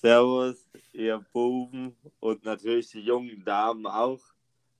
Servus, 0.00 0.64
ihr 0.92 1.18
Buben 1.32 1.96
und 2.20 2.44
natürlich 2.44 2.88
die 2.90 3.00
jungen 3.00 3.44
Damen 3.44 3.84
auch. 3.84 4.20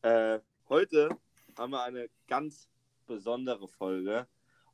Äh, 0.01 0.39
heute 0.69 1.09
haben 1.57 1.73
wir 1.73 1.83
eine 1.83 2.09
ganz 2.29 2.69
besondere 3.05 3.67
Folge 3.67 4.29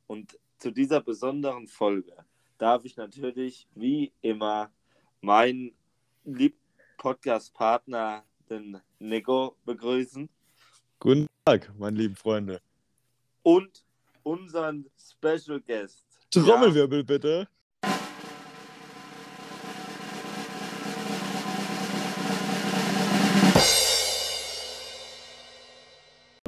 und 0.05 0.37
zu 0.59 0.69
dieser 0.69 1.01
besonderen 1.01 1.67
Folge 1.67 2.13
darf 2.59 2.85
ich 2.85 2.95
natürlich 2.95 3.67
wie 3.73 4.13
immer 4.21 4.69
meinen 5.21 5.73
lieben 6.25 6.59
Podcast-Partner, 6.99 8.23
den 8.47 8.79
Nico, 8.99 9.57
begrüßen. 9.65 10.29
Guten 10.99 11.25
Tag, 11.43 11.73
meine 11.75 11.97
lieben 11.97 12.15
Freunde. 12.15 12.61
Und 13.41 13.83
unseren 14.21 14.91
Special 14.95 15.59
Guest. 15.59 16.05
Trommelwirbel 16.29 16.99
ja. 16.99 17.03
bitte. 17.03 17.47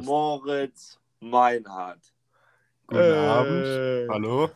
Moritz 0.08 0.98
Meinhardt. 1.20 2.14
Guten 2.86 3.02
äh, 3.02 3.14
Abend. 3.14 4.10
Hallo. 4.10 4.50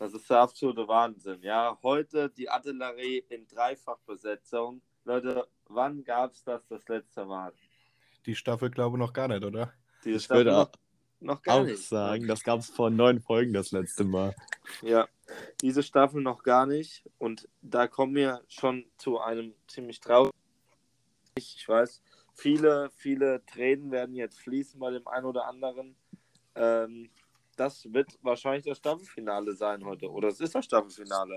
Das 0.00 0.12
ist 0.14 0.28
der 0.28 0.40
absolute 0.40 0.88
Wahnsinn. 0.88 1.40
Ja, 1.42 1.78
heute 1.84 2.28
die 2.28 2.50
Artillerie 2.50 3.24
in 3.28 3.46
Dreifachbesetzung. 3.46 4.82
Leute, 5.04 5.46
wann 5.68 6.02
gab 6.02 6.32
es 6.32 6.42
das 6.42 6.66
das 6.66 6.88
letzte 6.88 7.24
Mal? 7.24 7.52
Die 8.26 8.34
Staffel 8.34 8.68
glaube 8.68 8.96
ich 8.96 8.98
noch 8.98 9.12
gar 9.12 9.28
nicht, 9.28 9.44
oder? 9.44 9.72
Die 10.04 10.14
ich 10.14 10.24
Staffel 10.24 10.46
würde 10.46 10.58
noch, 10.58 10.72
noch 11.20 11.42
gar 11.42 11.60
auch 11.60 11.64
nicht. 11.64 11.88
sagen, 11.88 12.26
das 12.26 12.42
gab 12.42 12.58
es 12.58 12.68
vor 12.68 12.90
neun 12.90 13.20
Folgen 13.20 13.52
das 13.52 13.70
letzte 13.70 14.02
Mal. 14.02 14.34
Ja, 14.80 15.06
diese 15.60 15.84
Staffel 15.84 16.20
noch 16.20 16.42
gar 16.42 16.66
nicht. 16.66 17.08
Und 17.18 17.48
da 17.60 17.86
kommen 17.86 18.16
wir 18.16 18.42
schon 18.48 18.86
zu 18.96 19.20
einem 19.20 19.54
ziemlich 19.68 20.00
traurigen. 20.00 20.36
Ich 21.36 21.68
weiß, 21.68 22.02
viele, 22.34 22.90
viele 22.96 23.44
Tränen 23.46 23.90
werden 23.90 24.14
jetzt 24.14 24.40
fließen 24.40 24.78
bei 24.80 24.90
dem 24.90 25.06
einen 25.06 25.26
oder 25.26 25.46
anderen. 25.46 25.96
Ähm, 26.54 27.10
das 27.56 27.92
wird 27.92 28.18
wahrscheinlich 28.22 28.64
das 28.64 28.78
Staffelfinale 28.78 29.54
sein 29.54 29.84
heute. 29.84 30.10
Oder 30.10 30.28
es 30.28 30.40
ist 30.40 30.54
das 30.54 30.64
Staffelfinale. 30.64 31.36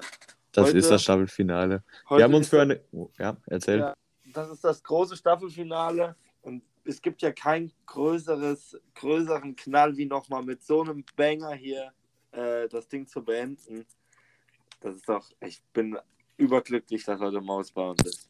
Das 0.52 0.68
heute, 0.68 0.78
ist 0.78 0.90
das 0.90 1.04
Staffelfinale. 1.04 1.84
Wir 2.10 2.24
haben 2.24 2.34
uns 2.34 2.50
für 2.50 2.62
eine. 2.62 2.82
Oh, 2.92 3.10
ja, 3.18 3.36
erzähl. 3.46 3.80
Ja, 3.80 3.94
das 4.34 4.50
ist 4.50 4.64
das 4.64 4.82
große 4.82 5.18
Staffelfinale. 5.18 6.16
Und 6.42 6.64
es 6.86 7.02
gibt 7.02 7.22
ja 7.22 7.32
keinen 7.32 7.74
größeres, 7.86 8.80
größeren 8.94 9.56
Knall 9.56 9.98
wie 9.98 10.06
nochmal 10.06 10.44
mit 10.44 10.64
so 10.64 10.82
einem 10.82 11.04
Banger 11.16 11.54
hier 11.54 11.92
äh, 12.32 12.68
das 12.70 12.88
Ding 12.88 13.08
zu 13.08 13.24
beenden. 13.24 13.86
Das 14.80 14.96
ist 14.96 15.10
doch, 15.10 15.30
ich 15.42 15.62
bin 15.74 15.98
überglücklich, 16.38 17.04
dass 17.04 17.20
heute 17.20 17.42
Maus 17.42 17.72
bei 17.72 17.90
uns 17.90 18.04
ist. 18.04 18.30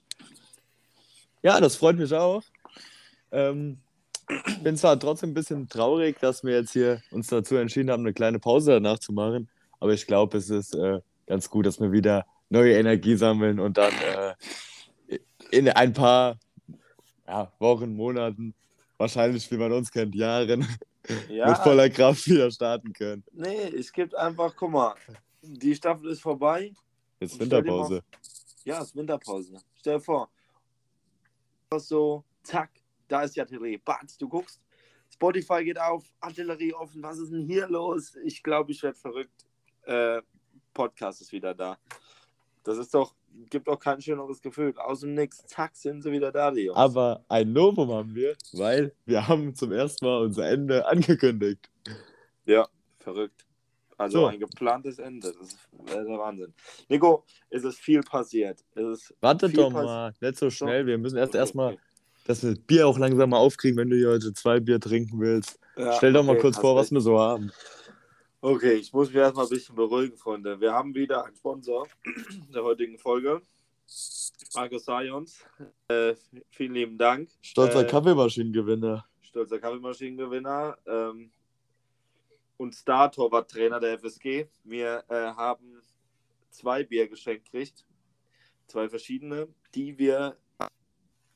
Ja, 1.45 1.61
das 1.61 1.75
freut 1.75 1.95
mich 1.97 2.11
auch. 2.11 2.41
Ähm, 3.31 3.77
bin 4.63 4.75
zwar 4.77 4.99
trotzdem 4.99 5.29
ein 5.29 5.35
bisschen 5.35 5.69
traurig, 5.69 6.19
dass 6.19 6.43
wir 6.43 6.55
jetzt 6.55 6.73
hier 6.73 7.03
uns 7.11 7.27
dazu 7.27 7.55
entschieden 7.55 7.91
haben, 7.91 8.01
eine 8.01 8.13
kleine 8.13 8.39
Pause 8.39 8.71
danach 8.71 8.97
zu 8.97 9.13
machen, 9.13 9.47
aber 9.79 9.93
ich 9.93 10.07
glaube, 10.07 10.39
es 10.39 10.49
ist 10.49 10.73
äh, 10.73 11.01
ganz 11.27 11.47
gut, 11.47 11.67
dass 11.67 11.79
wir 11.79 11.91
wieder 11.91 12.25
neue 12.49 12.73
Energie 12.73 13.15
sammeln 13.15 13.59
und 13.59 13.77
dann 13.77 13.93
äh, 13.93 15.19
in 15.51 15.69
ein 15.69 15.93
paar 15.93 16.39
ja, 17.27 17.51
Wochen, 17.59 17.95
Monaten, 17.95 18.55
wahrscheinlich, 18.97 19.51
wie 19.51 19.57
man 19.57 19.71
uns 19.71 19.91
kennt, 19.91 20.15
Jahren, 20.15 20.67
ja. 21.29 21.47
mit 21.47 21.59
voller 21.59 21.91
Kraft 21.91 22.25
wieder 22.25 22.49
starten 22.49 22.91
können. 22.91 23.23
Nee, 23.33 23.67
es 23.67 23.93
gibt 23.93 24.15
einfach, 24.15 24.55
guck 24.55 24.71
mal, 24.71 24.95
die 25.43 25.75
Staffel 25.75 26.09
ist 26.09 26.23
vorbei. 26.23 26.73
Jetzt 27.19 27.39
Winterpause. 27.39 28.01
ja, 28.63 28.81
es 28.81 28.87
ist 28.87 28.95
Winterpause. 28.95 29.57
Stell 29.75 29.97
dir 29.97 30.01
vor, 30.01 30.27
so, 31.79 32.23
zack, 32.43 32.71
da 33.07 33.23
ist 33.23 33.35
die 33.35 33.41
Artillerie. 33.41 33.77
Batz, 33.77 34.17
du 34.17 34.27
guckst, 34.27 34.61
Spotify 35.09 35.63
geht 35.63 35.79
auf, 35.79 36.03
Artillerie 36.19 36.73
offen, 36.73 37.01
was 37.01 37.17
ist 37.19 37.31
denn 37.31 37.45
hier 37.45 37.67
los? 37.67 38.15
Ich 38.23 38.43
glaube, 38.43 38.71
ich 38.71 38.83
werde 38.83 38.97
verrückt. 38.97 39.45
Äh, 39.83 40.21
Podcast 40.73 41.21
ist 41.21 41.31
wieder 41.31 41.53
da. 41.53 41.77
Das 42.63 42.77
ist 42.77 42.93
doch, 42.93 43.15
gibt 43.49 43.69
auch 43.69 43.79
kein 43.79 44.01
schöneres 44.01 44.41
Gefühl. 44.41 44.73
Aus 44.77 45.01
dem 45.01 45.13
Nix, 45.13 45.45
zack, 45.45 45.75
sind 45.75 46.01
sie 46.01 46.11
wieder 46.11 46.31
da, 46.31 46.51
die 46.51 46.63
Jungs. 46.63 46.77
Aber 46.77 47.23
ein 47.29 47.53
Novum 47.53 47.91
haben 47.91 48.13
wir, 48.15 48.35
weil 48.53 48.93
wir 49.05 49.27
haben 49.27 49.55
zum 49.55 49.71
ersten 49.71 50.05
Mal 50.05 50.21
unser 50.21 50.49
Ende 50.49 50.85
angekündigt. 50.87 51.69
Ja, 52.45 52.67
verrückt. 52.97 53.44
Also 53.97 54.19
so. 54.19 54.25
ein 54.27 54.39
geplantes 54.39 54.99
Ende. 54.99 55.33
Das 55.39 55.47
ist 55.47 55.59
der 55.87 56.05
Wahnsinn. 56.05 56.53
Nico, 56.89 57.25
es 57.49 57.63
ist 57.63 57.79
viel 57.79 58.01
passiert. 58.01 58.63
Es 58.75 59.13
Warte 59.21 59.49
doch 59.49 59.71
mal, 59.71 60.13
nicht 60.19 60.37
so 60.37 60.49
schnell. 60.49 60.85
Wir 60.85 60.97
müssen 60.97 61.17
erst 61.17 61.29
okay, 61.29 61.39
erstmal 61.39 61.77
dass 62.25 62.43
wir 62.43 62.51
das 62.51 62.59
Bier 62.59 62.87
auch 62.87 62.97
langsam 62.97 63.29
mal 63.29 63.37
aufkriegen, 63.37 63.77
wenn 63.77 63.89
du 63.89 63.95
hier 63.95 64.09
heute 64.09 64.33
zwei 64.33 64.59
Bier 64.59 64.79
trinken 64.79 65.19
willst. 65.19 65.59
Ja, 65.77 65.93
Stell 65.93 66.13
doch 66.13 66.21
okay, 66.21 66.33
mal 66.33 66.39
kurz 66.39 66.57
vor, 66.57 66.75
was 66.75 66.91
wir 66.91 67.01
so 67.01 67.19
haben. 67.19 67.51
Okay, 68.41 68.73
ich 68.73 68.91
muss 68.93 69.07
mich 69.07 69.17
erstmal 69.17 69.45
ein 69.45 69.49
bisschen 69.49 69.75
beruhigen, 69.75 70.17
Freunde. 70.17 70.59
Wir 70.59 70.73
haben 70.73 70.93
wieder 70.93 71.25
einen 71.25 71.35
Sponsor 71.35 71.87
der 72.53 72.63
heutigen 72.63 72.97
Folge. 72.97 73.41
Markus 74.55 74.85
Sayons. 74.85 75.45
Äh, 75.87 76.15
vielen 76.49 76.73
lieben 76.73 76.97
Dank. 76.97 77.29
Stolzer 77.41 77.81
äh, 77.81 77.87
Kaffeemaschinengewinner. 77.87 79.05
Stolzer 79.21 79.59
Kaffeemaschinengewinner. 79.59 80.77
Ähm, 80.87 81.31
und 82.57 82.75
Star-Torwart-Trainer 82.75 83.79
der 83.79 83.99
FSG. 83.99 84.47
Wir 84.63 85.03
äh, 85.09 85.13
haben 85.13 85.81
zwei 86.49 86.83
Bier 86.83 87.07
geschenkt 87.07 87.51
gekriegt. 87.51 87.85
Zwei 88.67 88.89
verschiedene, 88.89 89.47
die 89.73 89.97
wir 89.97 90.37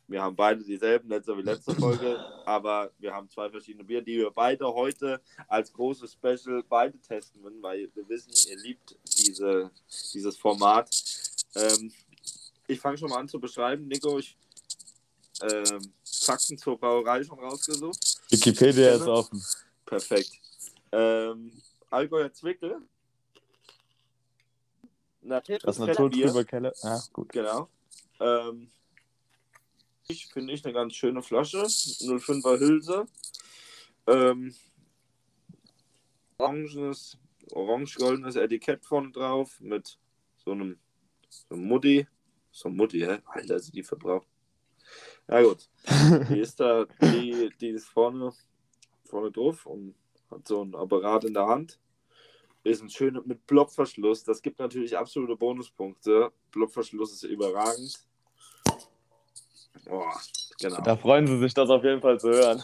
wir 0.09 0.23
haben 0.23 0.35
beide 0.35 0.63
dieselben, 0.63 1.23
so 1.23 1.37
wie 1.37 1.43
letzte 1.43 1.75
Folge, 1.75 2.17
aber 2.45 2.91
wir 2.97 3.13
haben 3.13 3.29
zwei 3.29 3.47
verschiedene 3.49 3.83
Bier, 3.83 4.01
die 4.01 4.17
wir 4.17 4.31
beide 4.31 4.65
heute 4.65 5.21
als 5.47 5.71
großes 5.71 6.13
Special 6.13 6.63
beide 6.67 6.99
testen 6.99 7.43
würden, 7.43 7.61
weil 7.61 7.89
wir 7.93 8.09
wissen, 8.09 8.31
ihr 8.49 8.57
liebt 8.57 8.97
diese, 9.19 9.69
dieses 10.13 10.35
Format. 10.35 10.89
Ähm, 11.55 11.91
ich 12.67 12.79
fange 12.79 12.97
schon 12.97 13.09
mal 13.09 13.19
an 13.19 13.27
zu 13.27 13.39
beschreiben. 13.39 13.87
Nico, 13.87 14.17
ich 14.17 14.35
ähm, 15.43 15.93
Fakten 16.03 16.57
zur 16.57 16.77
Brauerei 16.77 17.23
schon 17.23 17.39
rausgesucht. 17.39 18.19
Wikipedia 18.29 18.95
ist 18.95 19.01
offen. 19.01 19.43
Perfekt. 19.85 20.38
Ähm, 20.91 21.61
Allgäuer 21.89 22.31
Zwickel. 22.33 22.81
Natur 25.21 25.59
das 25.59 25.79
Naturtrüber 25.79 26.43
Keller. 26.43 26.73
Ah, 26.83 27.01
gut. 27.13 27.29
Genau. 27.29 27.69
Ähm, 28.19 28.69
ich 30.07 30.27
finde 30.27 30.53
ich 30.53 30.65
eine 30.65 30.73
ganz 30.73 30.95
schöne 30.95 31.21
Flasche. 31.21 31.57
05er 31.57 32.59
Hülse. 32.59 33.05
Ähm, 34.07 34.55
orangenes, 36.37 37.17
orange-goldenes 37.51 38.35
Etikett 38.35 38.83
vorne 38.85 39.11
drauf 39.11 39.59
mit 39.59 39.99
so 40.37 40.51
einem, 40.51 40.79
so 41.29 41.55
einem 41.55 41.65
Mutti. 41.65 42.07
So 42.51 42.69
ein 42.69 42.75
Mutti, 42.75 43.01
hä? 43.01 43.19
Alter, 43.25 43.57
ist 43.57 43.73
die 43.75 43.83
verbraucht. 43.83 44.27
Ja 45.27 45.43
gut. 45.43 45.69
Die 46.29 46.39
ist 46.39 46.59
da, 46.59 46.85
die, 47.01 47.51
die 47.61 47.69
ist 47.69 47.87
vorne, 47.87 48.33
vorne 49.05 49.31
drauf 49.31 49.67
und 49.67 49.93
hat 50.31 50.47
so 50.47 50.63
ein 50.63 50.75
Apparat 50.75 51.23
in 51.25 51.33
der 51.33 51.47
Hand. 51.47 51.79
Ist 52.63 52.81
ein 52.81 52.89
schöner 52.89 53.21
mit 53.25 53.45
Blockverschluss. 53.47 54.23
Das 54.23 54.41
gibt 54.41 54.59
natürlich 54.59 54.97
absolute 54.97 55.35
Bonuspunkte. 55.35 56.31
Blockverschluss 56.51 57.13
ist 57.13 57.23
überragend. 57.23 57.93
Oh, 59.89 60.03
genau. 60.59 60.81
Da 60.81 60.97
freuen 60.97 61.25
sie 61.25 61.39
sich, 61.39 61.53
das 61.53 61.69
auf 61.69 61.83
jeden 61.83 62.01
Fall 62.01 62.19
zu 62.19 62.29
hören. 62.29 62.61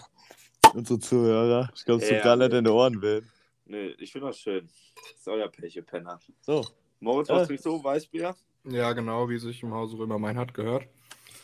Unsere 0.73 0.99
Zuhörer. 0.99 1.69
Ich 1.73 1.85
glaube, 1.85 2.03
es 2.03 2.09
tut 2.09 2.23
gar 2.23 2.35
nicht 2.35 2.51
in 2.53 2.65
die 2.65 2.69
Ohren 2.69 3.01
weh. 3.01 3.21
Nee, 3.65 3.95
ich 3.97 4.11
finde 4.11 4.27
das 4.27 4.39
schön. 4.39 4.67
Das 4.95 5.19
ist 5.19 5.27
euer 5.27 5.47
Pech, 5.47 5.81
Penner. 5.85 6.19
So. 6.41 6.63
Moritz, 6.99 7.29
was 7.29 7.43
äh. 7.43 7.45
trinkst 7.47 7.65
du? 7.65 7.83
Weißbier? 7.83 8.35
Ja, 8.65 8.93
genau, 8.93 9.29
wie 9.29 9.37
sich 9.37 9.63
im 9.63 9.73
Hause 9.73 9.97
Römer 9.97 10.19
mein 10.19 10.37
hat 10.37 10.53
gehört. 10.53 10.87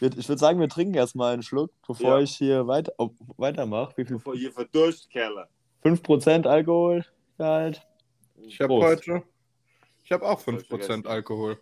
Ich 0.02 0.28
würde 0.28 0.40
sagen, 0.40 0.60
wir 0.60 0.68
trinken 0.68 0.96
erstmal 0.96 1.34
einen 1.34 1.44
Schluck, 1.44 1.72
bevor 1.88 2.18
ja. 2.18 2.24
ich 2.24 2.36
hier 2.36 2.66
weiter, 2.66 2.92
oh, 2.98 3.12
weitermache. 3.38 3.94
Wie 3.98 4.06
viel? 4.06 4.18
Bevor 4.18 4.34
ihr 4.34 4.52
verdurst, 4.52 5.10
Kerle. 5.12 5.48
5% 5.84 6.48
Alkohol 6.48 7.06
halt. 7.40 7.86
Ich 8.44 8.60
habe 8.60 8.74
heute. 8.76 9.24
Ich 10.04 10.12
habe 10.12 10.28
auch 10.28 10.42
5% 10.42 11.08
Alkohol. 11.08 11.60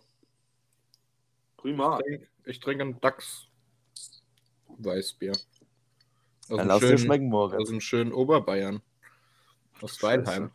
Prima. 1.56 1.98
Ich 1.98 2.04
trinke, 2.04 2.28
ich 2.44 2.60
trinke 2.60 2.82
einen 2.82 3.00
DAX 3.00 3.46
Weißbier. 4.68 5.32
Aus 5.32 6.56
Dann 6.56 6.66
lass 6.66 6.80
dir 6.80 6.98
schmecken 6.98 7.28
morgen. 7.28 7.56
Aus 7.56 7.68
dem 7.68 7.80
schönen 7.80 8.12
Oberbayern. 8.12 8.82
Aus 9.80 10.02
Weilheim. 10.02 10.50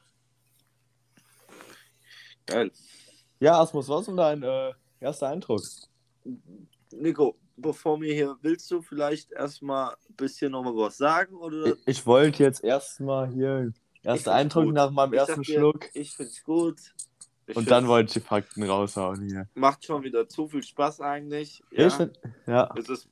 Geil. 2.45 2.71
Ja, 3.39 3.59
Asmus, 3.59 3.87
was 3.89 4.01
ist 4.01 4.07
denn 4.07 4.17
dein 4.17 4.43
äh, 4.43 4.73
erster 4.99 5.29
Eindruck? 5.29 5.61
Nico, 6.91 7.35
bevor 7.57 8.01
wir 8.01 8.13
hier, 8.13 8.37
willst 8.41 8.69
du 8.71 8.81
vielleicht 8.81 9.31
erstmal 9.31 9.91
ein 9.91 10.15
bisschen 10.15 10.51
nochmal 10.51 10.75
was 10.75 10.97
sagen? 10.97 11.35
Oder? 11.35 11.67
Ich, 11.67 11.87
ich 11.87 12.05
wollte 12.05 12.43
jetzt 12.43 12.63
erstmal 12.63 13.29
hier 13.29 13.73
erster 14.03 14.33
Eindruck 14.33 14.65
gut. 14.65 14.73
nach 14.73 14.91
meinem 14.91 15.13
ich 15.13 15.19
ersten 15.19 15.41
dir, 15.41 15.59
Schluck. 15.59 15.89
Ich 15.93 16.15
finde 16.15 16.31
es 16.31 16.43
gut. 16.43 16.79
Ich 17.47 17.55
Und 17.55 17.69
dann 17.69 17.87
wollte 17.87 18.07
ich 18.07 18.13
die 18.13 18.27
Fakten 18.27 18.63
raushauen 18.63 19.21
hier. 19.27 19.47
Macht 19.53 19.85
schon 19.85 20.03
wieder 20.03 20.27
zu 20.27 20.47
viel 20.47 20.63
Spaß 20.63 21.01
eigentlich. 21.01 21.63
Ja. 21.71 21.87
Ja, 21.87 22.09
ja. 22.47 22.73
es 22.75 22.89
ist 22.89 23.07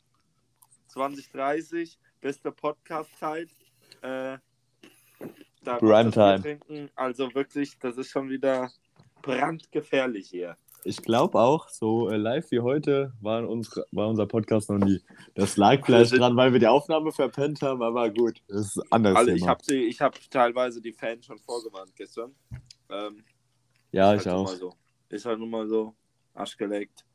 2030, 0.88 2.00
beste 2.19 2.51
Podcast-Zeit. 2.51 3.50
Äh, 4.01 4.38
da 5.63 5.78
Prime 5.78 6.06
macht 6.06 6.06
das 6.06 6.13
Bier 6.16 6.42
Time. 6.42 6.42
Trinken. 6.42 6.89
Also 6.96 7.34
wirklich, 7.36 7.78
das 7.80 7.98
ist 7.98 8.10
schon 8.10 8.30
wieder 8.30 8.72
brandgefährlich 9.22 10.30
hier. 10.30 10.57
Ich 10.85 11.01
glaube 11.01 11.39
auch, 11.39 11.69
so 11.69 12.09
äh, 12.09 12.18
live 12.18 12.51
wie 12.51 12.59
heute 12.59 13.13
war, 13.21 13.47
unsere, 13.47 13.85
war 13.91 14.09
unser 14.09 14.25
Podcast 14.27 14.69
noch 14.69 14.80
nie. 14.80 15.01
Das 15.35 15.57
lag 15.57 15.85
vielleicht 15.85 16.12
sind- 16.12 16.19
dran, 16.19 16.35
weil 16.35 16.51
wir 16.51 16.59
die 16.59 16.68
Aufnahme 16.68 17.12
verpennt 17.12 17.62
haben, 17.62 17.81
aber 17.81 18.09
gut, 18.09 18.41
das 18.47 18.68
ist 18.68 18.77
ein 18.77 18.91
anderes 18.91 19.18
Also 19.18 19.31
ich 19.31 19.47
habe 19.47 19.63
hab 20.15 20.30
teilweise 20.31 20.81
die 20.81 20.94
Fans 20.94 21.25
schon 21.25 21.39
vorgewarnt 21.39 21.95
gestern. 21.95 22.35
Ähm, 22.89 23.24
ja, 23.91 24.13
ich 24.15 24.25
halt 24.25 24.35
auch. 24.35 24.47
So. 24.50 24.74
Ist 25.09 25.25
halt 25.25 25.39
nun 25.39 25.50
mal 25.50 25.68
so. 25.68 25.94
Arsch 26.33 26.57
geleckt. 26.57 27.06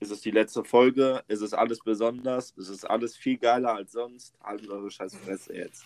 Ist 0.00 0.10
es 0.10 0.20
die 0.20 0.30
letzte 0.30 0.64
Folge? 0.64 1.22
Ist 1.28 1.42
es 1.42 1.52
alles 1.52 1.80
besonders? 1.80 2.52
Ist 2.52 2.68
es 2.68 2.84
alles 2.84 3.16
viel 3.16 3.36
geiler 3.36 3.74
als 3.74 3.92
sonst? 3.92 4.34
Haltet 4.42 4.70
eure 4.70 4.90
scheiß 4.90 5.14
Fresse 5.16 5.54
jetzt. 5.54 5.84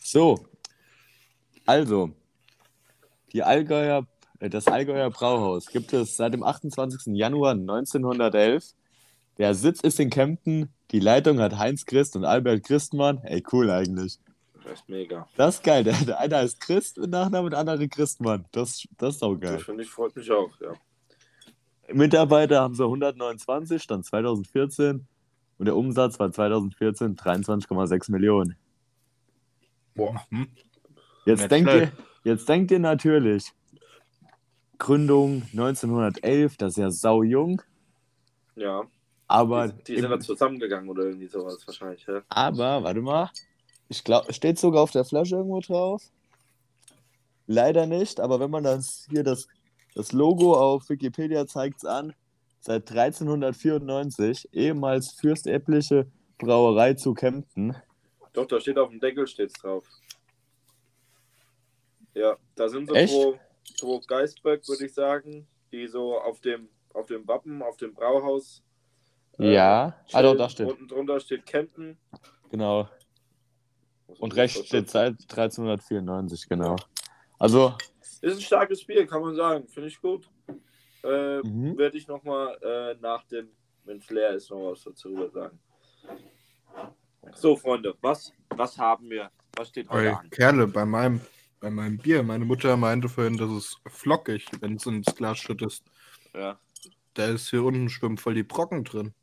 So, 0.00 0.44
also, 1.64 2.10
die 3.32 3.42
Allgäuer, 3.42 4.06
das 4.40 4.66
Allgäuer 4.66 5.10
Brauhaus 5.10 5.66
gibt 5.66 5.92
es 5.92 6.16
seit 6.16 6.34
dem 6.34 6.42
28. 6.42 7.14
Januar 7.14 7.52
1911. 7.52 8.74
Der 9.38 9.54
Sitz 9.54 9.80
ist 9.80 10.00
in 10.00 10.10
Kempten. 10.10 10.70
Die 10.90 11.00
Leitung 11.00 11.40
hat 11.40 11.58
Heinz 11.58 11.84
Christ 11.84 12.16
und 12.16 12.24
Albert 12.24 12.64
Christmann. 12.64 13.18
Ey, 13.24 13.42
cool 13.52 13.70
eigentlich. 13.70 14.18
Das 14.64 14.80
ist 14.80 14.88
mega. 14.88 15.28
Das 15.36 15.56
ist 15.56 15.64
geil. 15.64 15.84
Der, 15.84 15.94
der 15.94 16.18
eine 16.18 16.36
heißt 16.36 16.60
Christ 16.60 16.98
mit 16.98 17.10
Nachnamen 17.10 17.46
und 17.46 17.50
der 17.52 17.60
andere 17.60 17.88
Christmann. 17.88 18.46
Das, 18.52 18.86
das 18.98 19.16
ist 19.16 19.22
auch 19.22 19.36
geil. 19.36 19.54
Das 19.54 19.62
finde 19.62 19.84
ich, 19.84 19.90
freut 19.90 20.16
mich 20.16 20.30
auch, 20.30 20.50
ja. 20.60 20.74
Mitarbeiter 21.92 22.62
haben 22.62 22.74
sie 22.74 22.82
129, 22.82 23.80
stand 23.80 24.04
2014. 24.04 25.06
Und 25.58 25.66
der 25.66 25.76
Umsatz 25.76 26.18
war 26.18 26.30
2014 26.32 27.16
23,6 27.16 28.10
Millionen. 28.10 28.56
Boah. 29.94 30.20
Hm? 30.30 30.48
Jetzt 31.24 31.50
denkt, 31.50 31.72
ihr, 31.72 31.92
jetzt 32.24 32.48
denkt 32.48 32.70
ihr 32.70 32.78
natürlich, 32.78 33.52
Gründung 34.78 35.42
1911, 35.52 36.56
das 36.56 36.72
ist 36.72 36.76
ja 36.76 36.90
sau 36.90 37.22
jung, 37.22 37.62
Ja. 38.54 38.82
aber, 39.26 39.68
die, 39.68 39.94
die 39.94 40.00
sind 40.00 40.10
da 40.10 40.20
zusammengegangen 40.20 40.88
oder 40.88 41.04
irgendwie 41.04 41.26
sowas 41.28 41.58
wahrscheinlich, 41.66 42.04
ja. 42.06 42.22
aber, 42.28 42.82
warte 42.82 43.00
mal, 43.00 43.30
ich 43.88 44.04
glaube, 44.04 44.32
steht 44.32 44.58
sogar 44.58 44.82
auf 44.82 44.90
der 44.90 45.04
Flasche 45.04 45.36
irgendwo 45.36 45.60
drauf. 45.60 46.02
Leider 47.46 47.86
nicht, 47.86 48.18
aber 48.18 48.40
wenn 48.40 48.50
man 48.50 48.64
das 48.64 49.06
hier 49.08 49.22
das, 49.22 49.46
das 49.94 50.10
Logo 50.12 50.54
auf 50.54 50.88
Wikipedia 50.88 51.46
zeigt 51.46 51.76
es 51.78 51.84
an, 51.84 52.12
seit 52.60 52.90
1394, 52.90 54.48
ehemals 54.52 55.12
fürstäbliche 55.12 56.10
Brauerei 56.38 56.94
zu 56.94 57.14
Kempten. 57.14 57.76
Doch, 58.32 58.46
da 58.46 58.60
steht 58.60 58.76
auf 58.78 58.90
dem 58.90 58.98
Deckel 58.98 59.26
steht's 59.28 59.54
drauf. 59.54 59.86
Ja, 62.14 62.36
da 62.56 62.68
sind 62.68 62.88
so 62.88 62.94
Echt? 62.94 63.14
zwei, 63.14 63.38
zwei 63.76 64.00
Geißböck, 64.06 64.68
würde 64.68 64.86
ich 64.86 64.94
sagen, 64.94 65.46
die 65.72 65.86
so 65.86 66.18
auf 66.18 66.40
dem, 66.40 66.68
auf 66.94 67.06
dem 67.06 67.26
Wappen, 67.26 67.62
auf 67.62 67.76
dem 67.76 67.94
Brauhaus. 67.94 68.62
äh, 69.38 69.52
Ja, 69.54 69.96
stehen. 70.06 70.38
da 70.38 70.48
steht, 70.48 70.66
Unten 70.68 70.88
drunter 70.88 71.20
steht 71.20 71.46
Kempten. 71.46 71.98
genau. 72.50 72.88
Und 74.18 74.36
rechts 74.36 74.64
steht 74.66 74.88
seit 74.88 75.14
1394, 75.22 76.48
genau. 76.48 76.76
Also, 77.38 77.74
Ist 78.22 78.36
ein 78.36 78.40
starkes 78.40 78.80
Spiel, 78.80 79.06
kann 79.06 79.20
man 79.20 79.34
sagen. 79.34 79.66
Finde 79.68 79.88
ich 79.88 80.00
gut. 80.00 80.28
Äh, 81.04 81.38
mhm. 81.42 81.76
Werde 81.76 81.98
ich 81.98 82.08
nochmal 82.08 82.56
äh, 82.62 82.94
nach 83.00 83.24
dem, 83.24 83.48
wenn 83.84 83.98
es 83.98 84.08
leer 84.10 84.30
ist, 84.30 84.50
noch 84.50 84.70
was 84.70 84.82
dazu 84.84 85.28
sagen. 85.30 85.58
So, 87.34 87.56
Freunde, 87.56 87.94
was, 88.00 88.32
was 88.50 88.78
haben 88.78 89.10
wir? 89.10 89.30
Was 89.56 89.68
steht 89.68 89.88
heute 89.90 90.08
Ey, 90.08 90.14
an? 90.14 90.30
Kerle, 90.30 90.66
bei 90.66 90.84
meinem, 90.84 91.20
bei 91.60 91.70
meinem 91.70 91.98
Bier, 91.98 92.22
meine 92.22 92.44
Mutter 92.44 92.76
meinte 92.76 93.08
vorhin, 93.08 93.36
das 93.36 93.50
ist 93.50 93.80
flockig, 93.86 94.46
wenn 94.60 94.76
es 94.76 94.86
ins 94.86 95.14
Glas 95.14 95.38
schüttest. 95.38 95.84
Ja. 96.34 96.58
Da 97.14 97.26
ist 97.26 97.50
hier 97.50 97.64
unten 97.64 97.88
schwimmen 97.88 98.18
voll 98.18 98.34
die 98.34 98.42
Brocken 98.42 98.84
drin. 98.84 99.14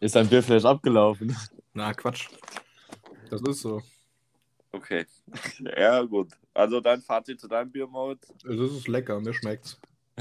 ist 0.00 0.14
dein 0.14 0.28
Bier 0.28 0.42
vielleicht 0.42 0.66
abgelaufen. 0.66 1.36
Na, 1.72 1.94
Quatsch. 1.94 2.28
Das 3.30 3.40
ist 3.42 3.60
so. 3.62 3.82
Okay. 4.72 5.06
Ja, 5.76 6.02
gut. 6.02 6.32
Also 6.54 6.80
dein 6.80 7.00
Fazit 7.00 7.40
zu 7.40 7.48
deinem 7.48 7.70
Bier, 7.70 7.86
Moritz? 7.86 8.28
Das 8.44 8.54
ist 8.54 8.88
lecker, 8.88 9.20
mir 9.20 9.32
schmeckt's. 9.32 9.80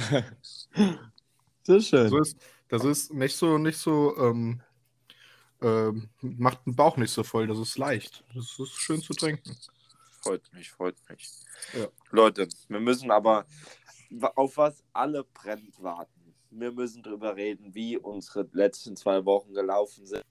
Sehr 1.64 1.82
schön. 1.82 2.12
Das 2.12 2.28
ist, 2.28 2.38
das 2.70 2.86
ist 2.86 3.14
nicht 3.14 3.36
so, 3.36 3.58
nicht 3.58 3.78
so, 3.78 4.16
ähm, 4.18 4.62
ähm, 5.62 6.10
macht 6.22 6.66
den 6.66 6.76
Bauch 6.76 6.98
nicht 6.98 7.12
so 7.12 7.24
voll, 7.24 7.48
das 7.48 7.60
ist 7.60 7.78
leicht. 7.78 8.24
Das 8.34 8.58
ist 8.58 8.72
schön 8.72 9.02
zu 9.02 9.14
trinken. 9.14 9.56
Freut 10.22 10.42
mich, 10.54 10.72
freut 10.72 10.96
mich. 11.10 11.30
Ja. 11.74 11.88
Leute, 12.12 12.48
wir 12.68 12.80
müssen 12.80 13.12
aber 13.12 13.46
auf 14.36 14.58
was 14.58 14.84
alle 14.94 15.24
brennend 15.24 15.82
warten. 15.82 16.34
Wir 16.50 16.72
müssen 16.72 17.02
drüber 17.02 17.36
reden, 17.36 17.74
wie 17.74 17.98
unsere 17.98 18.48
letzten 18.52 18.96
zwei 18.96 19.24
Wochen 19.26 19.54
gelaufen 19.54 20.06
sind. 20.06 20.24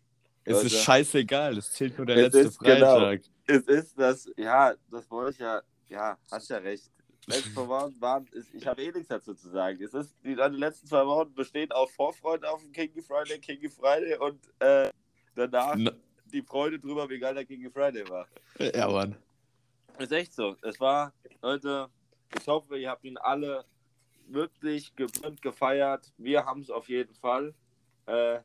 es 0.44 0.58
ist 0.58 0.72
Leute. 0.72 0.84
scheißegal, 0.84 1.56
es 1.58 1.72
zählt 1.72 1.96
nur 1.96 2.06
der 2.06 2.16
Es 2.16 2.22
letzte 2.24 2.38
ist 2.40 2.58
genau. 2.58 2.96
Freitag. 2.98 3.22
Es 3.46 3.62
ist 3.66 3.98
das, 3.98 4.30
ja, 4.36 4.74
das 4.90 5.10
wollte 5.10 5.30
ich 5.32 5.38
ja, 5.38 5.62
ja, 5.88 6.18
hast 6.30 6.50
ja 6.50 6.58
recht. 6.58 6.90
Letzte 7.26 7.56
Wochen 7.68 7.94
waren, 8.00 8.26
ist, 8.32 8.52
ich 8.54 8.66
habe 8.66 8.82
eh 8.82 8.90
nichts 8.92 9.08
dazu 9.08 9.34
zu 9.34 9.50
sagen. 9.50 9.82
Es 9.82 9.94
ist, 9.94 10.14
die, 10.24 10.34
die 10.34 10.56
letzten 10.56 10.86
zwei 10.86 11.06
Wochen 11.06 11.32
bestehen 11.34 11.70
aus 11.72 11.90
Vorfreude 11.92 12.50
auf 12.50 12.60
den 12.62 12.72
Kinky 12.72 13.02
Friday, 13.02 13.38
Kinky 13.38 13.68
Friday 13.68 14.16
und 14.18 14.40
äh, 14.58 14.90
danach 15.34 15.74
Na- 15.76 15.92
die 16.26 16.42
Freude 16.42 16.78
drüber, 16.78 17.08
wie 17.08 17.18
geil 17.18 17.34
der 17.34 17.44
Kinky 17.44 17.70
Friday 17.70 18.08
war. 18.08 18.26
Ja, 18.58 18.88
Mann. 18.88 19.16
Ist 20.00 20.12
echt 20.12 20.32
so. 20.32 20.56
Es 20.62 20.80
war, 20.80 21.12
Leute, 21.42 21.88
ich 22.40 22.46
hoffe, 22.48 22.78
ihr 22.78 22.88
habt 22.88 23.04
ihn 23.04 23.18
alle 23.18 23.66
wirklich 24.28 24.96
gebührend 24.96 25.42
gefeiert. 25.42 26.10
Wir 26.16 26.46
haben 26.46 26.62
es 26.62 26.70
auf 26.70 26.88
jeden 26.88 27.14
Fall. 27.14 27.52
Äh, 28.06 28.38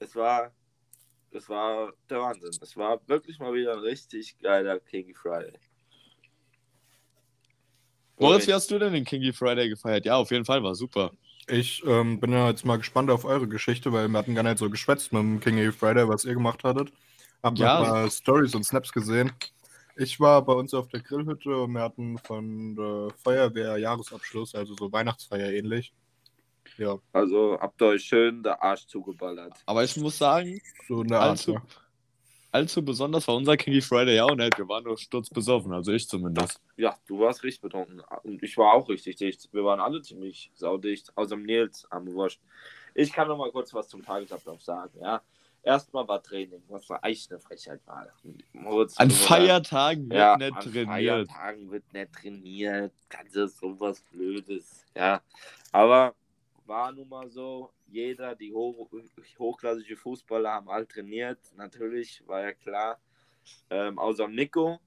es 0.00 0.16
war, 0.16 0.50
es 1.30 1.48
war 1.48 1.92
der 2.10 2.20
Wahnsinn. 2.20 2.50
Es 2.60 2.76
war 2.76 3.00
wirklich 3.06 3.38
mal 3.38 3.54
wieder 3.54 3.74
ein 3.74 3.78
richtig 3.78 4.36
geiler 4.40 4.80
Kinky 4.80 5.14
Friday. 5.14 5.52
Moritz, 8.18 8.48
wie 8.48 8.54
hast 8.54 8.68
du 8.68 8.80
denn 8.80 8.92
den 8.92 9.04
Kinky 9.04 9.32
Friday 9.32 9.68
gefeiert? 9.68 10.04
Ja, 10.04 10.16
auf 10.16 10.32
jeden 10.32 10.44
Fall, 10.44 10.64
war 10.64 10.74
super. 10.74 11.12
Ich 11.46 11.80
ähm, 11.86 12.18
bin 12.18 12.32
ja 12.32 12.48
jetzt 12.48 12.64
mal 12.64 12.76
gespannt 12.76 13.08
auf 13.10 13.24
eure 13.24 13.46
Geschichte, 13.46 13.92
weil 13.92 14.08
wir 14.08 14.18
hatten 14.18 14.34
gar 14.34 14.42
nicht 14.42 14.58
so 14.58 14.68
geschwätzt 14.68 15.12
mit 15.12 15.22
dem 15.22 15.38
King 15.38 15.60
A. 15.60 15.70
Friday, 15.70 16.08
was 16.08 16.24
ihr 16.24 16.34
gemacht 16.34 16.64
hattet. 16.64 16.92
Hab 17.44 17.56
Ja. 17.56 17.78
mal 17.78 18.10
Stories 18.10 18.56
und 18.56 18.64
Snaps 18.64 18.92
gesehen. 18.92 19.32
Ich 20.00 20.20
war 20.20 20.44
bei 20.44 20.52
uns 20.52 20.72
auf 20.74 20.86
der 20.88 21.00
Grillhütte 21.00 21.56
und 21.56 21.72
wir 21.72 21.80
hatten 21.82 22.18
von 22.18 22.76
der 22.76 23.08
Feuerwehr 23.22 23.78
Jahresabschluss, 23.78 24.54
also 24.54 24.74
so 24.76 24.92
Weihnachtsfeier 24.92 25.50
ähnlich. 25.52 25.92
Ja, 26.76 26.98
Also 27.12 27.58
habt 27.60 27.82
ihr 27.82 27.86
euch 27.88 28.04
schön 28.04 28.42
der 28.42 28.62
Arsch 28.62 28.86
zugeballert. 28.86 29.54
Aber 29.66 29.82
ich 29.82 29.96
muss 29.96 30.16
sagen, 30.18 30.60
so 30.86 31.02
in 31.02 31.08
der 31.08 31.18
Art. 31.20 31.30
allzu, 31.30 31.54
Ja. 31.54 31.62
allzu 32.52 32.84
besonders 32.84 33.26
war 33.26 33.34
unser 33.34 33.56
Kinky 33.56 33.80
Friday 33.80 34.14
ja 34.14 34.24
auch 34.26 34.36
nicht. 34.36 34.56
Wir 34.56 34.68
waren 34.68 34.84
nur 34.84 34.96
sturzbesoffen, 34.96 35.72
also 35.72 35.90
ich 35.90 36.06
zumindest. 36.08 36.60
Ja, 36.76 36.96
du 37.08 37.18
warst 37.18 37.42
richtig 37.42 37.62
betrunken. 37.62 38.00
Und 38.22 38.40
ich 38.40 38.56
war 38.56 38.74
auch 38.74 38.88
richtig 38.88 39.16
dicht. 39.16 39.48
Wir 39.52 39.64
waren 39.64 39.80
alle 39.80 40.00
ziemlich 40.02 40.52
saudicht, 40.54 41.10
außer 41.16 41.34
dem 41.34 41.42
Nils 41.42 41.84
am 41.90 42.06
Wurscht. 42.12 42.40
Ich 42.94 43.12
kann 43.12 43.26
noch 43.26 43.38
mal 43.38 43.50
kurz 43.50 43.74
was 43.74 43.88
zum 43.88 44.04
Tagesablauf 44.04 44.62
sagen, 44.62 44.96
ja. 45.00 45.20
Erstmal 45.62 46.06
war 46.08 46.22
Training, 46.22 46.62
was 46.68 46.88
war 46.88 47.04
echt 47.04 47.30
eine 47.30 47.40
Frechheit 47.40 47.80
war. 47.86 48.06
Moritz, 48.52 48.96
An 48.96 49.10
Feiertagen 49.10 50.08
wird 50.08 50.18
ja, 50.18 50.36
nicht 50.36 50.52
an 50.54 50.62
trainiert. 50.62 50.88
Feiertagen 50.88 51.70
wird 51.70 51.92
nicht 51.92 52.12
trainiert. 52.12 52.92
Ganzes 53.08 53.58
sowas 53.58 54.02
Blödes. 54.10 54.84
Ja. 54.96 55.20
Aber 55.72 56.14
war 56.64 56.92
nun 56.92 57.08
mal 57.08 57.28
so, 57.28 57.72
jeder, 57.86 58.34
die 58.34 58.52
hoch, 58.52 58.88
hochklassige 59.38 59.96
Fußballer 59.96 60.52
haben 60.52 60.68
halt 60.68 60.90
trainiert. 60.90 61.38
Natürlich, 61.56 62.22
war 62.26 62.42
ja 62.42 62.52
klar. 62.52 63.00
Ähm, 63.70 63.98
außer 63.98 64.28
Nico. 64.28 64.78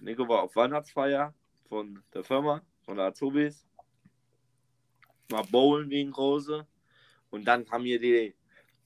Nico 0.00 0.28
war 0.28 0.42
auf 0.42 0.56
Weihnachtsfeier 0.56 1.34
von 1.68 2.02
der 2.12 2.24
Firma, 2.24 2.62
von 2.82 2.96
der 2.96 3.06
Azubis. 3.06 3.66
War 5.28 5.44
Bowlen 5.44 5.88
wie 5.90 6.02
ein 6.02 6.10
Große. 6.10 6.66
Und 7.30 7.44
dann 7.44 7.64
kam 7.64 7.82
hier 7.82 8.00
die 8.00 8.34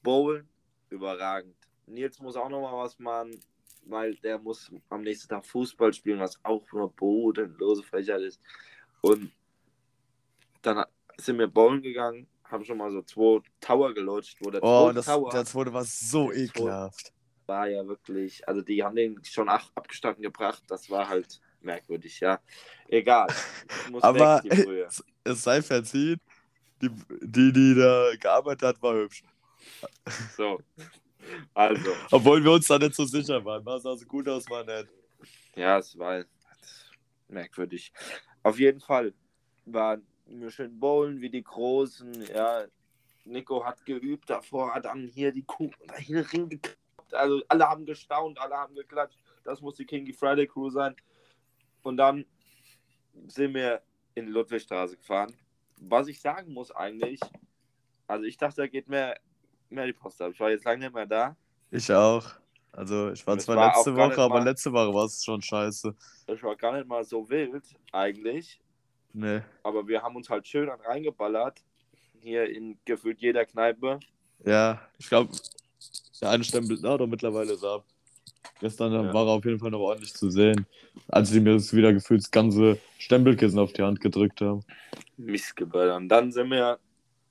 Bowlen. 0.03 0.49
Überragend. 0.91 1.57
Nils 1.87 2.19
muss 2.21 2.37
auch 2.37 2.49
noch 2.49 2.61
mal 2.63 2.83
was 2.85 2.99
machen 2.99 3.39
weil 3.87 4.15
der 4.17 4.39
muss 4.39 4.71
am 4.89 5.03
nächsten 5.03 5.29
Tag 5.29 5.45
Fußball 5.47 5.93
spielen, 5.93 6.21
was 6.21 6.39
auch 6.43 6.65
nur 6.73 6.93
bodenlose 6.93 7.83
Frechheit 7.83 8.23
ist. 8.23 8.41
Und 9.01 9.31
dann 10.63 10.85
sind 11.17 11.39
wir 11.39 11.47
bowlen 11.49 11.83
gegangen, 11.83 12.27
haben 12.45 12.65
schon 12.65 12.79
mal 12.79 12.91
so 12.91 13.03
zwei 13.03 13.41
Tower 13.61 13.93
gelutscht, 13.93 14.39
wo 14.41 14.51
der 14.51 14.63
Oh, 14.63 14.85
zweite 14.85 14.95
das, 14.95 15.07
Tower 15.07 15.31
das 15.31 15.55
wurde 15.55 15.73
was 15.73 16.01
so 16.01 16.33
ekelhaft. 16.33 17.13
war 17.47 17.69
ja 17.69 17.87
wirklich, 17.87 18.47
also 18.49 18.63
die 18.63 18.83
haben 18.83 18.97
den 18.97 19.23
schon 19.25 19.49
abgestanden 19.49 20.23
gebracht, 20.23 20.63
das 20.69 20.89
war 20.89 21.09
halt 21.09 21.41
merkwürdig, 21.61 22.21
ja. 22.21 22.41
Egal. 22.89 23.29
Aber 24.01 24.43
weg, 24.45 24.89
es 25.25 25.43
sei 25.43 25.63
verziehen, 25.63 26.21
die, 26.81 26.91
die, 27.23 27.53
die 27.53 27.75
da 27.75 28.11
gearbeitet 28.19 28.63
hat, 28.63 28.83
war 28.83 28.95
hübsch. 28.95 29.23
So. 30.37 30.61
Also, 31.55 31.91
Obwohl 32.11 32.45
wir 32.45 32.53
uns 32.53 32.67
da 32.67 32.79
nicht 32.79 32.95
so 32.95 33.05
sicher 33.05 33.43
waren. 33.45 33.65
War 33.65 33.81
sah 33.81 33.97
so 33.97 34.05
gut 34.05 34.29
aus, 34.29 34.49
war 34.51 34.65
nett. 34.65 34.89
ja, 35.57 35.79
es 35.79 35.99
war 35.99 36.25
merkwürdig. 37.29 37.93
Auf 38.43 38.59
jeden 38.59 38.81
Fall 38.81 39.15
waren 39.65 40.07
wir 40.27 40.51
schön 40.51 40.79
bowlen 40.79 41.21
wie 41.21 41.31
die 41.31 41.43
Großen, 41.43 42.27
ja. 42.27 42.67
Nico 43.25 43.65
hat 43.65 43.85
geübt, 43.87 44.29
davor 44.29 44.75
hat 44.75 44.85
dann 44.85 45.09
hier 45.09 45.33
die 45.33 45.45
Kuh 45.45 45.71
da 45.87 45.97
hier 45.97 46.31
ringgeklappt. 46.31 46.79
Also 47.13 47.43
alle 47.49 47.69
haben 47.69 47.87
gestaunt, 47.87 48.39
alle 48.39 48.55
haben 48.55 48.75
geklatscht. 48.75 49.19
Das 49.45 49.61
muss 49.61 49.77
die 49.77 49.87
Kinky 49.87 50.13
Friday 50.13 50.47
Crew 50.47 50.69
sein. 50.69 50.95
Und 51.83 51.97
dann 51.97 52.27
sind 53.27 53.55
wir 53.55 53.83
in 54.15 54.27
die 54.27 54.33
Ludwigstraße 54.33 54.97
gefahren. 54.97 55.35
Was 55.81 56.09
ich 56.09 56.21
sagen 56.21 56.53
muss 56.53 56.71
eigentlich, 56.71 57.21
also 58.07 58.25
ich 58.25 58.37
dachte, 58.37 58.63
da 58.63 58.67
geht 58.67 58.89
mehr, 58.89 59.19
mehr 59.75 59.87
die 59.87 59.93
Post 59.93 60.21
ab. 60.23 60.31
Ich 60.33 60.41
war 60.41 60.51
jetzt 60.51 60.65
lange 60.65 60.85
nicht 60.85 60.95
mehr 60.95 61.07
da. 61.07 61.37
Ich 61.71 61.91
auch. 61.93 62.25
Also, 62.73 63.11
ich 63.13 63.25
war 63.27 63.37
Es 63.37 63.45
zwar 63.45 63.57
war 63.57 63.69
letzte 63.75 63.95
Woche, 63.95 64.21
aber 64.21 64.39
mal- 64.41 64.45
letzte 64.45 64.73
Woche 64.73 64.93
war 64.93 65.05
es 65.05 65.25
schon 65.25 65.41
scheiße. 65.41 65.95
Ich 66.27 66.43
war 66.43 66.57
gar 66.57 66.77
nicht 66.77 66.89
mal 66.89 67.05
so 67.05 67.29
wild 67.29 67.63
eigentlich. 67.93 68.61
Nee. 69.13 69.43
Aber 69.63 69.87
wir 69.87 70.03
haben 70.03 70.17
uns 70.17 70.29
halt 70.29 70.47
schön 70.47 70.69
an 70.69 70.81
reingeballert. 70.81 71.63
Hier 72.21 72.49
in 72.51 72.77
gefühlt 72.85 73.21
jeder 73.21 73.45
Kneipe. 73.45 74.01
Ja, 74.45 74.81
ich 74.99 75.09
glaube, 75.09 75.31
der 76.21 76.31
eine 76.31 76.43
stempelt 76.43 76.81
na, 76.83 76.97
doch 76.97 77.07
mittlerweile 77.07 77.53
ist 77.53 77.65
ab. 77.65 77.85
Gestern 78.61 78.93
Ja. 78.93 79.13
war 79.15 79.27
er 79.27 79.33
auf 79.33 79.45
jeden 79.45 79.59
Fall 79.61 79.71
noch 79.71 79.81
ordentlich 79.81 80.15
zu 80.15 80.31
sehen. 80.31 80.67
Als 81.09 81.31
die 81.31 81.41
mir 81.41 81.55
das 81.55 81.73
wieder 81.75 81.93
gefühlt 81.93 82.23
das 82.23 82.31
ganze 82.31 82.79
Stempelkissen 82.99 83.59
auf 83.59 83.73
die 83.73 83.83
Hand 83.83 84.01
gedrückt 84.01 84.41
haben. 84.41 84.65
Missgeböller. 85.17 85.97
Und 85.97 86.09
dann 86.09 86.33
sind 86.33 86.51
wir 86.51 86.79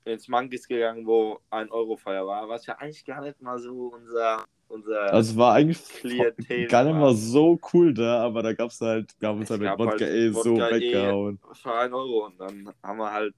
ins 0.04 0.28
Monkeys 0.28 0.68
gegangen, 0.68 1.06
wo 1.06 1.40
ein 1.50 1.70
Eurofeier 1.70 2.26
war, 2.26 2.48
was 2.48 2.66
ja 2.66 2.76
eigentlich 2.78 3.04
gar 3.04 3.22
nicht 3.22 3.40
mal 3.40 3.58
so 3.58 3.92
unser, 3.94 4.44
unser 4.68 5.12
Also 5.12 5.36
war 5.36 5.54
eigentlich 5.54 6.68
gar 6.68 6.84
nicht 6.84 6.94
mal 6.94 7.14
so 7.14 7.58
cool 7.72 7.94
da, 7.94 8.22
aber 8.24 8.42
da 8.42 8.52
gab 8.52 8.70
es 8.70 8.80
halt, 8.80 9.14
wir 9.18 9.28
haben 9.28 9.38
uns 9.38 9.50
Es 9.50 9.50
halt 9.50 9.62
mit 9.62 9.78
Wodka 9.78 10.04
halt 10.04 10.14
eh 10.14 10.30
so 10.30 10.56
eh. 10.56 10.70
weggehauen. 10.72 11.38
für 11.52 11.74
ein 11.74 11.94
Euro. 11.94 12.26
Und 12.26 12.38
dann 12.38 12.72
haben 12.82 12.98
wir 12.98 13.12
halt 13.12 13.34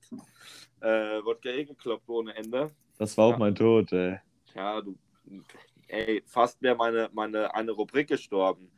äh, 0.80 1.25
Wodka 1.25 1.50
eh 1.50 1.64
gekloppt 1.64 2.08
ohne 2.08 2.35
Ende. 2.35 2.70
Das 2.99 3.16
war 3.16 3.26
auch 3.26 3.30
Ja. 3.32 3.38
mein 3.38 3.54
Tod, 3.54 3.92
ey. 3.92 4.18
Ja, 4.54 4.80
du, 4.80 4.96
ey, 5.88 6.23
fast 6.26 6.61
wäre 6.62 6.76
meine, 6.76 7.11
meine 7.12 7.54
eine 7.54 7.73
Rubrik 7.73 8.08
gestorben. 8.08 8.70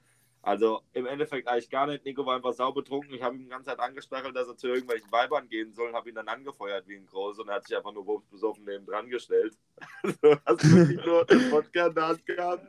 Also 0.43 0.81
im 0.93 1.07
Endeffekt 1.07 1.49
eigentlich 1.49 1.69
gar 1.69 1.87
nicht. 1.87 2.05
Nico 2.05 2.25
war 2.25 2.37
einfach 2.37 2.53
sauber 2.53 2.81
betrunken. 2.83 3.13
Ich 3.13 3.23
habe 3.23 3.37
ihm 3.37 3.43
die 3.43 3.49
ganze 3.49 3.71
Zeit 3.71 3.81
angestachelt, 3.81 4.35
dass 4.37 4.49
er 4.49 4.57
zu 4.57 4.69
irgendwelchen 4.69 5.11
Weibern 5.11 5.49
gehen 5.49 5.75
soll 5.75 5.89
und 5.89 5.95
habe 5.95 6.09
ihn 6.09 6.15
dann 6.15 6.29
angefeuert 6.29 6.87
wie 6.87 6.97
ein 6.97 7.07
Groß 7.07 7.41
und 7.41 7.49
er 7.49 7.57
hat 7.57 7.67
sich 7.67 7.77
einfach 7.77 7.93
nur 7.93 8.23
besoffen 8.31 8.65
neben 8.65 8.87
dran 8.87 9.09
gestellt. 9.11 9.57
Du 10.23 10.37
hast 10.47 10.73
wirklich 10.73 11.05
nur 11.05 11.25
den 11.27 11.51
Wodka 11.51 11.87
in 11.89 11.95
der 11.95 12.09
Hand 12.09 12.25
gehabt, 12.27 12.67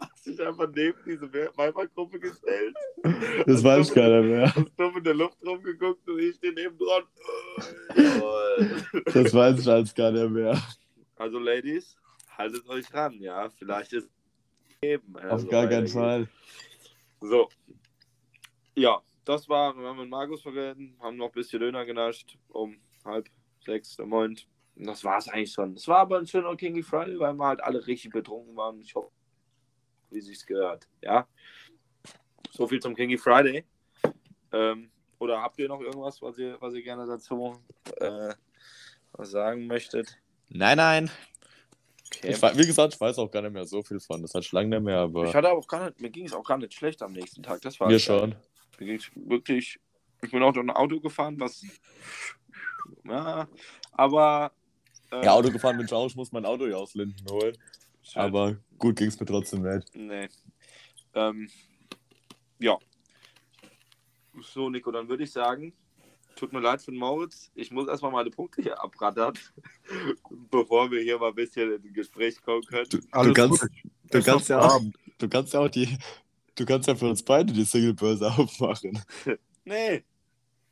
hast 0.00 0.26
dich 0.26 0.40
einfach 0.40 0.68
neben 0.74 0.98
diese 1.04 1.32
Weibergruppe 1.56 2.20
gestellt, 2.20 2.76
Das 3.46 3.64
weiß 3.64 3.92
keiner 3.92 4.22
mehr. 4.22 4.54
hast 4.54 4.72
dumm 4.78 4.96
in 4.98 5.04
der 5.04 5.14
Luft 5.14 5.38
rumgeguckt 5.44 6.08
und 6.08 6.18
ich 6.18 6.36
stehe 6.36 6.52
neben 6.52 6.76
dran. 6.78 7.02
Jawohl. 7.96 8.82
Das 9.06 9.34
weiß 9.34 9.66
ich 9.66 9.94
gar 9.94 10.10
nicht 10.12 10.30
mehr. 10.30 10.60
Also 11.16 11.38
Ladies, 11.38 11.96
haltet 12.36 12.68
euch 12.68 12.92
ran, 12.92 13.14
ja. 13.20 13.48
Vielleicht 13.50 13.92
ist 13.94 14.04
es 14.04 14.10
eben. 14.82 15.16
Auf 15.16 15.24
also 15.32 15.46
gar 15.48 15.62
keinen 15.66 15.92
weitergeht. 15.92 15.92
Fall. 15.92 16.28
So. 17.26 17.48
Ja, 18.74 19.02
das 19.24 19.48
war, 19.48 19.76
wir 19.76 19.88
haben 19.88 19.98
mit 19.98 20.08
Markus 20.08 20.42
vergessen, 20.42 20.96
haben 21.00 21.16
noch 21.16 21.26
ein 21.26 21.32
bisschen 21.32 21.60
Döner 21.60 21.84
genascht 21.84 22.38
um 22.48 22.78
halb 23.04 23.28
sechs 23.64 23.96
der 23.96 24.06
Moment. 24.06 24.46
Und 24.76 24.86
das 24.86 25.02
war 25.02 25.18
es 25.18 25.28
eigentlich 25.28 25.52
schon. 25.52 25.74
Es 25.74 25.88
war 25.88 25.98
aber 25.98 26.18
ein 26.18 26.26
schöner 26.26 26.54
Kinky 26.56 26.82
Friday, 26.82 27.18
weil 27.18 27.34
wir 27.34 27.46
halt 27.46 27.62
alle 27.62 27.84
richtig 27.86 28.12
betrunken 28.12 28.54
waren. 28.56 28.80
Ich 28.80 28.94
hoffe, 28.94 29.10
wie 30.10 30.20
sich's 30.20 30.46
gehört. 30.46 30.86
Ja. 31.02 31.26
So 32.50 32.66
viel 32.68 32.80
zum 32.80 32.94
Kinky 32.94 33.18
Friday. 33.18 33.64
Ähm, 34.52 34.90
oder 35.18 35.40
habt 35.40 35.58
ihr 35.58 35.68
noch 35.68 35.80
irgendwas, 35.80 36.20
was 36.22 36.38
ihr, 36.38 36.60
was 36.60 36.74
ihr 36.74 36.82
gerne 36.82 37.06
dazu 37.06 37.58
äh, 37.96 38.34
sagen 39.18 39.66
möchtet? 39.66 40.18
Nein, 40.48 40.76
nein. 40.76 41.10
Okay. 42.14 42.30
Ich, 42.30 42.42
wie 42.42 42.66
gesagt, 42.66 42.94
ich 42.94 43.00
weiß 43.00 43.18
auch 43.18 43.30
gar 43.30 43.42
nicht 43.42 43.52
mehr 43.52 43.64
so 43.66 43.82
viel 43.82 43.98
von. 44.00 44.22
Das 44.22 44.32
hat 44.34 44.44
schon 44.44 44.58
lange 44.58 44.68
nicht 44.76 44.84
mehr, 44.84 44.98
aber 45.00 45.26
Ich 45.28 45.34
hatte 45.34 45.50
auch 45.50 45.66
gar 45.66 45.86
nicht, 45.86 46.00
mir 46.00 46.10
ging 46.10 46.26
es 46.26 46.32
auch 46.32 46.44
gar 46.44 46.56
nicht 46.58 46.72
schlecht 46.74 47.02
am 47.02 47.12
nächsten 47.12 47.42
Tag. 47.42 47.60
Das 47.62 47.78
war 47.80 47.88
mir 47.88 47.98
schon. 47.98 48.34
Mir 48.78 48.86
ging 48.86 48.96
es 48.96 49.10
wirklich. 49.14 49.80
Ich 50.22 50.30
bin 50.30 50.42
auch 50.42 50.52
durch 50.52 50.64
ein 50.66 50.70
Auto 50.70 51.00
gefahren, 51.00 51.38
was. 51.40 51.62
Ja, 53.04 53.48
aber. 53.92 54.52
äh, 55.10 55.24
Ja, 55.24 55.32
Auto 55.32 55.50
gefahren 55.50 55.76
bin 55.76 55.86
ich 55.86 55.92
auch. 55.92 56.06
Ich 56.06 56.14
muss 56.16 56.30
mein 56.32 56.44
Auto 56.44 56.66
ja 56.66 56.76
aus 56.76 56.94
Linden 56.94 57.24
holen. 57.30 57.56
halt- 58.14 58.16
Aber 58.16 58.56
gut 58.78 58.96
ging 58.96 59.08
es 59.08 59.18
mir 59.18 59.26
trotzdem 59.26 59.62
nicht. 59.62 59.94
Nee. 59.94 60.28
Ähm, 61.14 61.48
ja. 62.60 62.78
So, 64.40 64.70
Nico, 64.70 64.90
dann 64.92 65.08
würde 65.08 65.24
ich 65.24 65.32
sagen, 65.32 65.72
tut 66.36 66.52
mir 66.52 66.60
leid 66.60 66.80
für 66.80 66.92
den 66.92 67.00
Moritz. 67.00 67.50
Ich 67.54 67.70
muss 67.72 67.88
erstmal 67.88 68.12
meine 68.12 68.30
Punkte 68.30 68.62
hier 68.62 68.80
abrattern, 68.82 69.34
bevor 70.50 70.90
wir 70.90 71.02
hier 71.02 71.18
mal 71.18 71.30
ein 71.30 71.34
bisschen 71.34 71.72
in 71.72 71.82
ein 71.82 71.92
Gespräch 71.92 72.40
kommen 72.42 72.62
können. 72.62 72.88
Alles 73.10 73.34
kannst- 73.34 73.60
gut. 73.62 73.70
Du 74.10 74.22
kannst, 74.22 74.48
ja 74.48 74.60
auch, 74.60 74.80
du 75.18 75.28
kannst 75.28 75.52
ja 75.52 75.60
auch 75.60 75.68
die. 75.68 75.98
Du 76.54 76.64
kannst 76.64 76.86
ja 76.88 76.94
für 76.94 77.08
uns 77.08 77.22
beide 77.22 77.52
die 77.52 77.64
Singlebörse 77.64 78.26
aufmachen. 78.38 79.02
Nee, 79.64 80.04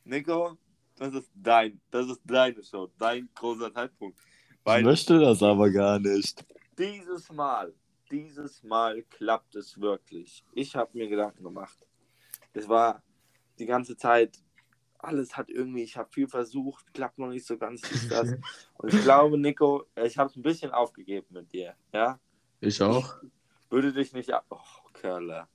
Nico, 0.04 0.56
das 0.97 1.12
ist 1.14 1.30
dein, 1.35 1.80
das 1.90 2.06
ist 2.09 2.21
deine 2.25 2.62
Show, 2.62 2.88
dein 2.97 3.28
großer 3.35 3.75
Zeitpunkt. 3.75 4.18
Ich 4.18 4.56
Weil 4.64 4.83
möchte 4.85 5.18
das 5.18 5.42
aber 5.42 5.68
gar 5.71 5.99
nicht. 5.99 6.44
dieses 6.78 7.30
Mal, 7.33 7.75
dieses 8.11 8.62
Mal 8.62 9.02
klappt 9.11 9.56
es 9.56 9.78
wirklich. 9.80 10.44
Ich 10.52 10.76
habe 10.76 10.90
mir 10.97 11.09
Gedanken 11.09 11.42
gemacht. 11.42 11.76
Es 12.52 12.68
war 12.68 13.02
die 13.59 13.66
ganze 13.66 13.97
Zeit, 13.97 14.38
alles 15.07 15.37
hat 15.37 15.51
irgendwie, 15.51 15.83
ich 15.83 15.97
habe 15.97 16.11
viel 16.13 16.29
versucht, 16.29 16.93
klappt 16.95 17.19
noch 17.19 17.29
nicht 17.29 17.47
so 17.47 17.57
ganz, 17.59 17.81
dies, 17.91 18.09
das. 18.09 18.35
Und 18.75 18.93
ich 18.93 19.03
glaube, 19.03 19.39
Nico, 19.39 19.85
ich 20.03 20.19
habe 20.19 20.31
es 20.31 20.37
ein 20.37 20.43
bisschen 20.43 20.71
aufgegeben 20.73 21.27
mit 21.31 21.53
dir, 21.53 21.75
ja? 21.93 22.19
Ich 22.61 22.83
auch. 22.83 23.17
Würde 23.71 23.93
dich 23.93 24.13
nicht 24.13 24.31
ab... 24.33 24.47
Oh, 24.51 24.59
Kerle. 24.93 25.47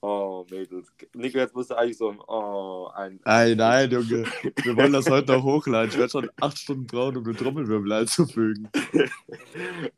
Oh, 0.00 0.46
Mädels. 0.50 0.92
Nico, 1.14 1.38
jetzt 1.38 1.54
musst 1.54 1.70
du 1.70 1.74
eigentlich 1.74 1.96
so 1.96 2.10
ein... 2.10 2.20
Oh, 2.20 2.90
ein... 2.94 3.20
Nein, 3.24 3.56
nein, 3.56 3.90
Junge. 3.90 4.24
Wir 4.62 4.76
wollen 4.76 4.92
das 4.92 5.08
heute 5.08 5.32
noch 5.32 5.42
hochladen. 5.42 5.90
Ich 5.90 5.98
werde 5.98 6.10
schon 6.10 6.30
acht 6.40 6.58
Stunden 6.58 6.86
brauchen, 6.86 7.16
um 7.16 7.24
den 7.24 7.36
Trommelwirbel 7.36 7.92
einzufügen. 7.92 8.68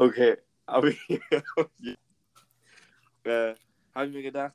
Okay, 0.00 0.38
aber 0.64 0.88
äh, 3.24 3.54
habe 3.94 4.06
ich 4.06 4.12
mir 4.12 4.22
gedacht, 4.22 4.54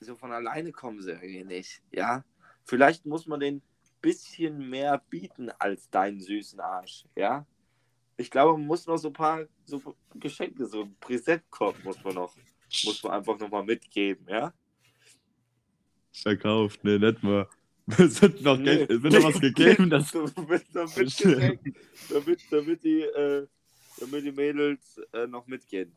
so 0.00 0.16
von 0.16 0.32
alleine 0.32 0.72
kommen 0.72 1.00
sie 1.00 1.12
irgendwie 1.12 1.44
nicht, 1.44 1.80
ja? 1.92 2.24
Vielleicht 2.64 3.06
muss 3.06 3.26
man 3.26 3.40
den 3.40 3.62
bisschen 4.00 4.70
mehr 4.70 5.02
bieten 5.10 5.50
als 5.58 5.90
deinen 5.90 6.20
süßen 6.20 6.60
Arsch, 6.60 7.04
ja? 7.16 7.46
Ich 8.16 8.30
glaube, 8.30 8.58
man 8.58 8.66
muss 8.66 8.86
noch 8.86 8.98
so 8.98 9.08
ein 9.08 9.14
paar 9.14 9.46
so 9.64 9.96
Geschenke, 10.14 10.66
so 10.66 10.82
ein 10.82 10.96
Präsentkorb 11.00 11.82
muss 11.84 12.02
man 12.04 12.14
noch, 12.14 12.34
muss 12.84 13.02
man 13.02 13.12
einfach 13.12 13.38
noch 13.38 13.50
mal 13.50 13.64
mitgeben, 13.64 14.26
ja? 14.28 14.52
Verkauft, 16.12 16.84
nee, 16.84 16.98
nicht 16.98 17.22
mal. 17.22 17.48
Es 17.98 18.22
wird 18.22 18.40
noch, 18.42 18.56
Nee. 18.56 18.86
Geld, 18.86 18.90
es 18.90 19.02
wird 19.02 19.12
noch 19.14 19.24
was 19.24 19.40
gegeben, 19.40 19.90
das 19.90 20.12
damit, 20.12 20.64
damit, 20.72 21.20
damit, 22.08 22.40
damit, 22.50 22.84
die, 22.84 23.00
äh, 23.00 23.46
damit 23.98 24.24
die 24.24 24.32
Mädels 24.32 25.00
äh, 25.12 25.26
noch 25.26 25.46
mitgehen. 25.46 25.92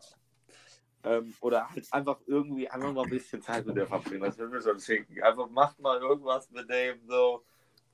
Ähm, 1.04 1.34
oder 1.42 1.70
halt 1.70 1.86
einfach 1.92 2.20
irgendwie 2.26 2.70
einfach 2.70 2.94
mal 2.94 3.04
ein 3.04 3.10
bisschen 3.10 3.42
Zeit 3.42 3.66
mit 3.66 3.76
der 3.76 3.88
verbringen. 3.88 4.22
Das 4.22 4.38
würden 4.38 4.54
wir 4.54 4.62
schon 4.62 4.80
schicken. 4.80 5.22
Einfach 5.22 5.50
macht 5.50 5.80
mal 5.80 6.00
irgendwas 6.00 6.50
mit 6.52 6.70
dem 6.70 7.06
so. 7.08 7.44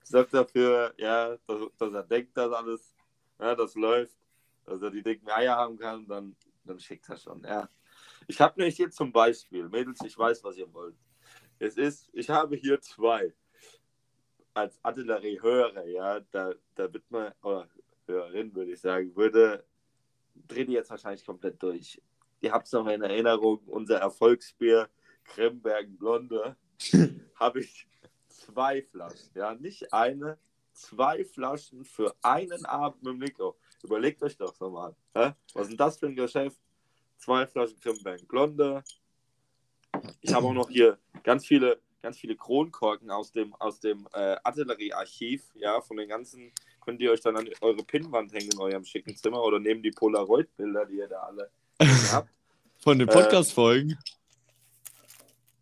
Sorgt 0.04 0.34
dafür, 0.34 0.94
ja, 0.98 1.38
dass, 1.46 1.62
dass 1.78 1.94
er 1.94 2.04
denkt, 2.04 2.36
dass 2.36 2.52
alles, 2.52 2.96
ja, 3.40 3.54
das 3.54 3.76
läuft, 3.76 4.18
dass 4.66 4.82
er 4.82 4.90
die 4.90 5.04
dicken 5.04 5.30
Eier 5.30 5.56
haben 5.56 5.78
kann, 5.78 6.08
dann, 6.08 6.36
dann 6.64 6.80
schickt 6.80 7.08
er 7.10 7.18
schon, 7.18 7.44
ja. 7.44 7.70
Ich 8.28 8.40
habe 8.40 8.60
nämlich 8.60 8.76
hier 8.76 8.90
zum 8.90 9.12
Beispiel, 9.12 9.68
Mädels, 9.70 10.00
ich 10.04 10.18
weiß, 10.18 10.44
was 10.44 10.58
ihr 10.58 10.72
wollt. 10.74 10.96
Es 11.60 11.78
ist, 11.78 12.10
ich 12.14 12.30
habe 12.30 12.56
hier 12.56 12.80
zwei 12.82 13.34
als 14.54 14.80
Artillerie-Hörer, 14.84 15.86
ja, 15.86 16.20
da, 16.32 16.54
da 16.76 16.94
wird 16.94 17.10
man, 17.12 17.34
oder 17.44 17.68
Hörerin 18.08 18.54
würde 18.56 18.72
ich 18.72 18.82
sagen, 18.82 19.16
würde, 19.16 19.66
dreht 20.48 20.68
die 20.68 20.74
jetzt 20.74 20.90
wahrscheinlich 20.90 21.26
komplett 21.26 21.62
durch. 21.62 22.02
Ihr 22.42 22.52
habt 22.52 22.68
es 22.68 22.72
noch 22.72 22.88
in 22.88 23.02
Erinnerung, 23.02 23.60
unser 23.66 24.00
Erfolgsbier 24.00 24.90
Kremberg 25.24 25.88
Blonde, 25.98 26.56
habe 27.36 27.60
ich 27.60 27.88
zwei 28.28 28.82
Flaschen, 28.82 29.32
ja, 29.36 29.54
nicht 29.54 29.94
eine, 29.94 30.38
zwei 30.74 31.26
Flaschen 31.26 31.84
für 31.84 32.16
einen 32.22 32.66
Abend 32.66 33.04
mit 33.04 33.14
dem 33.14 33.20
Nico. 33.20 33.58
Überlegt 33.84 34.24
euch 34.24 34.38
doch 34.38 34.56
so 34.56 34.70
mal, 34.70 34.96
hä? 35.14 35.34
was 35.54 35.64
ist 35.64 35.70
denn 35.72 35.78
das 35.78 35.98
für 35.98 36.08
ein 36.08 36.16
Geschäft? 36.16 36.60
Zwei 37.18 37.46
Flaschen 37.46 37.80
Kremberg 37.80 38.28
Blonde. 38.28 38.84
Ich 40.22 40.34
habe 40.34 40.48
auch 40.48 40.54
noch 40.54 40.70
hier 40.70 40.98
ganz 41.24 41.46
viele 41.46 41.82
ganz 42.02 42.18
viele 42.18 42.36
Kronkorken 42.36 43.12
aus 43.12 43.32
dem, 43.32 43.54
aus 43.56 43.80
dem 43.80 44.08
äh, 44.14 44.38
Artilleriearchiv, 44.44 45.44
ja, 45.56 45.82
von 45.82 45.98
den 45.98 46.08
ganzen, 46.08 46.52
könnt 46.82 47.02
ihr 47.02 47.12
euch 47.12 47.22
dann 47.22 47.38
an 47.38 47.50
eure 47.62 47.84
Pinnwand 47.84 48.34
hängen 48.34 48.52
in 48.54 48.60
eurem 48.60 48.86
schicken 48.86 49.16
Zimmer 49.16 49.44
oder 49.44 49.60
neben 49.60 49.84
die 49.84 49.92
Polaroid-Bilder, 49.92 50.86
die 50.86 50.98
ihr 50.98 51.08
da 51.08 51.24
alle 51.24 51.52
habt. 51.80 52.30
Von 52.84 52.98
den 53.00 53.08
Äh, 53.10 53.12
Podcast-Folgen. 53.12 53.98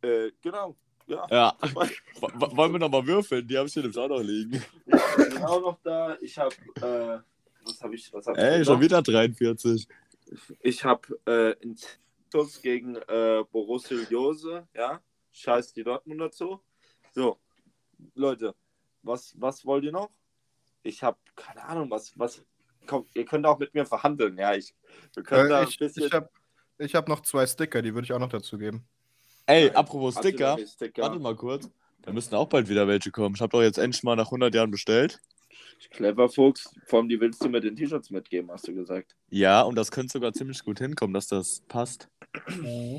Äh, 0.01 0.31
genau, 0.41 0.75
ja. 1.07 1.25
Ja. 1.29 1.57
Wollen 2.21 2.73
wir 2.73 2.79
nochmal 2.79 3.05
würfeln? 3.05 3.47
Die 3.47 3.57
habe 3.57 3.67
ich 3.67 3.73
hier 3.73 3.83
nämlich 3.83 3.97
auch 3.97 4.07
noch 4.07 4.21
liegen. 4.21 4.63
Ich 4.85 5.15
bin 5.17 5.37
auch 5.43 5.61
noch 5.61 5.79
da. 5.83 6.15
Ich 6.21 6.37
habe, 6.37 6.55
äh, 6.75 7.19
was 7.65 7.81
habe 7.81 7.95
ich, 7.95 8.13
was 8.13 8.27
habe 8.27 8.37
Ey, 8.37 8.61
ich 8.61 8.65
schon 8.67 8.75
noch? 8.75 8.81
wieder 8.81 9.01
43. 9.01 9.87
Ich 10.61 10.83
habe 10.83 11.19
äh, 11.25 11.53
in 11.63 11.75
Schutz 12.31 12.61
gegen 12.61 12.95
äh, 12.95 13.43
Borussia 13.51 13.97
Jose, 14.09 14.67
ja. 14.75 15.01
Scheiß 15.31 15.73
die 15.73 15.83
Dortmund 15.83 16.19
dazu. 16.21 16.59
So, 17.13 17.37
Leute, 18.13 18.53
was, 19.03 19.33
was 19.39 19.65
wollt 19.65 19.83
ihr 19.85 19.91
noch? 19.91 20.09
Ich 20.83 21.01
habe 21.03 21.17
keine 21.35 21.63
Ahnung, 21.63 21.89
was, 21.89 22.17
was. 22.17 22.43
Komm, 22.87 23.05
ihr 23.13 23.25
könnt 23.25 23.45
auch 23.45 23.59
mit 23.59 23.73
mir 23.73 23.85
verhandeln, 23.85 24.37
ja. 24.37 24.55
Ich, 24.55 24.73
wir 25.13 25.23
können 25.23 25.49
da 25.49 25.59
Äh, 25.59 25.61
ein 25.63 25.67
ich 25.69 25.77
bisschen. 25.77 26.05
ich 26.05 26.13
habe 26.13 26.29
hab 26.79 27.07
noch 27.07 27.21
zwei 27.21 27.45
Sticker, 27.45 27.81
die 27.81 27.93
würde 27.93 28.05
ich 28.05 28.13
auch 28.13 28.19
noch 28.19 28.29
dazu 28.29 28.57
geben. 28.57 28.87
Ey, 29.45 29.69
apropos 29.71 30.15
Sticker. 30.15 30.51
Artillerie-Sticker. 30.51 31.01
Warte 31.01 31.19
mal 31.19 31.35
kurz. 31.35 31.69
Da 32.01 32.11
müssen 32.11 32.35
auch 32.35 32.47
bald 32.47 32.69
wieder 32.69 32.87
welche 32.87 33.11
kommen. 33.11 33.35
Ich 33.35 33.41
habe 33.41 33.51
doch 33.51 33.61
jetzt 33.61 33.77
endlich 33.77 34.03
mal 34.03 34.15
nach 34.15 34.27
100 34.27 34.53
Jahren 34.55 34.71
bestellt. 34.71 35.19
Clever 35.91 36.29
Fuchs, 36.29 36.73
vor 36.85 36.99
allem 36.99 37.09
die 37.09 37.19
willst 37.19 37.43
du 37.43 37.49
mir 37.49 37.59
den 37.61 37.75
T-Shirts 37.75 38.09
mitgeben, 38.09 38.51
hast 38.51 38.67
du 38.67 38.73
gesagt. 38.73 39.15
Ja, 39.29 39.61
und 39.61 39.75
das 39.75 39.91
könnte 39.91 40.11
sogar 40.11 40.33
ziemlich 40.33 40.63
gut 40.63 40.79
hinkommen, 40.79 41.13
dass 41.13 41.27
das 41.27 41.61
passt. 41.67 42.09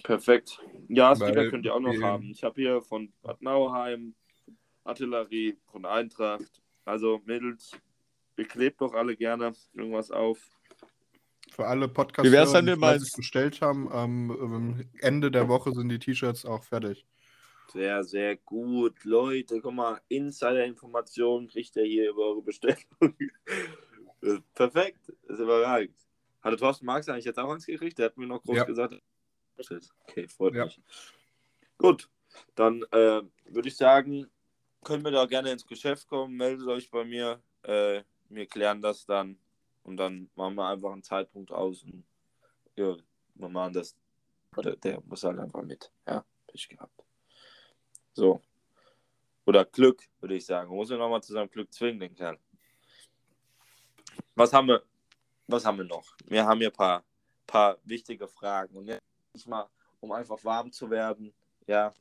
Perfekt. 0.05 0.61
Ja, 0.89 1.15
Sticker 1.15 1.37
Weil 1.37 1.51
könnt 1.51 1.65
ihr 1.65 1.75
auch 1.75 1.81
noch 1.81 2.01
haben. 2.01 2.31
Ich 2.31 2.45
habe 2.45 2.61
hier 2.61 2.81
von 2.83 3.13
Bad 3.23 3.43
Nauheim, 3.43 4.15
Artillerie, 4.85 5.59
von 5.71 5.85
Eintracht. 5.85 6.63
Also 6.85 7.21
Mädels, 7.27 7.73
ihr 8.39 8.47
klebt 8.49 8.81
doch 8.81 8.95
alle 8.95 9.17
gerne 9.17 9.53
irgendwas 9.75 10.11
auf. 10.11 10.39
Für 11.51 11.67
alle 11.67 11.89
Podcast, 11.89 12.27
Wie 12.29 12.33
wär's 12.33 12.53
denn 12.53 12.67
die 12.67 12.73
denn 12.73 12.81
mal- 12.81 12.95
fleißig 12.99 13.15
bestellt 13.17 13.61
haben, 13.61 13.91
am 13.91 14.31
am 14.31 14.85
Ende 15.01 15.31
der 15.31 15.49
Woche 15.49 15.73
sind 15.73 15.89
die 15.89 15.99
T-Shirts 15.99 16.45
auch 16.45 16.63
fertig. 16.65 17.05
Sehr, 17.73 18.03
sehr 18.05 18.37
gut. 18.37 19.05
Leute, 19.05 19.61
guck 19.61 19.75
mal, 19.75 20.01
Insider-Informationen 20.09 21.49
kriegt 21.49 21.77
ihr 21.77 21.85
hier 21.85 22.11
über 22.11 22.23
eure 22.29 22.43
Bestellung. 22.43 22.79
Perfekt, 24.55 25.09
ist 25.29 25.39
überragend. 25.39 25.95
Hatte 26.43 26.57
Thorsten 26.57 26.87
Marx 26.87 27.09
eigentlich 27.09 27.25
jetzt 27.25 27.39
auch 27.39 27.51
eins 27.53 27.67
gekriegt? 27.67 27.99
Der 27.99 28.07
hat 28.07 28.17
mir 28.17 28.27
noch 28.27 28.43
groß 28.43 28.57
Ja. 28.57 28.65
gesagt. 28.65 28.95
Okay, 30.09 30.29
freut 30.29 30.55
Ja. 30.55 30.65
mich. 30.65 30.81
Gut, 31.77 32.09
dann 32.55 32.83
äh, 32.93 33.23
würde 33.47 33.69
ich 33.69 33.77
sagen, 33.77 34.27
können 34.85 35.05
wir 35.05 35.11
da 35.11 35.27
gerne 35.27 35.51
ins 35.53 35.67
Geschäft 35.67 36.07
kommen, 36.09 36.37
meldet 36.37 36.67
euch 36.69 36.91
bei 36.91 37.05
mir. 37.05 37.41
Äh, 37.63 38.03
wir 38.29 38.47
klären 38.47 38.83
das 38.83 39.07
dann 39.07 39.39
und 39.83 39.97
dann 39.97 40.31
machen 40.35 40.55
wir 40.55 40.67
einfach 40.67 40.93
einen 40.93 41.03
Zeitpunkt 41.03 41.51
aus 41.51 41.83
und 41.83 42.05
ja, 42.77 42.97
wir 43.35 43.49
machen 43.49 43.73
das. 43.73 43.97
Der, 44.57 44.77
der 44.77 45.01
muss 45.03 45.25
halt 45.25 45.39
einfach 45.39 45.63
mit. 45.63 45.93
Ja, 46.07 46.25
Pech 46.47 46.69
gehabt. 46.69 47.05
So. 48.13 48.41
Oder 49.47 49.65
Glück, 49.65 50.03
würde 50.21 50.37
ich 50.37 50.47
sagen. 50.47 50.75
Muss 50.75 50.91
wir 50.91 50.99
nochmal 50.99 51.23
zu 51.23 51.33
seinem 51.33 51.51
Glück 51.51 51.73
zwingen, 51.73 52.01
den 52.01 52.15
Kerl. 52.15 52.39
Was 54.35 54.53
haben 54.53 54.69
wir, 54.69 54.83
was 55.47 55.65
haben 55.65 55.79
wir 55.79 55.85
noch? 55.85 56.05
Wir 56.27 56.45
haben 56.45 56.59
hier 56.59 56.69
ein 56.69 56.73
paar, 56.73 57.05
paar 57.47 57.79
wichtige 57.85 58.29
Fragen. 58.29 58.77
Und 58.77 58.87
jetzt 58.87 59.47
mal, 59.47 59.69
um 60.01 60.13
einfach 60.13 60.43
warm 60.45 60.71
zu 60.71 60.91
werden, 60.91 61.33
ja, 61.67 61.95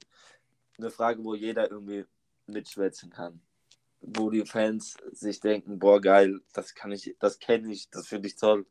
eine 0.77 0.89
Frage, 0.89 1.23
wo 1.23 1.35
jeder 1.35 1.69
irgendwie 1.69 2.05
mitschwätzen 2.45 3.09
kann. 3.09 3.41
Wo 4.09 4.29
die 4.29 4.45
Fans 4.45 4.95
sich 5.11 5.41
denken, 5.41 5.79
boah, 5.79 5.99
geil, 5.99 6.39
das 6.53 6.73
kann 6.73 6.93
ich, 6.93 7.13
das 7.19 7.39
kenne 7.39 7.73
ich, 7.73 7.89
das 7.89 8.07
finde 8.07 8.29
ich 8.29 8.35
toll. 8.37 8.65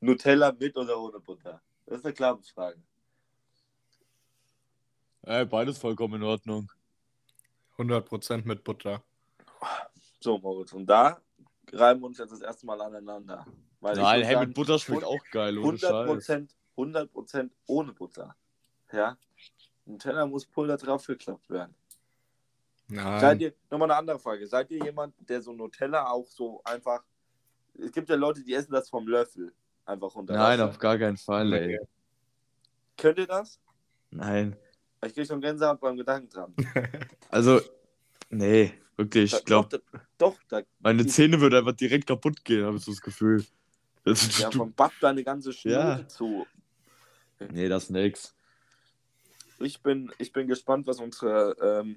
Nutella 0.00 0.52
mit 0.52 0.76
oder 0.76 1.00
ohne 1.00 1.20
Butter? 1.20 1.62
Das 1.86 1.98
ist 1.98 2.04
eine 2.04 2.14
klare 2.14 2.42
Frage. 2.42 2.82
Ey, 5.22 5.44
beides 5.44 5.78
vollkommen 5.78 6.14
in 6.14 6.24
Ordnung. 6.24 6.70
100% 7.78 8.44
mit 8.44 8.64
Butter. 8.64 9.02
So, 10.20 10.38
Moritz, 10.38 10.72
und 10.72 10.86
da 10.86 11.20
reiben 11.72 12.00
wir 12.00 12.06
uns 12.06 12.18
jetzt 12.18 12.32
das 12.32 12.40
erste 12.40 12.66
Mal 12.66 12.80
aneinander. 12.80 13.46
Weil 13.80 13.96
Nein, 13.96 14.22
hey, 14.22 14.34
sagen, 14.34 14.48
mit 14.48 14.56
Butter 14.56 14.78
schmeckt 14.78 15.04
auch 15.04 15.24
geil, 15.30 15.58
ohne 15.58 15.78
Scheiß. 15.78 16.28
100%, 16.28 16.48
100% 16.76 17.50
ohne 17.66 17.92
Butter. 17.92 18.34
Ja. 18.92 19.16
Nutella 19.84 20.26
muss 20.26 20.44
Pulver 20.44 20.76
drauf 20.76 21.06
geklappt 21.06 21.48
werden. 21.50 21.74
Seid 22.88 22.98
Nein. 22.98 23.40
ihr, 23.40 23.52
nochmal 23.70 23.90
eine 23.90 23.98
andere 23.98 24.18
Frage, 24.18 24.46
seid 24.46 24.70
ihr 24.70 24.84
jemand, 24.84 25.14
der 25.18 25.42
so 25.42 25.52
Nutella 25.52 26.08
auch 26.08 26.26
so 26.28 26.60
einfach, 26.64 27.02
es 27.78 27.90
gibt 27.90 28.08
ja 28.08 28.14
Leute, 28.14 28.44
die 28.44 28.54
essen 28.54 28.72
das 28.72 28.88
vom 28.88 29.08
Löffel 29.08 29.52
einfach 29.84 30.14
runter. 30.14 30.34
Nein, 30.34 30.60
auf 30.60 30.78
gar 30.78 30.96
keinen 30.98 31.16
Fall, 31.16 31.52
ey. 31.52 31.78
Könnt 32.96 33.18
ihr 33.18 33.26
das? 33.26 33.60
Nein. 34.10 34.56
Ich 35.04 35.14
kriege 35.14 35.26
schon 35.26 35.40
Gänsehaut 35.40 35.80
beim 35.80 35.96
Gedanken 35.96 36.28
dran. 36.28 36.54
Also, 37.30 37.60
nee, 38.30 38.72
wirklich. 38.96 39.32
Ich 39.34 39.44
glaube, 39.44 39.68
Doch, 39.68 40.00
doch, 40.16 40.36
da, 40.48 40.62
meine 40.78 41.06
Zähne 41.06 41.40
würden 41.40 41.56
einfach 41.56 41.76
direkt 41.76 42.06
kaputt 42.06 42.44
gehen, 42.44 42.64
habe 42.64 42.76
ich 42.76 42.84
so 42.84 42.92
das 42.92 43.00
Gefühl. 43.00 43.44
Das, 44.04 44.38
ja, 44.38 44.50
vom 44.52 44.72
Bad 44.72 44.92
deine 45.00 45.24
ganze 45.24 45.52
Schnute 45.52 45.76
Ja. 45.76 46.08
zu. 46.08 46.46
nee, 47.50 47.68
das 47.68 47.84
ist 47.84 47.90
nix. 47.90 48.34
Ich 49.58 49.82
bin, 49.82 50.12
ich 50.18 50.32
bin 50.32 50.46
gespannt, 50.46 50.86
was 50.86 51.00
unsere, 51.00 51.56
ähm, 51.60 51.96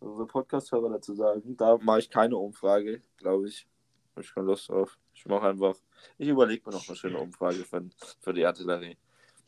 unsere 0.00 0.26
Podcast-Hörer 0.26 0.90
dazu 0.90 1.14
sagen. 1.14 1.56
Da 1.56 1.78
mache 1.78 2.00
ich 2.00 2.10
keine 2.10 2.36
Umfrage, 2.36 3.02
glaube 3.16 3.48
ich. 3.48 3.66
Hab 4.14 4.24
ich 4.24 4.34
keine 4.34 4.46
Lust 4.46 4.68
drauf. 4.68 4.98
Ich 5.14 5.26
mache 5.26 5.46
einfach, 5.48 5.74
ich 6.18 6.28
überlege 6.28 6.62
mir 6.66 6.72
noch 6.76 6.86
eine 6.88 6.96
schöne 6.96 7.18
Umfrage 7.18 7.64
für, 7.64 7.84
für 8.20 8.32
die 8.32 8.44
Artillerie. 8.44 8.96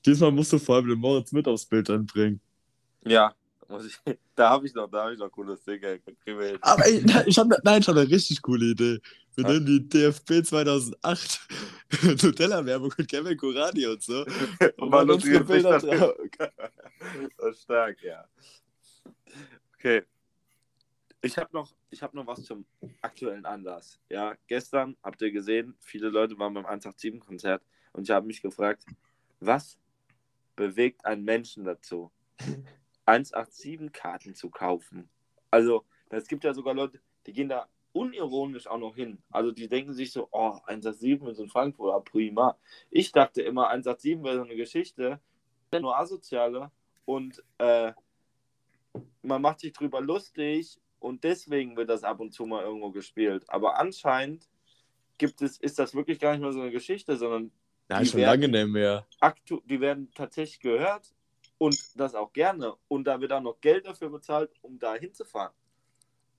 Diesmal 0.04 0.30
musst 0.32 0.52
du 0.52 0.58
vor 0.58 0.76
allem 0.76 0.88
den 0.88 0.98
Moritz 0.98 1.32
mit 1.32 1.46
aufs 1.48 1.66
Bild 1.66 1.88
anbringen. 1.90 2.40
Ja, 3.04 3.34
ich, 3.84 3.98
da 4.34 4.50
habe 4.50 4.66
ich 4.66 4.74
noch, 4.74 4.88
da 4.88 5.04
habe 5.04 5.14
ich 5.14 5.18
noch 5.18 5.30
cooles 5.30 5.62
Ding. 5.64 5.82
ey. 5.82 6.00
Aber 6.60 6.86
ey, 6.86 7.02
nein, 7.04 7.24
ich 7.26 7.38
habe 7.38 7.56
nein, 7.64 7.80
ich 7.80 7.88
hab 7.88 7.96
eine 7.96 8.08
richtig 8.08 8.40
coole 8.42 8.66
Idee. 8.66 8.98
Wir 9.36 9.44
Ja. 9.44 9.52
nennen 9.52 9.66
die 9.66 9.88
DFB 9.88 10.44
2008 10.44 11.48
Nutella-Werbung 12.22 12.92
mit 12.98 13.08
Kevin 13.08 13.36
Kurani 13.36 13.86
und 13.86 14.02
so. 14.02 14.24
Und 14.78 14.90
mal 14.90 15.04
machen 15.06 15.10
unsere 15.12 15.44
Bilder 15.44 15.78
drauf. 15.78 16.14
Ist 17.50 17.62
stark, 17.62 18.02
ja. 18.02 18.24
Okay. 19.74 20.02
Ich 21.20 21.36
habe 21.36 21.50
noch, 21.52 21.74
hab 22.00 22.14
noch 22.14 22.26
was 22.28 22.44
zum 22.44 22.64
aktuellen 23.02 23.44
Anlass. 23.44 23.98
Ja, 24.08 24.36
gestern 24.46 24.96
habt 25.02 25.20
ihr 25.20 25.32
gesehen, 25.32 25.74
viele 25.80 26.10
Leute 26.10 26.38
waren 26.38 26.54
beim 26.54 26.66
187-Konzert 26.66 27.60
und 27.92 28.04
ich 28.04 28.10
habe 28.10 28.26
mich 28.26 28.40
gefragt, 28.40 28.84
was 29.40 29.78
bewegt 30.54 31.04
einen 31.04 31.24
Menschen 31.24 31.64
dazu, 31.64 32.12
187-Karten 33.06 34.36
zu 34.36 34.48
kaufen? 34.48 35.08
Also, 35.50 35.84
es 36.10 36.28
gibt 36.28 36.44
ja 36.44 36.54
sogar 36.54 36.74
Leute, 36.74 37.00
die 37.26 37.32
gehen 37.32 37.48
da 37.48 37.68
unironisch 37.92 38.68
auch 38.68 38.78
noch 38.78 38.94
hin. 38.94 39.18
Also, 39.30 39.50
die 39.50 39.68
denken 39.68 39.94
sich 39.94 40.12
so, 40.12 40.28
oh, 40.30 40.60
187 40.66 41.32
ist 41.32 41.40
in 41.40 41.48
Frankfurt, 41.48 41.94
ah, 41.94 42.00
prima. 42.00 42.56
Ich 42.90 43.10
dachte 43.10 43.42
immer, 43.42 43.70
187 43.70 44.22
wäre 44.22 44.36
so 44.36 44.42
eine 44.42 44.54
Geschichte, 44.54 45.20
nur 45.72 45.98
asoziale 45.98 46.70
und 47.04 47.42
äh, 47.58 47.92
man 49.22 49.42
macht 49.42 49.60
sich 49.60 49.72
drüber 49.72 50.00
lustig 50.00 50.80
und 51.00 51.24
deswegen 51.24 51.76
wird 51.76 51.88
das 51.90 52.04
ab 52.04 52.20
und 52.20 52.32
zu 52.32 52.46
mal 52.46 52.62
irgendwo 52.64 52.90
gespielt. 52.90 53.44
Aber 53.48 53.78
anscheinend 53.78 54.48
gibt 55.18 55.42
es, 55.42 55.58
ist 55.58 55.78
das 55.78 55.94
wirklich 55.94 56.18
gar 56.20 56.32
nicht 56.32 56.40
mehr 56.42 56.52
so 56.52 56.60
eine 56.60 56.70
Geschichte, 56.70 57.16
sondern 57.16 57.50
Ja, 57.90 58.00
Die 58.00 58.06
schon 58.06 58.20
werden- 58.20 58.40
lange 58.42 58.48
nicht 58.64 58.72
mehr. 58.72 59.06
aktu 59.20 59.60
die 59.64 59.80
werden 59.80 60.10
tatsächlich 60.14 60.60
gehört 60.60 61.14
und 61.56 61.76
das 61.96 62.14
auch 62.14 62.32
gerne. 62.32 62.74
Und 62.88 63.04
da 63.04 63.18
wird 63.20 63.32
auch 63.32 63.40
noch 63.40 63.60
Geld 63.60 63.86
dafür 63.86 64.10
bezahlt, 64.10 64.50
um 64.62 64.78
da 64.78 64.94
hinzufahren. 64.94 65.52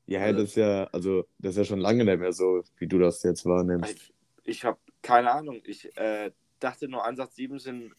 Ja, 0.06 0.32
das 0.32 0.44
ist 0.44 0.56
ja, 0.56 0.86
also, 0.86 1.26
das 1.40 1.52
ist 1.52 1.58
ja 1.58 1.64
schon 1.66 1.80
lange 1.80 2.04
nicht 2.06 2.20
mehr 2.20 2.34
so, 2.34 2.64
wie 2.78 2.88
du 2.88 3.00
das 3.00 3.22
jetzt 3.24 3.46
wahrnimmst. 3.46 3.92
Ich, 3.92 4.14
ich 4.44 4.64
habe 4.66 4.80
keine 5.02 5.32
Ahnung. 5.32 5.62
Ich 5.66 5.96
äh, 5.98 6.32
dachte 6.60 6.88
nur 6.88 7.04
187 7.04 7.62
sind 7.62 7.94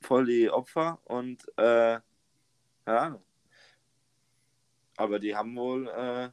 voll 0.00 0.26
die 0.26 0.50
Opfer 0.50 0.98
und 1.04 1.46
äh, 1.58 2.00
keine 2.84 3.00
Ahnung. 3.00 3.22
Aber 4.96 5.18
die 5.18 5.34
haben 5.36 5.56
wohl, 5.56 5.88
äh, 5.88 6.30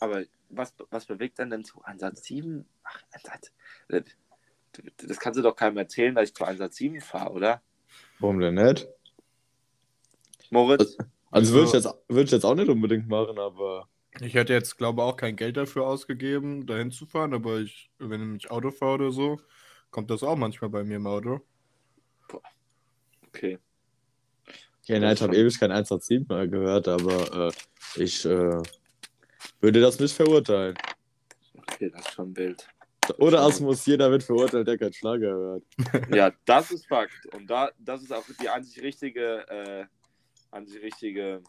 aber 0.00 0.24
was, 0.48 0.74
was 0.90 1.06
bewegt 1.06 1.38
denn 1.38 1.50
denn 1.50 1.64
zu 1.64 1.82
187? 1.82 2.64
Ach, 2.84 3.02
187. 3.12 4.16
Das 5.08 5.18
kannst 5.18 5.38
du 5.38 5.42
doch 5.42 5.56
keinem 5.56 5.78
erzählen, 5.78 6.14
dass 6.14 6.28
ich 6.28 6.34
zu 6.34 6.44
187 6.44 7.02
fahre, 7.02 7.32
oder? 7.32 7.62
Warum 8.18 8.38
denn 8.40 8.54
nicht? 8.54 8.88
Moritz? 10.50 10.96
Also, 10.98 11.08
Also- 11.30 11.54
würde 11.54 11.66
ich, 11.66 11.72
jetzt, 11.72 11.94
würd 12.08 12.24
ich 12.26 12.30
jetzt 12.32 12.44
auch 12.44 12.54
nicht 12.54 12.68
unbedingt 12.68 13.08
machen, 13.08 13.38
aber. 13.38 13.88
Ich 14.20 14.34
hätte 14.34 14.54
jetzt, 14.54 14.78
glaube 14.78 15.02
ich, 15.02 15.04
auch 15.04 15.16
kein 15.16 15.36
Geld 15.36 15.56
dafür 15.58 15.86
ausgegeben, 15.86 16.66
dahin 16.66 16.90
zu 16.90 17.04
fahren, 17.04 17.34
aber 17.34 17.58
ich, 17.58 17.90
wenn 17.98 18.36
ich 18.36 18.50
Auto 18.50 18.70
fahre 18.70 18.94
oder 18.94 19.10
so, 19.12 19.38
kommt 19.90 20.10
das 20.10 20.22
auch 20.22 20.36
manchmal 20.36 20.70
bei 20.70 20.84
mir 20.84 20.96
im 20.96 21.06
Auto. 21.06 21.40
Okay. 23.26 23.58
Ja, 24.86 25.00
nein, 25.00 25.14
ich 25.14 25.22
habe 25.22 25.36
ewig 25.36 25.58
kein 25.58 25.72
187 25.72 26.28
mehr 26.28 26.46
gehört, 26.46 26.86
aber 26.86 27.48
äh, 27.48 28.02
ich 28.02 28.24
äh, 28.24 28.62
würde 29.60 29.80
das 29.80 29.98
nicht 29.98 30.14
verurteilen. 30.14 30.76
Okay, 31.56 31.90
das 31.90 32.06
ist 32.06 32.14
schon 32.14 32.36
wild. 32.36 32.68
Oder 33.18 33.40
Asmus, 33.40 33.84
jeder 33.86 34.10
wird 34.10 34.22
verurteilt, 34.22 34.66
der 34.66 34.78
keinen 34.78 34.92
Schlager 34.92 35.32
hört. 35.32 35.62
Ja, 36.14 36.32
das 36.44 36.70
ist 36.70 36.86
Fakt. 36.86 37.26
Und 37.34 37.48
da, 37.48 37.70
das 37.78 38.02
ist 38.02 38.12
auch 38.12 38.24
die 38.40 38.48
einzig 38.48 38.82
richtige, 38.82 39.48
äh, 39.48 39.84
einzig 40.50 40.82
richtige 40.82 41.42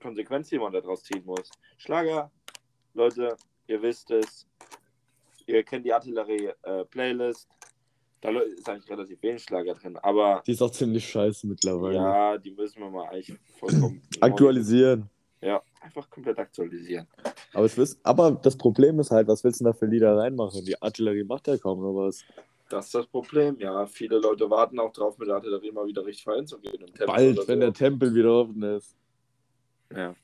Konsequenz, 0.00 0.48
die 0.48 0.58
man 0.58 0.72
daraus 0.72 1.02
ziehen 1.02 1.24
muss. 1.24 1.50
Schlager, 1.78 2.30
Leute, 2.94 3.36
ihr 3.66 3.82
wisst 3.82 4.10
es. 4.10 4.46
Ihr 5.46 5.62
kennt 5.62 5.84
die 5.84 5.92
Artillerie-Playlist. 5.92 7.48
Da 8.32 8.40
ist 8.40 8.68
eigentlich 8.68 8.90
relativ 8.90 9.22
wenig 9.22 9.42
Schlager 9.42 9.74
drin, 9.74 9.96
aber 9.98 10.42
Die 10.46 10.52
ist 10.52 10.62
auch 10.62 10.70
ziemlich 10.70 11.06
scheiße 11.08 11.46
mittlerweile. 11.46 11.94
ja, 11.94 12.38
die 12.38 12.50
müssen 12.50 12.80
wir 12.80 12.90
mal 12.90 13.08
eigentlich 13.08 13.38
vollkommen 13.58 14.02
Aktualisieren. 14.20 15.08
Ja, 15.40 15.62
einfach 15.80 16.08
komplett 16.08 16.38
aktualisieren. 16.38 17.06
Aber, 17.52 17.66
ich 17.66 17.76
wiss, 17.76 17.98
aber 18.02 18.30
das 18.32 18.56
Problem 18.56 18.98
ist 18.98 19.10
halt, 19.10 19.28
was 19.28 19.44
willst 19.44 19.60
du 19.60 19.64
denn 19.64 19.72
da 19.72 19.78
für 19.78 19.84
Lieder 19.86 20.16
reinmachen? 20.16 20.64
Die 20.64 20.80
Artillerie 20.80 21.24
macht 21.24 21.46
ja 21.48 21.58
kaum 21.58 21.80
noch 21.82 21.92
was. 21.94 22.24
Das 22.70 22.86
ist 22.86 22.94
das 22.94 23.06
Problem, 23.06 23.56
ja. 23.58 23.84
Viele 23.84 24.18
Leute 24.18 24.48
warten 24.48 24.78
auch 24.80 24.90
drauf, 24.90 25.18
mit 25.18 25.28
der 25.28 25.34
Artillerie 25.36 25.70
mal 25.70 25.86
wieder 25.86 26.04
richtig 26.06 26.24
feiern 26.24 26.46
zu 26.46 26.58
gehen. 26.58 26.72
im 26.80 26.86
Tempel 26.86 27.06
Bald, 27.06 27.38
oder 27.38 27.48
wenn 27.48 27.58
so. 27.58 27.60
der 27.66 27.72
Tempel 27.74 28.14
wieder 28.14 28.32
offen 28.32 28.62
ist. 28.62 28.96
Ja. 29.94 30.14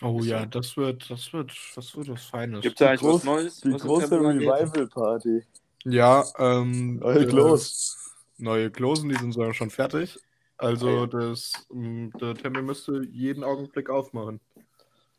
Oh 0.00 0.20
Ist 0.20 0.26
ja, 0.26 0.42
so. 0.42 0.46
das 0.46 0.76
wird, 0.76 1.10
das 1.10 1.32
wird, 1.32 1.50
das 1.74 1.96
wird 1.96 2.08
was 2.10 2.24
Feines. 2.26 2.60
Gibt 2.60 2.80
es 2.80 2.86
eigentlich 2.86 3.00
groß- 3.00 3.14
was 3.14 3.24
Neues? 3.24 3.60
Die 3.62 3.70
große? 3.72 4.12
Revival-Party. 4.20 5.42
Ja, 5.88 6.24
ähm. 6.38 6.96
Neue 6.96 7.20
äh, 7.20 7.26
Klos. 7.26 7.96
Neue 8.36 8.70
Klosen, 8.70 9.08
die 9.08 9.16
sind 9.16 9.32
sogar 9.32 9.52
schon 9.54 9.70
fertig. 9.70 10.18
Also 10.56 10.88
ja. 10.88 11.06
das, 11.06 11.52
ähm, 11.72 12.12
der 12.20 12.34
Tempel 12.34 12.62
müsste 12.62 13.02
jeden 13.10 13.44
Augenblick 13.44 13.90
aufmachen. 13.90 14.40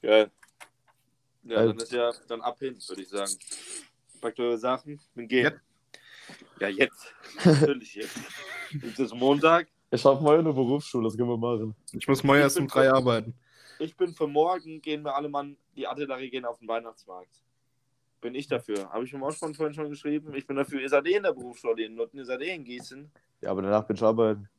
Geil. 0.01 0.31
Ja, 1.43 1.57
Halt. 1.57 1.69
dann 1.69 1.77
ist 1.77 1.91
ja 1.91 2.11
dann 2.27 2.41
ab 2.41 2.59
hin, 2.59 2.77
würde 2.87 3.01
ich 3.01 3.09
sagen. 3.09 3.31
Packt 4.21 4.39
eure 4.39 4.57
Sachen 4.57 4.99
und 5.15 5.27
geht. 5.27 5.45
Jetzt? 5.45 5.61
Ja, 6.59 6.67
jetzt. 6.67 7.13
Natürlich 7.43 7.95
jetzt. 7.95 8.19
Jetzt 8.83 8.99
ist 8.99 9.15
Montag. 9.15 9.67
Ich 9.89 10.05
habe 10.05 10.21
morgen 10.21 10.41
eine 10.41 10.53
Berufsschule, 10.53 11.05
das 11.05 11.17
können 11.17 11.29
wir 11.29 11.37
machen. 11.37 11.75
Ich 11.91 12.07
muss 12.07 12.23
morgen 12.23 12.37
Ich 12.37 12.43
erst 12.43 12.59
um 12.59 12.67
drei 12.67 12.91
arbeiten. 12.91 13.33
Ich 13.79 13.97
bin 13.97 14.13
für 14.13 14.27
morgen, 14.27 14.79
gehen 14.79 15.03
wir 15.03 15.15
alle 15.15 15.27
Mann, 15.27 15.57
die 15.75 15.87
Artillerie 15.87 16.29
gehen 16.29 16.45
auf 16.45 16.59
den 16.59 16.67
Weihnachtsmarkt. 16.67 17.41
Bin 18.21 18.35
ich 18.35 18.47
dafür. 18.47 18.89
Habe 18.89 19.05
ich 19.05 19.13
im 19.13 19.23
Ausspann 19.23 19.53
vorhin 19.53 19.73
schon 19.73 19.89
geschrieben. 19.89 20.33
Ich 20.35 20.45
bin 20.45 20.57
dafür, 20.57 20.81
ihr 20.81 20.89
seid 20.89 21.07
eh 21.07 21.15
in 21.15 21.23
der 21.23 21.33
Berufsschule 21.33 21.85
in 21.85 21.95
Nutten, 21.95 22.17
ihr 22.17 22.25
seid 22.25 22.41
eh 22.41 22.53
in 22.53 22.63
Gießen. 22.63 23.09
Ja, 23.41 23.51
aber 23.51 23.61
danach 23.61 23.85
bin 23.87 23.95
ich 23.95 24.03
arbeiten. 24.03 24.49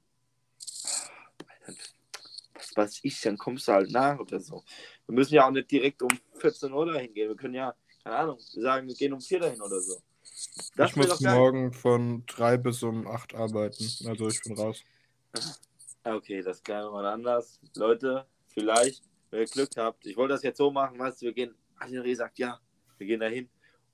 Was 2.55 2.77
weiß 2.77 3.01
ich, 3.03 3.21
dann 3.21 3.37
kommst 3.37 3.69
du 3.69 3.73
halt 3.73 3.91
nach 3.91 4.19
oder 4.19 4.41
so. 4.41 4.65
Wir 5.07 5.15
müssen 5.15 5.35
ja 5.35 5.47
auch 5.47 5.51
nicht 5.51 5.71
direkt 5.71 6.03
um 6.03 6.11
14 6.39 6.73
Uhr 6.73 6.87
dahin 6.87 7.13
gehen. 7.13 7.29
Wir 7.29 7.37
können 7.37 7.55
ja, 7.55 7.75
keine 8.03 8.17
Ahnung, 8.17 8.39
wir 8.55 8.63
sagen, 8.63 8.89
wir 8.89 8.95
gehen 8.95 9.13
um 9.13 9.21
4 9.21 9.41
dahin 9.41 9.61
oder 9.61 9.81
so. 9.81 10.01
Das 10.77 10.91
ich 10.91 10.97
muss 10.97 11.21
morgen 11.21 11.73
von 11.73 12.25
drei 12.27 12.57
bis 12.57 12.83
um 12.83 13.07
acht 13.07 13.35
arbeiten. 13.35 13.85
Also 14.07 14.29
ich 14.29 14.41
bin 14.43 14.57
raus. 14.57 14.83
Ah, 15.33 16.15
Okay, 16.15 16.41
das 16.43 16.63
klären 16.63 16.87
wir 16.87 16.93
mal 16.93 17.07
anders. 17.07 17.61
Leute, 17.75 18.27
vielleicht, 18.49 19.05
wenn 19.31 19.41
ihr 19.41 19.47
Glück 19.47 19.71
habt, 19.77 20.07
ich 20.07 20.17
wollte 20.17 20.33
das 20.33 20.43
jetzt 20.43 20.57
so 20.57 20.71
machen, 20.71 20.99
weißt 20.99 21.21
du, 21.21 21.27
wir 21.27 21.35
gehen, 21.35 21.55
Artillerie 21.79 22.15
sagt 22.15 22.39
ja, 22.39 22.59
wir 23.01 23.07
gehen 23.07 23.21
dahin. 23.21 23.49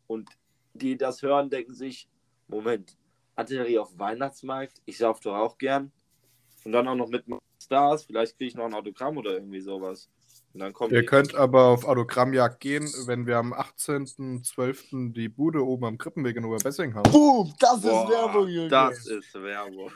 Und 0.06 0.30
die 0.74 0.96
das 0.96 1.22
hören, 1.22 1.48
denken 1.48 1.74
sich, 1.74 2.08
Moment, 2.48 2.96
Artillerie 3.34 3.78
auf 3.78 3.98
Weihnachtsmarkt, 3.98 4.82
ich 4.84 4.98
sauf 4.98 5.20
doch 5.20 5.36
auch 5.36 5.58
gern. 5.58 5.92
Und 6.64 6.72
dann 6.72 6.88
auch 6.88 6.96
noch 6.96 7.08
mit 7.08 7.24
Stars, 7.62 8.04
vielleicht 8.04 8.36
kriege 8.36 8.48
ich 8.48 8.54
noch 8.54 8.64
ein 8.64 8.74
Autogramm 8.74 9.16
oder 9.16 9.32
irgendwie 9.32 9.60
sowas. 9.60 10.10
Und 10.52 10.60
dann 10.60 10.72
kommt 10.72 10.92
Ihr 10.92 11.04
könnt 11.04 11.34
aber 11.34 11.66
auf 11.66 11.84
Autogrammjagd 11.84 12.60
gehen, 12.60 12.90
wenn 13.06 13.26
wir 13.26 13.36
am 13.38 13.52
18.12. 13.52 15.12
die 15.12 15.28
Bude 15.28 15.64
oben 15.64 15.84
am 15.84 15.98
Krippenweg 15.98 16.36
in 16.36 16.44
Oberbessing 16.44 16.94
haben. 16.94 17.10
Boom, 17.12 17.52
das 17.58 17.82
Boah, 17.82 18.04
ist 18.04 18.10
Werbung, 18.10 18.48
Junge. 18.48 18.68
Das 18.68 19.06
ist 19.06 19.34
Werbung. 19.34 19.90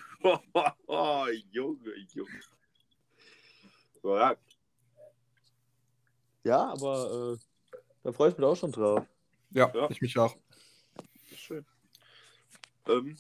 Oh, 0.86 1.26
Junge, 1.50 1.94
Junge. 2.12 2.40
Ja, 4.02 4.36
Ja, 6.44 6.72
aber 6.72 7.34
äh, 7.34 7.49
da 8.02 8.12
freue 8.12 8.30
ich 8.30 8.36
mich 8.38 8.46
auch 8.46 8.56
schon 8.56 8.72
drauf. 8.72 9.06
Ja, 9.50 9.70
Ja. 9.74 9.90
ich 9.90 10.00
mich 10.00 10.16
auch. 10.18 10.36
Schön. 11.36 11.64
Ähm, 12.88 13.16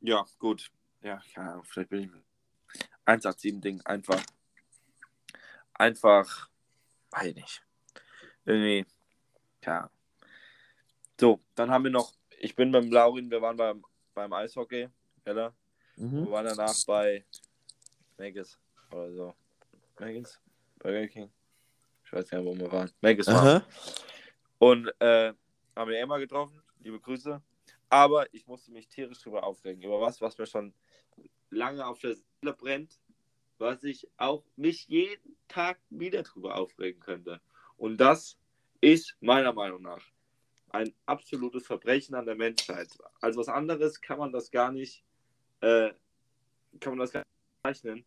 ja, 0.00 0.24
gut. 0.38 0.70
Ja, 1.02 1.20
keine 1.34 1.50
Ahnung, 1.52 1.64
vielleicht 1.64 1.90
bin 1.90 2.02
ich 2.04 2.10
mit 2.10 2.22
187-Ding 3.06 3.80
einfach. 3.84 4.22
Einfach. 5.74 6.48
Weiß 7.10 7.26
ich 7.28 7.34
nicht. 7.34 7.62
Irgendwie. 8.44 8.86
Ja. 9.64 9.90
So, 11.18 11.40
dann 11.54 11.70
haben 11.70 11.84
wir 11.84 11.90
noch. 11.90 12.12
Ich 12.38 12.54
bin 12.54 12.70
beim 12.72 12.90
Laurin, 12.90 13.30
wir 13.30 13.42
waren 13.42 13.56
beim, 13.56 13.84
beim 14.14 14.32
Eishockey, 14.32 14.88
oder? 15.26 15.54
Wir 15.96 16.06
Mhm. 16.06 16.30
waren 16.30 16.46
danach 16.46 16.74
bei 16.86 17.24
Megas 18.16 18.58
oder 18.90 19.12
so. 19.12 19.34
Megas? 19.98 20.40
Burger 20.78 21.08
King? 21.08 21.30
Ich 22.10 22.16
weiß 22.16 22.28
gar 22.28 22.40
nicht, 22.40 22.48
wo 22.48 22.58
wir 22.58 22.72
waren. 22.72 22.90
Waren. 23.00 23.28
Aha. 23.28 23.66
Und 24.58 24.92
äh, 24.98 25.32
haben 25.76 25.90
wir 25.90 26.00
Emma 26.00 26.18
getroffen, 26.18 26.60
liebe 26.80 26.98
Grüße. 26.98 27.40
Aber 27.88 28.34
ich 28.34 28.48
musste 28.48 28.72
mich 28.72 28.88
tierisch 28.88 29.22
drüber 29.22 29.44
aufregen. 29.44 29.80
Über 29.80 30.00
was, 30.00 30.20
was 30.20 30.36
mir 30.36 30.46
schon 30.46 30.74
lange 31.50 31.86
auf 31.86 32.00
der 32.00 32.16
Seele 32.16 32.52
brennt, 32.52 32.98
was 33.58 33.84
ich 33.84 34.08
auch 34.16 34.44
mich 34.56 34.88
jeden 34.88 35.36
Tag 35.46 35.78
wieder 35.88 36.24
drüber 36.24 36.56
aufregen 36.56 36.98
könnte. 36.98 37.40
Und 37.76 37.98
das 37.98 38.36
ist 38.80 39.16
meiner 39.20 39.52
Meinung 39.52 39.82
nach 39.82 40.02
ein 40.70 40.92
absolutes 41.06 41.64
Verbrechen 41.64 42.16
an 42.16 42.26
der 42.26 42.34
Menschheit. 42.34 42.88
Als 43.20 43.36
was 43.36 43.46
anderes 43.46 44.00
kann 44.00 44.18
man 44.18 44.32
das 44.32 44.50
gar 44.50 44.72
nicht, 44.72 45.04
äh, 45.60 45.92
kann 46.80 46.92
man 46.92 46.98
das 46.98 47.12
gar 47.12 47.20
nicht 47.20 47.62
bezeichnen. 47.62 48.04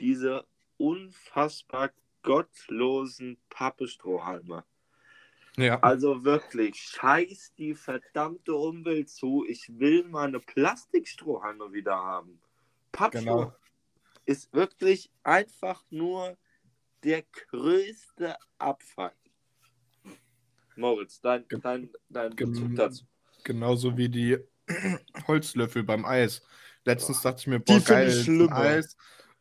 Diese 0.00 0.46
unfassbar 0.78 1.90
gottlosen 2.26 3.38
Pappestrohhalme. 3.48 4.64
Ja. 5.56 5.80
Also 5.80 6.24
wirklich, 6.24 6.76
scheiß 6.76 7.54
die 7.56 7.74
verdammte 7.74 8.54
Umwelt 8.54 9.08
zu. 9.08 9.46
Ich 9.48 9.78
will 9.78 10.04
meine 10.04 10.40
Plastikstrohhalme 10.40 11.72
wieder 11.72 11.94
haben. 11.96 12.38
Pappstroh 12.92 13.22
Genau. 13.22 13.56
ist 14.26 14.52
wirklich 14.52 15.10
einfach 15.22 15.82
nur 15.88 16.36
der 17.04 17.22
größte 17.50 18.36
Abfuck. 18.58 19.14
Moritz, 20.74 21.20
dein, 21.20 21.46
dein, 21.62 21.90
dein 22.10 22.36
Bezug 22.36 22.74
dazu. 22.74 23.04
Genauso 23.44 23.96
wie 23.96 24.10
die 24.10 24.36
Holzlöffel 25.26 25.84
beim 25.84 26.04
Eis. 26.04 26.42
Letztens 26.84 27.22
dachte 27.22 27.40
ich 27.40 27.46
mir, 27.46 27.60
Die 27.60 27.72
boah, 27.72 27.80
find 27.80 27.86
geil. 27.86 28.48
Eis. 28.50 28.96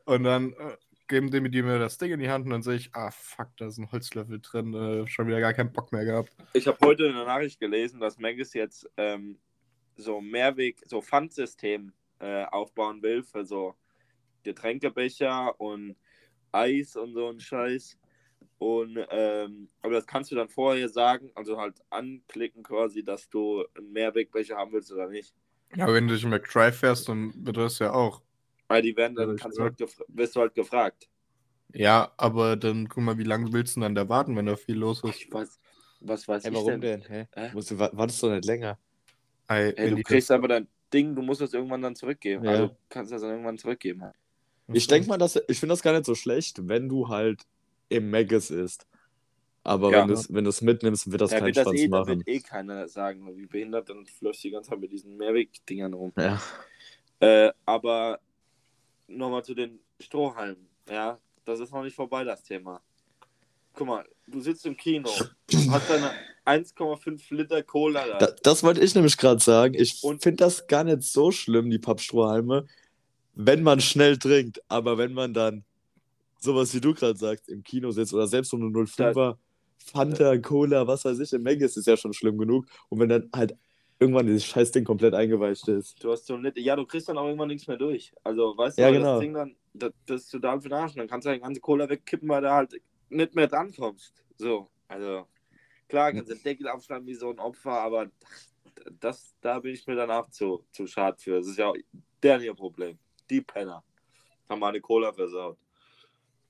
Und 0.05 0.23
dann 0.23 0.53
äh, 0.53 0.77
geben 1.07 1.31
die, 1.31 1.49
die 1.49 1.61
mir 1.61 1.79
das 1.79 1.97
Ding 1.97 2.11
in 2.11 2.19
die 2.19 2.29
Hand 2.29 2.45
und 2.45 2.51
dann 2.51 2.63
sehe 2.63 2.75
ich, 2.75 2.93
ah 2.93 3.11
fuck, 3.11 3.49
da 3.57 3.67
ist 3.67 3.77
ein 3.77 3.91
Holzlöffel 3.91 4.39
drin. 4.41 4.73
Äh, 4.73 5.07
schon 5.07 5.27
wieder 5.27 5.39
gar 5.39 5.53
keinen 5.53 5.71
Bock 5.71 5.91
mehr 5.91 6.05
gehabt. 6.05 6.35
Ich 6.53 6.67
habe 6.67 6.77
heute 6.81 7.07
eine 7.07 7.25
Nachricht 7.25 7.59
gelesen, 7.59 7.99
dass 7.99 8.17
Maggis 8.17 8.53
jetzt 8.53 8.89
ähm, 8.97 9.37
so 9.95 10.21
Mehrweg, 10.21 10.81
so 10.85 11.01
Pfandsystem 11.01 11.93
äh, 12.19 12.45
aufbauen 12.45 13.01
will 13.01 13.23
für 13.23 13.45
so 13.45 13.75
Getränkebecher 14.43 15.59
und 15.59 15.95
Eis 16.51 16.95
und 16.95 17.13
so 17.13 17.29
ein 17.29 17.39
Scheiß. 17.39 17.97
Und 18.57 18.97
ähm, 19.09 19.69
aber 19.81 19.95
das 19.95 20.07
kannst 20.07 20.31
du 20.31 20.35
dann 20.35 20.49
vorher 20.49 20.87
sagen, 20.87 21.29
also 21.35 21.57
halt 21.57 21.81
anklicken 21.89 22.63
quasi, 22.63 23.03
dass 23.03 23.29
du 23.29 23.65
einen 23.75 23.91
Mehrwegbecher 23.91 24.55
haben 24.55 24.71
willst 24.71 24.91
oder 24.91 25.09
nicht. 25.09 25.33
Ja, 25.75 25.91
wenn 25.91 26.07
du 26.07 26.13
durch 26.13 26.21
den 26.21 26.29
McDrive 26.29 26.77
fährst, 26.77 27.09
dann 27.09 27.33
wird 27.45 27.57
das 27.57 27.79
ja 27.79 27.91
auch. 27.91 28.21
Weil 28.67 28.81
die 28.81 28.95
werden 28.95 29.15
dann 29.15 29.35
kannst 29.35 29.57
du 29.57 29.63
halt 29.63 29.79
wirst 30.07 30.35
du 30.35 30.39
halt 30.41 30.55
gefragt. 30.55 31.07
Ja, 31.73 32.13
aber 32.17 32.55
dann 32.55 32.87
guck 32.87 33.03
mal, 33.03 33.17
wie 33.17 33.23
lange 33.23 33.51
willst 33.51 33.75
du 33.75 33.79
denn 33.81 33.95
dann 33.95 34.07
da 34.07 34.09
warten, 34.09 34.35
wenn 34.35 34.45
da 34.45 34.55
viel 34.55 34.75
los 34.77 35.03
ist? 35.03 35.15
Ich 35.21 35.31
weiß, 35.33 35.59
was 35.99 36.27
weiß 36.27 36.43
Hey, 36.43 36.51
ich 36.51 36.57
warum 36.57 36.81
denn? 36.81 37.01
denn? 37.01 37.01
Hä? 37.01 37.27
Hä? 37.35 37.51
Musst 37.53 37.71
du, 37.71 37.79
wa- 37.79 37.89
wartest 37.93 38.23
du 38.23 38.29
nicht 38.29 38.45
länger? 38.45 38.77
Ey, 39.47 39.73
Ey, 39.75 39.85
wenn 39.91 39.95
du 39.97 40.03
kriegst 40.03 40.31
aber 40.31 40.47
dein 40.47 40.67
Ding, 40.93 41.15
du 41.15 41.21
musst 41.21 41.41
das 41.41 41.53
irgendwann 41.53 41.81
dann 41.81 41.95
zurückgeben. 41.95 42.45
Ja. 42.45 42.51
Also 42.51 42.77
kannst 42.89 43.11
du 43.11 43.15
das 43.15 43.21
dann 43.21 43.31
irgendwann 43.31 43.57
zurückgeben. 43.57 43.99
das- 44.01 44.13
Ich 44.77 44.87
denke 44.87 45.07
mal, 45.09 45.17
dass, 45.17 45.35
ich 45.47 45.59
finde 45.59 45.73
das 45.73 45.81
gar 45.81 45.93
nicht 45.93 46.05
so 46.05 46.15
schlecht, 46.15 46.67
wenn 46.67 46.87
du 46.89 47.09
halt 47.09 47.43
im 47.89 48.09
Maggis 48.09 48.49
isst. 48.51 48.87
Aber 49.63 49.91
Ja. 49.91 50.07
wenn 50.29 50.43
du 50.43 50.49
es 50.49 50.61
mitnimmst, 50.61 51.11
wird 51.11 51.21
das 51.21 51.31
Ja, 51.31 51.39
keinen 51.39 51.47
wird 51.47 51.57
das 51.57 51.63
Spaß 51.63 51.73
eh, 51.79 51.87
da 51.87 51.89
machen. 51.89 52.07
wird 52.19 52.27
eh 52.27 52.39
keiner 52.39 52.87
sagen, 52.87 53.35
wie 53.35 53.47
behindert, 53.47 53.89
dann 53.89 54.05
läufst 54.21 54.43
du 54.43 54.47
die 54.47 54.51
ganze 54.53 54.69
Zeit 54.69 54.79
mit 54.79 54.91
diesen 54.91 55.17
Mehrwegdingern 55.17 55.93
rum. 55.93 56.13
Ja. 56.17 56.39
Äh, 57.19 57.51
aber 57.65 58.19
nochmal 59.07 59.43
zu 59.43 59.53
den 59.53 59.79
Strohhalmen. 59.99 60.67
Ja, 60.89 61.17
das 61.45 61.59
ist 61.59 61.71
noch 61.71 61.83
nicht 61.83 61.95
vorbei, 61.95 62.23
das 62.23 62.43
Thema. 62.43 62.81
Guck 63.73 63.87
mal, 63.87 64.05
du 64.27 64.39
sitzt 64.39 64.65
im 64.65 64.77
Kino, 64.77 65.09
hast 65.69 65.89
deine 65.89 66.11
1,5 66.45 67.33
Liter 67.33 67.63
Cola 67.63 68.05
da. 68.07 68.17
Da, 68.19 68.35
das 68.43 68.63
wollte 68.63 68.81
ich 68.81 68.95
nämlich 68.95 69.17
gerade 69.17 69.41
sagen. 69.43 69.73
Ich 69.73 70.03
Und- 70.03 70.23
finde 70.23 70.37
das 70.37 70.67
gar 70.67 70.83
nicht 70.83 71.03
so 71.03 71.31
schlimm, 71.31 71.69
die 71.69 71.79
Pappstrohhalme, 71.79 72.65
wenn 73.33 73.63
man 73.63 73.81
schnell 73.81 74.17
trinkt, 74.17 74.61
aber 74.69 74.97
wenn 74.97 75.13
man 75.13 75.33
dann 75.33 75.65
sowas 76.39 76.73
wie 76.73 76.79
du 76.81 76.93
gerade 76.93 77.17
sagst, 77.17 77.49
im 77.49 77.63
Kino 77.63 77.91
sitzt 77.91 78.13
oder 78.13 78.27
selbst 78.27 78.51
so 78.51 78.57
eine 78.57 78.67
05er, 78.67 79.37
Fanta, 79.77 80.37
Cola, 80.37 80.87
was 80.87 81.05
weiß 81.05 81.19
ich, 81.19 81.33
im 81.33 81.43
Mac 81.43 81.59
ist 81.59 81.77
es 81.77 81.85
ja 81.85 81.97
schon 81.97 82.13
schlimm 82.13 82.37
genug. 82.37 82.65
Und 82.89 82.99
wenn 82.99 83.09
dann 83.09 83.29
halt 83.35 83.55
irgendwann 83.99 84.27
dieses 84.27 84.45
Scheißding 84.45 84.83
komplett 84.83 85.13
eingeweicht 85.13 85.67
ist. 85.67 86.03
Du 86.03 86.11
hast 86.11 86.25
so 86.25 86.37
nett, 86.37 86.57
ja, 86.57 86.75
du 86.75 86.85
kriegst 86.85 87.07
dann 87.09 87.17
auch 87.17 87.25
irgendwann 87.25 87.47
nichts 87.47 87.67
mehr 87.67 87.77
durch. 87.77 88.13
Also, 88.23 88.57
weißt 88.57 88.77
du, 88.77 88.81
Ja, 88.81 88.91
genau. 88.91 89.13
das 89.13 89.19
Ding 89.21 89.33
dann, 89.33 89.55
das, 89.73 89.93
das 90.05 90.21
ist 90.23 90.31
total 90.31 90.61
für 90.61 90.69
den 90.69 90.77
Arsch. 90.77 90.95
Dann 90.95 91.07
kannst 91.07 91.27
du 91.27 91.33
die 91.33 91.39
ganze 91.39 91.61
Cola 91.61 91.89
wegkippen, 91.89 92.27
weil 92.27 92.41
du 92.41 92.51
halt 92.51 92.81
nicht 93.09 93.35
mehr 93.35 93.47
drankommst. 93.47 94.13
So, 94.37 94.69
also, 94.87 95.27
klar, 95.87 96.11
kannst 96.11 96.29
du 96.29 96.35
den 96.35 96.43
Deckel 96.43 96.67
aufschneiden 96.67 97.07
wie 97.07 97.15
so 97.15 97.29
ein 97.29 97.39
Opfer, 97.39 97.71
aber 97.71 98.11
das, 98.99 99.35
da 99.41 99.59
bin 99.59 99.73
ich 99.73 99.85
mir 99.87 99.95
danach 99.95 100.29
zu, 100.29 100.65
zu 100.71 100.85
schade 100.87 101.17
für. 101.19 101.37
Das 101.37 101.47
ist 101.47 101.57
ja 101.57 101.67
auch 101.67 101.75
deren 102.21 102.55
Problem. 102.55 102.97
Die 103.29 103.41
Penner 103.41 103.83
haben 104.49 104.59
meine 104.59 104.81
Cola 104.81 105.11
versaut. 105.13 105.57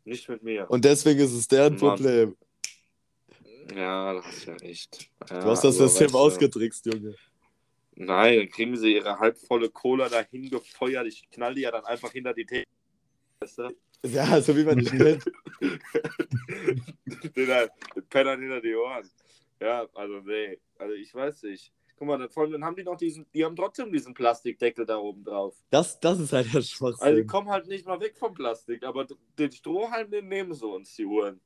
Nicht 0.04 0.28
mit 0.30 0.44
mir. 0.44 0.70
Und 0.70 0.86
deswegen 0.86 1.20
ist 1.20 1.34
es 1.34 1.48
deren 1.48 1.74
Mann. 1.74 1.80
Problem. 1.80 2.36
ja, 3.76 4.14
das 4.14 4.28
ist 4.28 4.46
ja 4.46 4.54
recht. 4.56 5.10
Ja, 5.30 5.40
Du 5.42 5.48
hast 5.48 5.64
das 5.64 5.78
System 5.78 6.06
weißt 6.06 6.14
du, 6.14 6.18
ausgetrickst, 6.18 6.86
Junge. 6.86 7.16
Nein, 7.96 8.40
dann 8.40 8.50
kriegen 8.50 8.76
sie 8.76 8.94
ihre 8.96 9.20
halbvolle 9.20 9.70
Cola 9.70 10.10
dahin 10.10 10.50
gefeuert. 10.50 11.08
Ich 11.08 11.30
knall 11.32 11.56
die 11.56 11.62
ja 11.62 11.72
dann 11.72 11.86
einfach 11.86 12.12
hinter 12.12 12.34
die 12.34 12.46
Theke. 12.46 12.68
Weißt 13.40 13.58
du? 13.60 13.70
Ja, 14.06 14.40
so 14.42 14.56
wie 14.56 14.64
man 14.64 14.78
dich 14.80 14.90
kennt. 14.92 15.24
den, 17.36 17.70
Pennern 18.10 18.40
hinter 18.42 18.62
die 18.62 18.76
Ohren. 18.76 19.10
Ja, 19.62 19.88
also 19.94 20.20
nee. 20.20 20.60
Also 20.78 20.94
ich 20.94 21.14
weiß 21.14 21.44
nicht. 21.44 21.72
Guck 21.98 22.08
mal, 22.10 22.18
dann- 22.18 22.30
vor 22.30 22.44
allem, 22.44 22.52
dann 22.52 22.66
haben 22.66 22.76
die 22.76 22.84
noch 22.84 22.98
diesen, 22.98 23.26
die 23.34 23.46
haben 23.46 23.56
trotzdem 23.56 23.90
diesen 23.92 24.14
Plastikdeckel 24.14 24.86
da 24.86 24.98
oben 24.98 25.24
drauf. 25.24 25.56
Das, 25.70 25.98
das 26.02 26.20
ist 26.20 26.34
halt 26.34 26.48
der 26.48 26.56
Also 26.56 26.68
die 26.68 26.76
Schwachsinn. 26.76 27.28
kommen 27.28 27.50
halt 27.50 27.68
nicht 27.68 27.86
mal 27.86 28.00
weg 28.02 28.18
vom 28.18 28.34
Plastik, 28.34 28.84
aber 28.84 29.08
den 29.40 29.52
Strohhalm, 29.52 30.12
den 30.12 30.28
nehmen 30.28 30.54
sie 30.54 30.68
uns, 30.68 30.94
die 30.96 31.06
Uhren. 31.06 31.40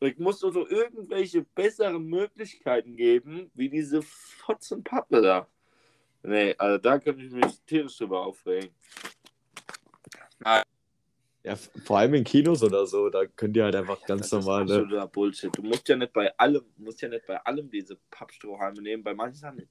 Ich 0.00 0.16
muss 0.18 0.38
so 0.38 0.50
irgendwelche 0.68 1.42
besseren 1.42 2.04
Möglichkeiten 2.06 2.94
geben, 2.94 3.50
wie 3.54 3.68
diese 3.68 4.00
Fotzenpappe 4.02 5.20
da. 5.20 5.48
Nee, 6.22 6.54
also 6.58 6.78
da 6.78 6.98
könnte 6.98 7.22
ich 7.22 7.32
mich 7.32 7.60
tierisch 7.66 7.96
drüber 7.96 8.26
aufregen. 8.26 8.70
Ja, 11.44 11.56
vor 11.56 11.98
allem 11.98 12.14
in 12.14 12.24
Kinos 12.24 12.62
oder 12.62 12.86
so, 12.86 13.08
da 13.08 13.24
könnt 13.26 13.56
ihr 13.56 13.64
halt 13.64 13.76
einfach 13.76 14.04
ganz 14.04 14.28
Das 14.28 14.40
ist 14.40 14.46
normale. 14.46 14.62
absoluter 14.62 15.06
Bullshit. 15.06 15.56
Du 15.56 15.62
musst 15.62 15.88
ja 15.88 15.96
nicht 15.96 16.12
bei 16.12 16.36
allem, 16.36 16.64
musst 16.76 17.00
ja 17.00 17.08
nicht 17.08 17.26
bei 17.26 17.38
allem 17.38 17.70
diese 17.70 17.96
Pappstrohhalme 18.10 18.82
nehmen. 18.82 19.02
Bei 19.02 19.14
manchen 19.14 19.36
Sachen 19.38 19.68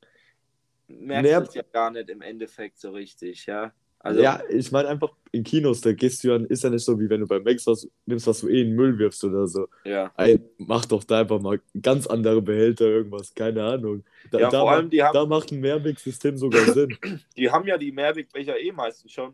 merkst 0.88 1.32
du 1.32 1.44
es 1.50 1.54
ja 1.56 1.64
gar 1.64 1.92
nicht 1.92 2.10
im 2.10 2.22
Endeffekt 2.22 2.80
so 2.80 2.92
richtig, 2.92 3.46
ja. 3.46 3.74
Also, 4.00 4.22
ja, 4.22 4.42
ich 4.50 4.72
meine 4.72 4.88
einfach 4.90 5.12
in 5.32 5.44
Kinos, 5.44 5.82
da 5.82 5.92
gehst 5.92 6.24
du 6.24 6.30
ja, 6.30 6.36
ist 6.48 6.64
ja 6.64 6.70
nicht 6.70 6.86
so 6.86 7.00
wie 7.00 7.10
wenn 7.10 7.22
du 7.22 7.28
bei 7.28 7.40
Max 7.40 7.66
was 7.68 7.88
nimmst, 8.06 8.28
was 8.28 8.42
du 8.42 8.48
eh 8.48 8.62
in 8.62 8.68
den 8.70 8.76
Müll 8.76 8.98
wirfst 9.00 9.24
oder 9.24 9.48
so. 9.48 9.68
ja. 9.84 10.12
Ey, 10.18 10.40
mach 10.58 10.86
doch 10.86 11.04
da 11.04 11.22
einfach 11.22 11.42
mal 11.42 11.60
ganz 11.82 12.08
andere 12.08 12.42
Behälter, 12.42 12.86
irgendwas, 12.86 13.34
keine 13.34 13.64
Ahnung. 13.64 14.04
Da, 14.32 14.40
Ja, 14.40 14.50
da, 14.50 14.60
vor 14.62 14.72
allem, 14.72 14.90
die 14.90 15.02
haben- 15.04 15.14
da 15.14 15.26
macht 15.26 15.52
ein 15.52 15.60
Mehrweg-System 15.60 16.38
sogar 16.38 16.62
Sinn. 16.74 16.98
Die 17.36 17.50
haben 17.50 17.68
ja 17.68 17.78
die 17.78 17.92
Mehrwegbecher 17.92 18.58
eh 18.60 18.72
meistens 18.72 19.12
schon. 19.12 19.34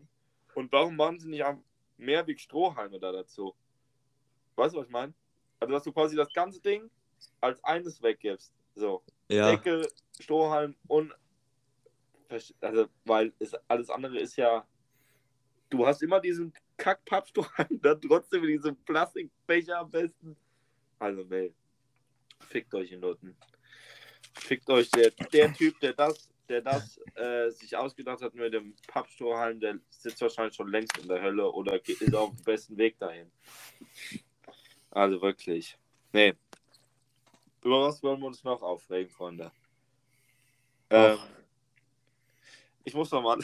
Und 0.54 0.72
warum 0.72 0.96
machen 0.96 1.20
sie 1.20 1.28
nicht 1.28 1.44
Mehrweg-Strohhalme 1.98 2.98
da 2.98 3.12
dazu? 3.12 3.54
Weißt 4.56 4.74
du, 4.74 4.78
was 4.78 4.86
ich 4.86 4.92
meine? 4.92 5.12
Also, 5.60 5.72
dass 5.74 5.82
du 5.84 5.92
quasi 5.92 6.16
das 6.16 6.32
ganze 6.32 6.60
Ding 6.60 6.90
als 7.40 7.62
eines 7.64 8.02
weggibst. 8.02 8.52
So. 8.74 9.02
Ja, 9.28 9.50
Deckel, 9.50 9.86
Strohhalm 10.20 10.74
und. 10.88 11.12
Also, 12.60 12.88
weil 13.04 13.32
es, 13.38 13.54
alles 13.68 13.90
andere 13.90 14.18
ist 14.18 14.36
ja. 14.36 14.66
Du 15.70 15.86
hast 15.86 16.02
immer 16.02 16.20
diesen 16.20 16.52
Kack-Pappstrohhalm, 16.76 17.68
dann 17.82 18.00
trotzdem 18.00 18.42
mit 18.42 18.50
diesem 18.50 18.76
Plastikbecher 18.84 19.78
am 19.78 19.90
besten. 19.90 20.36
Also, 20.98 21.24
nee. 21.24 21.52
Fickt 22.40 22.74
euch 22.74 22.92
in 22.92 23.00
Nutten. 23.00 23.36
Fickt 24.34 24.68
euch 24.70 24.90
der, 24.90 25.10
der 25.32 25.52
Typ, 25.52 25.78
der 25.80 25.92
das, 25.94 26.28
der 26.48 26.60
das 26.60 26.98
äh, 27.14 27.50
sich 27.50 27.76
ausgedacht 27.76 28.20
hat 28.20 28.34
mit 28.34 28.52
dem 28.52 28.74
Pappstrohhalm, 28.86 29.60
der 29.60 29.78
sitzt 29.90 30.20
wahrscheinlich 30.20 30.54
schon 30.54 30.68
längst 30.68 30.98
in 30.98 31.08
der 31.08 31.22
Hölle 31.22 31.50
oder 31.50 31.78
geht, 31.78 32.00
ist 32.00 32.14
auf 32.14 32.34
dem 32.34 32.44
besten 32.44 32.76
Weg 32.76 32.98
dahin. 32.98 33.30
Also 34.90 35.20
wirklich. 35.22 35.76
Nee. 36.12 36.34
Über 37.62 37.82
was 37.82 38.02
wollen 38.02 38.20
wir 38.20 38.26
uns 38.26 38.44
noch 38.44 38.62
aufregen, 38.62 39.10
Freunde? 39.10 39.50
Ähm, 40.90 41.18
ich 42.84 42.94
muss 42.94 43.10
noch 43.10 43.22
mal, 43.22 43.38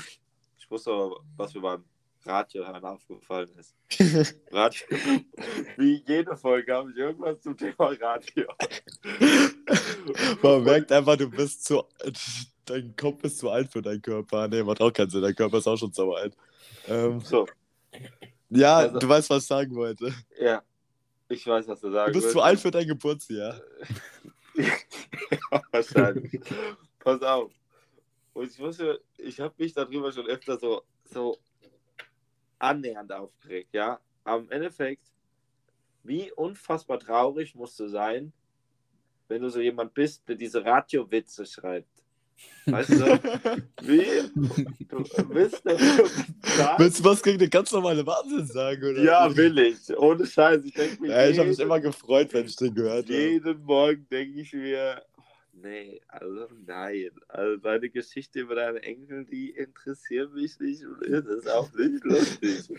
ich 0.59 0.71
muss 0.71 0.85
noch, 0.87 1.23
was 1.37 1.55
mir 1.55 1.61
beim 1.61 1.85
Radio 2.25 2.65
aufgefallen 2.65 3.49
ist. 3.59 3.75
Radio, 4.53 4.87
wie 5.77 6.05
jede 6.07 6.37
Folge 6.37 6.75
habe 6.75 6.91
ich 6.91 6.97
irgendwas 6.99 7.41
zum 7.41 7.57
Thema 7.57 7.93
Radio. 8.01 8.47
man 10.43 10.63
merkt 10.65 10.93
einfach, 10.93 11.17
du 11.17 11.29
bist 11.31 11.65
zu. 11.65 11.83
Dein 12.67 12.95
Kopf 12.95 13.25
ist 13.25 13.39
zu 13.39 13.51
alt 13.51 13.73
für 13.73 13.83
deinen 13.83 14.03
Körper. 14.03 14.47
Nee, 14.47 14.63
macht 14.63 14.81
auch 14.81 14.93
keinen 14.93 15.11
Sinn, 15.11 15.23
dein 15.23 15.35
Körper 15.35 15.59
ist 15.59 15.67
auch 15.67 15.77
schon 15.77 15.93
sauer 15.93 16.19
alt. 16.19 16.37
Ähm, 16.87 17.21
So, 17.21 17.47
ja, 18.51 18.77
Also- 18.79 18.99
du 18.99 19.09
weißt, 19.09 19.31
was 19.31 19.43
ich 19.43 19.49
sagen 19.49 19.75
wollte. 19.75 20.13
ja. 20.41 20.63
Ich 21.33 21.47
weiß, 21.47 21.69
was 21.69 21.81
du 21.81 21.87
Du 21.87 21.93
sagen 21.95 22.13
bist 22.13 22.25
willst. 22.25 22.33
zu 22.35 22.41
alt 22.43 22.59
für 22.59 22.73
dein 22.73 22.89
Geburtsjahr. 22.89 23.61
ja, 24.57 24.73
wahrscheinlich. 25.71 26.41
Pass 26.99 27.23
auf. 27.23 27.53
Und 28.33 28.51
ich 28.51 28.59
wusste, 28.59 29.01
ich 29.17 29.41
habe 29.41 29.55
mich 29.59 29.73
darüber 29.73 30.13
schon 30.13 30.27
öfter 30.27 30.59
so, 30.59 30.83
so 31.05 31.39
annähernd 32.59 33.13
aufgeregt, 33.13 33.71
ja. 33.73 34.01
Aber 34.25 34.43
im 34.43 34.51
Endeffekt, 34.51 35.13
wie 36.03 36.31
unfassbar 36.33 36.99
traurig 36.99 37.55
musst 37.55 37.79
du 37.81 37.89
sein, 37.89 38.33
wenn 39.29 39.43
du 39.43 39.49
so 39.49 39.61
jemand 39.61 39.95
bist, 39.95 40.29
der 40.29 40.37
diese 40.37 40.65
Radio-Witze 40.65 41.47
schreibt. 41.47 41.89
Weißt 42.67 42.91
du? 42.91 42.97
Wie? 43.83 44.05
Du 44.89 45.03
bist 45.29 45.65
der 45.65 45.79
Willst 46.79 47.01
du 47.01 47.05
was 47.05 47.23
gegen 47.23 47.39
den 47.39 47.51
ganz 47.51 47.71
normale 47.73 48.07
Wahnsinn 48.07 48.47
sagen? 48.47 48.83
Oder? 48.83 49.03
Ja, 49.03 49.37
will 49.37 49.59
ich. 49.59 49.97
Ohne 49.97 50.27
Scheiß. 50.27 50.65
Ich 50.65 50.73
denke 50.73 51.03
mir, 51.03 51.11
Ja, 51.11 51.29
ich 51.29 51.39
habe 51.39 51.49
mich 51.49 51.59
immer 51.59 51.81
gefreut, 51.81 52.33
wenn 52.33 52.47
ich 52.47 52.57
den 52.57 52.75
gehört 52.75 53.05
habe. 53.05 53.13
Jeden 53.13 53.63
Morgen 53.65 54.07
denke 54.11 54.41
ich 54.41 54.53
mir, 54.53 55.03
nee, 55.63 56.01
also 56.09 56.49
nein. 56.67 57.11
Also 57.29 57.57
deine 57.57 57.91
Geschichte 57.91 58.41
über 58.41 58.55
deinen 58.55 58.79
Enkel, 58.79 59.25
die 59.25 59.51
interessiert 59.51 60.33
mich 60.33 60.59
nicht 60.61 60.85
und 60.85 61.03
ist 61.03 61.49
auch 61.49 61.73
nicht 61.73 62.05
lustig. 62.05 62.71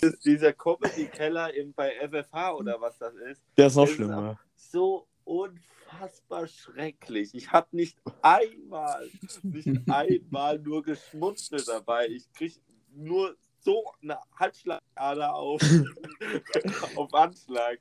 ist 0.00 0.24
dieser 0.24 0.52
Comedy-Keller 0.52 1.50
bei 1.74 1.92
FFH 2.08 2.54
oder 2.54 2.80
was 2.80 2.98
das 2.98 3.14
ist, 3.14 3.42
Der 3.56 3.66
ist 3.66 3.76
noch 3.76 3.86
schlimmer. 3.88 4.38
so 4.54 5.06
unfassbar 5.24 6.46
schrecklich. 6.46 7.34
Ich 7.34 7.50
habe 7.50 7.68
nicht 7.72 7.98
einmal, 8.22 9.08
nicht 9.42 9.68
einmal 9.90 10.58
nur 10.58 10.82
geschmunzelt 10.82 11.68
dabei. 11.68 12.08
Ich 12.08 12.32
kriege 12.32 12.54
nur 12.94 13.36
so 13.60 13.84
eine 14.02 14.18
Halsschlagader 14.38 15.34
auf, 15.34 15.62
auf 16.96 17.14
Anschlag. 17.14 17.78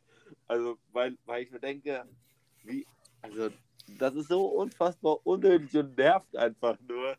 Also, 0.47 0.77
weil, 0.91 1.17
weil 1.25 1.43
ich 1.43 1.51
mir 1.51 1.59
denke, 1.59 2.05
wie, 2.63 2.85
also, 3.21 3.49
das 3.87 4.15
ist 4.15 4.27
so 4.29 4.45
unfassbar 4.45 5.25
unnötig 5.25 5.75
und 5.77 5.97
nervt 5.97 6.35
einfach 6.35 6.77
nur. 6.87 7.15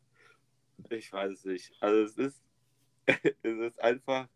Ich 0.90 1.12
weiß 1.12 1.32
es 1.32 1.44
nicht. 1.44 1.72
Also, 1.80 2.02
es 2.02 2.16
ist, 2.18 2.42
es 3.42 3.58
ist 3.58 3.80
einfach, 3.80 4.28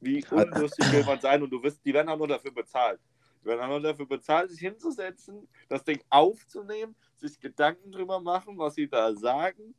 wie 0.00 0.24
unlustig 0.30 0.92
will 0.92 1.04
man 1.04 1.20
sein 1.20 1.42
und 1.42 1.50
du 1.50 1.62
wirst, 1.62 1.84
die 1.84 1.92
werden 1.92 2.08
auch 2.08 2.18
nur 2.18 2.28
dafür 2.28 2.52
bezahlt. 2.52 3.00
Die 3.42 3.46
werden 3.46 3.60
auch 3.60 3.68
nur 3.68 3.80
dafür 3.80 4.06
bezahlt, 4.06 4.50
sich 4.50 4.60
hinzusetzen, 4.60 5.48
das 5.68 5.84
Ding 5.84 6.02
aufzunehmen, 6.10 6.96
sich 7.16 7.38
Gedanken 7.38 7.92
drüber 7.92 8.20
machen, 8.20 8.58
was 8.58 8.74
sie 8.74 8.88
da 8.88 9.14
sagen. 9.14 9.74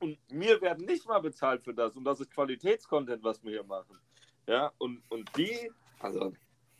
Und 0.00 0.18
wir 0.28 0.60
werden 0.60 0.86
nicht 0.86 1.06
mal 1.06 1.20
bezahlt 1.20 1.62
für 1.62 1.74
das. 1.74 1.96
Und 1.96 2.04
das 2.04 2.20
ist 2.20 2.30
Qualitätscontent, 2.30 3.22
was 3.22 3.42
wir 3.42 3.50
hier 3.52 3.64
machen. 3.64 3.98
Ja, 4.46 4.72
und, 4.78 5.02
und 5.10 5.28
die, 5.36 5.70
also, 5.98 6.32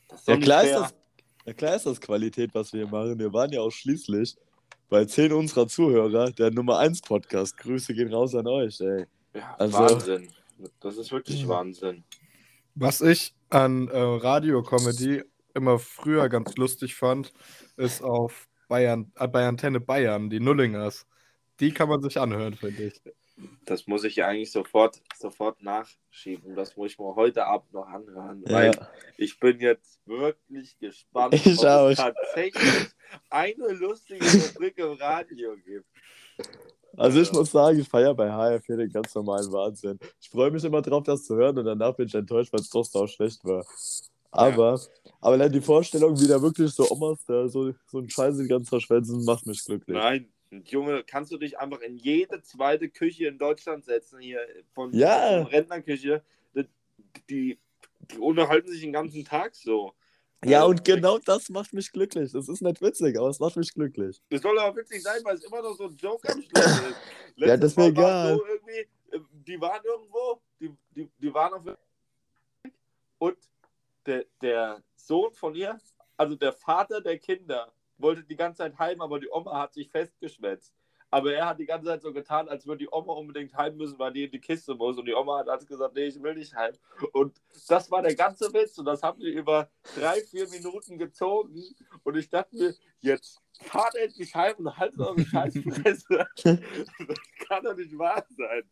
das 0.08 0.20
ist 0.20 0.28
Ja 0.28 0.36
klar, 0.36 0.62
ist 0.62 0.70
fair. 0.70 0.80
das, 0.80 0.94
ja, 1.46 1.52
klar 1.52 1.76
ist 1.76 1.86
das 1.86 2.00
Qualität, 2.00 2.54
was 2.54 2.72
wir 2.72 2.82
hier 2.82 2.90
machen. 2.90 3.18
Wir 3.18 3.32
waren 3.32 3.50
ja 3.52 3.60
auch 3.60 3.70
schließlich 3.70 4.36
bei 4.88 5.04
zehn 5.04 5.32
unserer 5.32 5.66
Zuhörer 5.68 6.30
der 6.32 6.50
Nummer 6.50 6.78
1 6.78 7.00
Podcast. 7.02 7.56
Grüße 7.58 7.94
gehen 7.94 8.12
raus 8.12 8.34
an 8.34 8.46
euch, 8.46 8.80
ey. 8.80 9.04
Ja, 9.34 9.54
Also- 9.58 9.78
Wahnsinn. 9.78 10.28
Das 10.80 10.96
ist 10.96 11.12
wirklich 11.12 11.46
Wahnsinn. 11.46 12.02
Was 12.74 13.00
ich 13.00 13.32
an 13.48 13.86
äh, 13.88 13.96
Radio-Comedy 13.98 15.22
immer 15.54 15.78
früher 15.78 16.28
ganz 16.28 16.56
lustig 16.56 16.94
fand, 16.96 17.32
ist 17.76 18.02
auf 18.02 18.48
Bayern, 18.68 19.12
äh, 19.16 19.28
bei 19.28 19.46
Antenne 19.46 19.78
Bayern, 19.80 20.30
die 20.30 20.40
Nullingers. 20.40 21.06
Die 21.60 21.72
kann 21.72 21.88
man 21.88 22.02
sich 22.02 22.18
anhören, 22.18 22.54
finde 22.54 22.84
ich. 22.84 23.00
Das 23.64 23.86
muss 23.86 24.04
ich 24.04 24.16
ja 24.16 24.26
eigentlich 24.28 24.50
sofort, 24.50 25.00
sofort 25.16 25.62
nachschieben. 25.62 26.54
Das 26.56 26.76
muss 26.76 26.92
ich 26.92 26.98
mir 26.98 27.14
heute 27.14 27.44
Abend 27.46 27.72
noch 27.72 27.86
anhören. 27.86 28.42
Ja. 28.46 28.52
Weil 28.54 28.88
ich 29.16 29.38
bin 29.38 29.60
jetzt 29.60 30.00
wirklich 30.06 30.78
gespannt, 30.78 31.34
Ich 31.34 31.58
ob 31.58 31.64
auch. 31.66 31.88
es 31.88 31.98
tatsächlich 31.98 32.88
eine 33.30 33.68
lustige 33.74 34.24
Rubrik 34.24 34.78
im 34.78 34.92
Radio 34.92 35.54
gibt. 35.64 35.86
Also 36.96 37.20
ich 37.20 37.28
Ja. 37.28 37.34
muss 37.38 37.50
sagen, 37.52 37.78
ich 37.78 37.88
feiere 37.88 38.14
bei 38.14 38.30
HF 38.30 38.66
den 38.66 38.90
ganz 38.90 39.14
normalen 39.14 39.52
Wahnsinn. 39.52 39.98
Ich 40.20 40.30
freue 40.30 40.50
mich 40.50 40.64
immer 40.64 40.82
drauf, 40.82 41.04
das 41.04 41.24
zu 41.24 41.36
hören 41.36 41.58
und 41.58 41.64
danach 41.64 41.94
bin 41.94 42.06
ich 42.08 42.14
enttäuscht, 42.14 42.52
weil 42.52 42.60
es 42.60 42.70
doch 42.70 42.84
sau 42.84 43.06
schlecht 43.06 43.44
war. 43.44 43.64
Aber, 44.30 44.74
aber 45.20 45.34
allein 45.34 45.52
die 45.52 45.60
Vorstellung, 45.60 46.18
wie 46.20 46.26
da 46.26 46.40
wirklich 46.40 46.70
so 46.72 46.86
Omas 46.90 47.24
da 47.26 47.48
so, 47.48 47.72
so 47.86 47.98
einen 47.98 48.10
Scheiß 48.10 48.36
die 48.38 48.46
ganze 48.48 48.70
Zeit 48.70 48.82
schwänzen, 48.82 49.24
macht 49.24 49.46
mich 49.46 49.64
glücklich. 49.64 49.96
Nein, 49.96 50.28
Junge, 50.50 51.04
kannst 51.04 51.30
du 51.32 51.36
dich 51.36 51.58
einfach 51.58 51.80
in 51.80 51.96
jede 51.96 52.42
zweite 52.42 52.88
Küche 52.88 53.26
in 53.26 53.38
Deutschland 53.38 53.84
setzen, 53.84 54.20
hier 54.20 54.40
von, 54.72 54.92
Ja. 54.92 55.42
von 55.42 55.46
Rentnerküche. 55.52 56.22
Die, 56.54 56.66
die, 57.28 57.58
unterhalten 58.18 58.70
sich 58.70 58.80
den 58.80 58.92
ganzen 58.92 59.24
Tag 59.24 59.54
so. 59.54 59.92
Ja, 60.44 60.62
Äh, 60.62 60.68
und 60.68 60.84
genau 60.84 61.18
das 61.18 61.48
macht 61.48 61.72
mich 61.74 61.90
glücklich. 61.92 62.32
Das 62.32 62.48
ist 62.48 62.62
nicht 62.62 62.80
witzig, 62.80 63.18
aber 63.18 63.28
es 63.28 63.40
macht 63.40 63.56
mich 63.56 63.74
glücklich. 63.74 64.22
Das 64.30 64.40
soll 64.40 64.58
aber 64.58 64.76
witzig 64.76 65.02
sein, 65.02 65.20
weil 65.24 65.36
es 65.36 65.44
immer 65.44 65.60
noch 65.60 65.74
so 65.74 65.84
ein 65.84 65.96
Joke 65.96 66.28
am 66.32 66.42
Schluss 66.42 66.64
ist. 66.64 66.96
Ja, 67.36 67.56
das 67.56 67.70
ist 67.70 67.76
mir 67.76 67.86
egal. 67.86 68.36
So 68.36 68.44
äh, 68.46 69.20
die 69.46 69.60
waren 69.60 69.84
irgendwo, 69.84 70.40
die, 70.60 70.74
die, 70.96 71.08
die 71.18 71.32
waren 71.32 71.54
auf 71.54 71.78
und 73.18 73.36
der, 74.06 74.26
der 74.40 74.82
Sohn 74.96 75.32
von 75.34 75.54
ihr, 75.54 75.78
also 76.16 76.34
der 76.34 76.52
Vater 76.52 77.00
der 77.00 77.18
Kinder, 77.18 77.72
wollte 77.98 78.24
die 78.24 78.36
ganze 78.36 78.58
Zeit 78.58 78.78
heim, 78.78 79.00
aber 79.00 79.20
die 79.20 79.30
Oma 79.30 79.60
hat 79.60 79.74
sich 79.74 79.90
festgeschwätzt. 79.90 80.74
Aber 81.10 81.32
er 81.32 81.46
hat 81.46 81.58
die 81.58 81.64
ganze 81.64 81.86
Zeit 81.86 82.02
so 82.02 82.12
getan, 82.12 82.48
als 82.48 82.66
würde 82.66 82.80
die 82.80 82.88
Oma 82.92 83.14
unbedingt 83.14 83.54
heim 83.54 83.76
müssen, 83.76 83.98
weil 83.98 84.12
die 84.12 84.24
in 84.24 84.30
die 84.30 84.40
Kiste 84.40 84.74
muss. 84.74 84.98
Und 84.98 85.06
die 85.06 85.14
Oma 85.14 85.38
hat 85.38 85.48
alles 85.48 85.66
gesagt, 85.66 85.94
nee, 85.94 86.04
ich 86.04 86.22
will 86.22 86.34
nicht 86.34 86.54
heim. 86.54 86.74
Und 87.12 87.40
das 87.66 87.90
war 87.90 88.02
der 88.02 88.14
ganze 88.14 88.52
Witz. 88.52 88.76
Und 88.76 88.84
das 88.84 89.02
haben 89.02 89.18
wir 89.18 89.32
über 89.32 89.70
drei, 89.96 90.20
vier 90.20 90.46
Minuten 90.50 90.98
gezogen. 90.98 91.62
Und 92.04 92.16
ich 92.16 92.28
dachte 92.28 92.54
mir, 92.54 92.74
jetzt 93.00 93.40
fahrt 93.62 93.94
endlich 93.94 94.34
heim 94.34 94.56
und 94.58 94.76
haltet 94.76 95.00
eure 95.00 95.24
Scheißfresse. 95.24 96.26
das 96.44 96.58
kann 97.48 97.64
doch 97.64 97.74
nicht 97.74 97.96
wahr 97.96 98.26
sein. 98.36 98.70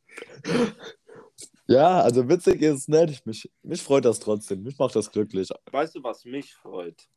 Ja, 1.66 2.02
also 2.02 2.28
witzig 2.28 2.60
ist 2.60 2.80
es 2.80 2.88
nicht. 2.88 3.24
Mich, 3.24 3.50
mich 3.62 3.82
freut 3.82 4.04
das 4.04 4.20
trotzdem. 4.20 4.62
Mich 4.62 4.78
macht 4.78 4.94
das 4.94 5.10
glücklich. 5.10 5.48
Weißt 5.70 5.94
du, 5.94 6.02
was 6.02 6.26
mich 6.26 6.54
freut? 6.54 7.08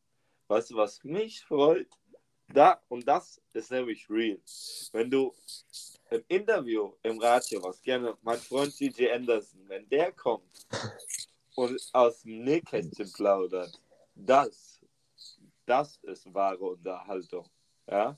Weißt 0.47 0.71
du, 0.71 0.77
was 0.77 1.03
mich 1.03 1.43
freut? 1.43 1.98
Da, 2.53 2.81
und 2.87 3.07
das 3.07 3.41
ist 3.53 3.71
nämlich 3.71 4.09
real. 4.09 4.39
Wenn 4.91 5.11
du 5.11 5.33
im 6.09 6.23
Interview 6.27 6.93
im 7.03 7.19
Radio, 7.19 7.61
was 7.63 7.81
gerne 7.81 8.17
mein 8.23 8.39
Freund 8.39 8.77
DJ 8.79 9.11
Anderson, 9.11 9.67
wenn 9.67 9.87
der 9.89 10.11
kommt 10.11 10.67
und 11.55 11.79
aus 11.93 12.23
dem 12.23 12.43
Nähkästchen 12.43 13.11
plaudert, 13.13 13.79
das, 14.15 14.79
das 15.65 15.97
ist 16.03 16.33
wahre 16.33 16.65
Unterhaltung. 16.65 17.47
Ja? 17.87 18.17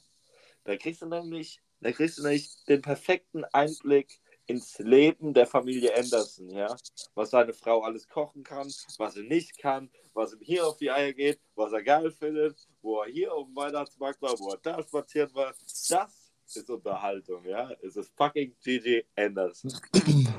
Da 0.64 0.78
kriegst 0.78 1.02
du 1.02 1.08
nämlich, 1.08 1.62
da 1.82 1.92
kriegst 1.92 2.18
du 2.18 2.24
nämlich 2.24 2.64
den 2.66 2.82
perfekten 2.82 3.44
Einblick 3.46 4.22
ins 4.52 4.78
Leben 4.80 5.34
der 5.34 5.48
Familie 5.48 5.96
Anderson, 5.96 6.50
ja. 6.50 6.76
Was 7.16 7.32
seine 7.32 7.54
Frau 7.54 7.82
alles 7.84 8.08
kochen 8.08 8.44
kann, 8.44 8.68
was 8.98 9.16
er 9.16 9.24
nicht 9.24 9.58
kann, 9.58 9.90
was 10.14 10.34
ihm 10.34 10.42
hier 10.42 10.68
auf 10.68 10.78
die 10.78 10.92
Eier 10.92 11.14
geht, 11.14 11.40
was 11.56 11.72
er 11.72 11.82
geil 11.82 12.12
findet, 12.12 12.68
wo 12.82 13.02
er 13.02 13.10
hier 13.10 13.34
auf 13.34 13.48
dem 13.48 13.56
Weihnachtsmarkt 13.56 14.22
war, 14.22 14.38
wo 14.40 14.52
er 14.52 14.58
da 14.58 14.84
spazieren 14.84 15.34
war. 15.34 15.54
Das 15.54 16.56
ist 16.56 16.70
Unterhaltung, 16.70 17.46
ja. 17.46 17.72
Es 17.82 17.96
ist 17.96 18.14
fucking 18.18 18.54
Gigi 18.62 19.06
Anderson. 19.16 19.74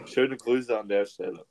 Schöne 0.04 0.36
Grüße 0.36 0.78
an 0.78 0.88
der 0.88 1.06
Stelle. 1.06 1.46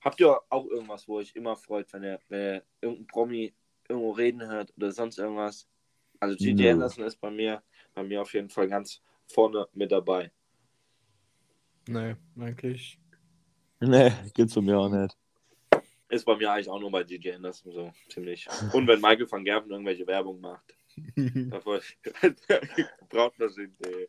Habt 0.00 0.20
ihr 0.20 0.40
auch 0.48 0.66
irgendwas, 0.66 1.08
wo 1.08 1.16
euch 1.16 1.34
immer 1.34 1.56
freut, 1.56 1.92
wenn 1.92 2.04
ihr, 2.04 2.20
wenn 2.28 2.40
ihr 2.40 2.62
irgendein 2.80 3.06
Promi 3.08 3.54
irgendwo 3.88 4.12
reden 4.12 4.46
hört 4.46 4.72
oder 4.76 4.92
sonst 4.92 5.18
irgendwas? 5.18 5.68
Also 6.20 6.36
Gigi 6.36 6.62
Nö. 6.62 6.70
Anderson 6.70 7.04
ist 7.04 7.16
bei 7.16 7.30
mir, 7.30 7.62
bei 7.94 8.04
mir 8.04 8.22
auf 8.22 8.32
jeden 8.32 8.48
Fall 8.48 8.68
ganz 8.68 9.02
vorne 9.26 9.66
mit 9.74 9.92
dabei. 9.92 10.30
Nee, 11.88 12.16
eigentlich. 12.38 12.98
Nee, 13.80 14.12
gibt's 14.34 14.54
bei 14.54 14.60
mir 14.60 14.78
auch 14.78 14.88
nicht. 14.88 15.16
Ist 16.08 16.24
bei 16.24 16.36
mir 16.36 16.52
eigentlich 16.52 16.68
auch 16.68 16.80
nur 16.80 16.90
bei 16.90 17.02
Gigi 17.04 17.32
Anderson 17.32 17.72
so 17.72 17.92
ziemlich. 18.08 18.46
Und 18.72 18.86
wenn 18.86 19.00
Michael 19.00 19.30
van 19.30 19.44
Gerven 19.44 19.70
irgendwelche 19.70 20.06
Werbung 20.06 20.40
macht. 20.40 20.76
Davor 21.50 21.80
Brautmaschinen.de. 23.08 24.08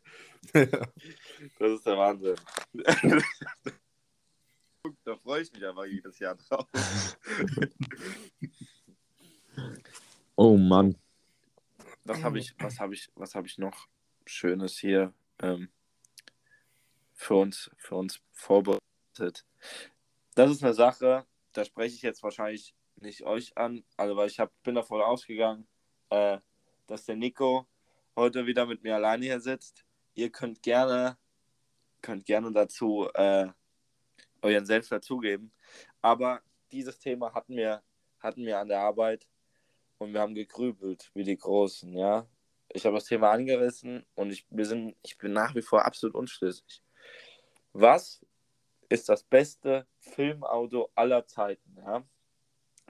Das 1.58 1.72
ist 1.72 1.86
der 1.86 1.98
Wahnsinn. 1.98 2.36
da 5.04 5.16
freue 5.16 5.42
ich 5.42 5.52
mich 5.52 5.66
einfach 5.66 5.84
jedes 5.84 6.18
Jahr 6.18 6.36
drauf. 6.36 6.66
Oh 10.36 10.56
Mann. 10.56 10.96
Was 12.04 12.22
habe 12.22 12.38
ich, 12.38 12.54
was 12.58 12.78
habe 12.78 12.94
ich, 12.94 13.10
was 13.16 13.34
habe 13.34 13.46
ich 13.48 13.58
noch 13.58 13.88
Schönes 14.28 14.78
hier 14.78 15.12
ähm, 15.40 15.70
für 17.14 17.34
uns, 17.34 17.70
für 17.76 17.96
uns 17.96 18.20
vorbereitet? 18.32 19.44
Das 20.34 20.50
ist 20.50 20.62
eine 20.62 20.74
Sache, 20.74 21.26
da 21.52 21.64
spreche 21.64 21.94
ich 21.94 22.02
jetzt 22.02 22.22
wahrscheinlich 22.22 22.74
nicht 22.96 23.22
euch 23.22 23.56
an, 23.56 23.84
also 23.96 24.16
weil 24.16 24.28
ich 24.28 24.38
hab, 24.38 24.52
bin 24.62 24.74
davon 24.74 25.00
ausgegangen, 25.00 25.66
äh, 26.10 26.38
dass 26.86 27.04
der 27.04 27.16
Nico 27.16 27.66
heute 28.16 28.46
wieder 28.46 28.66
mit 28.66 28.82
mir 28.82 28.96
alleine 28.96 29.24
hier 29.24 29.40
sitzt. 29.40 29.84
Ihr 30.14 30.30
könnt 30.30 30.62
gerne, 30.62 31.16
könnt 32.02 32.24
gerne 32.24 32.52
dazu 32.52 33.08
äh, 33.14 33.48
euren 34.42 34.66
Selbst 34.66 34.92
dazugeben. 34.92 35.52
Aber 36.00 36.42
dieses 36.72 36.98
Thema 36.98 37.32
hatten 37.34 37.56
wir, 37.56 37.82
hatten 38.20 38.44
wir 38.44 38.58
an 38.58 38.68
der 38.68 38.80
Arbeit 38.80 39.26
und 39.98 40.12
wir 40.12 40.20
haben 40.20 40.34
gegrübelt 40.34 41.10
wie 41.14 41.24
die 41.24 41.36
Großen, 41.36 41.92
ja. 41.96 42.26
Ich 42.70 42.84
habe 42.84 42.96
das 42.96 43.06
Thema 43.06 43.30
angerissen 43.30 44.04
und 44.14 44.30
ich, 44.30 44.46
wir 44.50 44.66
sind, 44.66 44.94
ich 45.02 45.16
bin 45.18 45.32
nach 45.32 45.54
wie 45.54 45.62
vor 45.62 45.84
absolut 45.84 46.14
unschlüssig. 46.14 46.82
Was 47.72 48.24
ist 48.88 49.08
das 49.08 49.22
beste 49.22 49.86
Filmauto 50.00 50.90
aller 50.94 51.26
Zeiten, 51.26 51.76
ja? 51.76 52.02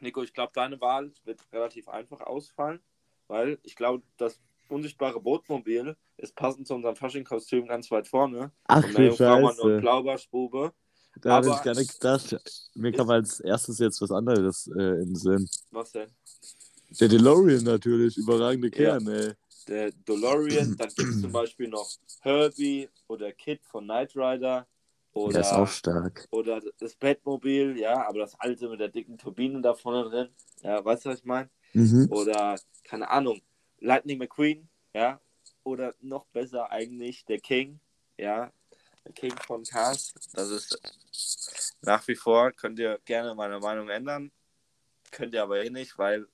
Nico, 0.00 0.22
ich 0.22 0.32
glaube, 0.32 0.52
deine 0.54 0.80
Wahl 0.80 1.12
wird 1.24 1.40
relativ 1.52 1.88
einfach 1.88 2.20
ausfallen, 2.20 2.80
weil 3.26 3.58
ich 3.62 3.74
glaube, 3.74 4.04
das 4.16 4.40
unsichtbare 4.68 5.20
Bootmobil 5.20 5.96
ist 6.16 6.36
passend 6.36 6.66
zu 6.66 6.74
unserem 6.74 6.94
Fasching-Kostüm 6.94 7.66
ganz 7.66 7.90
weit 7.90 8.06
vorne. 8.06 8.52
Ach 8.64 8.84
Und 8.84 8.98
du 8.98 9.16
Scheiße. 9.16 9.80
Blaubarschbube. 9.80 10.72
Da 11.20 11.30
habe 11.30 11.48
ich 11.48 11.62
gar 11.62 11.74
nicht 11.74 11.94
gedacht. 11.94 12.36
Mir 12.74 12.92
kam 12.92 13.10
als 13.10 13.40
erstes 13.40 13.78
jetzt 13.78 14.00
was 14.00 14.12
anderes 14.12 14.68
äh, 14.76 15.00
in 15.00 15.06
den 15.06 15.16
Sinn. 15.16 15.48
Was 15.70 15.92
denn? 15.92 16.10
Der 17.00 17.08
DeLorean 17.08 17.64
natürlich, 17.64 18.16
überragende 18.16 18.68
Ja. 18.68 18.98
Kern, 18.98 19.08
ey. 19.08 19.32
Der 19.68 19.90
DeLorean, 19.92 20.76
dann 20.76 20.88
gibt 20.88 21.08
es 21.10 21.20
zum 21.20 21.32
Beispiel 21.32 21.68
noch 21.68 21.88
Herbie 22.20 22.88
oder 23.06 23.32
Kid 23.32 23.64
von 23.64 23.84
Knight 23.84 24.16
Rider. 24.16 24.66
Oder, 25.12 25.32
Der 25.32 25.40
ist 25.40 25.52
auch 25.52 25.66
stark. 25.68 26.28
oder 26.30 26.60
das 26.78 26.94
Batmobil, 26.94 27.78
ja, 27.78 28.06
aber 28.06 28.20
das 28.20 28.38
alte 28.38 28.68
mit 28.68 28.78
der 28.80 28.88
dicken 28.88 29.18
Turbine 29.18 29.60
da 29.60 29.74
vorne 29.74 30.08
drin. 30.08 30.28
Ja, 30.62 30.84
weißt 30.84 31.04
du, 31.06 31.08
was 31.10 31.18
ich 31.18 31.24
meine? 31.24 31.50
Mhm. 31.72 32.08
Oder, 32.10 32.58
keine 32.84 33.08
Ahnung, 33.10 33.40
Lightning 33.80 34.18
McQueen, 34.18 34.68
ja. 34.94 35.20
Oder 35.64 35.94
noch 36.00 36.26
besser 36.26 36.70
eigentlich 36.70 37.24
der 37.24 37.40
King, 37.40 37.80
ja. 38.16 38.52
Der 39.04 39.12
King 39.12 39.34
von 39.46 39.64
Cars. 39.64 40.14
Das 40.34 40.50
ist 40.50 40.78
nach 41.80 42.06
wie 42.06 42.14
vor, 42.14 42.52
könnt 42.52 42.78
ihr 42.78 42.98
gerne 43.04 43.34
meine 43.34 43.58
Meinung 43.58 43.88
ändern. 43.88 44.30
Könnt 45.10 45.34
ihr 45.34 45.42
aber 45.42 45.64
eh 45.64 45.70
nicht, 45.70 45.98
weil. 45.98 46.26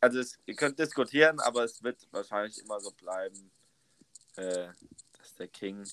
Also, 0.00 0.20
es, 0.20 0.38
ihr 0.46 0.54
könnt 0.54 0.78
diskutieren, 0.78 1.40
aber 1.40 1.64
es 1.64 1.82
wird 1.82 2.06
wahrscheinlich 2.10 2.58
immer 2.58 2.80
so 2.80 2.90
bleiben, 2.92 3.50
äh, 4.36 4.68
dass 5.12 5.34
der 5.34 5.48
King 5.48 5.86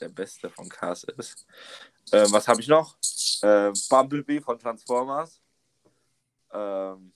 der 0.00 0.10
Beste 0.10 0.50
von 0.50 0.68
Cars 0.68 1.04
ist. 1.04 1.46
Äh, 2.10 2.26
was 2.30 2.46
habe 2.48 2.60
ich 2.60 2.68
noch? 2.68 2.96
Äh, 3.42 3.72
Bumblebee 3.88 4.40
von 4.40 4.58
Transformers. 4.58 5.40
Ähm, 6.52 7.12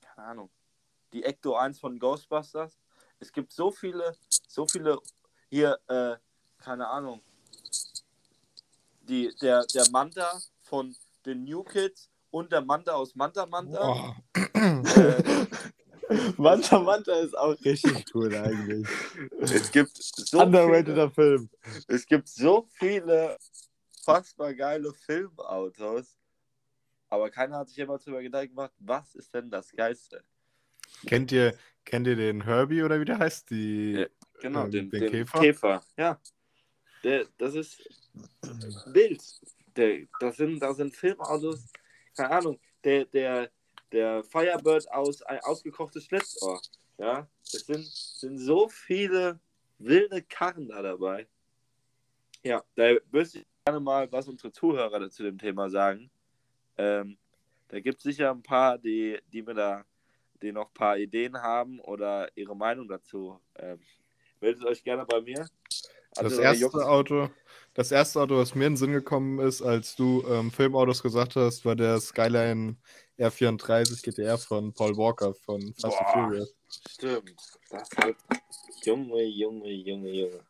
keine 0.00 0.28
Ahnung. 0.28 0.50
Die 1.12 1.24
Ecto 1.24 1.56
1 1.56 1.78
von 1.78 1.98
Ghostbusters. 1.98 2.78
Es 3.18 3.32
gibt 3.32 3.52
so 3.52 3.70
viele, 3.70 4.16
so 4.48 4.66
viele 4.66 4.98
hier, 5.48 5.78
äh, 5.88 6.16
keine 6.58 6.88
Ahnung. 6.88 7.22
Die, 9.02 9.34
der, 9.40 9.64
der 9.66 9.88
Manta 9.90 10.40
von 10.60 10.94
den 11.24 11.44
New 11.44 11.62
Kids 11.62 12.10
und 12.30 12.50
der 12.52 12.62
Manta 12.62 12.92
aus 12.92 13.14
Manta 13.14 13.46
Manta. 13.46 13.80
Boah. 13.80 14.16
Äh, 14.62 15.22
Manta 16.36 16.78
Manta 16.80 17.12
ist 17.20 17.36
auch 17.36 17.56
richtig 17.64 18.04
cool 18.14 18.34
eigentlich. 18.34 18.86
es 19.40 19.70
gibt 19.72 19.96
so 19.96 20.38
viele, 20.38 20.42
Underrateder 20.44 21.10
Film. 21.10 21.48
es 21.88 22.06
gibt 22.06 22.28
so 22.28 22.66
viele 22.78 23.38
fassbar 24.04 24.54
geile 24.54 24.92
Filmautos, 24.92 26.16
aber 27.08 27.30
keiner 27.30 27.58
hat 27.58 27.68
sich 27.68 27.78
immer 27.78 27.98
darüber 27.98 28.22
Gedanken 28.22 28.54
gemacht, 28.54 28.72
was 28.78 29.14
ist 29.14 29.32
denn 29.34 29.50
das 29.50 29.70
Geilste? 29.72 30.22
Kennt 31.06 31.32
ihr, 31.32 31.56
kennt 31.84 32.06
ihr 32.06 32.16
den 32.16 32.44
Herbie 32.44 32.82
oder 32.82 33.00
wie 33.00 33.04
der 33.04 33.18
heißt? 33.18 33.50
Die, 33.50 33.92
Ja. 33.92 34.06
Genau, 34.40 34.64
Ähm, 34.64 34.70
den, 34.72 34.90
den 34.90 35.00
den 35.00 35.10
Käfer? 35.10 35.40
Käfer. 35.40 35.82
Ja. 35.96 36.20
Der, 37.04 37.26
das 37.38 37.54
ist 37.54 37.80
wild. 38.86 39.22
Der, 39.76 40.06
das, 40.20 40.36
sind, 40.36 40.60
das 40.60 40.76
sind 40.76 40.94
Filmautos, 40.94 41.72
keine 42.16 42.30
Ahnung, 42.30 42.60
der, 42.84 43.04
der, 43.06 43.50
der 43.92 44.24
Firebird 44.24 44.90
aus 44.90 45.22
ein 45.22 45.40
ausgekochtes 45.40 46.04
Schlitzohr. 46.06 46.60
Ja. 46.98 47.28
Es 47.42 47.66
sind, 47.66 47.86
sind 47.86 48.38
so 48.38 48.68
viele 48.68 49.38
wilde 49.78 50.22
Karren 50.22 50.68
da 50.68 50.82
dabei. 50.82 51.26
Ja, 52.42 52.62
da 52.74 52.94
wüsste 53.10 53.40
ich 53.40 53.46
gerne 53.64 53.80
mal, 53.80 54.10
was 54.10 54.28
unsere 54.28 54.52
Zuhörer 54.52 55.10
zu 55.10 55.22
dem 55.22 55.38
Thema 55.38 55.70
sagen. 55.70 56.10
Ähm, 56.76 57.18
da 57.68 57.80
gibt 57.80 57.98
es 57.98 58.02
sicher 58.02 58.30
ein 58.30 58.42
paar, 58.42 58.78
die, 58.78 59.18
die 59.32 59.42
mir 59.42 59.54
da, 59.54 59.84
die 60.42 60.52
noch 60.52 60.68
ein 60.68 60.74
paar 60.74 60.98
Ideen 60.98 61.40
haben 61.40 61.80
oder 61.80 62.28
ihre 62.36 62.56
Meinung 62.56 62.88
dazu. 62.88 63.38
Ähm, 63.56 63.80
meldet 64.40 64.64
euch 64.64 64.82
gerne 64.82 65.06
bei 65.06 65.20
mir. 65.20 65.46
Das 66.14 66.24
Also, 66.24 66.42
erste 66.42 66.62
Jungs, 66.62 66.74
Auto, 66.74 67.30
das 67.72 67.90
erste 67.90 68.20
Auto, 68.20 68.36
was 68.36 68.54
mir 68.54 68.66
in 68.66 68.72
den 68.72 68.76
Sinn 68.76 68.92
gekommen 68.92 69.38
ist, 69.38 69.62
als 69.62 69.96
du 69.96 70.22
ähm, 70.28 70.50
Filmautos 70.50 71.02
gesagt 71.02 71.36
hast, 71.36 71.64
war 71.64 71.74
der 71.74 72.00
Skyline 72.00 72.76
R34 73.18 74.02
GTR 74.02 74.38
von 74.38 74.72
Paul 74.72 74.96
Walker 74.96 75.34
von 75.34 75.60
Fast 75.74 75.98
and. 76.00 76.08
Furious. 76.12 76.54
Stimmt. 76.88 77.34
Das 77.70 77.88
halt. 77.96 78.16
Junge, 78.84 79.22
Junge, 79.24 79.70
Junge, 79.70 80.10
Junge. 80.10 80.40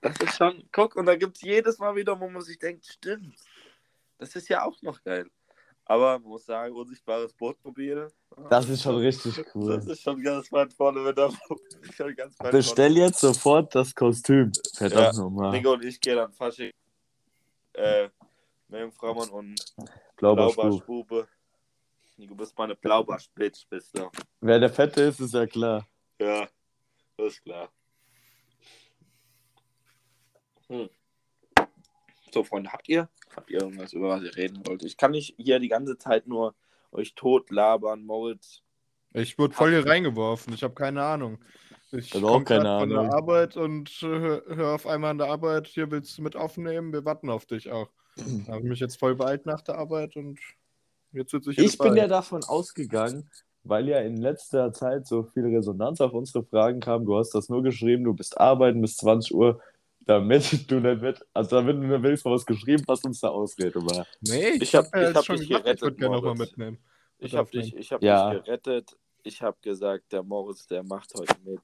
Das 0.00 0.16
ist 0.20 0.36
schon. 0.36 0.64
Guck, 0.72 0.96
und 0.96 1.06
da 1.06 1.16
gibt 1.16 1.36
es 1.36 1.42
jedes 1.42 1.78
Mal 1.78 1.94
wieder, 1.96 2.18
wo 2.18 2.28
man 2.28 2.42
sich 2.42 2.58
denkt, 2.58 2.86
stimmt. 2.86 3.36
Das 4.18 4.34
ist 4.36 4.48
ja 4.48 4.64
auch 4.64 4.80
noch 4.82 5.02
geil. 5.02 5.26
Aber 5.86 6.18
man 6.18 6.28
muss 6.30 6.46
sagen, 6.46 6.74
unsichtbares 6.74 7.34
Bootmobil. 7.34 8.08
Das 8.48 8.68
ist 8.68 8.82
schon 8.82 8.96
richtig 8.96 9.36
Das 9.36 9.54
cool. 9.54 9.82
ist 9.86 10.00
schon 10.02 10.22
ganz 10.22 10.50
weit 10.50 10.72
vorne 10.72 11.00
mit 11.00 11.16
der. 11.18 11.30
Schon 11.94 12.16
ganz 12.16 12.38
weit 12.40 12.52
Bestell 12.52 12.96
jetzt 12.96 13.20
sofort 13.20 13.74
das 13.74 13.94
Kostüm. 13.94 14.50
Verdammt 14.74 15.18
nochmal. 15.18 15.52
Nico 15.52 15.72
und 15.74 15.84
ich 15.84 16.00
gehen 16.00 16.16
dann 16.16 16.32
Fasching. 16.32 16.72
Äh, 17.74 18.08
Meerjungfraumann 18.68 19.28
und 19.28 19.60
Blaubarspube. 20.16 21.28
Nico, 22.16 22.34
bist 22.34 22.56
meine 22.56 22.76
Blaubarspitz, 22.76 23.64
bist 23.64 23.96
du. 23.98 24.08
Wer 24.40 24.60
der 24.60 24.70
Fette 24.70 25.02
ist, 25.02 25.20
ist 25.20 25.34
ja 25.34 25.46
klar. 25.46 25.86
Ja, 26.20 26.46
das 27.16 27.32
ist 27.34 27.42
klar. 27.42 27.68
Hm. 30.68 30.88
So, 32.32 32.42
Freunde, 32.44 32.72
habt 32.72 32.88
ihr, 32.88 33.08
habt 33.34 33.50
ihr 33.50 33.60
irgendwas, 33.60 33.92
über 33.92 34.08
was 34.10 34.22
ihr 34.22 34.36
reden 34.36 34.66
wollt? 34.66 34.82
Ich 34.84 34.96
kann 34.96 35.12
nicht 35.12 35.34
hier 35.36 35.58
die 35.58 35.68
ganze 35.68 35.98
Zeit 35.98 36.26
nur 36.26 36.54
euch 36.92 37.14
tot 37.14 37.50
labern, 37.50 38.04
Moritz. 38.04 38.62
Ich 39.12 39.38
wurde 39.38 39.54
voll 39.54 39.70
hier 39.70 39.86
reingeworfen, 39.86 40.52
ich 40.54 40.62
habe 40.64 40.74
keine 40.74 41.04
Ahnung. 41.04 41.38
Ich 41.92 42.12
Ich 42.12 42.14
hab 42.14 42.24
auch 42.24 42.44
keine 42.44 42.62
von 42.64 42.92
Ahnung. 42.92 43.04
der 43.08 43.14
Arbeit 43.14 43.56
und 43.56 43.90
äh, 44.02 44.06
hör, 44.06 44.42
hör 44.48 44.74
auf 44.74 44.86
einmal 44.86 45.10
an 45.12 45.18
der 45.18 45.28
Arbeit, 45.28 45.68
hier 45.68 45.90
willst 45.92 46.18
du 46.18 46.22
mit 46.22 46.34
aufnehmen, 46.34 46.92
wir 46.92 47.04
warten 47.04 47.30
auf 47.30 47.46
dich 47.46 47.70
auch. 47.70 47.90
Da 48.16 48.52
habe 48.52 48.62
ich 48.62 48.68
mich 48.70 48.80
jetzt 48.80 48.98
voll 48.98 49.14
beeilt 49.14 49.46
nach 49.46 49.60
der 49.60 49.76
Arbeit 49.78 50.16
und 50.16 50.38
jetzt 51.12 51.30
sitze 51.30 51.50
ich 51.50 51.58
Ich 51.58 51.78
bin 51.78 51.96
ja 51.96 52.06
davon 52.06 52.44
ausgegangen, 52.44 53.28
weil 53.64 53.88
ja 53.88 53.98
in 54.00 54.16
letzter 54.18 54.72
Zeit 54.72 55.06
so 55.06 55.24
viel 55.24 55.44
Resonanz 55.46 56.00
auf 56.00 56.12
unsere 56.12 56.44
Fragen 56.44 56.80
kam. 56.80 57.04
Du 57.04 57.16
hast 57.16 57.30
das 57.34 57.48
nur 57.48 57.62
geschrieben, 57.62 58.04
du 58.04 58.14
bist 58.14 58.38
arbeiten 58.38 58.80
bis 58.80 58.96
20 58.98 59.34
Uhr, 59.34 59.60
damit 60.00 60.42
du 60.70 60.80
nicht 60.80 61.02
mit, 61.02 61.26
also 61.32 61.56
damit 61.56 61.76
du 61.76 61.86
nicht 61.86 62.02
willst, 62.02 62.24
was 62.24 62.46
geschrieben, 62.46 62.84
was 62.86 63.02
uns 63.04 63.20
da 63.20 63.28
Ausrede 63.28 63.80
war. 63.82 64.06
Nee, 64.20 64.50
ich, 64.50 64.62
Ich 64.62 64.74
hab- 64.74 64.86
hab, 64.86 64.94
ja 64.94 65.10
ich 65.10 65.16
hab 65.16 65.22
dich 65.24 65.28
gesagt, 65.28 65.42
ich 65.42 65.48
gerettet, 65.48 65.82
würde 65.82 65.96
gerne 65.96 66.16
nochmal 66.16 66.34
mitnehmen. 66.34 66.78
Ich 67.18 67.34
habe 67.36 67.50
dich, 67.50 67.74
ich 67.74 67.92
hab 67.92 68.02
Ja. 68.02 68.30
dich 68.34 68.44
gerettet. 68.44 68.96
Ich 69.22 69.40
habe 69.40 69.56
gesagt, 69.62 70.12
der 70.12 70.22
Moritz, 70.22 70.66
der 70.66 70.82
macht 70.82 71.14
heute 71.18 71.34
mit. 71.44 71.60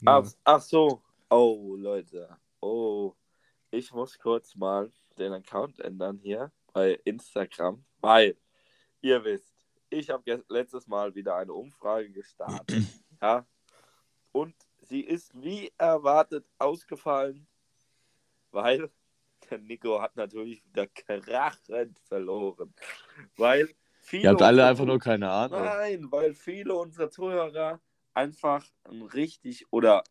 Ja. 0.00 0.22
Ach, 0.24 0.30
ach 0.44 0.60
so. 0.62 1.02
Oh, 1.28 1.76
Leute. 1.76 2.28
Oh. 2.60 3.12
Ich 3.70 3.92
muss 3.92 4.18
kurz 4.18 4.54
mal 4.54 4.90
den 5.18 5.32
Account 5.32 5.80
ändern 5.80 6.18
hier 6.18 6.52
bei 6.72 7.00
Instagram, 7.04 7.84
weil 8.00 8.36
ihr 9.00 9.24
wisst, 9.24 9.54
ich 9.90 10.10
habe 10.10 10.44
letztes 10.48 10.86
Mal 10.86 11.14
wieder 11.14 11.36
eine 11.36 11.52
Umfrage 11.52 12.10
gestartet. 12.10 12.82
ja. 13.22 13.46
Und 14.32 14.54
sie 14.78 15.00
ist 15.00 15.32
wie 15.42 15.72
erwartet 15.78 16.46
ausgefallen, 16.58 17.46
weil 18.50 18.90
der 19.50 19.58
Nico 19.58 20.00
hat 20.00 20.16
natürlich 20.16 20.64
wieder 20.66 20.86
krachend 20.86 21.98
verloren. 22.00 22.74
Weil 23.36 23.68
viele 24.00 24.24
Ihr 24.24 24.30
habt 24.30 24.42
alle 24.42 24.66
einfach 24.66 24.84
nur 24.84 24.98
keine 24.98 25.30
Ahnung. 25.30 25.62
Nein, 25.62 26.12
weil 26.12 26.34
viele 26.34 26.74
unserer 26.74 27.10
Zuhörer 27.10 27.80
einfach 28.14 28.64
einen 28.84 29.02
richtig 29.02 29.70
oder 29.72 30.04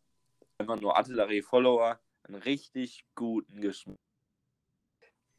einfach 0.58 0.80
nur 0.80 0.96
Artillerie-Follower 0.96 2.00
einen 2.26 2.42
richtig 2.42 3.06
guten 3.16 3.62
Geschmack 3.62 3.98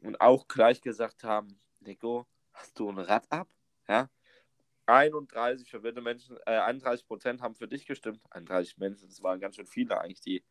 und 0.01 0.21
auch 0.21 0.47
gleich 0.47 0.81
gesagt 0.81 1.23
haben, 1.23 1.59
Nico, 1.79 2.27
hast 2.53 2.77
du 2.79 2.89
ein 2.89 2.97
Rad 2.97 3.29
ab? 3.31 3.49
Ja. 3.87 4.09
31 4.85 5.69
verwirrte 5.69 6.01
Menschen, 6.01 6.37
äh, 6.45 6.59
31 6.59 7.05
Prozent 7.05 7.41
haben 7.41 7.55
für 7.55 7.67
dich 7.67 7.85
gestimmt. 7.85 8.21
31 8.31 8.77
Menschen, 8.77 9.09
das 9.09 9.21
waren 9.21 9.39
ganz 9.39 9.55
schön 9.57 9.65
viele 9.65 9.99
eigentlich, 9.99 10.21
die 10.21 10.43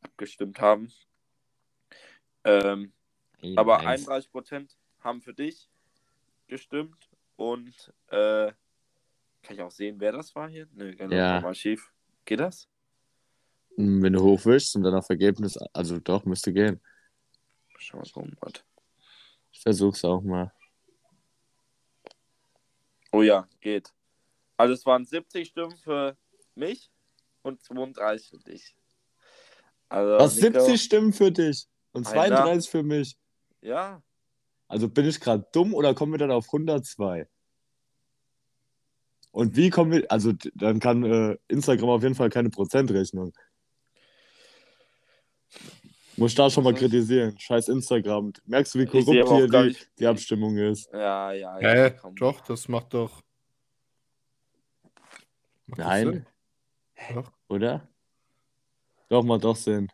abgestimmt 0.00 0.58
haben. 0.60 0.90
Ähm, 2.44 2.92
aber 3.56 3.80
31 3.80 4.30
Prozent 4.30 4.78
haben 5.00 5.20
für 5.20 5.34
dich 5.34 5.68
gestimmt 6.46 7.10
und 7.36 7.92
äh, 8.08 8.52
kann 9.42 9.56
ich 9.56 9.60
auch 9.60 9.70
sehen, 9.70 10.00
wer 10.00 10.12
das 10.12 10.34
war 10.34 10.48
hier? 10.48 10.66
Nö, 10.72 10.94
genau, 10.94 11.14
Ja. 11.14 11.36
vom 11.36 11.46
Archiv. 11.46 11.92
Geht 12.24 12.40
das? 12.40 12.68
Wenn 13.76 14.12
du 14.12 14.22
hochwischst 14.22 14.76
und 14.76 14.82
dann 14.84 14.94
auf 14.94 15.08
Ergebnis, 15.10 15.56
also 15.72 15.98
doch, 15.98 16.24
müsste 16.24 16.52
gehen. 16.52 16.80
Schau 17.78 17.98
mal 17.98 18.04
so 18.04 18.20
um. 18.20 18.32
warte. 18.40 18.62
Ich 19.52 19.60
versuch's 19.60 20.04
auch 20.04 20.22
mal. 20.22 20.52
Oh 23.12 23.22
ja, 23.22 23.48
geht. 23.60 23.92
Also 24.56 24.74
es 24.74 24.86
waren 24.86 25.04
70 25.04 25.48
Stimmen 25.48 25.76
für 25.76 26.16
mich 26.54 26.90
und 27.42 27.62
32 27.62 28.28
für 28.30 28.38
dich. 28.38 28.76
Also, 29.88 30.24
Was, 30.24 30.36
Nico, 30.36 30.60
70 30.60 30.82
Stimmen 30.82 31.12
für 31.12 31.30
dich 31.30 31.68
und 31.92 32.06
Alter. 32.06 32.36
32 32.36 32.70
für 32.70 32.82
mich? 32.82 33.16
Ja, 33.60 34.02
Also 34.68 34.88
bin 34.88 35.06
ich 35.06 35.20
gerade 35.20 35.46
dumm 35.52 35.74
oder 35.74 35.94
kommen 35.94 36.12
wir 36.12 36.18
dann 36.18 36.30
auf 36.30 36.46
102? 36.46 37.28
Und 39.30 39.56
wie 39.56 39.70
kommen 39.70 39.92
wir, 39.92 40.10
also 40.10 40.32
dann 40.54 40.80
kann 40.80 41.04
äh, 41.04 41.36
Instagram 41.48 41.88
auf 41.90 42.02
jeden 42.02 42.14
Fall 42.14 42.30
keine 42.30 42.50
Prozentrechnung. 42.50 43.32
Muss 46.16 46.30
ich 46.30 46.36
da 46.36 46.48
schon 46.48 46.62
mal 46.64 46.74
kritisieren. 46.74 47.36
Scheiß 47.38 47.68
Instagram. 47.68 48.32
Merkst 48.46 48.74
du, 48.74 48.78
wie 48.78 48.86
korrupt 48.86 49.08
hier 49.10 49.48
die, 49.48 49.66
nicht- 49.68 49.88
die 49.98 50.06
Abstimmung 50.06 50.56
ist? 50.56 50.88
ja, 50.92 51.32
ja. 51.32 51.58
ja 51.60 51.68
Hä? 51.68 51.90
komm. 52.00 52.14
Doch, 52.16 52.40
das 52.42 52.68
macht 52.68 52.94
doch. 52.94 53.20
Macht 55.66 55.78
Nein? 55.78 56.26
Doch. 57.14 57.32
oder? 57.48 57.88
Doch, 59.08 59.22
mal 59.24 59.38
doch 59.38 59.56
Sinn. 59.56 59.88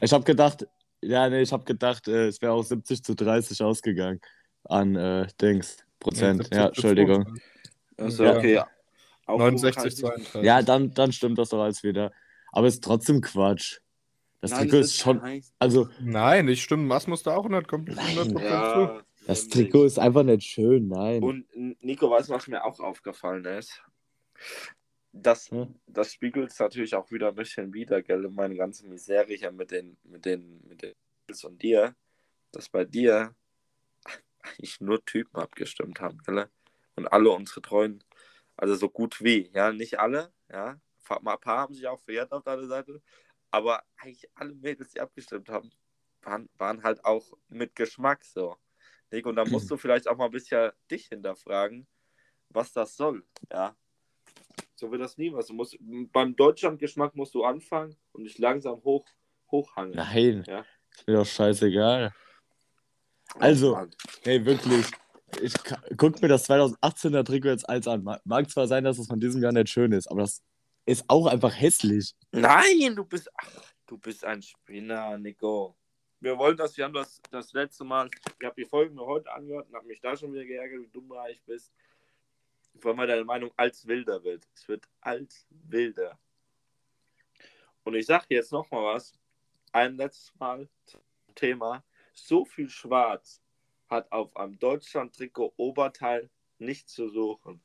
Ich 0.00 0.12
habe 0.12 0.24
gedacht, 0.24 0.66
ja, 1.02 1.28
nee, 1.28 1.42
ich 1.42 1.52
habe 1.52 1.64
gedacht, 1.64 2.08
äh, 2.08 2.28
es 2.28 2.40
wäre 2.40 2.52
auch 2.52 2.62
70 2.62 3.02
zu 3.02 3.14
30 3.14 3.62
ausgegangen 3.62 4.20
an 4.64 4.96
äh, 4.96 5.26
Dings. 5.40 5.76
Prozent. 6.00 6.42
70 6.44 6.56
Ja, 6.56 6.62
zu 6.64 6.68
Entschuldigung. 6.68 7.24
22. 7.24 7.42
Also, 7.98 8.24
Ja. 8.24 8.36
okay. 8.36 8.62
Auch 9.26 9.38
69, 9.38 10.02
hochhalten. 10.04 10.24
32. 10.24 10.42
Ja, 10.44 10.62
dann, 10.62 10.94
dann 10.94 11.12
stimmt 11.12 11.38
das 11.38 11.48
doch 11.50 11.62
alles 11.62 11.82
wieder. 11.82 12.12
Aber 12.52 12.66
ist 12.66 12.82
trotzdem 12.82 13.20
Quatsch. 13.20 13.78
Das 14.40 14.52
Nein, 14.52 14.68
Trikot 14.68 14.78
das 14.78 14.86
ist 14.86 14.98
schon, 14.98 15.42
also 15.58 15.88
Nein, 16.00 16.48
ich 16.48 16.62
stimme, 16.62 16.84
Maß 16.84 17.08
muss 17.08 17.24
da 17.24 17.34
auch 17.34 17.44
100, 17.44 17.66
kommt 17.66 17.88
Nein. 17.88 18.16
100% 18.16 18.28
zu. 18.28 18.38
Ja, 18.38 19.02
das 19.26 19.48
nämlich. 19.48 19.50
Trikot 19.50 19.84
ist 19.84 19.98
einfach 19.98 20.22
nicht 20.22 20.44
schön, 20.44 20.88
nein. 20.88 21.22
Und 21.22 21.46
Nico, 21.82 22.10
weißt 22.10 22.28
du, 22.28 22.34
was 22.34 22.46
mir 22.46 22.64
auch 22.64 22.78
aufgefallen 22.78 23.44
ist? 23.44 23.82
Das, 25.12 25.50
Hm? 25.50 25.74
das 25.86 26.12
spiegelt 26.12 26.52
es 26.52 26.58
natürlich 26.58 26.94
auch 26.94 27.10
wieder 27.10 27.28
ein 27.28 27.34
bisschen 27.34 27.72
wider, 27.72 28.02
gell, 28.02 28.28
meine 28.28 28.54
ganze 28.54 28.86
Misere 28.86 29.34
hier 29.34 29.50
mit 29.50 29.70
den, 29.72 29.96
mit 30.04 30.24
den, 30.24 30.60
mit 30.68 30.82
den 30.82 30.94
und 31.42 31.60
dir, 31.60 31.94
dass 32.52 32.68
bei 32.68 32.84
dir 32.84 33.34
eigentlich 34.40 34.80
nur 34.80 35.04
Typen 35.04 35.36
abgestimmt 35.36 36.00
haben, 36.00 36.18
gell? 36.24 36.48
Und 36.96 37.06
alle 37.08 37.30
unsere 37.30 37.60
treuen, 37.60 38.02
also 38.56 38.74
so 38.74 38.88
gut 38.88 39.22
wie, 39.22 39.50
ja, 39.52 39.72
nicht 39.72 39.98
alle, 39.98 40.32
ja. 40.50 40.80
Ein 41.10 41.24
paar 41.40 41.58
haben 41.58 41.74
sich 41.74 41.86
auch 41.86 42.00
verirrt 42.00 42.32
auf 42.32 42.42
deiner 42.44 42.66
Seite, 42.66 43.00
aber 43.50 43.82
eigentlich 43.96 44.28
alle 44.34 44.54
Mädels, 44.54 44.90
die 44.92 45.00
abgestimmt 45.00 45.48
haben, 45.48 45.70
waren, 46.22 46.48
waren 46.58 46.82
halt 46.82 47.04
auch 47.04 47.32
mit 47.48 47.74
Geschmack 47.74 48.24
so. 48.24 48.56
Nico, 49.10 49.30
und 49.30 49.36
da 49.36 49.44
musst 49.44 49.70
du 49.70 49.76
vielleicht 49.76 50.08
auch 50.08 50.16
mal 50.16 50.26
ein 50.26 50.30
bisschen 50.30 50.70
dich 50.90 51.06
hinterfragen, 51.06 51.86
was 52.50 52.72
das 52.72 52.96
soll, 52.96 53.24
ja. 53.52 53.76
So 54.74 54.90
wird 54.92 55.00
das 55.00 55.18
nie 55.18 55.32
was. 55.32 55.46
Du 55.48 55.54
musst, 55.54 55.76
beim 56.12 56.36
Deutschlandgeschmack 56.36 57.16
musst 57.16 57.34
du 57.34 57.42
anfangen 57.44 57.96
und 58.12 58.22
dich 58.24 58.38
langsam 58.38 58.82
hoch, 58.84 59.04
hochhangeln. 59.50 59.96
Nein, 59.96 60.44
Ja. 60.46 60.64
ist 60.94 61.06
mir 61.06 61.14
doch 61.14 61.26
scheißegal. 61.26 62.14
Also-. 63.40 63.88
Hey, 64.22 64.44
wirklich. 64.44 64.86
Ich 65.42 65.52
guck 65.96 66.22
mir 66.22 66.28
das 66.28 66.48
2018er 66.48 67.24
Trikot 67.24 67.48
jetzt 67.48 67.68
als 67.68 67.86
an. 67.86 68.02
Ma- 68.02 68.20
Mag 68.24 68.48
zwar 68.50 68.66
sein, 68.66 68.84
dass 68.84 68.98
es 68.98 69.08
von 69.08 69.20
diesem 69.20 69.42
Jahr 69.42 69.52
nicht 69.52 69.68
schön 69.68 69.92
ist, 69.92 70.06
aber 70.10 70.20
das 70.22 70.42
ist 70.88 71.04
auch 71.08 71.26
einfach 71.26 71.54
hässlich. 71.54 72.14
Nein, 72.32 72.96
du 72.96 73.04
bist, 73.04 73.30
ach, 73.34 73.74
du 73.86 73.98
bist 73.98 74.24
ein 74.24 74.40
Spinner, 74.40 75.18
Nico. 75.18 75.76
Wir 76.18 76.36
wollen 76.38 76.56
das, 76.56 76.76
wir 76.78 76.84
haben 76.86 76.94
das 76.94 77.20
das 77.30 77.52
letzte 77.52 77.84
Mal, 77.84 78.08
ich 78.40 78.46
habe 78.46 78.54
die 78.56 78.64
Folgen 78.64 78.94
mir 78.94 79.04
heute 79.04 79.30
angehört 79.30 79.68
und 79.68 79.76
habe 79.76 79.86
mich 79.86 80.00
da 80.00 80.16
schon 80.16 80.32
wieder 80.32 80.46
geärgert, 80.46 80.82
wie 80.82 80.88
dumm 80.88 81.08
du 81.08 81.16
eigentlich 81.16 81.42
bist. 81.44 81.72
vor 82.80 82.98
allem 82.98 83.06
deine 83.06 83.24
Meinung 83.24 83.52
als 83.56 83.86
wilder 83.86 84.24
wird. 84.24 84.48
Es 84.54 84.66
wird 84.66 84.88
als 85.00 85.46
wilder. 85.50 86.18
Und 87.84 87.94
ich 87.94 88.06
sage 88.06 88.26
jetzt 88.30 88.50
noch 88.50 88.70
mal 88.70 88.94
was. 88.94 89.12
Ein 89.72 89.96
letztes 89.96 90.34
Mal 90.38 90.68
Thema. 91.34 91.84
So 92.14 92.46
viel 92.46 92.70
Schwarz 92.70 93.42
hat 93.90 94.10
auf 94.10 94.34
einem 94.36 94.58
Deutschland-Trikot 94.58 95.52
Oberteil 95.56 96.30
nichts 96.58 96.94
zu 96.94 97.10
suchen. 97.10 97.60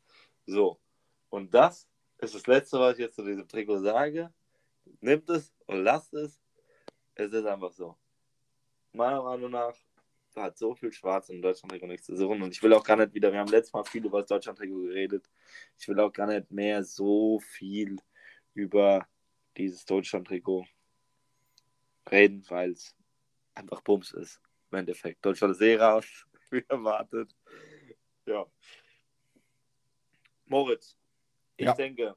So. 0.45 0.80
Und 1.30 1.53
das 1.53 1.88
ist 2.24 2.36
das 2.36 2.47
Letzte, 2.47 2.80
was 2.80 2.93
ich 2.93 2.99
jetzt 2.99 3.15
zu 3.15 3.24
diesem 3.24 3.47
Trikot 3.47 3.80
sage. 3.80 4.34
Nimmt 5.01 5.30
es 5.30 5.53
und 5.65 5.84
lasst 5.84 6.13
es. 6.13 6.41
Es 7.15 7.32
ist 7.32 7.45
einfach 7.45 7.71
so. 7.71 7.97
Meiner 8.93 9.21
Meinung 9.21 9.51
nach 9.51 9.76
hat 10.36 10.57
so 10.57 10.74
viel 10.74 10.91
Schwarz 10.91 11.30
im 11.30 11.41
Deutschland-Trikot 11.41 11.88
nichts 11.88 12.07
zu 12.07 12.15
suchen. 12.15 12.41
Und 12.41 12.51
ich 12.51 12.63
will 12.63 12.74
auch 12.74 12.84
gar 12.84 12.97
nicht 12.97 13.13
wieder, 13.13 13.32
wir 13.32 13.39
haben 13.39 13.51
letztes 13.51 13.74
Mal 13.74 13.84
viel 13.84 14.05
über 14.05 14.19
das 14.19 14.30
Deutschland-Trikot 14.30 14.82
geredet. 14.82 15.30
Ich 15.78 15.88
will 15.88 15.99
auch 15.99 16.11
gar 16.11 16.28
nicht 16.28 16.51
mehr 16.51 16.84
so 16.84 17.39
viel 17.39 17.97
über 18.53 19.07
dieses 19.57 19.86
Deutschland-Trikot 19.86 20.65
reden, 22.09 22.43
weil 22.49 22.71
es 22.71 22.95
einfach 23.53 23.82
Bums 23.82 24.11
ist. 24.11 24.41
Im 24.71 24.80
Endeffekt. 24.80 25.24
Deutschland 25.24 25.53
ist 25.53 25.61
eh 25.61 25.76
raus, 25.76 26.05
wie 26.49 26.65
erwartet. 26.67 27.36
Ja. 28.26 28.45
Moritz, 30.45 30.97
ich 31.58 31.66
Ja. 31.66 31.74
denke, 31.74 32.16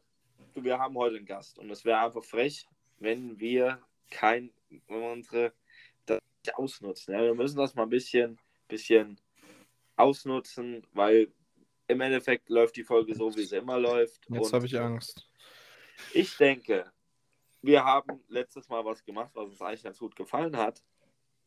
du, 0.54 0.64
wir 0.64 0.78
haben 0.78 0.96
heute 0.96 1.16
einen 1.16 1.26
Gast 1.26 1.58
und 1.58 1.70
es 1.70 1.84
wäre 1.84 2.00
einfach 2.00 2.24
frech, 2.24 2.66
wenn 2.98 3.38
wir 3.38 3.80
kein, 4.10 4.52
wenn 4.88 5.00
wir 5.00 5.10
unsere 5.12 5.52
das 6.06 6.20
nicht 6.44 6.56
ausnutzen. 6.56 7.14
Ja, 7.14 7.22
wir 7.22 7.34
müssen 7.34 7.58
das 7.58 7.74
mal 7.74 7.82
ein 7.84 7.88
bisschen, 7.90 8.38
bisschen 8.68 9.20
ausnutzen, 9.96 10.86
weil 10.92 11.32
im 11.88 12.00
Endeffekt 12.00 12.48
läuft 12.48 12.76
die 12.76 12.84
Folge 12.84 13.14
so, 13.14 13.34
wie 13.36 13.44
sie 13.44 13.56
immer 13.56 13.78
läuft. 13.78 14.20
Jetzt 14.28 14.52
habe 14.52 14.66
ich 14.66 14.78
Angst. 14.78 15.28
ich 16.12 16.36
denke, 16.36 16.90
wir 17.62 17.84
haben 17.84 18.22
letztes 18.28 18.68
Mal 18.68 18.84
was 18.84 19.04
gemacht, 19.04 19.30
was 19.34 19.48
uns 19.48 19.60
eigentlich 19.62 19.82
ganz 19.82 19.98
gut 19.98 20.14
gefallen 20.16 20.56
hat. 20.56 20.82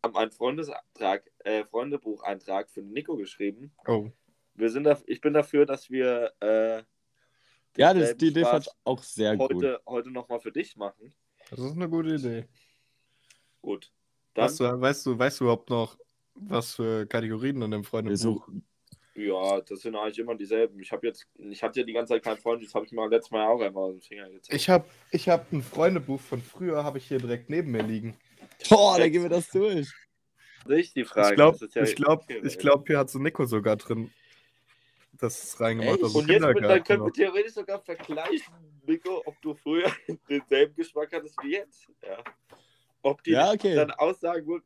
Haben 0.03 0.15
einen 0.15 0.31
Freundesantrag, 0.31 1.29
äh, 1.39 1.65
Freundebucheintrag 1.65 2.69
für 2.69 2.81
Nico 2.81 3.17
geschrieben. 3.17 3.73
Oh. 3.85 4.09
Wir 4.53 4.69
sind 4.69 4.85
da, 4.85 4.97
ich 5.07 5.19
bin 5.21 5.33
dafür, 5.33 5.65
dass 5.65 5.89
wir 5.89 6.33
äh, 6.39 6.83
Ja, 7.79 7.93
das, 7.93 8.17
die 8.17 8.27
Idee 8.27 8.43
fand 8.43 8.67
ich 8.67 8.73
auch 8.83 9.01
sehr 9.01 9.37
gut. 9.37 9.53
heute, 9.53 9.81
heute 9.87 10.11
nochmal 10.11 10.39
für 10.41 10.51
dich 10.51 10.75
machen. 10.75 11.13
Das 11.49 11.59
ist 11.59 11.71
eine 11.71 11.87
gute 11.89 12.15
Idee. 12.15 12.45
Gut. 13.61 13.91
Dann, 14.33 14.45
Weißt 14.45 14.59
du, 14.59 14.81
weißt, 14.81 15.05
du, 15.05 15.17
weißt 15.17 15.39
du 15.39 15.43
überhaupt 15.45 15.69
noch, 15.69 15.97
was 16.35 16.75
für 16.75 17.05
Kategorien 17.07 17.61
in 17.61 17.71
dem 17.71 17.81
Wir 17.83 17.87
Freundebuch? 17.87 18.17
suchen- 18.17 18.65
ja, 19.15 19.59
das 19.61 19.81
sind 19.81 19.95
eigentlich 19.95 20.19
immer 20.19 20.35
dieselben. 20.35 20.79
Ich 20.79 20.91
habe 20.91 21.07
jetzt, 21.07 21.27
ich 21.35 21.61
hatte 21.63 21.79
ja 21.81 21.85
die 21.85 21.91
ganze 21.93 22.13
Zeit 22.13 22.23
keinen 22.23 22.37
Freund, 22.37 22.63
das 22.63 22.73
habe 22.73 22.85
ich 22.85 22.91
mir 22.91 23.07
letztes 23.09 23.31
Mal 23.31 23.47
auch 23.47 23.59
einfach 23.61 23.81
aus 23.81 23.91
dem 23.93 24.01
Finger 24.01 24.29
gezogen. 24.29 24.55
Ich 24.55 24.69
habe 24.69 24.85
ich 25.11 25.27
hab 25.27 25.51
ein 25.51 25.61
Freundebuch 25.61 26.19
von 26.21 26.41
früher, 26.41 26.83
habe 26.83 26.99
ich 26.99 27.07
hier 27.07 27.17
direkt 27.17 27.49
neben 27.49 27.71
mir 27.71 27.83
liegen. 27.83 28.17
Boah, 28.69 28.97
da 28.97 29.09
gehen 29.09 29.23
wir 29.23 29.29
das 29.29 29.49
durch. 29.49 29.89
Nicht 30.67 30.95
die 30.95 31.03
Frage. 31.05 31.29
ich 31.31 31.35
glaube, 31.35 31.69
ja 31.73 31.83
ich 31.83 31.95
glaub, 31.95 32.29
ich 32.29 32.57
glaub, 32.59 32.87
hier 32.87 32.99
hat 32.99 33.09
so 33.09 33.19
Nico 33.19 33.45
sogar 33.45 33.75
drin 33.77 34.11
das 35.19 35.59
reingemacht. 35.59 35.95
Echt? 35.95 36.03
Also 36.03 36.19
Und 36.19 36.29
jetzt 36.29 36.41
mit, 36.45 36.63
dann 36.63 36.83
können 36.83 37.05
wir 37.05 37.13
theoretisch 37.13 37.53
sogar 37.53 37.79
vergleichen, 37.81 38.53
Nico, 38.85 39.21
ob 39.25 39.39
du 39.41 39.53
früher 39.53 39.91
denselben 40.29 40.75
Geschmack 40.75 41.11
hattest 41.13 41.35
wie 41.43 41.51
jetzt. 41.53 41.87
Ja. 42.01 42.17
Ob 43.01 43.23
die 43.23 43.31
Ja, 43.31 43.51
okay. 43.51 43.75
dann 43.75 43.91
aussagen 43.91 44.45
würden. 44.47 44.63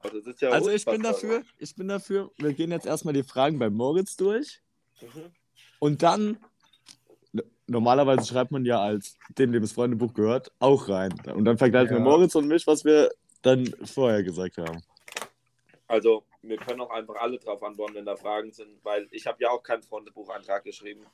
Also, 0.00 0.18
das 0.18 0.26
ist 0.28 0.40
ja 0.40 0.50
Also 0.50 0.70
ich 0.70 0.84
bin 0.84 1.02
dafür, 1.02 1.42
ich 1.58 1.74
bin 1.74 1.88
dafür, 1.88 2.30
wir 2.38 2.52
gehen 2.52 2.70
jetzt 2.70 2.86
erstmal 2.86 3.14
die 3.14 3.24
Fragen 3.24 3.58
bei 3.58 3.68
Moritz 3.68 4.16
durch 4.16 4.60
Mhm. 5.00 5.30
und 5.78 6.02
dann, 6.02 6.38
normalerweise 7.68 8.26
schreibt 8.26 8.50
man 8.50 8.64
ja 8.64 8.80
als 8.80 9.16
dem, 9.38 9.52
dem 9.52 9.62
das 9.62 9.72
Freundebuch 9.72 10.12
gehört, 10.14 10.50
auch 10.58 10.88
rein. 10.88 11.12
Und 11.34 11.44
dann 11.44 11.56
vergleichen 11.58 11.90
wir 11.90 11.98
Ja. 11.98 12.04
Moritz 12.04 12.34
und 12.34 12.48
mich, 12.48 12.66
was 12.66 12.84
wir 12.84 13.10
dann 13.42 13.66
vorher 13.84 14.22
gesagt 14.24 14.58
haben. 14.58 14.82
Also, 15.88 16.24
wir 16.42 16.58
können 16.58 16.82
auch 16.82 16.90
einfach 16.90 17.16
alle 17.16 17.38
drauf 17.38 17.62
antworten, 17.62 17.94
wenn 17.94 18.04
da 18.04 18.14
Fragen 18.14 18.52
sind, 18.52 18.84
weil 18.84 19.08
ich 19.10 19.26
habe 19.26 19.42
ja 19.42 19.48
auch 19.50 19.62
keinen 19.62 19.82
Freundebucheintrag 19.82 20.62
geschrieben. 20.62 21.06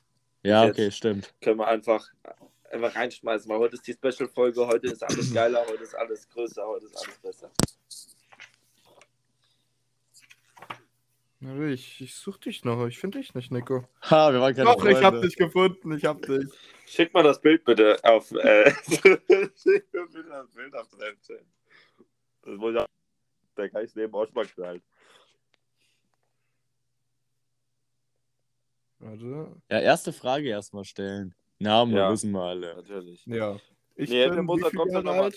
Ja, 0.43 0.65
Jetzt. 0.65 0.73
okay, 0.73 0.91
stimmt. 0.91 1.33
Können 1.41 1.59
wir 1.59 1.67
einfach, 1.67 2.07
einfach 2.69 2.93
reinschmeißen, 2.93 3.49
weil 3.49 3.57
heute 3.59 3.75
ist 3.75 3.87
die 3.87 3.93
Special-Folge, 3.93 4.67
heute 4.67 4.87
ist 4.87 5.01
alles 5.01 5.33
geiler, 5.33 5.65
heute 5.65 5.81
ist 5.83 5.95
alles 5.95 6.27
größer, 6.29 6.67
heute 6.67 6.85
ist 6.85 6.97
alles 6.97 7.17
besser. 7.19 7.51
Na, 11.39 11.67
Ich, 11.67 12.01
ich 12.01 12.13
suche 12.15 12.39
dich 12.41 12.65
noch, 12.65 12.85
ich 12.87 12.99
finde 12.99 13.19
dich 13.19 13.33
nicht, 13.33 13.51
Nico. 13.51 13.87
Ha, 14.09 14.33
wir 14.33 14.41
waren 14.41 14.53
keine 14.53 14.69
Doch, 14.69 14.83
ich 14.85 14.95
habe 14.97 15.17
Freunde. 15.17 15.27
dich 15.27 15.37
gefunden, 15.37 15.91
ich 15.95 16.03
habe 16.03 16.21
dich. 16.21 16.51
Schick 16.85 17.13
mal 17.13 17.23
das 17.23 17.39
Bild 17.39 17.63
bitte 17.63 17.97
auf. 18.03 18.31
Äh, 18.31 18.71
schick 19.55 19.93
mir 19.93 20.05
bitte 20.07 20.29
das 20.29 20.51
Bild 20.51 20.75
auf 20.75 20.87
Snapchat. 20.89 21.45
Das 22.43 22.57
muss 22.57 22.75
ja. 22.75 22.85
Da 22.85 22.94
kann 23.55 23.85
ich 23.85 23.95
neben 23.95 24.13
Ausschlag 24.13 24.53
knallen. 24.53 24.81
Warte. 28.99 29.55
Ja, 29.69 29.79
erste 29.79 30.13
Frage 30.13 30.49
erstmal 30.49 30.85
stellen. 30.85 31.35
Namen 31.59 31.95
Ja. 31.95 32.11
wissen 32.11 32.31
wir 32.31 32.41
alle. 32.41 32.75
Natürlich. 32.75 33.25
Ja. 33.25 33.57
Ich 33.95 34.09
nee, 34.09 34.23
der 34.27 34.29
bin 34.29 34.47
er 34.47 34.55
viele 34.55 34.71
trotzdem 34.71 34.91
Jahre 34.91 35.03
nochmal. 35.03 35.31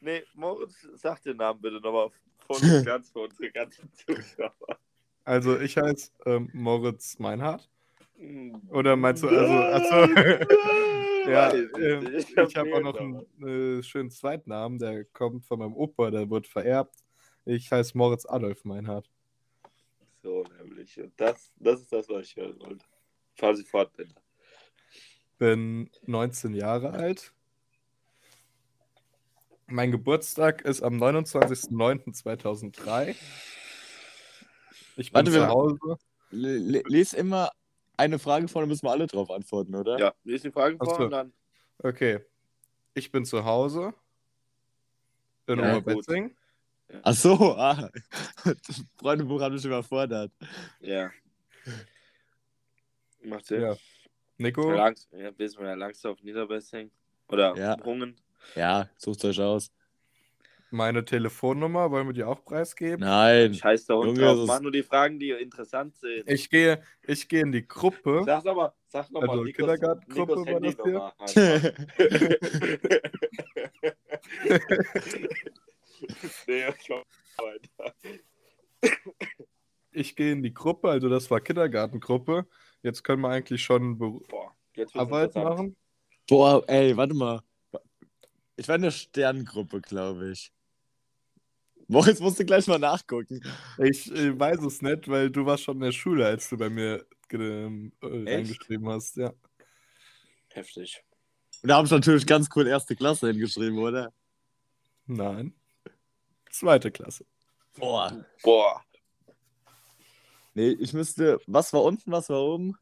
Nee, 0.00 0.22
Moritz, 0.34 0.88
sag 0.94 1.22
den 1.22 1.36
Namen 1.36 1.60
bitte 1.60 1.80
nochmal 1.80 2.10
und 2.46 2.60
ganz 2.86 3.10
für 3.10 3.20
unsere 3.20 3.50
ganzen 3.50 3.90
Zuschauer. 3.92 4.78
Also 5.24 5.58
ich 5.58 5.76
heiße 5.76 6.10
ähm, 6.26 6.50
Moritz 6.52 7.18
Meinhardt. 7.18 7.68
Hm. 8.16 8.62
Oder 8.70 8.96
meinst 8.96 9.22
du, 9.22 9.28
also, 9.28 9.52
achso. 9.52 10.14
ja, 11.30 11.52
ich 11.54 11.76
ähm, 11.78 12.14
ich 12.14 12.36
hab 12.36 12.54
habe 12.54 12.74
auch 12.74 12.80
noch 12.80 13.00
mehrere. 13.00 13.26
einen 13.40 13.78
äh, 13.78 13.82
schönen 13.82 14.10
Zweitnamen, 14.10 14.78
der 14.78 15.04
kommt 15.04 15.44
von 15.44 15.58
meinem 15.58 15.74
Opa, 15.74 16.10
der 16.10 16.28
wird 16.30 16.46
vererbt. 16.46 16.96
Ich 17.48 17.72
heiße 17.72 17.96
Moritz 17.96 18.26
Adolf 18.26 18.66
Meinhardt. 18.66 19.10
So, 20.22 20.44
nämlich. 20.58 21.00
Und 21.00 21.18
das, 21.18 21.50
das 21.56 21.80
ist 21.80 21.90
das, 21.90 22.06
was 22.10 22.26
ich 22.26 22.36
hören 22.36 22.60
wollte. 22.60 22.84
Fahr 23.36 23.56
sie 23.56 23.64
fort, 23.64 23.90
bitte. 23.96 24.14
Bin 25.38 25.88
19 26.04 26.52
Jahre 26.52 26.90
alt. 26.90 27.32
Mein 29.66 29.90
Geburtstag 29.90 30.60
ist 30.60 30.82
am 30.82 31.02
29.09.2003. 31.02 33.16
Ich 34.96 35.10
bin 35.10 35.26
Warte, 35.26 35.32
zu 35.32 35.48
Hause. 35.48 35.78
Les 36.30 37.14
immer 37.14 37.50
eine 37.96 38.18
Frage 38.18 38.48
vor, 38.48 38.60
dann 38.60 38.68
müssen 38.68 38.84
wir 38.84 38.90
alle 38.90 39.06
drauf 39.06 39.30
antworten, 39.30 39.74
oder? 39.74 39.98
Ja, 39.98 40.12
lies 40.22 40.42
die 40.42 40.50
Fragen 40.50 40.76
Ach 40.80 40.84
vor 40.84 40.96
so. 40.96 41.04
und 41.04 41.12
dann. 41.12 41.32
Okay. 41.78 42.20
Ich 42.92 43.10
bin 43.10 43.24
zu 43.24 43.46
Hause. 43.46 43.94
In 45.46 45.60
Ja, 45.60 45.78
Oberbetzing. 45.78 46.36
Ach 47.02 47.14
so, 47.14 47.56
ah. 47.56 47.90
Das 48.44 48.82
Freundebuch 48.96 49.40
hat 49.40 49.52
mich 49.52 49.64
überfordert. 49.64 50.32
Ja. 50.80 51.10
Macht 53.22 53.46
Sinn. 53.46 53.62
Ja. 53.62 53.76
Nico? 54.38 54.70
Langs, 54.70 55.08
ja, 55.12 55.36
wissen 55.36 55.60
wir 55.60 55.68
ja 55.68 55.74
Langsdorf, 55.74 56.22
Niederbessing. 56.22 56.90
Oder 57.28 57.56
Ja. 57.56 57.76
Hungen. 57.84 58.16
Ja, 58.54 58.88
sucht 58.96 59.24
euch 59.24 59.40
aus. 59.40 59.70
Meine 60.70 61.02
Telefonnummer, 61.04 61.90
wollen 61.90 62.06
wir 62.08 62.12
die 62.12 62.24
auch 62.24 62.44
preisgeben? 62.44 63.00
Nein. 63.00 63.54
Scheiß 63.54 63.86
da 63.86 63.94
unten 63.94 64.20
Junge, 64.20 64.34
drauf. 64.34 64.46
Mach 64.46 64.60
nur 64.60 64.70
die 64.70 64.82
Fragen, 64.82 65.18
die 65.18 65.30
interessant 65.30 65.96
sind. 65.96 66.28
Ich 66.28 66.50
gehe, 66.50 66.82
ich 67.06 67.26
gehe 67.26 67.40
in 67.40 67.52
die 67.52 67.66
Gruppe. 67.66 68.22
Sag 68.24 68.44
doch 68.44 68.54
mal, 68.54 68.72
sag 68.86 69.10
noch 69.10 69.22
mal, 69.22 69.30
Also, 69.30 69.44
Kindergartengruppe 69.44 70.36
war 70.36 70.60
das 70.60 70.76
Handynummer. 70.76 71.14
nee, 76.46 76.64
komm 76.86 77.02
weiter. 77.38 77.94
Ich 79.90 80.14
gehe 80.14 80.32
in 80.32 80.42
die 80.42 80.54
Gruppe, 80.54 80.90
also 80.90 81.08
das 81.08 81.30
war 81.30 81.40
Kindergartengruppe. 81.40 82.46
Jetzt 82.82 83.02
können 83.02 83.22
wir 83.22 83.30
eigentlich 83.30 83.62
schon 83.62 83.98
Beru 83.98 84.20
Boah, 84.28 84.54
Arbeit 84.94 85.34
machen. 85.34 85.76
Boah, 86.28 86.62
ey, 86.68 86.96
warte 86.96 87.14
mal. 87.14 87.42
Ich 88.56 88.68
war 88.68 88.76
in 88.76 88.82
der 88.82 88.90
Sterngruppe, 88.90 89.80
glaube 89.80 90.32
ich. 90.32 90.52
Moritz 91.88 92.20
musste 92.20 92.44
gleich 92.44 92.66
mal 92.66 92.78
nachgucken. 92.78 93.40
Ich 93.78 94.12
äh, 94.12 94.38
weiß 94.38 94.60
es 94.60 94.82
nicht, 94.82 95.08
weil 95.08 95.30
du 95.30 95.46
warst 95.46 95.64
schon 95.64 95.76
in 95.76 95.82
der 95.82 95.92
Schule, 95.92 96.26
als 96.26 96.48
du 96.50 96.58
bei 96.58 96.68
mir 96.68 97.06
äh, 97.30 97.68
reingeschrieben 98.02 98.88
hast. 98.88 99.16
Ja. 99.16 99.32
Heftig. 100.50 101.02
Und 101.62 101.68
da 101.70 101.76
haben 101.76 101.86
sie 101.86 101.94
natürlich 101.94 102.26
ganz 102.26 102.48
cool 102.54 102.66
erste 102.66 102.94
Klasse 102.94 103.28
hingeschrieben, 103.28 103.78
oder? 103.78 104.12
Nein. 105.06 105.54
Zweite 106.58 106.90
Klasse. 106.90 107.24
Boah. 107.78 108.24
Boah. 108.42 108.82
Nee, 110.54 110.70
ich 110.80 110.92
müsste. 110.92 111.40
Was 111.46 111.72
war 111.72 111.84
unten, 111.84 112.10
was 112.10 112.28
war 112.30 112.42
oben? 112.42 112.76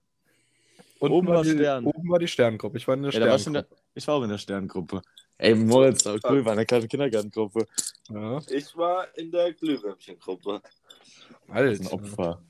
Und 0.99 1.11
Oben 1.13 1.29
war 1.29 1.43
die, 1.43 1.51
Stern. 1.51 1.85
Oben 1.85 2.09
war 2.09 2.19
die 2.19 2.27
Sterngruppe. 2.29 2.79
Ich 2.79 2.89
war 2.89 2.95
in 2.95 3.03
der 3.03 3.13
Ja, 3.13 3.21
war 3.21 3.27
in 3.27 3.31
der, 3.31 3.39
Sterngruppe. 3.39 3.77
ich 3.95 4.09
war 4.09 4.15
auch 4.15 4.23
in 4.23 4.31
der 4.31 4.39
Sterngruppe. 4.39 5.03
Ey, 5.37 5.55
Moritz, 5.55 6.07
auch 6.07 6.19
cool, 6.25 6.43
war 6.43 6.53
in 6.53 6.57
der 6.57 6.65
kleinen 6.65 6.89
Kindergartengruppe. 6.89 7.67
Ja. 8.09 8.41
Ich 8.49 8.75
war 8.75 9.07
in 9.19 9.31
der 9.31 9.53
Glühwürmchengruppe. 9.53 10.63
Ist 11.05 11.27
ein 11.49 11.55
Alter. 11.55 11.93
Opfer. 11.93 12.43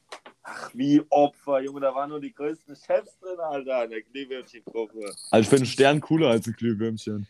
Ach, 0.45 0.71
wie 0.75 1.03
Opfer, 1.11 1.61
Junge, 1.61 1.81
da 1.81 1.93
waren 1.93 2.11
nur 2.11 2.21
die 2.21 2.33
größten 2.33 2.77
Chefs 2.77 3.19
drin, 3.19 3.41
Alter, 3.41 3.83
in 3.85 3.91
der 3.91 4.03
Glühwürmchen-Gruppe. 4.03 5.13
Also 5.33 5.43
ich 5.43 5.49
finde 5.49 5.63
einen 5.63 5.67
Stern 5.67 6.01
cooler 6.01 6.29
als 6.29 6.47
ein 6.47 6.53
Glühwürmchen. 6.53 7.27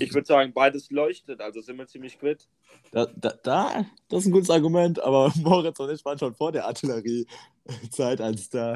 Ich 0.00 0.14
würde 0.14 0.26
sagen, 0.26 0.52
beides 0.52 0.90
leuchtet, 0.90 1.40
also 1.40 1.60
sind 1.60 1.78
wir 1.78 1.86
ziemlich 1.86 2.18
quitt. 2.18 2.48
Da, 2.90 3.06
da, 3.16 3.34
da, 3.42 3.86
das 4.08 4.20
ist 4.20 4.26
ein 4.26 4.32
gutes 4.32 4.50
Argument, 4.50 5.00
aber 5.00 5.32
Moritz 5.42 5.78
und 5.80 5.90
ich 5.90 6.04
waren 6.04 6.18
schon 6.18 6.34
vor 6.34 6.52
der 6.52 6.66
Artilleriezeit 6.66 7.26
ein 8.20 8.36
Star. 8.38 8.74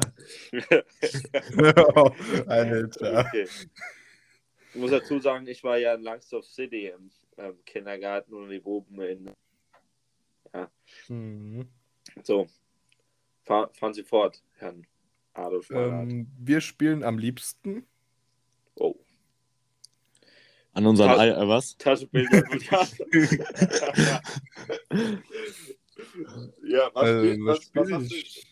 Alter. 2.47 3.25
Okay. 3.27 3.47
Ich 4.73 4.81
muss 4.81 4.91
dazu 4.91 5.19
sagen, 5.19 5.47
ich 5.47 5.63
war 5.63 5.77
ja 5.77 5.93
in 5.95 6.03
Langsdorff 6.03 6.45
City 6.45 6.87
im 6.87 7.09
ähm, 7.37 7.55
Kindergarten 7.65 8.33
und 8.33 8.49
die 8.49 8.59
Buben 8.59 9.01
in. 9.01 9.31
Mhm. 11.07 11.67
So. 12.23 12.47
Fahr, 13.43 13.69
fahren 13.73 13.93
Sie 13.93 14.03
fort, 14.03 14.43
Herrn 14.57 14.85
Adolf. 15.33 15.69
Ähm, 15.71 16.27
wir 16.37 16.61
spielen 16.61 17.03
am 17.03 17.17
liebsten. 17.17 17.85
An 20.77 20.85
unseren 20.85 21.07
Ta- 21.09 21.17
Ei, 21.17 21.29
äh, 21.29 21.47
was? 21.47 21.75
Taschenbilder 21.77 22.43
Ja, 26.63 26.91
was, 26.93 27.09
Äh, 27.09 27.19
spiel- 27.33 27.45
was, 27.45 27.59
was 27.73 27.89
was, 27.89 27.91
hast 27.93 28.11
du? 28.11 28.15
ich? 28.15 28.47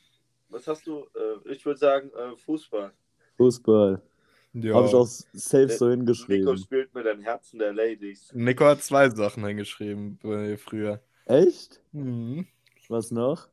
Was 0.50 0.68
hast 0.68 0.88
du? 0.88 1.06
Äh, 1.46 1.52
ich 1.52 1.64
würde 1.66 1.78
sagen, 1.80 2.10
äh, 2.10 2.36
Fußball. 2.36 2.92
Fußball. 3.38 4.02
Ja. 4.54 4.74
Habe 4.74 4.88
ich 4.88 4.94
auch 4.96 5.06
safe 5.06 5.70
so 5.70 5.86
Nico 5.86 5.92
hingeschrieben. 6.00 6.58
spielt 6.58 6.96
mit 6.96 7.06
den 7.06 7.22
Herzen 7.22 7.60
der 7.60 7.74
Ladies. 7.74 8.32
Nico 8.34 8.66
hat 8.66 8.82
zwei 8.82 9.08
Sachen 9.12 9.46
hingeschrieben 9.46 10.18
äh, 10.24 10.58
früher. 10.58 11.02
Echt? 11.26 11.80
Mhm. 11.92 12.48
Was 12.90 13.12
noch? 13.12 13.50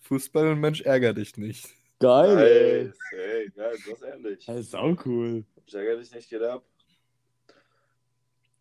Fußball 0.00 0.48
und 0.48 0.60
Mensch 0.60 0.82
ärger 0.82 1.14
dich 1.14 1.38
nicht. 1.38 1.68
Geil, 2.00 2.36
ey. 2.38 2.84
Nice, 2.84 2.98
ey, 3.12 3.50
geil, 3.56 3.76
das 3.86 3.86
ist 3.94 4.02
ehrlich. 4.02 4.44
Das 4.46 4.60
ist 4.60 4.76
auch 4.76 5.06
cool. 5.06 5.44
Ich 5.64 5.74
ärgere 5.74 5.96
dich 6.00 6.12
nicht, 6.12 6.28
geht 6.28 6.42
ab. 6.42 6.62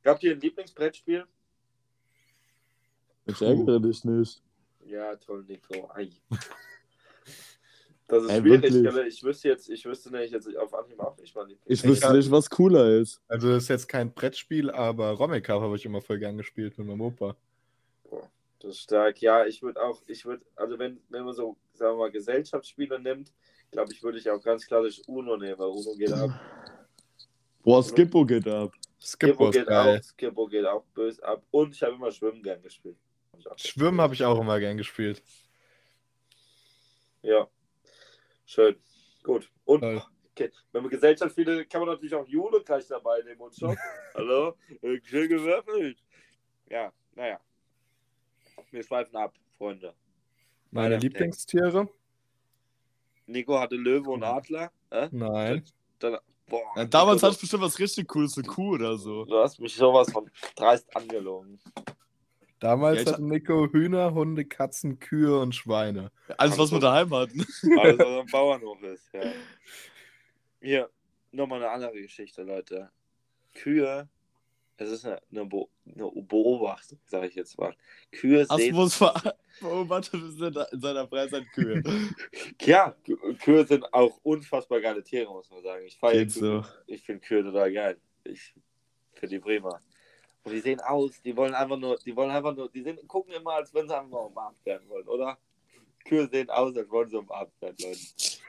Habt 0.06 0.24
ihr 0.24 0.32
ein 0.32 0.40
Lieblingsbrettspiel? 0.40 1.26
Ich 3.26 3.42
ärgere 3.42 3.80
dich 3.80 4.04
nicht. 4.04 4.42
Ja, 4.86 5.16
toll, 5.16 5.46
Nico. 5.48 5.90
Ei. 5.94 6.10
Das 8.08 8.24
ist 8.24 8.30
Ey, 8.30 8.42
schwierig, 8.42 8.74
wirklich. 8.74 9.08
Ich 9.16 9.24
wüsste 9.24 9.48
jetzt, 9.48 9.70
ich 9.70 9.86
wüsste 9.86 10.12
nicht, 10.12 10.34
jetzt 10.34 10.56
auf 10.58 10.74
Anhieb 10.74 11.00
auch 11.00 11.18
nicht 11.18 11.34
mal. 11.34 11.48
Ich 11.66 11.84
wüsste 11.84 12.14
nicht, 12.14 12.30
was 12.30 12.50
cooler 12.50 13.00
ist. 13.00 13.22
Also 13.28 13.50
das 13.50 13.64
ist 13.64 13.70
jetzt 13.70 13.88
kein 13.88 14.14
Brettspiel, 14.14 14.70
aber 14.70 15.18
Cup 15.18 15.62
habe 15.62 15.76
ich 15.78 15.86
immer 15.86 16.02
voll 16.02 16.20
gern 16.20 16.38
gespielt 16.38 16.78
mit 16.78 16.86
meinem 16.86 17.02
Opa. 17.02 17.36
Das 18.60 18.72
ist 18.72 18.82
stark. 18.82 19.22
Ja, 19.22 19.46
ich 19.46 19.62
würde 19.62 19.82
auch, 19.82 20.02
ich 20.08 20.26
würde, 20.26 20.46
also 20.56 20.78
wenn, 20.80 21.00
wenn 21.10 21.24
man 21.26 21.34
so, 21.34 21.58
sagen 21.74 21.96
wir 21.96 22.04
mal, 22.04 22.12
Gesellschaftsspiele 22.12 23.00
nimmt, 23.00 23.32
glaube 23.72 23.92
ich, 23.94 24.04
würde 24.04 24.18
ich 24.18 24.30
auch 24.30 24.42
ganz 24.42 24.68
klassisch 24.68 25.02
Uno 25.08 25.36
nehmen, 25.38 25.58
weil 25.58 25.70
Uno 25.70 25.96
geht 25.96 26.14
ab. 26.14 26.30
Boah, 27.64 27.84
Skippo 27.84 28.26
geht 28.26 28.48
ab. 28.48 28.74
Skippo 29.04 29.50
ist 29.50 29.56
geht 29.56 29.68
geil. 29.68 30.00
auch, 30.00 30.04
Skippo 30.04 30.48
geht 30.48 30.66
auch 30.66 30.86
böse 30.94 31.24
ab. 31.24 31.44
Und 31.52 31.76
ich 31.76 31.84
habe 31.84 31.94
immer 31.96 32.12
Schwimmen 32.12 32.42
gern 32.42 32.62
gespielt. 32.62 32.98
Hab 33.46 33.60
Schwimmen 33.60 34.00
habe 34.00 34.14
ich 34.14 34.24
auch 34.24 34.40
immer 34.40 34.60
gern 34.60 34.78
gespielt. 34.78 35.22
Ja. 37.22 37.48
Schön. 38.46 38.76
Gut. 39.24 39.50
Und 39.66 39.82
Toll. 39.82 40.02
okay. 40.32 40.52
wenn 40.72 40.84
man 40.84 40.92
Gesellschaft 40.92 41.32
spielt, 41.32 41.70
kann 41.70 41.82
man 41.82 41.90
natürlich 41.90 42.16
auch 42.16 42.28
Jule 42.28 42.64
gleich 42.64 42.88
dabei 42.88 43.22
nehmen 43.24 43.42
und 43.42 43.56
schon. 43.56 43.78
Hallo? 44.14 44.56
Äh, 44.82 45.00
Schön 45.04 45.28
gewürfelt. 45.28 45.98
Ja, 46.70 46.94
naja. 47.16 47.40
Wir 48.72 48.84
schweifen 48.84 49.16
ab, 49.16 49.36
Freunde. 49.58 49.94
Meine. 50.72 50.98
Lieblingstiere? 50.98 51.90
Nico 53.26 53.60
hatte 53.60 53.76
Löwe 53.76 54.10
und 54.12 54.24
Adler. 54.24 54.72
Äh? 54.90 55.10
Nein. 55.12 55.64
Dann, 56.00 56.18
boah, 56.48 56.62
Ja, 56.76 56.86
damals 56.86 57.24
hatte 57.24 57.36
ich 57.36 57.42
bestimmt 57.42 57.64
was 57.64 57.80
richtig 57.80 58.08
Cooles, 58.08 58.38
eine 58.38 58.48
Kuh 58.48 58.74
oder 58.74 58.98
so. 58.98 59.26
Du 59.26 59.38
hast 59.38 59.60
mich 59.60 59.76
sowas 59.76 60.12
von 60.12 60.30
dreist 60.56 60.96
angelogen. 60.96 61.60
Damals 62.60 63.04
Ja, 63.04 63.12
hatten 63.12 63.28
Nico 63.28 63.68
Hühner, 63.72 64.14
Hunde, 64.14 64.46
Katzen, 64.46 64.98
Kühe 65.00 65.38
und 65.38 65.54
Schweine. 65.54 66.12
Alles, 66.38 66.58
was 66.58 66.72
wir 66.72 66.80
daheim 66.80 67.14
hatten. 67.14 67.46
Alles, 67.78 68.00
was 68.00 68.22
am 68.22 68.26
Bauernhof 68.32 68.82
ist, 68.84 69.10
ja. 69.14 69.22
Hier, 70.62 70.90
nochmal 71.32 71.62
eine 71.62 71.72
andere 71.72 72.02
Geschichte, 72.02 72.44
Leute. 72.44 72.90
Kühe, 73.54 74.08
es 74.78 74.90
ist 74.90 75.06
eine, 75.06 75.22
eine, 75.32 75.46
Be 75.46 75.66
eine 75.86 76.12
Beobachtung, 76.24 77.00
sage 77.06 77.28
ich 77.28 77.36
jetzt 77.36 77.58
mal. 77.60 77.76
Kühe 78.12 78.46
sehen. 78.46 78.76
Asmus 78.76 79.00
beobachtet 79.62 80.14
in 80.74 80.80
seiner 80.82 81.08
Freizeit 81.08 81.46
Kühe. 81.54 81.82
Ja, 82.62 82.96
Kü- 83.06 83.38
Kühe 83.40 83.66
sind 83.66 83.94
auch 83.94 84.20
unfassbar 84.24 84.82
geile 84.82 85.04
Tiere, 85.04 85.32
muss 85.32 85.50
man 85.52 85.62
sagen. 85.64 85.86
Ich 85.86 85.98
feiere 85.98 86.30
so. 86.30 86.64
Ich 86.88 87.02
finde 87.04 87.22
Kühe 87.22 87.44
total 87.44 87.72
geil. 87.72 87.98
Ich 88.24 88.54
finde 89.14 89.36
die 89.36 89.40
prima. 89.40 89.80
Und 90.44 90.52
die 90.52 90.60
sehen 90.60 90.82
aus, 90.82 91.22
die 91.22 91.36
wollen 91.38 91.54
einfach 91.54 91.78
nur, 91.78 91.98
die 91.98 92.16
wollen 92.16 92.32
einfach 92.32 92.56
nur, 92.56 92.70
die 92.70 92.82
sind, 92.84 93.08
gucken 93.08 93.34
immer, 93.34 93.54
als 93.54 93.74
wenn 93.74 93.88
sie 93.88 93.96
einfach 93.96 94.10
nur 94.10 94.26
umarmt 94.28 94.66
werden 94.66 94.88
wollen, 94.90 95.08
oder? 95.08 95.38
Kühe 96.04 96.28
sehen 96.28 96.50
aus, 96.50 96.76
als 96.76 96.90
wollen 96.90 97.10
sie 97.10 97.18
umarmt 97.18 97.54
werden, 97.62 97.78
Leute. 97.80 98.00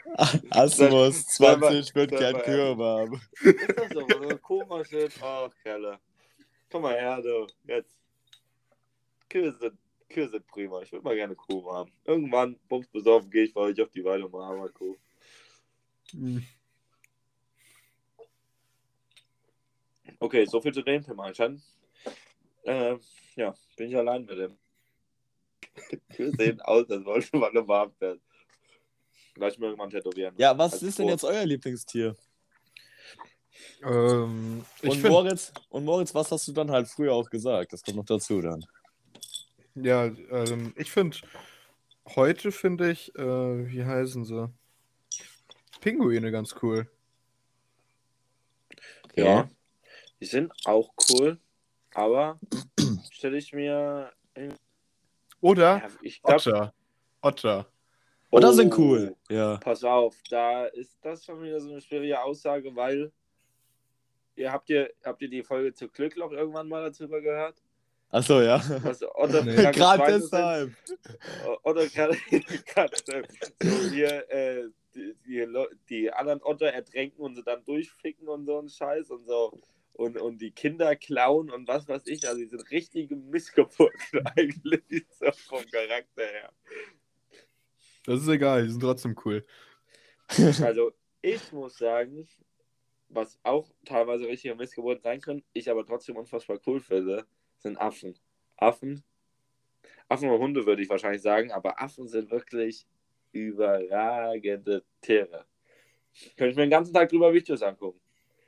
Asmus, 0.50 1.26
Sei 1.36 1.56
mal- 1.56 1.70
20 1.70 1.94
wird 1.94 2.10
mal 2.12 2.42
Kühe 2.42 2.76
haben. 2.76 3.20
Ist 3.42 3.78
das 3.78 3.90
so? 3.92 4.00
So 4.08 4.38
Kuhmaschine? 4.38 5.08
Oh, 5.22 5.48
Kerle. 5.62 5.98
Komm 6.74 6.82
mal 6.82 6.98
her, 6.98 7.22
du. 7.22 7.46
Jetzt. 7.68 7.96
Kühe 9.28 9.52
sind, 9.52 9.78
Kühe 10.08 10.28
sind 10.28 10.44
prima. 10.48 10.82
Ich 10.82 10.90
würde 10.90 11.04
mal 11.04 11.14
gerne 11.14 11.36
Kuh 11.36 11.72
haben. 11.72 11.92
Irgendwann, 12.04 12.58
bums 12.68 12.88
besoffen, 12.88 13.30
gehe 13.30 13.44
ich 13.44 13.54
bei 13.54 13.60
euch 13.60 13.80
auf 13.80 13.90
die 13.90 14.02
Weide 14.02 14.26
und 14.26 14.32
mal 14.32 14.68
Kuh. 14.70 14.96
Okay, 20.18 20.46
so 20.46 20.60
viel 20.60 20.74
zu 20.74 20.82
dem 20.82 21.04
Thema 21.04 21.26
anscheinend. 21.26 21.62
Äh, 22.64 22.96
ja, 23.36 23.54
bin 23.76 23.90
ich 23.90 23.96
allein 23.96 24.24
mit 24.24 24.36
dem. 24.36 24.58
Kühe 26.16 26.32
sehen 26.32 26.60
aus, 26.60 26.90
als 26.90 27.04
wollte 27.04 27.36
man 27.36 27.56
umarmt 27.56 28.00
werden. 28.00 28.20
Lass 29.36 29.52
ich 29.52 29.60
mir 29.60 29.66
irgendwann 29.66 29.90
tätowieren. 29.90 30.34
Ja, 30.38 30.58
was 30.58 30.82
ist 30.82 30.98
denn 30.98 31.06
jetzt 31.06 31.22
euer 31.22 31.46
Lieblingstier? 31.46 32.16
Ähm, 33.82 34.64
Und 34.82 34.92
finde, 34.92 35.08
Moritz, 35.08 35.52
und 35.70 35.84
Moritz, 35.84 36.14
was 36.14 36.30
hast 36.30 36.48
du 36.48 36.52
dann 36.52 36.70
halt 36.70 36.88
früher 36.88 37.12
auch 37.12 37.28
gesagt? 37.28 37.72
Das 37.72 37.82
kommt 37.82 37.96
noch 37.96 38.04
dazu 38.04 38.40
dann. 38.40 38.64
ja, 39.74 40.06
ähm, 40.06 40.72
ich 40.76 40.90
finde, 40.90 41.18
heute 42.14 42.52
finde 42.52 42.90
ich, 42.90 43.14
äh, 43.16 43.22
wie 43.68 43.84
heißen 43.84 44.24
sie? 44.24 44.50
Pinguine 45.80 46.30
ganz 46.30 46.54
cool. 46.62 46.88
Ja. 49.14 49.48
Die 50.20 50.26
sind 50.26 50.52
auch 50.64 50.94
cool, 51.10 51.38
aber 51.92 52.38
stelle 53.10 53.36
ich 53.36 53.52
mir. 53.52 54.10
Oder 55.40 55.76
Ja, 55.78 55.88
ich 56.00 56.22
glaube. 56.22 56.36
Otter. 56.36 56.74
Otter. 57.20 57.66
Oder 58.30 58.52
sind 58.52 58.76
cool. 58.78 59.14
Ja. 59.28 59.58
Pass 59.58 59.84
auf, 59.84 60.16
da 60.28 60.64
ist 60.66 60.98
das 61.02 61.24
schon 61.24 61.42
wieder 61.42 61.60
so 61.60 61.70
eine 61.70 61.80
schwierige 61.80 62.20
Aussage, 62.20 62.74
weil 62.74 63.12
ihr 64.36 64.52
habt 64.52 64.70
ihr 64.70 64.90
habt 65.04 65.22
ihr 65.22 65.28
die 65.28 65.42
Folge 65.42 65.72
zu 65.74 65.88
Glückloch 65.88 66.32
irgendwann 66.32 66.68
mal 66.68 66.90
darüber 66.90 67.20
gehört? 67.20 67.62
Achso, 68.10 68.40
ja. 68.40 68.62
Was 68.82 69.02
Nee. 69.42 69.56
Gerade 69.56 69.74
Schweine 69.74 70.20
sind? 70.20 70.32
deshalb. 70.32 70.72
Oder 71.64 71.86
gerade 71.88 72.16
gerade, 72.66 72.96
so 73.60 73.90
hier 73.90 74.30
äh, 74.30 74.68
die, 74.94 75.14
die, 75.26 75.66
die 75.88 76.12
anderen 76.12 76.40
Otter 76.42 76.68
ertränken 76.68 77.20
und 77.20 77.34
sie 77.34 77.42
dann 77.42 77.64
durchficken 77.64 78.28
und 78.28 78.46
so 78.46 78.60
ein 78.60 78.68
Scheiß 78.68 79.10
und 79.10 79.26
so 79.26 79.58
und, 79.94 80.16
und 80.20 80.38
die 80.38 80.50
Kinder 80.50 80.94
klauen 80.96 81.50
und 81.50 81.66
was 81.68 81.88
weiß 81.88 82.06
ich. 82.06 82.26
Also 82.28 82.40
die 82.40 82.48
sind 82.48 82.70
richtige 82.70 83.16
Missgeburten 83.16 84.26
eigentlich 84.36 85.06
so 85.18 85.30
vom 85.32 85.64
Charakter 85.70 86.24
her. 86.24 86.52
Das 88.04 88.20
ist 88.20 88.28
egal, 88.28 88.64
die 88.64 88.70
sind 88.70 88.80
trotzdem 88.80 89.16
cool. 89.24 89.44
Also 90.62 90.92
ich 91.22 91.52
muss 91.52 91.78
sagen, 91.78 92.28
was 93.14 93.38
auch 93.42 93.68
teilweise 93.84 94.26
richtige 94.26 94.54
Missgeburten 94.54 95.02
sein 95.02 95.20
können, 95.20 95.44
ich 95.52 95.70
aber 95.70 95.84
trotzdem 95.86 96.16
unfassbar 96.16 96.58
cool 96.66 96.80
finde, 96.80 97.26
sind 97.58 97.78
Affen. 97.78 98.18
Affen. 98.56 99.04
Affen 100.08 100.30
und 100.30 100.38
Hunde 100.38 100.66
würde 100.66 100.82
ich 100.82 100.88
wahrscheinlich 100.88 101.22
sagen, 101.22 101.50
aber 101.52 101.80
Affen 101.80 102.08
sind 102.08 102.30
wirklich 102.30 102.86
überragende 103.32 104.84
Tiere. 105.00 105.46
Könnte 106.36 106.50
ich 106.50 106.56
mir 106.56 106.62
den 106.62 106.70
ganzen 106.70 106.94
Tag 106.94 107.08
drüber 107.08 107.32
Videos 107.32 107.62
angucken. 107.62 108.00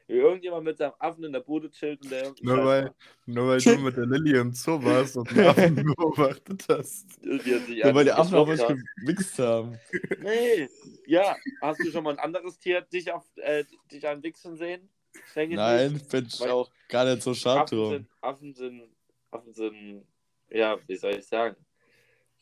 Wie 0.08 0.14
irgendjemand 0.14 0.64
mit 0.64 0.78
seinem 0.78 0.92
Affen 0.98 1.24
in 1.24 1.32
der 1.32 1.40
Bude 1.40 1.70
chillt 1.70 2.00
und 2.02 2.10
der 2.10 2.32
Nur 2.40 2.64
weil, 2.64 2.94
nur 3.26 3.48
weil 3.48 3.58
du 3.60 3.78
mit 3.78 3.96
der 3.96 4.06
Lilly 4.06 4.38
im 4.38 4.52
Zoo 4.52 4.82
warst 4.82 5.16
und 5.16 5.28
einen 5.30 5.46
Affen 5.46 5.74
beobachtet 5.96 6.64
hast. 6.68 7.24
Nur 7.24 7.94
weil 7.94 8.04
die 8.04 8.12
Affen 8.12 8.34
auf 8.36 8.48
euch 8.48 8.62
gemixt 8.96 9.38
haben. 9.38 9.78
Nee, 10.20 10.68
ja. 11.06 11.36
Hast 11.60 11.80
du 11.80 11.90
schon 11.90 12.04
mal 12.04 12.12
ein 12.12 12.20
anderes 12.20 12.58
Tier 12.58 12.82
dich, 12.82 13.10
auf, 13.10 13.24
äh, 13.36 13.64
dich 13.90 14.06
an 14.06 14.22
Wichsen 14.22 14.56
sehen? 14.56 14.88
Denke 15.34 15.54
ich 15.54 15.56
Nein, 15.56 16.00
bin 16.10 16.26
ich 16.26 16.40
auch 16.42 16.70
gar 16.88 17.04
nicht 17.04 17.22
so 17.22 17.34
schade 17.34 17.62
Affen 17.62 17.76
drum. 17.78 17.90
sind, 17.90 18.08
Affen 18.20 18.54
sind, 18.54 18.82
Affen 19.30 19.52
sind, 19.54 20.06
ja, 20.50 20.78
wie 20.86 20.96
soll 20.96 21.14
ich 21.14 21.26
sagen? 21.26 21.56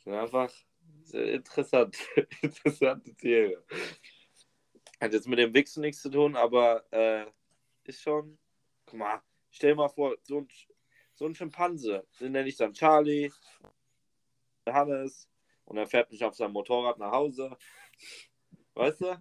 Sind 0.02 0.12
einfach 0.12 0.50
Interessant. 1.12 1.96
Interessante 2.42 3.14
Tiere. 3.14 3.62
Hat 5.00 5.12
jetzt 5.12 5.28
mit 5.28 5.38
dem 5.38 5.52
Wichsen 5.54 5.82
nichts 5.82 6.02
zu 6.02 6.10
tun, 6.10 6.36
aber 6.36 6.84
äh, 6.92 7.26
ist 7.88 8.02
schon. 8.02 8.38
Guck 8.86 8.98
mal, 8.98 9.22
stell 9.50 9.70
dir 9.70 9.76
mal 9.76 9.88
vor, 9.88 10.16
so 10.22 10.38
ein, 10.38 10.48
so 11.14 11.26
ein 11.26 11.34
Schimpanse, 11.34 12.06
den 12.20 12.32
nenne 12.32 12.48
ich 12.48 12.56
dann 12.56 12.72
Charlie, 12.72 13.30
Hannes, 14.68 15.28
und 15.64 15.76
er 15.76 15.86
fährt 15.86 16.10
mich 16.10 16.24
auf 16.24 16.34
seinem 16.34 16.52
Motorrad 16.52 16.98
nach 16.98 17.12
Hause. 17.12 17.56
Weißt 18.74 19.00
du? 19.02 19.18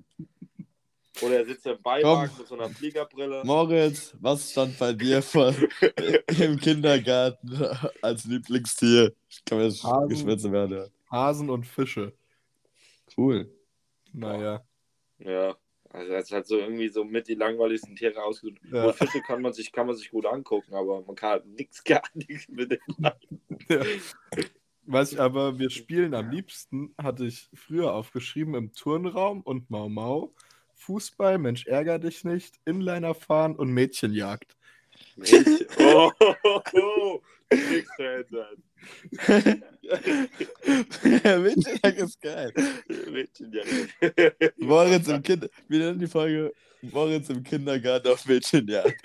Oder 1.22 1.38
er 1.38 1.46
sitzt 1.46 1.66
im 1.68 1.82
Beiwagen 1.82 2.30
Komm. 2.30 2.40
mit 2.40 2.48
so 2.48 2.56
einer 2.56 2.70
Fliegerbrille. 2.70 3.44
Moritz, 3.46 4.16
was 4.20 4.52
stand 4.52 4.78
bei 4.80 4.94
dir 4.94 5.22
vor, 5.22 5.54
im 6.40 6.58
Kindergarten 6.60 7.78
als 8.02 8.26
Lieblingstier? 8.26 9.14
Ich 9.30 9.46
kann 9.46 9.60
mir 9.60 9.66
das 9.66 9.84
Hasen. 9.84 10.10
geschwitzt 10.10 10.52
werden. 10.52 10.92
Hasen 11.12 11.50
und 11.50 11.66
Fische. 11.66 12.14
Cool. 13.16 13.54
Naja. 14.12 14.66
Ja, 15.20 15.56
also 15.94 16.12
das 16.12 16.26
ist 16.26 16.32
halt 16.32 16.48
so 16.48 16.58
irgendwie 16.58 16.90
so 16.90 17.04
mit 17.04 17.28
die 17.28 17.36
langweiligsten 17.36 17.96
Tiere 17.96 18.24
ausgesucht. 18.24 18.60
Ja. 18.72 18.92
Fische 18.92 19.22
kann 19.22 19.44
man 19.44 19.54
sich, 19.54 19.72
kann 19.72 19.86
man 19.86 19.96
sich 19.96 20.10
gut 20.10 20.26
angucken, 20.26 20.74
aber 20.74 21.04
man 21.04 21.16
kann 21.16 21.30
halt 21.30 21.46
nichts, 21.46 21.84
gar 21.86 22.02
nichts 22.16 22.50
mit 22.50 22.72
denen. 22.72 23.14
Ja. 23.70 23.82
Was 24.86 25.14
ich 25.14 25.22
aber, 25.22 25.60
wir 25.60 25.70
spielen 25.70 26.14
am 26.14 26.32
liebsten, 26.32 26.94
hatte 26.98 27.26
ich 27.26 27.48
früher 27.54 27.94
aufgeschrieben, 27.94 28.56
im 28.56 28.74
Turnraum 28.74 29.42
und 29.42 29.70
Mau 29.70 29.88
Mau, 29.88 30.34
Fußball, 30.74 31.38
Mensch, 31.38 31.68
ärger 31.68 32.00
dich 32.00 32.26
nicht, 32.26 32.60
Inliner 32.66 33.14
fahren 33.14 33.56
und 33.56 33.72
Mädchenjagd. 33.72 34.58
oh, 35.80 36.12
oh, 36.44 36.62
oh, 36.74 37.22
nichts 37.52 37.92
verändert. 37.96 38.58
Windjagd 41.04 41.98
ist 42.00 42.22
geil. 42.22 42.54
Mädchenjagd. 43.12 43.94
Moritz 44.58 45.08
im 45.08 45.22
Kind 45.24 45.50
Wir 45.68 45.80
nennen 45.80 46.00
die 46.00 46.08
Folge 46.08 46.54
Moritz 46.82 47.30
im 47.30 47.44
Kindergarten 47.44 48.08
auf 48.10 48.26
Mädchenjagd. 48.26 48.96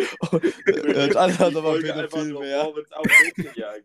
Das 0.94 1.16
andere 1.16 1.38
hat 1.38 1.56
aber 1.56 1.78
wieder 1.78 2.08
viel 2.10 2.32
mehr. 2.38 2.64
Moritz 2.64 2.90
auf 2.92 3.06
Mädchenjagd. 3.06 3.84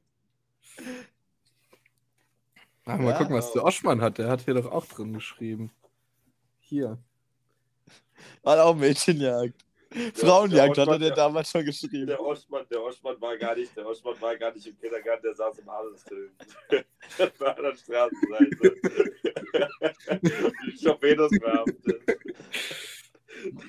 Ah, 2.86 2.98
mal 2.98 3.12
Ja. 3.12 3.18
gucken, 3.18 3.36
was 3.36 3.54
der 3.54 3.64
Oschmann 3.64 4.02
hat. 4.02 4.18
Der 4.18 4.30
hat 4.30 4.42
hier 4.42 4.56
doch 4.56 4.72
auch 4.72 4.86
drin 4.86 5.14
geschrieben. 5.14 5.72
Hier. 6.60 6.98
Hat 8.46 8.60
auch 8.60 8.76
Mädchenjagd. 8.76 9.63
Frauenjagd 10.16 10.78
hat 10.78 10.88
er 10.88 11.00
dir 11.00 11.12
damals 11.12 11.52
schon 11.52 11.66
geschrieben. 11.66 12.08
Der 12.08 12.22
Oschmann, 12.22 12.66
der 12.70 12.82
Oschmann 12.82 13.20
war 13.22 13.38
gar 13.38 13.56
nicht, 13.56 13.76
der 13.76 13.86
Oschmann 13.86 14.20
war 14.20 14.36
gar 14.38 14.54
nicht 14.54 14.66
im 14.68 14.78
Kindergarten, 14.80 15.24
der 15.24 15.34
saß 15.34 15.60
im 15.60 15.70
Adelsfilm. 15.70 16.32
Das 17.18 17.40
war 17.40 17.58
an 17.58 17.64
der 17.64 17.76
Straßenseite. 17.76 18.76
Die 20.66 20.84
Torpedos 20.84 21.32
verhaftet. 21.38 22.02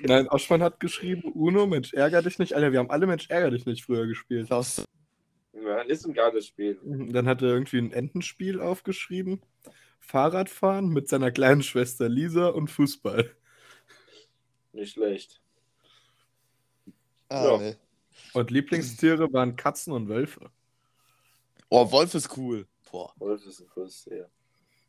Nein, 0.02 0.28
Oschmann 0.28 0.62
hat 0.62 0.80
geschrieben, 0.80 1.32
Uno, 1.32 1.66
Mensch, 1.66 1.92
ärger 1.92 2.22
dich 2.22 2.38
nicht. 2.38 2.54
Alter, 2.54 2.72
wir 2.72 2.78
haben 2.78 2.90
alle 2.90 3.06
Mensch, 3.06 3.28
ärger 3.28 3.50
dich 3.50 3.66
nicht 3.66 3.84
früher 3.84 4.06
gespielt. 4.06 4.50
Das, 4.50 4.84
Ja, 5.52 5.80
ist 5.82 6.06
ein 6.06 6.14
geiles 6.14 6.46
Spiel. 6.46 6.78
Dann 6.84 7.26
hat 7.26 7.42
er 7.42 7.48
irgendwie 7.48 7.78
ein 7.78 7.92
Entenspiel 7.92 8.60
aufgeschrieben. 8.60 9.42
Fahrradfahren 9.98 10.88
mit 10.88 11.08
seiner 11.08 11.30
kleinen 11.32 11.62
Schwester 11.62 12.08
Lisa 12.08 12.48
und 12.48 12.70
Fußball. 12.70 13.30
Nicht 14.72 14.92
schlecht. 14.92 15.40
Ah, 17.28 17.44
Ja. 17.44 17.58
nee. 17.58 17.76
Und 18.32 18.50
Lieblingstiere 18.50 19.32
waren 19.32 19.56
Katzen 19.56 19.92
und 19.92 20.08
Wölfe. 20.08 20.50
Oh, 21.68 21.90
Wolf 21.90 22.14
ist 22.14 22.36
cool. 22.36 22.66
Boah. 22.90 23.12
Wolf 23.18 23.44
ist 23.46 23.60
ein 23.60 23.68
cooles 23.68 24.04
Tier. 24.04 24.28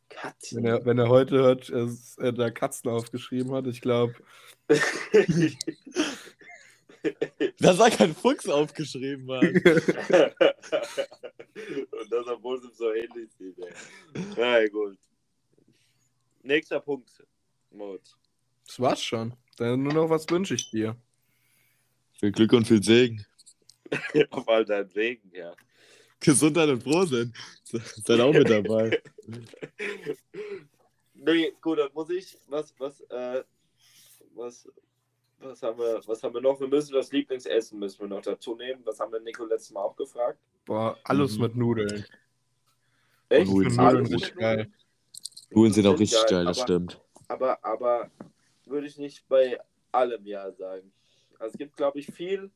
Katzen. 0.09 0.57
Wenn 0.59 0.65
er, 0.65 0.86
wenn 0.86 0.99
er 0.99 1.09
heute 1.09 1.36
hört, 1.38 1.69
dass 1.69 2.17
er 2.19 2.31
da 2.31 2.51
Katzen 2.51 2.89
aufgeschrieben 2.91 3.51
hat, 3.53 3.65
ich 3.67 3.81
glaube, 3.81 4.13
Da 7.59 7.73
sei 7.75 7.89
kein 7.91 8.15
Fuchs 8.15 8.47
aufgeschrieben, 8.49 9.25
Mann. 9.25 9.41
Und 9.45 9.63
das, 12.11 12.27
obwohl 12.27 12.57
es 12.57 12.63
ihm 12.63 12.71
so 12.73 12.91
ähnlich 12.93 13.29
sieht. 13.38 13.59
Ey. 13.59 13.71
Na 14.36 14.61
ja, 14.61 14.67
gut. 14.69 14.97
Nächster 16.41 16.79
Punkt. 16.79 17.11
Moritz. 17.71 18.15
das 18.65 18.79
war's 18.79 19.03
schon. 19.03 19.36
Dann 19.57 19.83
nur 19.83 19.93
noch 19.93 20.09
was 20.09 20.27
wünsche 20.29 20.55
ich 20.55 20.71
dir. 20.71 20.95
Viel 22.20 22.32
Glück 22.32 22.53
und 22.53 22.66
viel 22.68 22.82
Segen. 22.84 23.26
Auf 24.32 24.47
all 24.47 24.66
deinen 24.66 24.93
Wegen, 24.95 25.32
ja. 25.34 25.53
Gesundheit 26.20 26.70
und 26.70 26.82
Frohsinn. 26.84 27.34
Seid 27.63 28.20
auch 28.20 28.34
mit 28.34 28.49
dabei. 28.49 29.01
Nee, 31.13 31.53
gut, 31.61 31.80
dann 31.80 31.89
muss 31.93 32.09
ich. 32.09 32.38
Was, 32.47 32.74
was, 32.78 33.01
äh, 33.09 33.43
was, 34.36 34.70
was 35.39 35.61
haben 35.63 35.80
wir, 35.80 36.01
was 36.05 36.22
haben 36.22 36.34
wir 36.34 36.41
noch? 36.41 36.59
Wir 36.59 36.68
müssen 36.68 36.93
das 36.93 37.11
Lieblingsessen 37.11 37.80
müssen 37.80 38.01
wir 38.01 38.07
noch 38.07 38.22
dazu 38.22 38.55
nehmen. 38.55 38.84
Das 38.86 38.99
haben 38.99 39.11
wir 39.11 39.20
Nico 39.22 39.45
letztes 39.45 39.72
Mal 39.72 39.82
auch 39.82 39.95
gefragt. 39.95 40.38
Boah, 40.66 40.97
alles 41.03 41.36
Mhm. 41.38 41.41
mit 41.41 41.55
Nudeln. 41.55 42.05
Echt? 43.30 43.47
Nudeln 43.49 43.70
sind 43.72 43.80
finde 43.80 43.82
Alles 43.82 43.93
Nudeln 43.93 44.03
mit 44.03 44.13
richtig 44.22 44.36
Nudeln? 44.36 44.57
geil. 44.57 44.72
Nudeln 45.51 45.74
sind 45.74 45.88
auch 45.88 45.91
Sind 45.91 45.99
richtig 46.01 46.20
geil, 46.22 46.30
geil, 46.30 46.45
das 46.45 46.57
aber- 46.59 46.68
stimmt. 46.68 47.01
Aber, 47.28 47.66
aber 47.66 48.11
würde 48.66 48.88
ich 48.88 48.97
nicht 48.97 49.28
bei 49.28 49.59
allem 49.91 50.26
Ja 50.28 50.51
sagen. 50.51 50.91
Also 51.45 51.53
es 51.53 51.59
gibt, 51.59 51.77
glaube 51.77 51.99
ich, 51.99 52.07
viel, 52.07 52.49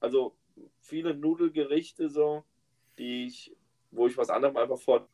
also 0.00 0.36
viele 0.78 1.14
Nudelgerichte 1.14 2.10
so, 2.10 2.44
die 2.98 3.24
ich, 3.24 3.56
wo 3.90 4.06
ich 4.06 4.18
was 4.18 4.28
anderem 4.28 4.54
einfach 4.58 4.78
vor. 4.78 5.08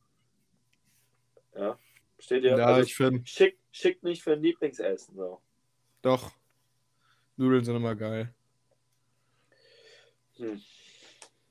Ja, 1.54 1.78
steht 2.18 2.42
ihr? 2.42 2.58
Ja, 2.58 2.66
also, 2.66 2.80
ich 2.80 2.96
finde, 2.96 3.24
schick, 3.24 3.56
schick 3.70 4.02
nicht 4.02 4.24
für 4.24 4.32
ein 4.32 4.42
Lieblingsessen 4.42 5.14
so. 5.14 5.40
doch. 6.02 6.32
Nudeln 7.36 7.64
sind 7.64 7.76
immer 7.76 7.94
geil. 7.94 8.34
Hm. 10.38 10.60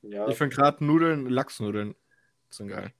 Ja, 0.02 0.28
Ich 0.28 0.36
finde 0.36 0.54
gerade 0.54 0.84
Nudeln, 0.84 1.30
Lachsnudeln 1.30 1.94
sind 2.50 2.68
geil. 2.68 2.92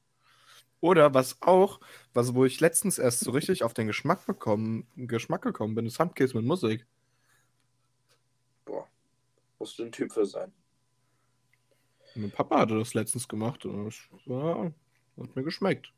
Oder 0.80 1.12
was 1.12 1.42
auch, 1.42 1.80
was 2.14 2.34
wo 2.34 2.46
ich 2.46 2.60
letztens 2.60 2.98
erst 2.98 3.20
so 3.20 3.30
richtig 3.30 3.62
auf 3.62 3.74
den 3.74 3.88
Geschmack 3.88 4.24
bekommen, 4.24 4.86
Geschmack 4.96 5.42
gekommen 5.42 5.74
bin, 5.74 5.84
ist 5.84 5.98
Handkäse 5.98 6.34
mit 6.34 6.46
Musik. 6.46 6.86
Musst 9.60 9.78
du 9.78 9.84
ein 9.84 9.92
Typ 9.92 10.12
für 10.12 10.26
sein. 10.26 10.52
Mein 12.16 12.30
Papa 12.32 12.58
hatte 12.60 12.76
das 12.76 12.94
letztens 12.94 13.28
gemacht 13.28 13.64
und 13.64 13.86
es 13.86 14.00
war, 14.26 14.72
hat 15.16 15.36
mir 15.36 15.44
geschmeckt. 15.44 15.92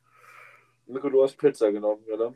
Nico, 0.87 1.09
du 1.09 1.23
hast 1.23 1.39
Pizza 1.39 1.73
genommen, 1.73 2.05
oder? 2.13 2.35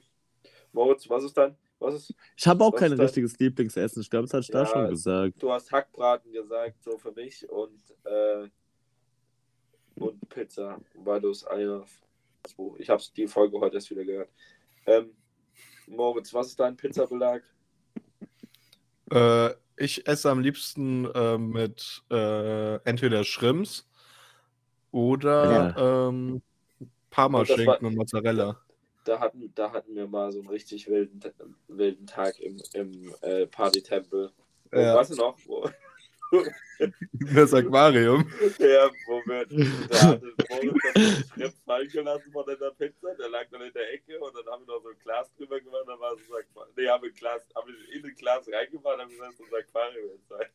Moritz, 0.73 1.09
was 1.11 1.25
ist 1.25 1.37
dein, 1.37 1.57
was 1.79 1.95
ist, 1.95 2.15
Ich 2.37 2.47
habe 2.47 2.65
auch 2.65 2.75
kein 2.75 2.93
das? 2.93 3.01
richtiges 3.01 3.39
Lieblingsessen. 3.39 4.01
Ich 4.01 4.09
glaube, 4.09 4.25
das 4.27 4.33
hatte 4.33 4.43
ich 4.43 4.51
da 4.51 4.61
Ja, 4.61 4.67
schon 4.67 4.89
gesagt. 4.89 5.43
du 5.43 5.53
hast 5.53 5.71
Hackbraten 5.71 6.33
gesagt, 6.33 6.83
so 6.83 6.97
für 6.97 7.13
mich 7.13 7.47
und, 7.51 7.83
äh, 8.05 8.49
und 9.97 10.27
Pizza, 10.29 10.81
weil 10.95 11.21
du 11.21 11.31
es 11.31 11.45
eine, 11.45 11.85
ich 12.79 12.89
habe 12.89 13.03
die 13.17 13.27
Folge 13.27 13.59
heute 13.61 13.75
erst 13.77 13.91
wieder 13.91 14.05
gehört. 14.05 14.31
Ähm, 14.87 15.15
Moritz, 15.87 16.33
was 16.33 16.49
ist 16.49 16.61
dein 16.61 16.77
Pizzabelag? 16.77 17.43
Äh, 19.11 19.51
ich 19.77 20.07
esse 20.07 20.31
am 20.31 20.41
liebsten 20.41 21.07
äh, 21.15 21.39
mit 21.39 22.03
äh, 22.11 22.77
entweder 22.85 23.25
Shrimps 23.25 23.89
oder 24.91 26.09
ähm, 26.09 26.43
Parmaschinken 27.11 27.87
Und 27.87 27.97
Mozzarella. 27.97 28.61
Da 29.05 29.21
hatten, 29.21 29.53
da 29.55 29.73
hatten 29.73 29.95
wir 29.95 30.09
mal 30.09 30.33
so 30.33 30.41
einen 30.41 30.49
richtig 30.49 30.89
wilden, 30.89 31.21
wilden 31.69 32.07
Tag 32.07 32.39
im, 32.41 32.61
im 32.73 33.15
äh, 33.21 33.47
Partytempel. 33.47 34.33
Ja. 34.73 34.97
Weißt 34.97 35.13
du 35.13 35.17
noch? 35.17 35.39
Wo, 35.47 35.69
Das 37.35 37.55
Aquarium. 37.55 38.29
ja, 38.59 38.91
wo 39.07 39.23
wir, 39.27 39.47
da 39.89 40.01
hatte 40.03 40.33
Moritz 40.51 41.29
Schritt 41.33 41.55
fallen 41.65 41.89
gelassen 41.89 42.33
von 42.33 42.45
der 42.47 42.57
Pizza, 42.73 43.15
der 43.15 43.29
lag 43.31 43.45
dann 43.51 43.63
in 43.63 43.73
der 43.73 43.93
Ecke 43.95 44.19
und 44.21 44.35
dann 44.37 44.47
haben 44.53 44.67
wir 44.67 44.75
noch 44.75 44.83
so 44.83 44.89
ein 44.91 44.99
Glas 45.03 45.33
drüber 45.37 45.61
gemacht, 45.61 45.85
dann 45.87 45.99
war 46.01 46.13
es 46.15 46.27
so 46.27 46.35
ein 46.35 46.43
Aquarium. 46.43 46.75
Nee, 46.77 46.89
haben 46.89 47.03
wir 47.05 47.13
Glas, 47.13 47.43
haben 47.55 47.69
wir 47.69 47.95
in 47.97 48.05
ein 48.05 48.15
Glas 48.17 48.47
reingemacht, 48.53 48.99
haben 48.99 49.09
gesagt, 49.11 49.35
das 49.41 49.53
Aquarium 49.61 50.11
jetzt 50.11 50.29
sein. 50.29 50.49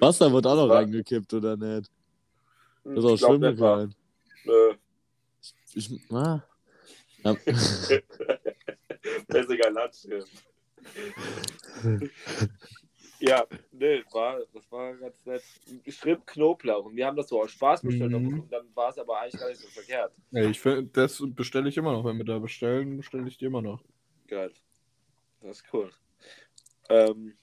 Wasser 0.00 0.32
wird 0.32 0.46
auch 0.46 0.56
noch 0.56 0.68
war- 0.68 0.76
reingekippt, 0.78 1.32
oder 1.34 1.56
nicht? 1.56 1.90
Hm, 2.84 2.94
Das 2.96 3.04
ist 3.04 3.10
auch 3.10 3.14
ich 3.14 3.20
Schwimmen 3.20 3.62
rein. 3.62 3.94
Nö. 4.44 4.74
Ich, 5.74 5.90
ah. 6.12 6.42
ja. 7.24 7.34
Bessiger 9.28 9.70
Landschrift. 9.70 10.30
Ja, 13.20 13.46
nee, 13.72 14.02
war, 14.12 14.40
das 14.52 14.70
war 14.70 14.94
ganz 14.96 15.24
nett. 15.26 15.42
Schritt 15.88 16.26
Knoblauch. 16.26 16.84
Und 16.86 16.96
wir 16.96 17.06
haben 17.06 17.16
das 17.16 17.28
so 17.28 17.42
aus 17.42 17.50
Spaß 17.52 17.82
bestellt 17.82 18.12
Mhm. 18.12 18.40
und 18.40 18.52
dann 18.52 18.66
war 18.74 18.90
es 18.90 18.98
aber 18.98 19.20
eigentlich 19.20 19.40
gar 19.40 19.48
nicht 19.48 19.60
so 19.60 19.68
verkehrt. 19.68 20.12
Ja, 20.30 20.44
ich 20.48 20.60
find, 20.60 20.96
das 20.96 21.22
bestelle 21.28 21.68
ich 21.68 21.76
immer 21.76 21.92
noch. 21.92 22.04
Wenn 22.04 22.18
wir 22.18 22.24
da 22.24 22.38
bestellen, 22.38 22.96
bestelle 22.96 23.28
ich 23.28 23.36
die 23.38 23.46
immer 23.46 23.62
noch. 23.62 23.82
Geil. 24.26 24.52
Das 25.40 25.58
ist 25.58 25.64
cool. 25.72 25.90
Ähm, 26.88 27.36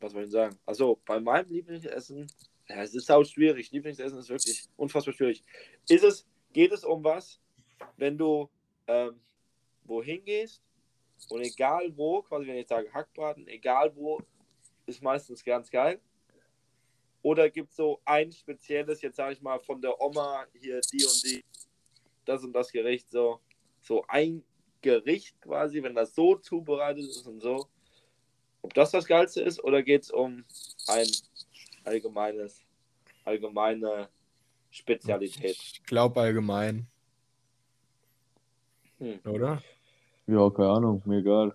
was 0.00 0.12
soll 0.12 0.24
ich 0.24 0.30
sagen? 0.30 0.56
Also 0.66 1.00
bei 1.06 1.20
meinem 1.20 1.50
Lieblingsessen, 1.50 2.26
ja, 2.68 2.82
es 2.82 2.94
ist 2.94 3.10
auch 3.10 3.24
schwierig. 3.24 3.70
Lieblingsessen 3.70 4.18
ist 4.18 4.28
wirklich 4.28 4.64
unfassbar 4.76 5.14
schwierig. 5.14 5.42
Ist 5.88 6.04
es, 6.04 6.26
geht 6.52 6.72
es 6.72 6.84
um 6.84 7.02
was? 7.04 7.40
wenn 7.96 8.16
du 8.16 8.48
ähm, 8.86 9.20
wohin 9.84 10.24
gehst 10.24 10.62
und 11.28 11.40
egal 11.40 11.92
wo, 11.96 12.22
quasi 12.22 12.46
wenn 12.46 12.56
ich 12.56 12.66
sage 12.66 12.92
Hackbraten, 12.92 13.46
egal 13.48 13.94
wo, 13.96 14.20
ist 14.86 15.02
meistens 15.02 15.44
ganz 15.44 15.70
geil. 15.70 16.00
Oder 17.22 17.48
gibt 17.48 17.70
es 17.70 17.76
so 17.76 18.00
ein 18.04 18.30
spezielles, 18.30 19.00
jetzt 19.00 19.16
sage 19.16 19.32
ich 19.32 19.40
mal 19.40 19.58
von 19.58 19.80
der 19.80 19.98
Oma 20.00 20.46
hier 20.52 20.80
die 20.92 21.04
und 21.04 21.24
die, 21.24 21.44
das 22.26 22.44
und 22.44 22.52
das 22.52 22.70
Gericht, 22.70 23.10
so, 23.10 23.40
so 23.80 24.04
ein 24.08 24.44
Gericht 24.82 25.40
quasi, 25.40 25.82
wenn 25.82 25.94
das 25.94 26.14
so 26.14 26.36
zubereitet 26.36 27.04
ist 27.04 27.26
und 27.26 27.40
so, 27.40 27.66
ob 28.60 28.74
das 28.74 28.90
das 28.90 29.06
Geilste 29.06 29.40
ist 29.40 29.62
oder 29.64 29.82
geht 29.82 30.02
es 30.02 30.10
um 30.10 30.44
ein 30.86 31.06
allgemeines, 31.84 32.62
allgemeine 33.24 34.10
Spezialität? 34.70 35.56
Ich 35.56 35.82
glaube 35.84 36.20
allgemein. 36.20 36.86
Hm. 38.98 39.20
Oder? 39.24 39.62
Ja, 40.26 40.50
keine 40.50 40.70
Ahnung, 40.70 41.02
mir 41.04 41.18
egal. 41.18 41.54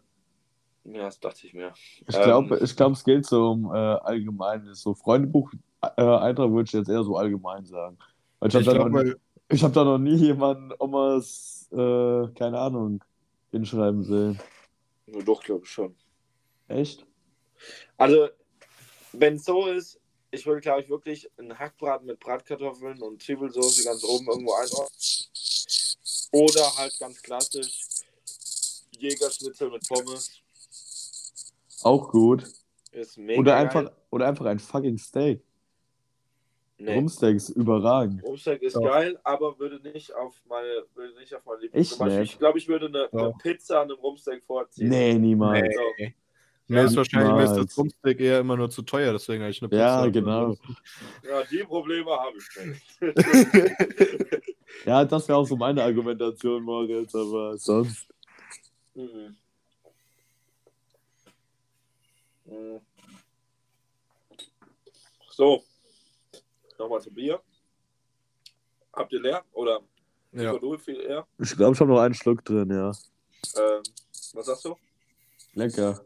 Ja, 0.84 1.04
das 1.04 1.20
dachte 1.20 1.46
ich 1.46 1.54
mir. 1.54 1.74
Ich 2.08 2.16
Ähm, 2.16 2.24
glaube, 2.24 2.60
ich 2.64 2.76
glaub, 2.76 2.94
es 2.94 3.04
geht 3.04 3.26
so 3.26 3.52
um 3.52 3.66
äh, 3.74 3.78
allgemeines. 3.78 4.82
So 4.82 4.94
Freundebuch 4.94 5.52
äh, 5.82 6.02
Eintrag 6.02 6.52
würde 6.52 6.68
ich 6.68 6.74
jetzt 6.74 6.90
eher 6.90 7.04
so 7.04 7.18
allgemein 7.18 7.66
sagen. 7.66 7.98
Weil 8.40 8.50
ich 8.50 8.56
habe 8.56 8.66
da, 8.66 8.74
glaube, 8.74 8.90
noch- 9.10 9.16
ich 9.50 9.64
hab 9.64 9.74
da 9.74 9.84
noch 9.84 9.98
nie 9.98 10.16
jemanden 10.16 10.72
Omas, 10.80 11.68
äh, 11.72 12.28
keine 12.36 12.60
Ahnung, 12.60 13.04
hinschreiben 13.52 14.04
sehen. 14.04 14.40
nur 15.08 15.24
doch, 15.24 15.44
glaube 15.44 15.64
ich 15.66 15.72
schon. 15.72 15.96
Echt? 16.68 17.06
Also, 17.98 18.30
wenn 19.12 19.36
es 19.36 19.46
so 19.46 19.66
ist, 19.68 20.00
ich 20.32 20.46
würde, 20.46 20.62
glaube 20.62 20.82
ich, 20.82 20.90
wirklich 20.90 21.30
einen 21.38 21.58
Hackbraten 21.58 22.06
mit 22.08 22.20
Bratkartoffeln 22.20 23.02
und 23.02 23.22
Zwiebelsauce 23.22 23.84
ganz 23.84 24.04
oben 24.04 24.28
irgendwo 24.28 24.54
einordnen. 24.54 24.88
Oder 26.32 26.78
halt 26.78 26.96
ganz 27.00 27.22
klassisch 27.22 27.79
Jägerschnitzel 29.00 29.70
mit 29.70 29.88
Pommes. 29.88 30.44
Auch 31.84 32.10
gut. 32.10 32.46
Ist 32.92 33.18
mega 33.18 33.40
Oder 33.40 33.52
geil. 33.54 33.62
einfach, 33.62 33.92
oder 34.10 34.28
einfach 34.28 34.46
ein 34.46 34.60
fucking 34.60 34.98
Steak. 34.98 35.42
Nee. 36.78 36.96
Rumsteak 36.96 37.36
ist 37.36 37.50
überragend. 37.50 38.24
Rumsteak 38.24 38.62
ist 38.62 38.76
Doch. 38.76 38.84
geil, 38.84 39.20
aber 39.24 39.60
würde 39.60 39.82
nicht 39.92 40.16
auf 40.16 40.42
meine, 40.48 40.86
würde 40.96 41.14
nicht 41.20 41.36
auf 41.36 41.46
meine 41.46 41.62
Lieblings. 41.62 41.92
Ich 42.22 42.40
glaube, 42.40 42.58
ich 42.58 42.68
würde 42.70 42.86
eine, 42.86 43.10
eine. 43.12 43.34
Pizza 43.42 43.82
an 43.82 43.92
einem 43.92 44.00
Rumsteak 44.00 44.44
vorziehen. 44.46 44.88
Nee, 44.88 45.14
niemals. 45.16 45.62
Nee. 45.62 45.76
So. 45.76 46.14
Mir 46.74 46.84
ist 46.84 46.96
wahrscheinlich 46.96 47.34
mir 47.34 47.44
ist 47.44 47.56
das 47.56 47.78
Rumsteak 47.78 48.20
eher 48.20 48.40
immer 48.40 48.56
nur 48.56 48.70
zu 48.70 48.84
teuer, 48.84 49.12
deswegen 49.12 49.42
habe 49.42 49.50
ich 49.50 49.60
eine 49.62 49.70
Pizza. 49.70 49.82
Ja, 49.82 50.08
genau. 50.08 50.56
Ja, 51.28 51.44
die 51.52 51.64
Probleme 51.64 52.12
habe 52.12 52.38
ich 52.38 52.48
nicht. 52.66 53.00
Ja, 54.86 55.04
das 55.04 55.28
wäre 55.28 55.38
auch 55.38 55.46
so 55.46 55.56
meine 55.56 55.84
Argumentation, 55.84 56.64
Moritz, 56.64 57.14
aber 57.16 57.58
sonst. 57.58 58.08
Mhm. 59.00 59.36
Mhm. 62.46 62.82
So, 65.32 65.64
nochmal 66.78 67.02
zu 67.02 67.12
Bier. 67.12 67.42
Habt 68.94 69.14
ihr 69.14 69.22
leer? 69.22 69.44
Oder 69.54 69.80
Ja. 70.34 70.58
du 70.58 70.78
viel 70.78 70.98
leer? 71.00 71.26
Ich 71.40 71.56
glaube, 71.56 71.76
ich 71.76 71.80
habe 71.80 71.92
noch 71.92 72.02
einen 72.02 72.14
Schluck 72.14 72.44
drin, 72.44 72.70
ja. 72.72 72.92
Ähm, 73.56 73.84
was 74.34 74.46
sagst 74.48 74.66
du? 74.66 74.76
Lecker. 75.54 76.06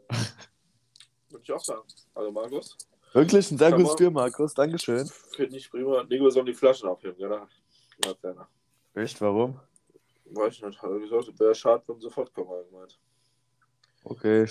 Würde 1.30 1.42
ich 1.42 1.52
auch 1.52 1.64
sagen. 1.64 1.82
Also 2.14 2.30
Markus, 2.30 2.76
Wirklich 3.12 3.50
ein 3.50 3.58
sehr 3.58 3.70
Kann 3.70 3.80
gutes 3.80 3.96
Bier, 3.96 4.10
Markus. 4.10 4.54
Dankeschön. 4.54 5.06
finde 5.36 5.56
ich 5.56 5.70
prima. 5.70 6.02
Nico 6.04 6.28
soll 6.30 6.44
die 6.44 6.54
Flaschen 6.54 6.88
abheben? 6.88 7.16
Ja, 7.18 7.46
keiner. 8.20 8.48
Echt, 8.94 9.20
warum? 9.20 9.60
Weiß 10.26 10.54
ich 10.54 10.62
nicht. 10.62 10.80
Hat 10.82 10.90
er 10.90 10.98
gesagt, 10.98 11.38
wäre 11.38 11.54
schade, 11.54 11.82
wenn 11.86 12.00
sofort 12.00 12.32
kommen, 12.32 12.50
hat 12.50 12.68
gemeint. 12.70 12.98
Okay, 14.04 14.46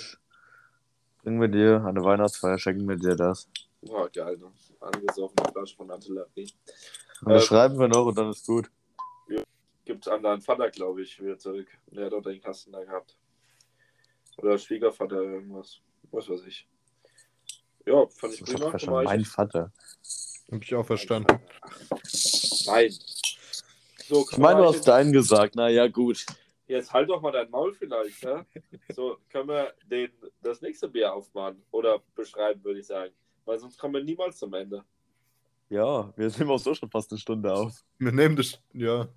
bringen 1.21 1.39
wir 1.41 1.47
dir 1.47 1.81
an 1.83 1.95
der 1.95 2.03
Weihnachtsfeier, 2.03 2.57
schenken 2.57 2.87
wir 2.87 2.95
dir 2.95 3.15
das. 3.15 3.47
War 3.81 4.09
geil, 4.09 4.37
ne? 4.37 4.51
Angesoffene 4.79 5.51
Flasche 5.51 5.75
von 5.75 5.91
Artillerie. 5.91 6.51
Und 7.21 7.29
das 7.33 7.43
Ähm, 7.43 7.47
schreiben 7.47 7.79
wir 7.79 7.87
noch 7.87 8.05
und 8.05 8.17
dann 8.17 8.29
ist 8.29 8.45
gut. 8.45 8.71
Gibt's 9.85 10.07
an 10.07 10.23
deinen 10.23 10.41
Vater, 10.41 10.69
glaube 10.71 11.01
ich, 11.01 11.21
wieder 11.21 11.37
zurück. 11.37 11.67
Der 11.87 12.05
hat 12.05 12.13
doch 12.13 12.21
den 12.21 12.39
Kasten 12.39 12.71
da 12.71 12.81
gehabt. 12.83 13.17
Oder 14.37 14.57
Schwiegervater, 14.57 15.21
irgendwas. 15.21 15.81
Was 16.09 16.29
weiß 16.29 16.45
ich. 16.47 16.65
Ja, 17.85 18.07
fand 18.07 18.33
ich 18.33 18.39
Das 18.39 18.53
prima. 18.53 18.79
schon 18.79 18.93
mein 18.93 19.25
Vater. 19.25 19.73
Habe 20.49 20.63
ich 20.63 20.73
auch 20.73 20.85
verstanden. 20.85 21.37
Nein. 22.65 22.93
So, 24.07 24.25
Ich 24.31 24.37
meine, 24.37 24.61
du 24.61 24.67
hast 24.67 24.87
deinen 24.87 25.11
gesagt. 25.11 25.55
Na 25.55 25.69
ja, 25.69 25.87
gut. 25.87 26.25
Jetzt 26.67 26.91
halt 26.93 27.09
doch 27.09 27.21
mal 27.21 27.31
dein 27.31 27.49
Maul 27.49 27.73
vielleicht, 27.73 28.21
ja? 28.23 28.45
So, 28.95 29.17
können 29.29 29.49
wir 29.49 29.73
den, 29.89 30.11
das 30.41 30.61
nächste 30.61 30.87
Bier 30.87 31.13
aufmachen 31.13 31.61
oder 31.71 32.01
beschreiben, 32.15 32.63
würde 32.63 32.79
ich 32.79 32.87
sagen. 32.87 33.13
Weil 33.45 33.59
sonst 33.59 33.77
kommen 33.77 33.95
wir 33.95 34.03
niemals 34.03 34.37
zum 34.37 34.53
Ende. 34.53 34.83
Ja, 35.69 36.13
wir 36.15 36.29
nehmen 36.37 36.51
auch 36.51 36.59
so 36.59 36.73
schon 36.73 36.89
fast 36.89 37.11
eine 37.11 37.19
Stunde 37.19 37.53
auf. 37.53 37.83
Wir 37.97 38.11
nehmen 38.11 38.35
das. 38.35 38.59
Ja. 38.73 39.07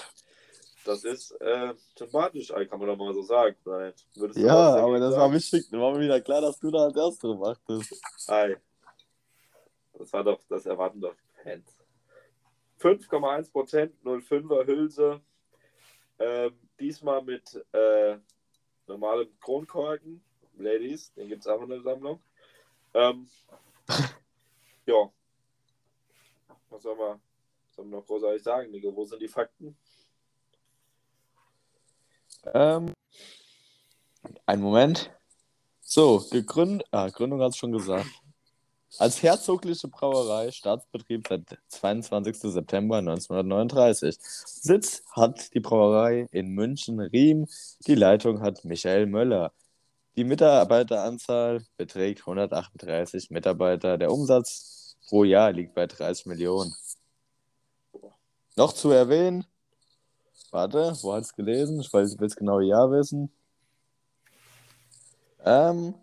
Das 0.85 1.03
ist 1.03 1.31
äh, 1.41 1.73
sympathisch, 1.97 2.49
kann 2.49 2.79
man 2.79 2.87
doch 2.87 2.95
mal 2.95 3.13
so 3.13 3.23
sagen. 3.23 3.55
Du 3.63 4.27
Ja, 4.35 4.75
aber 4.75 4.99
das 4.99 5.15
sagen? 5.15 5.21
war 5.21 5.33
wichtig. 5.33 5.67
Da 5.71 5.79
war 5.79 5.93
mir 5.93 6.01
wieder 6.01 6.21
klar, 6.21 6.41
dass 6.41 6.59
du 6.59 6.69
da 6.69 6.85
als 6.85 6.95
Erster 6.95 7.33
machtest. 7.35 8.29
Ei. 8.29 8.55
Das 9.93 10.13
war 10.13 10.23
doch, 10.23 10.39
das 10.47 10.65
erwarten 10.67 11.01
doch 11.01 11.15
Fans. 11.43 11.75
5,1%, 12.79 13.91
05er 14.03 14.67
Hülse. 14.67 15.21
Ähm, 16.19 16.53
diesmal 16.79 17.23
mit 17.23 17.65
äh, 17.73 18.17
normalem 18.85 19.29
Kronkorken. 19.39 20.23
Ladies, 20.57 21.11
den 21.15 21.29
gibt 21.29 21.41
es 21.41 21.47
auch 21.47 21.61
in 21.63 21.69
der 21.69 21.81
Sammlung. 21.81 22.21
Ähm, 22.93 23.27
ja. 24.85 25.09
Was 26.69 26.83
soll 26.83 26.95
man, 26.95 27.19
was 27.67 27.75
soll 27.75 27.85
man 27.85 27.99
noch 27.99 28.05
großartig 28.05 28.43
sagen, 28.43 28.69
Nico? 28.69 28.95
Wo 28.95 29.03
sind 29.03 29.21
die 29.21 29.27
Fakten? 29.27 29.75
Ähm, 32.53 32.93
einen 34.45 34.61
Moment. 34.61 35.11
So, 35.81 36.23
gegründet. 36.31 36.87
Ah, 36.91 37.09
Gründung 37.09 37.41
hat 37.41 37.51
es 37.51 37.57
schon 37.57 37.71
gesagt. 37.71 38.07
Als 38.97 39.21
herzogliche 39.21 39.89
Brauerei 39.89 40.51
Staatsbetrieb 40.51 41.27
seit 41.27 41.57
22. 41.67 42.37
September 42.37 42.97
1939. 42.97 44.17
Sitz 44.19 45.03
hat 45.11 45.53
die 45.53 45.59
Brauerei 45.59 46.27
in 46.31 46.49
München-Riem. 46.49 47.45
Die 47.87 47.95
Leitung 47.95 48.41
hat 48.41 48.63
Michael 48.63 49.05
Möller. 49.07 49.51
Die 50.15 50.23
Mitarbeiteranzahl 50.23 51.65
beträgt 51.75 52.21
138 52.21 53.31
Mitarbeiter. 53.31 53.97
Der 53.97 54.11
Umsatz 54.11 54.95
pro 55.09 55.25
Jahr 55.25 55.51
liegt 55.51 55.75
bei 55.75 55.87
30 55.87 56.25
Millionen. 56.27 56.73
Noch 58.55 58.71
zu 58.71 58.91
erwähnen, 58.91 59.45
warte, 60.51 60.97
wo 61.01 61.13
hat 61.13 61.23
es 61.23 61.35
gelesen? 61.35 61.79
Ich 61.79 61.91
weiß, 61.91 62.13
ich 62.13 62.19
will 62.19 62.27
das 62.27 62.35
genaue 62.35 62.63
Jahr 62.63 62.91
wissen. 62.91 63.31
Ähm, 65.43 65.95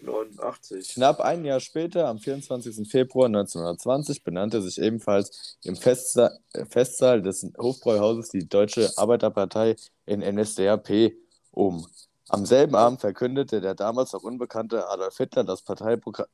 89. 0.00 0.94
Knapp 0.94 1.20
ein 1.20 1.44
Jahr 1.44 1.60
später, 1.60 2.06
am 2.06 2.18
24. 2.18 2.88
Februar 2.88 3.26
1920, 3.26 4.22
benannte 4.22 4.62
sich 4.62 4.80
ebenfalls 4.80 5.58
im 5.64 5.76
Festsa 5.76 6.30
äh, 6.52 6.64
Festsaal 6.64 7.22
des 7.22 7.50
Hofbräuhauses 7.58 8.28
die 8.28 8.48
Deutsche 8.48 8.90
Arbeiterpartei 8.96 9.76
in 10.06 10.20
NSDAP 10.20 11.12
um. 11.50 11.86
Am 12.28 12.46
selben 12.46 12.74
Abend 12.74 13.00
verkündete 13.00 13.60
der 13.60 13.74
damals 13.74 14.12
noch 14.12 14.22
unbekannte 14.22 14.88
Adolf 14.88 15.16
Hitler 15.16 15.44
das, 15.44 15.62
Parteiprogra 15.62 16.26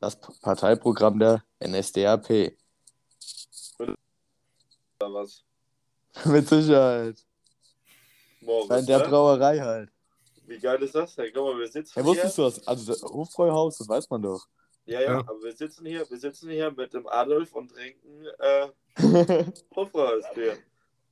das 0.00 0.18
Parteiprogramm 0.40 1.18
der 1.18 1.44
NSDAP. 1.60 2.56
Oder 3.78 3.94
was? 4.98 5.45
Mit 6.24 6.48
Sicherheit. 6.48 7.24
Morgens, 8.40 8.80
In 8.80 8.86
der 8.86 8.98
ne? 8.98 9.08
Brauerei 9.08 9.58
halt. 9.58 9.90
Wie 10.46 10.58
geil 10.58 10.80
ist 10.82 10.94
das? 10.94 11.16
Hey, 11.16 11.32
guck 11.32 11.44
mal, 11.52 11.58
wir 11.58 11.68
sitzen 11.68 11.92
Ja, 11.98 12.02
hier. 12.04 12.10
wusstest 12.12 12.38
du 12.38 12.42
das? 12.42 12.66
Also 12.66 12.92
das 12.92 13.02
Hofbräuhaus, 13.02 13.78
das 13.78 13.88
weiß 13.88 14.08
man 14.10 14.22
doch. 14.22 14.46
Ja, 14.84 15.00
ja, 15.00 15.12
Ja. 15.14 15.18
aber 15.20 15.42
wir 15.42 15.52
sitzen 15.52 15.84
hier, 15.84 16.08
wir 16.08 16.18
sitzen 16.18 16.48
hier 16.50 16.70
mit 16.70 16.94
dem 16.94 17.06
Adolf 17.08 17.52
und 17.54 17.68
trinken 17.72 18.24
äh, 18.38 18.68
Hofbräuhausbier. 19.74 20.58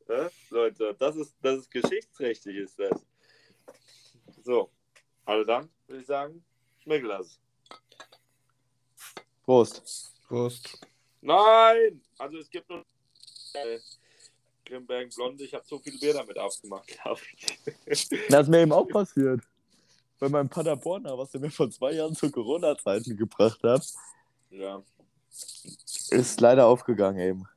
Ne? 0.09 0.31
Leute, 0.51 0.95
das 0.99 1.17
ist, 1.17 1.35
das 1.43 1.59
ist 1.61 1.71
geschichtsträchtig, 1.71 2.57
ist 2.57 2.79
das. 2.79 3.05
So, 4.45 4.71
also 5.25 5.45
dann 5.45 5.69
würde 5.89 6.03
ich 6.03 6.07
sagen, 6.07 6.45
schmeckt 6.79 7.07
das. 7.09 7.41
Prost. 9.45 10.15
Prost. 10.29 10.79
Nein! 11.21 12.01
Also 12.19 12.39
es 12.39 12.49
gibt 12.51 12.69
nur 12.71 12.85
äh, 13.55 13.79
Grimbergen 14.65 15.11
Blonde, 15.15 15.45
ich 15.45 15.55
habe 15.55 15.65
so 15.67 15.79
viel 15.79 15.99
Bier 15.99 16.15
damit 16.15 16.39
aufgemacht, 16.39 16.87
glaube 16.89 17.21
ich. 17.37 18.09
Das 18.29 18.43
ist 18.43 18.49
mir 18.49 18.63
eben 18.63 18.73
auch 18.73 18.87
passiert. 18.89 19.41
Bei 20.19 20.29
meinem 20.29 20.49
Paderborner, 20.49 21.19
was 21.19 21.35
er 21.35 21.41
mir 21.41 21.51
vor 21.51 21.71
zwei 21.71 21.93
Jahren 21.93 22.15
zu 22.15 22.31
Corona-Zeiten 22.31 23.17
gebracht 23.17 23.63
hat, 23.63 23.87
Ja. 24.51 24.83
ist 26.11 26.41
leider 26.41 26.67
aufgegangen 26.67 27.21
eben. 27.21 27.49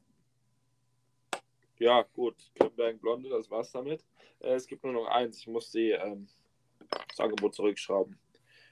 Ja, 1.80 2.02
gut. 2.14 2.36
Grimbergen 2.56 3.00
Blonde, 3.00 3.30
das 3.30 3.50
war's 3.50 3.72
damit. 3.72 4.04
Äh, 4.40 4.56
es 4.56 4.68
gibt 4.68 4.84
nur 4.84 4.94
noch 4.94 5.06
eins. 5.08 5.38
Ich 5.38 5.48
muss 5.48 5.72
die, 5.72 5.92
ähm, 5.92 6.28
das 7.10 7.20
Angebot 7.20 7.54
zurückschrauben. 7.56 8.18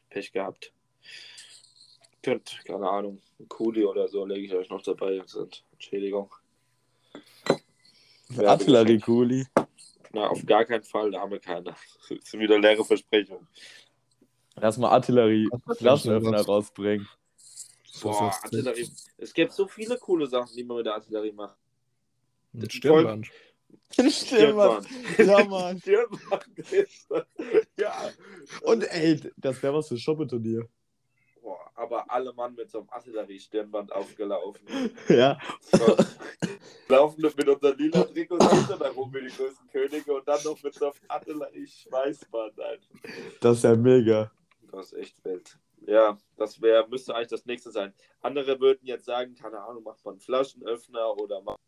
Pech 0.10 0.32
gehabt. 0.32 0.74
Könnt, 2.24 2.60
keine 2.66 2.90
Ahnung, 2.90 3.22
ein 3.40 3.48
Kuli 3.48 3.86
oder 3.86 4.08
so 4.08 4.26
lege 4.26 4.48
ich 4.48 4.54
euch 4.54 4.70
noch 4.70 4.82
dabei. 4.82 5.22
Sind. 5.28 5.64
Entschädigung. 5.74 6.32
Artillerie-Kuli. 8.40 9.46
Na, 10.14 10.28
auf 10.28 10.46
gar 10.46 10.66
keinen 10.66 10.84
Fall, 10.84 11.12
da 11.12 11.20
haben 11.22 11.32
wir 11.32 11.40
keine. 11.40 11.64
Das 11.64 11.78
sind 12.24 12.40
wieder 12.40 12.58
leere 12.60 12.84
Versprechungen. 12.86 13.48
Lass 14.56 14.78
mal 14.78 14.90
Artillerie 14.90 15.50
Was 15.52 15.76
ist 15.76 15.82
Flaschenöffner 15.82 16.32
das? 16.32 16.48
rausbringen. 16.48 17.08
Boah? 18.02 18.34
Artillerie. 18.44 18.90
Es 19.18 19.34
gibt 19.34 19.52
so 19.52 19.68
viele 19.68 19.98
coole 19.98 20.28
Sachen, 20.28 20.56
die 20.56 20.64
man 20.64 20.78
mit 20.78 20.86
der 20.86 20.96
Artillerie 20.96 21.32
macht. 21.34 21.58
Ein 22.54 22.70
Stirnband. 22.70 23.28
Stirnband. 23.92 24.88
Ja, 25.18 25.44
Mann. 25.50 25.80
Stirnband. 25.80 26.54
Ja. 27.78 28.10
Und 28.62 28.84
ey, 28.92 29.20
das 29.38 29.62
wäre 29.62 29.74
was 29.74 29.90
für 29.90 29.98
Shoppeturnier. 29.98 30.68
Aber 31.76 32.09
alle 32.09 32.34
Mann 32.34 32.55
mit 32.55 32.71
so 32.71 32.80
einem 32.80 32.89
Artillerie-Stirnband 32.89 33.91
aufgelaufen. 33.91 34.65
Ja. 35.09 35.38
So. 35.61 35.95
Laufen 36.88 37.21
mit 37.21 37.47
unseren 37.47 37.78
lila 37.78 38.03
Trikots 38.03 38.49
hinter 38.49 38.78
da 38.78 38.89
rum 38.89 39.13
wie 39.13 39.28
die 39.28 39.36
größten 39.36 39.69
Könige 39.69 40.13
und 40.13 40.28
dann 40.28 40.41
noch 40.43 40.61
mit 40.63 40.73
so 40.73 40.86
einem 40.86 40.95
Artillerie-Schweißband 41.07 42.59
einfach. 42.59 42.95
Das 43.41 43.57
ist 43.57 43.63
ja 43.63 43.76
mega. 43.76 44.32
Das 44.71 44.91
ist 44.91 44.99
echt 44.99 45.26
wild. 45.26 45.57
Ja, 45.88 46.17
das 46.38 46.61
wäre, 46.61 46.88
müsste 46.88 47.13
eigentlich 47.13 47.30
das 47.30 47.45
nächste 47.45 47.71
sein. 47.71 47.93
Andere 48.21 48.59
würden 48.59 48.86
jetzt 48.86 49.05
sagen, 49.05 49.36
keine 49.36 49.59
Ahnung, 49.59 49.84
macht 49.84 50.03
man 50.03 50.19
Flaschenöffner 50.19 51.17
oder 51.17 51.41
macht 51.41 51.59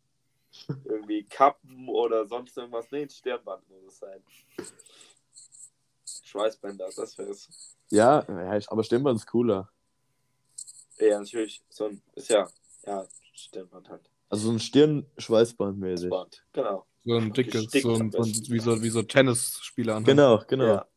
irgendwie 0.84 1.24
Kappen 1.24 1.88
oder 1.88 2.26
sonst 2.26 2.56
irgendwas. 2.56 2.90
Nee, 2.90 3.02
ein 3.02 3.10
Stirnband 3.10 3.68
muss 3.68 3.84
es 3.84 3.98
sein. 3.98 4.22
Schweißbänder, 6.24 6.88
das 6.94 7.18
wäre 7.18 7.30
es. 7.30 7.76
Ja, 7.90 8.24
ja, 8.28 8.60
aber 8.68 8.82
Stirnband 8.84 9.18
ist 9.18 9.26
cooler. 9.26 9.70
Ja, 11.00 11.20
natürlich. 11.20 11.62
So 11.68 11.86
ein, 11.86 12.02
ist 12.14 12.28
ja, 12.28 12.48
ja, 12.86 13.06
Stirnband 13.32 13.88
halt. 13.88 14.10
Also 14.28 14.46
so 14.46 14.52
ein 14.52 14.60
Stirn-Schweißband 14.60 15.78
mäßig. 15.78 16.10
Band, 16.10 16.44
genau. 16.52 16.86
So 17.04 17.14
ein 17.14 17.32
dickes, 17.32 17.68
Dick 17.68 17.82
so 17.82 17.94
ein, 17.94 18.10
so 18.10 18.18
ein, 18.18 18.24
wie, 18.26 18.58
so, 18.60 18.82
wie 18.82 18.90
so 18.90 19.02
Tennisspieler 19.02 19.96
an. 19.96 20.04
Genau, 20.04 20.42
genau. 20.46 20.64
Ja. 20.64 20.88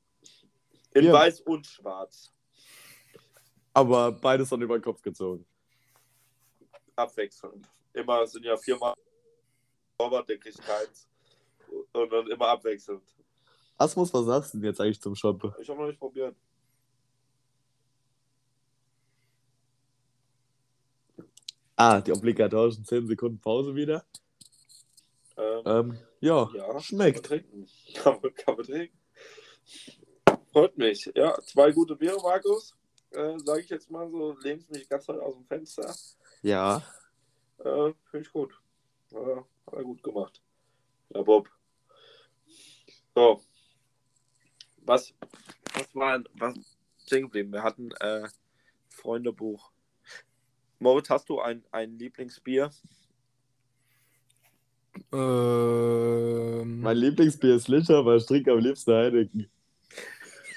In 0.94 1.06
Ja. 1.06 1.14
weiß 1.14 1.42
und 1.42 1.66
schwarz. 1.66 2.34
Aber 3.74 4.12
beides 4.12 4.50
dann 4.50 4.62
über 4.62 4.78
den 4.78 4.84
Kopf 4.84 5.02
gezogen. 5.02 5.46
Abwechselnd. 6.96 7.70
Immer 7.94 8.28
sind 8.28 8.44
ja 8.44 8.58
viermal 8.58 8.94
Torwart, 9.98 10.28
der 10.28 10.38
kriegt 10.38 10.62
keins. 10.62 11.08
Und 11.94 12.12
dann 12.12 12.28
immer 12.28 12.48
abwechselnd. 12.50 13.04
Asmus, 13.78 14.14
was 14.14 14.26
sagst 14.26 14.54
du 14.54 14.58
denn 14.58 14.68
jetzt 14.68 14.82
eigentlich 14.82 15.02
zum 15.02 15.16
Shoppen? 15.16 15.54
Ich 15.62 15.70
habe 15.70 15.80
noch 15.80 15.88
nicht 15.88 16.00
probiert. 16.00 16.36
Ah, 21.84 22.00
die 22.00 22.12
obligatorischen 22.12 22.86
10 22.86 23.08
Sekunden 23.08 23.42
Pause 23.42 23.74
wieder. 23.74 24.06
Ähm, 25.36 25.64
Ähm, 25.66 25.98
ja, 26.20 26.48
ja, 26.54 26.80
schmeckt. 26.80 27.28
Kann 27.28 27.40
man 27.40 27.50
trinken. 27.50 27.68
Kann 27.96 28.20
man, 28.22 28.36
kann 28.36 28.56
man 28.56 28.66
trinken. 28.68 29.00
Freut 30.52 30.78
mich. 30.78 31.12
Ja, 31.16 31.36
zwei 31.42 31.72
gute 31.72 31.96
Biere, 31.96 32.22
Markus. 32.22 32.78
Äh, 33.10 33.36
Sage 33.40 33.62
ich 33.62 33.70
jetzt 33.70 33.90
mal 33.90 34.08
so, 34.12 34.38
lehnst 34.44 34.70
mich 34.70 34.88
ganz 34.88 35.08
weit 35.08 35.22
aus 35.22 35.34
dem 35.34 35.46
Fenster. 35.48 35.96
Ja. 36.44 36.84
Äh, 37.58 37.94
Finde 38.12 38.28
ich 38.28 38.32
gut. 38.32 38.54
Äh, 39.14 39.38
hat 39.38 39.74
er 39.74 39.84
gut 39.84 40.04
gemacht. 40.04 40.40
Ja, 41.10 41.24
Bob. 41.24 41.50
So. 43.16 43.42
Was, 44.84 45.16
was 45.74 45.96
war 45.96 46.24
was 46.36 46.54
stehen 47.08 47.24
geblieben? 47.24 47.52
Wir 47.52 47.64
hatten 47.64 47.90
äh, 48.02 48.30
Freundebuch. 48.88 49.72
Moritz, 50.82 51.12
hast 51.12 51.30
du 51.30 51.40
ein, 51.40 51.64
ein 51.72 51.98
Lieblingsbier? 52.00 52.72
Ähm, 55.14 56.82
Mein 56.82 56.98
Lieblingsbier 56.98 57.56
ist 57.56 57.68
Liter, 57.68 58.00
aber 58.00 58.16
ich 58.16 58.26
trinke 58.26 58.52
am 58.52 58.58
liebsten 58.60 58.92
Heineken. 58.92 59.48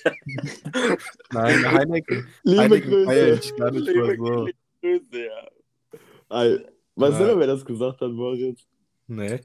nein, 1.30 1.70
Heineken. 1.70 2.26
Liebe 2.42 2.62
Heineken 2.62 3.04
feier 3.04 3.30
Grüße. 3.32 3.48
ich 3.50 3.56
gar 3.56 3.70
nicht 3.70 3.94
mal 3.94 4.16
so. 4.16 4.48
Grüße, 4.80 5.24
ja. 5.26 5.48
Ei, 6.30 6.58
Weißt 6.96 7.20
du, 7.20 7.38
wer 7.38 7.46
das 7.46 7.64
gesagt 7.64 8.00
hat, 8.00 8.10
Moritz? 8.10 8.66
Nee. 9.06 9.40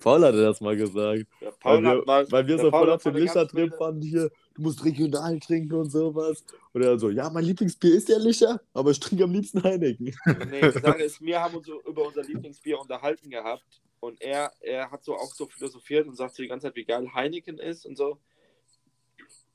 Paul 0.00 0.24
hatte 0.24 0.42
das 0.42 0.60
mal 0.60 0.76
gesagt. 0.76 1.26
Weil 1.40 1.52
Paul 1.60 1.82
wir, 1.82 1.90
hat 1.90 2.06
mal, 2.06 2.32
weil 2.32 2.46
wir 2.48 2.58
so 2.58 2.70
voll 2.70 2.90
auf 2.90 3.04
Licher-Trip 3.04 3.54
wilde- 3.54 3.78
waren 3.78 4.00
hier, 4.02 4.30
du 4.54 4.62
musst 4.62 4.84
regional 4.84 5.38
trinken 5.38 5.74
und 5.74 5.90
sowas. 5.90 6.44
Und 6.72 6.82
er 6.82 6.98
so, 6.98 7.10
ja, 7.10 7.30
mein 7.30 7.44
Lieblingsbier 7.44 7.94
ist 7.94 8.08
der 8.08 8.18
Licher, 8.18 8.60
aber 8.74 8.90
ich 8.90 8.98
trinke 9.00 9.24
am 9.24 9.32
liebsten 9.32 9.62
Heineken. 9.62 10.14
Nee, 10.50 10.60
die 10.72 10.80
Sache 10.80 11.02
ist, 11.04 11.20
wir 11.20 11.40
haben 11.40 11.54
uns 11.54 11.66
so 11.66 11.80
über 11.82 12.06
unser 12.06 12.22
Lieblingsbier 12.22 12.80
unterhalten 12.80 13.30
gehabt 13.30 13.64
und 14.00 14.20
er, 14.20 14.52
er 14.60 14.90
hat 14.90 15.04
so 15.04 15.14
auch 15.14 15.32
so 15.34 15.46
philosophiert 15.46 16.06
und 16.06 16.16
sagt 16.16 16.34
so 16.34 16.42
die 16.42 16.48
ganze 16.48 16.66
Zeit, 16.66 16.76
wie 16.76 16.84
geil 16.84 17.08
Heineken 17.14 17.58
ist 17.58 17.86
und 17.86 17.96
so. 17.96 18.18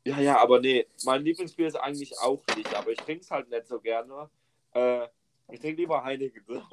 Ja, 0.06 0.20
ja, 0.20 0.40
aber 0.40 0.60
nee, 0.60 0.88
mein 1.04 1.24
Lieblingsbier 1.24 1.68
ist 1.68 1.76
eigentlich 1.76 2.18
auch 2.20 2.42
nicht, 2.56 2.74
aber 2.74 2.92
ich 2.92 2.98
trinke 3.00 3.22
es 3.22 3.30
halt 3.30 3.50
nicht 3.50 3.68
so 3.68 3.80
gerne. 3.80 4.30
Äh, 4.74 5.08
ich 5.52 5.60
trinke 5.60 5.82
lieber 5.82 6.04
Heineken. 6.04 6.44
So. 6.48 6.64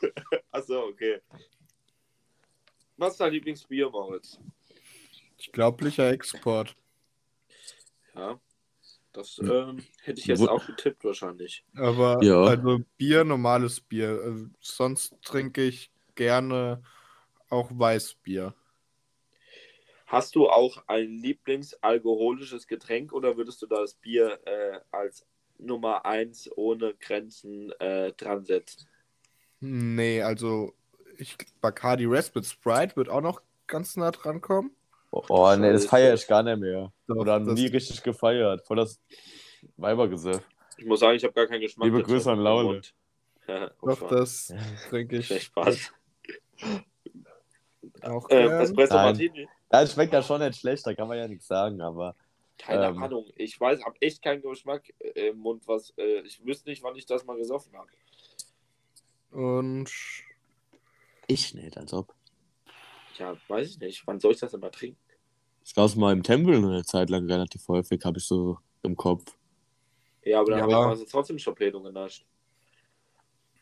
Achso, 0.50 0.86
okay. 0.86 1.20
Was 2.96 3.12
ist 3.12 3.20
dein 3.20 3.32
Lieblingsbier, 3.32 3.90
Moritz? 3.90 4.38
Ich 5.38 5.50
glaube, 5.52 5.84
Licher 5.84 6.10
Export. 6.10 6.76
Ja, 8.14 8.40
das 9.12 9.38
Hm. 9.38 9.50
ähm, 9.50 9.86
hätte 10.02 10.20
ich 10.20 10.26
jetzt 10.26 10.40
Wo- 10.40 10.48
auch 10.48 10.64
getippt 10.66 11.04
wahrscheinlich. 11.04 11.64
Aber 11.76 12.22
Ja. 12.22 12.44
also 12.44 12.80
Bier, 12.96 13.24
normales 13.24 13.80
Bier. 13.80 14.20
Also, 14.22 14.46
sonst 14.60 15.14
trinke 15.22 15.64
ich 15.64 15.90
gerne 16.14 16.82
auch 17.50 17.70
Weißbier. 17.72 18.54
Hast 20.06 20.36
du 20.36 20.48
auch 20.48 20.84
ein 20.86 21.08
Lieblingsalkoholisches 21.18 22.68
Getränk 22.68 23.12
oder 23.12 23.36
würdest 23.36 23.60
du 23.62 23.66
das 23.66 23.94
Bier 23.94 24.38
äh, 24.46 24.78
als 24.92 25.26
Nummer 25.58 26.04
1 26.04 26.50
ohne 26.56 26.94
Grenzen 26.94 27.72
äh, 27.80 28.12
dran 28.12 28.44
setzt. 28.44 28.86
Nee, 29.60 30.22
also 30.22 30.74
ich, 31.18 31.36
Bacardi 31.60 32.06
Raspberry 32.06 32.44
Sprite 32.44 32.96
wird 32.96 33.08
auch 33.08 33.20
noch 33.20 33.40
ganz 33.66 33.96
nah 33.96 34.10
dran 34.10 34.40
kommen. 34.40 34.70
Oh, 35.10 35.54
nee, 35.56 35.70
das 35.72 35.82
Scheiße. 35.82 35.88
feiere 35.88 36.14
ich 36.14 36.26
gar 36.26 36.42
nicht 36.42 36.58
mehr. 36.58 36.92
Doch, 37.06 37.16
Oder 37.16 37.38
das- 37.40 37.54
nie 37.54 37.66
richtig 37.66 38.02
gefeiert. 38.02 38.66
Voll 38.66 38.76
das 38.78 39.00
Weibergesöff. 39.76 40.42
Ich 40.76 40.84
muss 40.86 41.00
sagen, 41.00 41.16
ich 41.16 41.22
habe 41.22 41.32
gar 41.34 41.46
keinen 41.46 41.60
Geschmack. 41.60 41.84
Liebe 41.86 42.02
Grüße 42.02 42.30
an 42.30 42.38
im 42.38 42.44
Laule. 42.44 42.64
Mund. 42.66 42.94
Ja, 43.46 43.70
oh, 43.80 43.88
Doch, 43.90 44.08
das 44.08 44.52
trinke 44.88 45.18
ich 45.18 45.26
Schlecht 45.26 45.44
Spaß. 45.46 45.92
auch 48.02 48.28
Äh. 48.30 48.46
Espresso 48.62 48.94
Nein. 48.94 49.04
Martini? 49.06 49.48
Das 49.68 49.92
schmeckt 49.92 50.12
ja 50.12 50.22
schon 50.22 50.40
nicht 50.40 50.58
schlecht, 50.60 50.86
da 50.86 50.94
kann 50.94 51.08
man 51.08 51.18
ja 51.18 51.28
nichts 51.28 51.46
sagen, 51.46 51.80
aber. 51.80 52.14
Keine 52.58 52.86
Ähm. 52.86 53.02
Ahnung. 53.02 53.26
Ich 53.36 53.60
weiß, 53.60 53.84
habe 53.84 53.96
echt 54.00 54.22
keinen 54.22 54.40
Geschmack 54.42 54.82
äh, 55.00 55.28
im 55.28 55.38
Mund, 55.38 55.62
was. 55.66 55.90
Äh, 55.96 56.20
ich 56.20 56.44
wüsste 56.44 56.68
nicht, 56.70 56.82
wann 56.82 56.96
ich 56.96 57.06
das 57.06 57.24
mal 57.24 57.36
gesoffen 57.36 57.72
habe. 57.76 57.88
Und 59.32 59.90
Ich 61.26 61.54
nicht, 61.54 61.76
als 61.76 61.92
ob. 61.92 62.14
Ja, 63.18 63.36
weiß 63.48 63.70
ich 63.70 63.78
nicht. 63.78 64.06
Wann 64.06 64.20
soll 64.20 64.32
ich 64.32 64.40
das 64.40 64.50
denn 64.52 64.60
mal 64.60 64.70
trinken? 64.70 64.98
Ich 65.64 65.74
gab 65.74 65.86
es 65.86 65.96
mal 65.96 66.12
im 66.12 66.22
Tempel 66.22 66.56
eine 66.56 66.84
Zeit 66.84 67.08
lang 67.10 67.26
relativ 67.30 67.66
häufig, 67.68 68.04
habe 68.04 68.18
ich 68.18 68.24
so 68.24 68.58
im 68.82 68.96
Kopf. 68.96 69.24
Ja, 70.22 70.40
aber 70.40 70.50
dann 70.50 70.58
Ja. 70.58 70.62
habe 70.64 70.72
ich 70.72 70.78
mal 70.78 70.96
so 70.96 71.04
trotzdem 71.10 71.38
Schopedung 71.38 71.84
genascht. 71.84 72.26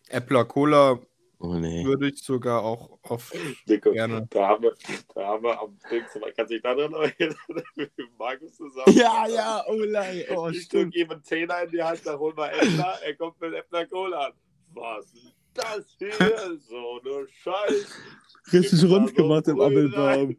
Äppler 0.09 0.45
Cola 0.45 0.99
Oh 1.39 1.55
nee. 1.55 1.85
würde 1.85 2.09
ich 2.09 2.23
sogar 2.23 2.63
auch 2.63 2.99
oft 3.03 3.33
Dicke. 3.69 3.93
gerne. 3.93 4.27
Da 4.31 4.49
haben 4.49 4.63
wir, 4.63 4.75
da 5.15 5.27
haben 5.27 5.43
wir 5.43 5.61
am 5.61 5.77
Ding, 5.91 6.05
man 6.21 6.33
kann 6.35 6.47
sich 6.47 6.63
da 6.63 6.75
dran 6.75 6.93
erinnern, 6.93 7.37
mit 7.75 7.93
Markus 8.19 8.57
zusammen. 8.57 8.97
Ja, 8.97 9.27
ja, 9.27 9.65
oh 9.69 9.75
lang. 9.75 10.23
Oh, 10.37 10.49
ich 10.49 10.63
stimmt. 10.63 10.95
drück 10.95 11.03
ihm 11.03 11.11
einen 11.11 11.25
Zehner 11.25 11.63
in 11.63 11.71
die 11.73 11.83
Hand, 11.83 12.01
da 12.05 12.17
holen 12.17 12.37
wir 12.37 12.53
Äppler, 12.53 12.99
er 13.05 13.15
kommt 13.17 13.41
mit 13.41 13.55
Äppler 13.55 13.87
Cola 13.87 14.27
an. 14.27 14.33
Was 14.75 15.07
ist 15.15 15.35
das 15.55 15.97
hier? 15.99 16.59
So 16.61 17.01
eine 17.01 17.27
Scheiß. 17.29 17.93
Richtig 18.53 18.85
rund 18.91 19.09
so 19.11 19.15
gemacht 19.15 19.49
im 19.49 19.61
Appelbaum. 19.61 20.37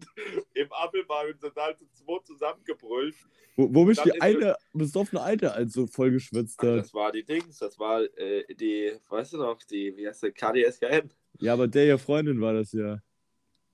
Im 0.54 0.72
Appelbaum 0.72 1.28
sind 1.28 1.42
sind 1.42 1.56
halt 1.56 1.78
zu 1.80 1.86
zweit 1.92 2.26
zusammengebrüllt. 2.26 3.16
Wo, 3.56 3.74
wo 3.74 3.86
mich 3.86 4.00
die 4.02 4.20
eine 4.20 4.56
besoffene 4.74 5.22
Alte 5.22 5.54
also 5.54 5.86
voll 5.86 6.12
geschwitzt 6.12 6.60
Ach, 6.60 6.64
hat. 6.64 6.78
das 6.80 6.94
war 6.94 7.12
die 7.12 7.24
Dings, 7.24 7.60
das 7.60 7.78
war 7.78 8.02
äh, 8.18 8.44
die, 8.56 8.94
weißt 9.10 9.34
du 9.34 9.38
noch, 9.38 9.62
die, 9.64 9.96
wie 9.96 10.08
heißt 10.08 10.24
der, 10.24 10.32
KDSKN? 10.32 11.12
Ja, 11.40 11.54
aber 11.54 11.68
der 11.68 11.86
ihr 11.86 11.98
Freundin 12.00 12.42
war 12.42 12.54
das 12.54 12.72
ja, 12.74 13.00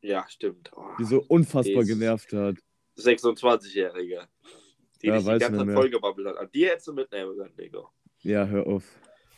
Ja, 0.02 0.26
stimmt. 0.28 0.70
Oh, 0.76 0.84
die 1.00 1.06
so 1.06 1.24
unfassbar 1.28 1.84
Jesus. 1.84 1.88
genervt 1.88 2.34
hat. 2.34 2.56
26-Jährige. 2.98 4.28
Die 5.02 5.08
Ja, 5.08 5.16
dich 5.16 5.24
die 5.24 5.38
ganze 5.38 5.66
Zeit 5.66 5.74
vollgebabbelt 5.74 6.28
hat. 6.28 6.38
An 6.38 6.50
die 6.54 6.66
hättest 6.66 6.88
du 6.88 6.94
mitnehmen 6.94 7.38
können, 7.38 7.54
Nico. 7.58 7.90
Ja, 8.22 8.46
hör 8.46 8.68
auf. 8.68 8.84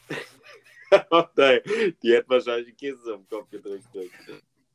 Nein, 1.36 1.62
die 2.02 2.14
hätte 2.14 2.30
wahrscheinlich 2.30 2.70
einen 2.70 2.78
Käse 2.78 3.14
im 3.14 3.28
Kopf 3.28 3.50
gedrückt. 3.50 3.86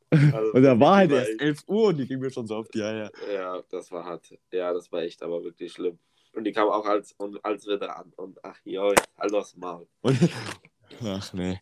Also, 0.09 0.51
Und 0.53 0.63
da 0.63 0.79
war 0.79 0.97
halt 0.97 1.11
erst 1.11 1.29
echt- 1.31 1.41
11 1.41 1.63
Uhr 1.67 1.87
und 1.89 1.97
die 1.97 2.07
ging 2.07 2.19
mir 2.19 2.31
schon 2.31 2.47
so 2.47 2.55
auf 2.55 2.69
die 2.69 2.81
Eier. 2.81 3.11
Ja, 3.31 3.61
das 3.69 3.91
war 3.91 4.05
hart. 4.05 4.33
Ja, 4.51 4.73
das 4.73 4.91
war 4.91 5.01
echt 5.01 5.21
aber 5.21 5.43
wirklich 5.43 5.73
schlimm. 5.73 5.99
Und 6.33 6.43
die 6.45 6.51
kam 6.51 6.69
auch 6.69 6.85
als, 6.85 7.13
und, 7.13 7.43
als 7.43 7.67
Ritter 7.67 7.97
an. 7.97 8.13
Und 8.15 8.43
ach, 8.43 8.57
joi, 8.63 8.93
halt 9.17 9.33
das 9.33 9.55
Maul. 9.57 9.87
Und, 10.01 10.17
ach 11.03 11.33
nee. 11.33 11.59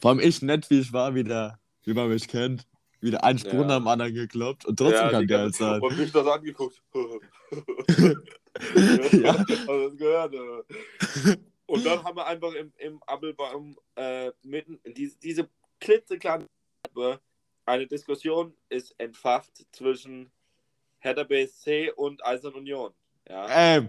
Vor 0.00 0.10
allem 0.10 0.20
ich 0.20 0.42
nett, 0.42 0.68
wie 0.70 0.80
ich 0.80 0.92
war, 0.92 1.14
wieder, 1.14 1.58
wie 1.84 1.94
man 1.94 2.08
mich 2.08 2.28
kennt. 2.28 2.66
Wieder 3.00 3.24
ein 3.24 3.38
Sprung 3.38 3.60
Ja. 3.62 3.66
nach 3.66 3.76
dem 3.78 3.88
anderen 3.88 4.14
gekloppt 4.14 4.64
und 4.66 4.78
trotzdem 4.78 5.10
ja, 5.10 5.20
die 5.20 5.26
der 5.26 5.40
als 5.40 5.58
sein. 5.58 5.80
Und 5.80 5.98
mich 5.98 6.12
das 6.12 6.26
angeguckt. 6.26 6.82
Ja. 9.12 9.32
Das 9.44 9.96
gehört? 9.96 10.34
oder? 10.34 10.64
Und 11.66 11.84
dann 11.84 12.02
haben 12.04 12.16
wir 12.16 12.26
einfach 12.26 12.52
im, 12.54 12.72
im 12.78 13.02
Appelbaum 13.06 13.76
äh, 13.96 14.30
mitten 14.42 14.78
diese, 14.94 15.18
diese 15.18 15.48
klitzekleine 15.80 16.46
Treppe 16.96 17.20
eine 17.66 17.86
Diskussion 17.86 18.54
ist 18.68 18.94
entfacht 18.98 19.66
zwischen 19.72 20.30
Hertha 20.98 21.24
BSC 21.24 21.90
und 21.96 22.24
Eisern 22.24 22.54
Union. 22.54 22.94
Ja. 23.28 23.46
Ähm, 23.76 23.88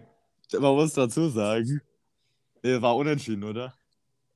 man 0.54 0.76
muss 0.76 0.94
dazu 0.94 1.30
sagen, 1.30 1.82
nee, 2.64 2.82
war 2.82 2.96
unentschieden, 2.96 3.44
oder? 3.44 3.74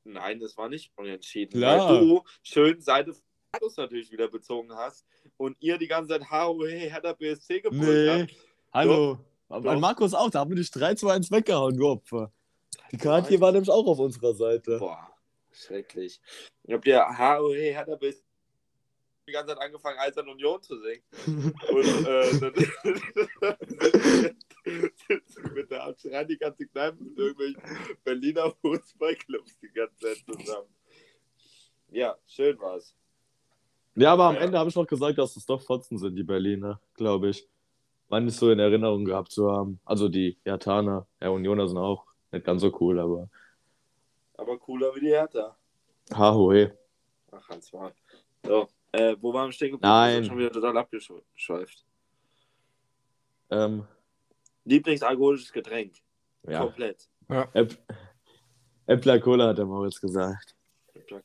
Nein, 0.03 0.39
das 0.39 0.55
war 0.57 0.69
nicht 0.69 0.91
unentschieden. 0.95 1.59
Klar. 1.59 1.89
Weil 1.89 1.99
du 1.99 2.24
schön 2.43 2.80
Seite 2.82 3.15
Markus 3.51 3.78
natürlich 3.78 4.11
wieder 4.11 4.28
bezogen 4.30 4.72
hast 4.74 5.05
und 5.38 5.57
ihr 5.59 5.78
die 5.78 5.88
ganze 5.88 6.09
Zeit 6.09 6.30
HOE 6.32 6.69
Hertha 6.69 7.13
BSC 7.13 7.61
gebrüllt 7.61 7.82
Nee. 7.82 8.22
habt. 8.22 8.36
Hallo. 8.74 9.17
Aber 9.49 9.74
Doch. 9.74 9.82
Markus 9.82 10.13
auch, 10.13 10.30
da 10.30 10.39
haben 10.39 10.51
wir 10.51 10.55
dich 10.55 10.72
3 10.72 10.95
zu 10.95 11.09
1 11.09 11.30
weggehauen, 11.32 11.76
du 11.76 11.89
Opfer. 11.89 12.32
Die 12.91 12.97
Karte 12.97 13.39
war 13.41 13.51
nämlich 13.51 13.69
auch 13.69 13.86
auf 13.88 13.99
unserer 13.99 14.34
Seite. 14.34 14.78
Boah, 14.78 15.11
schrecklich. 15.51 16.22
Ich 16.63 16.74
hab 16.74 16.84
dir 16.84 17.05
HOE 17.17 17.55
Hertha 17.74 17.95
BSC 17.95 18.24
die 19.28 19.32
ganze 19.32 19.53
Zeit 19.53 19.61
angefangen, 19.63 19.99
Eisern 19.99 20.28
Union 20.30 20.61
zu 20.61 20.78
singen. 20.80 21.03
Und 21.69 22.07
äh, 22.07 22.39
dann 22.39 22.53
mit 25.53 25.72
der 25.72 25.84
Abschreien 25.84 26.28
die 26.28 26.38
ganze 26.38 26.65
Kneipe 26.67 27.03
mit 27.03 27.17
irgendwelchen 27.17 27.61
Berliner 28.03 28.51
Fußballclubs 28.61 29.59
die 29.59 29.72
ganze 29.74 29.95
Zeit 29.97 30.17
zusammen. 30.28 30.67
Ja, 31.89 32.17
schön 32.26 32.59
war's. 32.59 32.95
Ja, 33.95 34.13
aber 34.13 34.26
am 34.26 34.36
Ja. 34.36 34.41
Ende 34.41 34.57
habe 34.57 34.69
ich 34.69 34.76
noch 34.76 34.88
gesagt, 34.88 35.17
dass 35.17 35.36
es 35.36 35.45
doch 35.45 35.61
Fotzen 35.61 35.97
sind, 35.97 36.15
die 36.15 36.24
Berliner, 36.24 36.80
glaube 36.95 37.30
ich. 37.30 37.47
Meine 38.07 38.28
ich 38.30 38.36
so 38.36 38.49
in 38.51 38.59
Erinnerung 38.59 39.05
gehabt 39.05 39.32
zu 39.32 39.51
haben. 39.51 39.80
Also 39.86 40.09
die 40.09 40.38
Jataner, 40.45 41.07
ja, 41.22 41.30
Unioner 41.30 41.67
sind 41.67 41.78
auch 41.78 42.05
nicht 42.32 42.45
ganz 42.45 42.61
so 42.61 42.76
cool, 42.80 42.99
aber 42.99 43.30
Aber 44.36 44.57
cooler 44.57 44.95
wie 44.95 45.01
die 45.01 45.07
Hertha. 45.09 45.55
Hahoe. 46.13 46.78
Ach, 47.32 47.49
Hans 47.49 47.72
mal. 47.74 47.93
So, 48.45 48.67
äh, 48.94 49.16
wo 49.20 49.34
waren 49.34 49.50
wir 49.50 49.54
stehen 49.54 49.72
geblieben? 49.72 49.88
Nein. 49.89 50.26
Schon 50.26 50.38
wieder 50.38 50.52
total 50.52 50.78
abgeschweift. 50.78 51.86
Ähm, 53.50 53.86
Lieblingsalkoholisches 54.66 55.52
Getränk. 55.52 55.96
ja. 56.48 56.60
Komplett. 56.62 57.10
Äpp 57.54 57.78
Äppler 58.88 59.20
Cola 59.20 59.48
hat 59.50 59.58
der 59.58 59.66
Moritz 59.66 60.00
gesagt. 60.02 60.56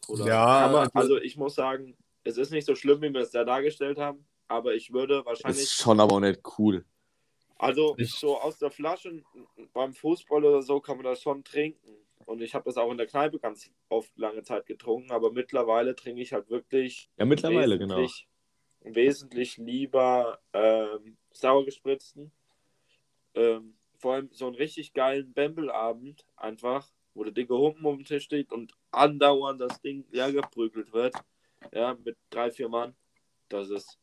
Cola. 0.06 0.26
Ja, 0.26 0.68
man, 0.72 0.74
also- 0.82 0.90
also 0.94 1.16
ich 1.18 1.36
muss 1.36 1.54
sagen, 1.54 1.96
es 2.24 2.36
ist 2.38 2.50
nicht 2.50 2.64
so 2.66 2.74
schlimm, 2.74 3.00
wie 3.02 3.12
wir 3.12 3.20
es 3.20 3.30
da 3.30 3.44
dargestellt 3.44 3.98
haben, 3.98 4.24
aber 4.48 4.74
ich 4.74 4.92
würde 4.92 5.24
wahrscheinlich, 5.24 5.62
Ist 5.62 5.74
schon 5.74 5.98
aber 6.00 6.14
auch 6.16 6.20
nicht 6.20 6.40
cool. 6.58 6.84
also 7.58 7.94
Ich- 7.98 8.12
so 8.14 8.38
aus 8.40 8.58
der 8.58 8.70
Flasche 8.70 9.22
beim 9.72 9.92
Fußball 9.94 10.44
oder 10.44 10.62
so 10.62 10.80
kann 10.80 10.96
man 10.96 11.04
das 11.04 11.22
schon 11.22 11.42
trinken. 11.44 11.96
Und 12.26 12.42
ich 12.42 12.54
habe 12.54 12.64
das 12.64 12.76
auch 12.76 12.90
in 12.90 12.98
der 12.98 13.06
Kneipe 13.06 13.38
ganz 13.38 13.70
oft 13.88 14.10
lange 14.18 14.42
Zeit 14.42 14.66
getrunken, 14.66 15.12
aber 15.12 15.30
mittlerweile 15.30 15.94
trinke 15.94 16.20
ich 16.20 16.32
halt 16.32 16.50
wirklich 16.50 17.08
Ja, 17.16 17.24
mittlerweile, 17.24 17.78
genau. 17.78 17.96
wesentlich, 17.96 18.28
wesentlich 18.80 19.56
lieber 19.58 20.40
ähm, 20.52 21.16
sauer 21.30 21.64
gespritzten. 21.64 22.32
Ähm, 23.34 23.76
vor 23.98 24.14
allem 24.14 24.28
so 24.32 24.46
einen 24.46 24.56
richtig 24.56 24.92
geilen 24.92 25.32
Bamble-Abend 25.32 26.26
einfach, 26.36 26.90
wo 27.14 27.22
der 27.22 27.32
dicke 27.32 27.56
Humpen 27.56 27.86
um 27.86 27.98
den 27.98 28.04
Tisch 28.04 28.24
steht 28.24 28.52
und 28.52 28.74
andauernd 28.90 29.60
das 29.60 29.80
Ding 29.80 30.04
leer 30.10 30.32
geprügelt 30.32 30.92
wird. 30.92 31.14
Ja, 31.72 31.96
mit 32.04 32.16
drei, 32.30 32.50
vier 32.50 32.68
Mann. 32.68 32.96
Das 33.48 33.70
ist, 33.70 34.00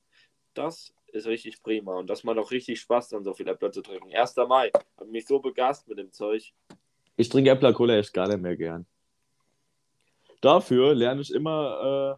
das 0.53 0.93
ist 1.07 1.27
richtig 1.27 1.61
prima. 1.61 1.97
Und 1.97 2.09
das 2.09 2.23
macht 2.23 2.37
auch 2.37 2.51
richtig 2.51 2.79
Spaß, 2.79 3.09
dann 3.09 3.23
so 3.23 3.33
viel 3.33 3.47
Äpfel 3.49 3.71
zu 3.71 3.81
trinken. 3.81 4.11
1. 4.11 4.35
Mai. 4.47 4.71
Hab 4.97 5.07
mich 5.07 5.27
so 5.27 5.39
begeistert 5.39 5.89
mit 5.89 5.97
dem 5.99 6.11
Zeug. 6.11 6.53
Ich 7.15 7.29
trinke 7.29 7.49
Äppler 7.51 7.73
Cola 7.73 7.95
echt 7.97 8.13
gar 8.13 8.27
nicht 8.27 8.41
mehr 8.41 8.55
gern. 8.57 8.85
Dafür 10.41 10.93
lerne 10.93 11.21
ich 11.21 11.33
immer 11.33 12.17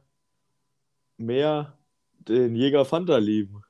äh, 1.20 1.24
mehr 1.24 1.78
den 2.20 2.56
Jäger 2.56 2.86
Fanta 2.86 3.18
lieben. 3.18 3.62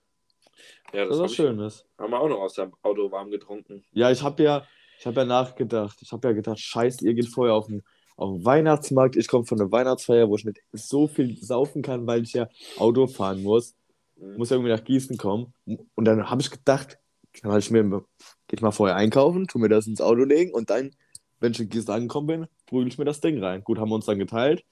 Ja, 0.94 1.06
Das 1.06 1.18
das 1.18 1.18
ist 1.18 1.24
hab 1.24 1.32
Schönes. 1.48 1.86
haben 1.98 2.12
wir 2.12 2.20
auch 2.20 2.30
noch 2.30 2.40
aus 2.40 2.54
dem 2.54 2.74
Auto 2.82 3.12
warm 3.12 3.30
getrunken. 3.32 3.84
Ja, 3.92 4.12
ich 4.12 4.22
habe 4.22 4.42
ja, 4.44 4.66
ich 5.00 5.06
habe 5.06 5.22
ja 5.22 5.26
nachgedacht. 5.26 5.98
Ich 6.02 6.12
habe 6.12 6.28
ja 6.30 6.34
gedacht, 6.34 6.60
scheiße, 6.60 7.06
ihr 7.06 7.14
geht 7.14 7.28
vorher 7.28 7.54
auf 7.56 7.68
den, 7.68 7.84
auf 8.16 8.32
den 8.38 8.46
Weihnachtsmarkt. 8.46 9.18
Ich 9.18 9.28
komme 9.28 9.46
von 9.46 9.58
der 9.58 9.72
Weihnachtsfeier, 9.72 10.30
wo 10.30 10.36
ich 10.38 10.46
nicht 10.46 10.62
so 10.72 11.08
viel 11.08 11.36
saufen 11.38 11.82
kann, 11.82 12.08
weil 12.08 12.24
ich 12.24 12.34
ja 12.34 12.48
Auto 12.78 13.08
fahren 13.08 13.44
muss. 13.44 13.76
Mhm. 14.16 14.38
Muss 14.38 14.52
ja 14.52 14.56
irgendwie 14.56 14.72
nach 14.72 14.84
Gießen 14.84 15.18
kommen. 15.18 15.54
Und 15.66 16.06
dann 16.06 16.30
habe 16.30 16.42
ich 16.42 16.50
gedacht, 16.50 16.98
dann 17.42 17.60
ich 17.60 17.72
mir, 17.72 18.06
geht 18.48 18.62
mal 18.62 18.72
vorher 18.72 18.96
einkaufen, 18.96 19.48
tu 19.48 19.60
mir 19.60 19.68
das 19.68 19.88
ins 19.88 20.00
Auto 20.00 20.24
legen 20.24 20.54
und 20.54 20.70
dann, 20.70 20.92
wenn 21.40 21.52
ich 21.52 21.60
in 21.60 21.70
Gießen 21.70 21.94
angekommen 21.94 22.28
bin, 22.28 22.48
prügel 22.66 22.88
ich 22.88 22.98
mir 22.98 23.06
das 23.06 23.22
Ding 23.22 23.44
rein. 23.44 23.64
Gut, 23.64 23.78
haben 23.80 23.90
wir 23.90 23.96
uns 23.96 24.06
dann 24.06 24.20
geteilt. 24.20 24.64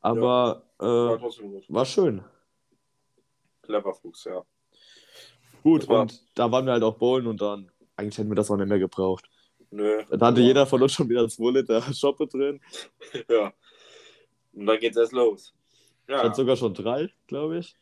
Aber 0.00 0.62
War 0.78 1.14
äh, 1.14 1.18
gut. 1.18 1.64
war 1.68 1.84
schön. 1.84 2.22
Clever 3.62 3.94
Fuchs, 3.94 4.24
ja. 4.24 4.42
Gut, 5.62 5.88
war- 5.88 6.02
und 6.02 6.22
da 6.34 6.50
waren 6.50 6.64
wir 6.66 6.72
halt 6.72 6.82
auch 6.84 6.96
bowlen 6.96 7.26
und 7.26 7.40
dann, 7.40 7.70
eigentlich 7.96 8.16
hätten 8.16 8.30
wir 8.30 8.36
das 8.36 8.50
auch 8.50 8.56
nicht 8.56 8.68
mehr 8.68 8.78
gebraucht. 8.78 9.28
Nö. 9.70 9.98
Da 10.08 10.12
hatte 10.12 10.26
Aber- 10.26 10.38
jeder 10.40 10.66
von 10.66 10.82
uns 10.82 10.92
schon 10.92 11.08
wieder 11.08 11.28
2 11.28 11.50
Liter 11.50 11.82
Shoppe 11.94 12.26
drin. 12.26 12.60
Ja. 13.28 13.52
Und 14.54 14.66
dann 14.66 14.78
geht's 14.80 14.96
erst 14.96 15.12
los. 15.12 15.54
Ich 16.06 16.12
Ja, 16.14 16.22
hatte 16.24 16.34
sogar 16.36 16.56
schon 16.56 16.72
drei, 16.74 17.12
glaube 17.26 17.58
ich. 17.58 17.76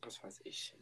das 0.00 0.22
weiß 0.22 0.40
ich. 0.44 0.74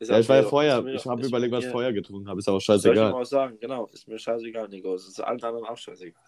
Ja, 0.00 0.18
ich 0.18 0.28
war 0.28 0.36
ja 0.36 0.42
vorher, 0.42 0.84
ich 0.86 1.06
habe 1.06 1.26
überlegt, 1.26 1.52
was 1.52 1.64
ich 1.64 1.70
vorher 1.70 1.92
getrunken 1.92 2.28
habe. 2.28 2.38
Ist 2.40 2.48
aber 2.48 2.60
Soll 2.60 2.76
ich 2.76 2.82
scheißegal. 2.82 3.12
mal 3.12 3.20
was 3.20 3.30
sagen? 3.30 3.58
Genau, 3.60 3.86
ist 3.86 4.06
mir 4.08 4.18
scheißegal, 4.18 4.68
Nico. 4.68 4.94
Es 4.94 5.06
ist 5.08 5.20
allen 5.20 5.42
anderen 5.42 5.64
auch 5.66 5.78
scheißegal. 5.78 6.22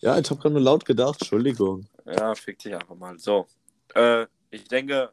Ja, 0.00 0.18
ich 0.18 0.28
habe 0.30 0.40
gerade 0.40 0.54
nur 0.54 0.62
laut 0.62 0.84
gedacht. 0.84 1.20
Entschuldigung. 1.20 1.86
Ja, 2.06 2.34
fick 2.34 2.58
dich 2.58 2.74
einfach 2.74 2.94
mal. 2.94 3.18
So. 3.18 3.46
Äh, 3.94 4.26
ich 4.50 4.64
denke, 4.64 5.12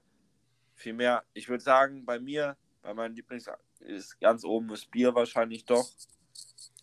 viel 0.75 0.93
mehr, 0.93 1.23
ich 1.33 1.49
würde 1.49 1.63
sagen, 1.63 2.05
bei 2.05 2.19
mir, 2.19 2.55
bei 2.81 2.93
meinen 2.93 3.15
Lieblings 3.15 3.49
ist 3.79 4.19
ganz 4.19 4.43
oben 4.43 4.69
das 4.69 4.85
Bier 4.85 5.13
wahrscheinlich 5.13 5.65
doch. 5.65 5.89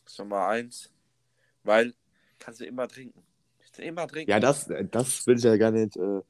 Das 0.05 0.19
Nummer 0.19 0.47
eins. 0.49 0.93
Weil 1.65 1.95
kannst 2.39 2.61
du 2.61 2.67
immer 2.67 2.87
trinken. 2.89 3.23
Kannst 3.59 3.79
du 3.79 3.83
immer 3.83 4.07
trinken. 4.07 4.31
Ja, 4.31 4.39
das, 4.41 4.71
das 4.91 5.27
will 5.27 5.37
ich 5.39 5.45
ja 5.45 5.57
gar 5.57 5.71
nicht 5.71 5.97
äh, 5.97 6.21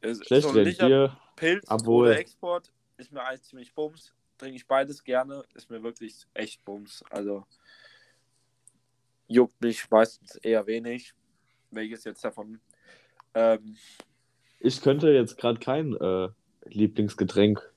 Ist 0.00 0.26
schlecht 0.26 0.48
so 0.48 0.52
Bier, 0.52 1.16
Pilz 1.36 1.64
Obwohl- 1.68 2.12
Export 2.12 2.70
ist 2.96 3.10
mir 3.10 3.24
eigentlich 3.24 3.42
ziemlich 3.42 3.74
bums. 3.74 4.14
Trinke 4.44 4.56
ich 4.58 4.66
beides 4.66 5.02
gerne. 5.02 5.42
Ist 5.54 5.70
mir 5.70 5.82
wirklich 5.82 6.26
echt 6.34 6.62
bums. 6.66 7.02
Also 7.08 7.46
juckt 9.26 9.58
mich 9.62 9.88
meistens 9.90 10.36
eher 10.36 10.66
wenig. 10.66 11.14
Welches 11.70 12.04
jetzt 12.04 12.22
davon? 12.22 12.60
Ähm, 13.32 13.78
ich 14.60 14.82
könnte 14.82 15.08
jetzt 15.12 15.38
gerade 15.38 15.58
kein 15.60 15.94
äh, 15.96 16.28
Lieblingsgetränk 16.66 17.72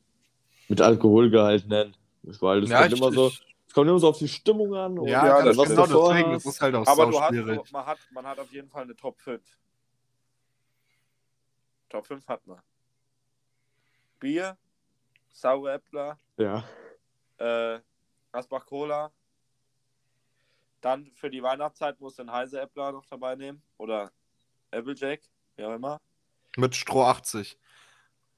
mit 0.68 0.82
Alkoholgehalt 0.82 1.70
nennen. 1.70 1.96
Weil 2.24 2.60
das 2.60 2.70
Ja, 2.70 2.80
kommt 2.82 2.92
ich, 2.92 3.00
immer 3.00 3.14
so, 3.14 3.28
es 3.28 3.74
kommt 3.74 3.88
immer 3.90 4.00
so 4.00 4.10
auf 4.10 4.18
die 4.18 4.28
Stimmung 4.28 4.76
an. 4.76 5.00
und 5.00 5.08
ja, 5.08 5.26
Ja, 5.26 5.42
das 5.42 5.56
was 5.56 5.70
genau 5.70 5.86
deswegen. 6.10 6.34
Das 6.34 6.46
ist 6.46 6.60
halt 6.60 6.76
auch 6.76 6.86
aber 6.86 7.06
du 7.10 7.18
hast, 7.22 7.34
so- 7.34 7.66
man 7.72 7.86
hat, 7.86 8.00
man 8.10 8.26
hat 8.28 8.40
auf 8.40 8.52
jeden 8.52 8.68
Fall 8.70 8.84
eine 8.84 8.96
Top 8.98 9.18
5. 9.22 9.42
Top 11.88 12.06
5 12.06 12.28
hat 12.28 12.46
man. 12.46 12.60
Bier, 14.20 14.58
saure 15.38 15.74
Äppler, 15.74 16.18
Ja. 16.38 16.64
äh, 17.38 17.80
Asbach 18.32 18.66
Cola. 18.66 19.12
Dann 20.82 21.12
für 21.16 21.30
die 21.30 21.42
Weihnachtszeit 21.44 22.00
musst 22.00 22.18
du 22.18 22.24
einen 22.24 22.32
Heise 22.32 22.60
Äppler 22.62 22.92
noch 22.92 23.06
dabei 23.06 23.36
nehmen. 23.36 23.62
Oder 23.78 24.12
Applejack, 24.72 25.22
wie 25.56 25.64
auch 25.66 25.74
immer. 25.76 26.00
Mit 26.56 26.76
Stroh 26.76 27.04
80. 27.04 27.58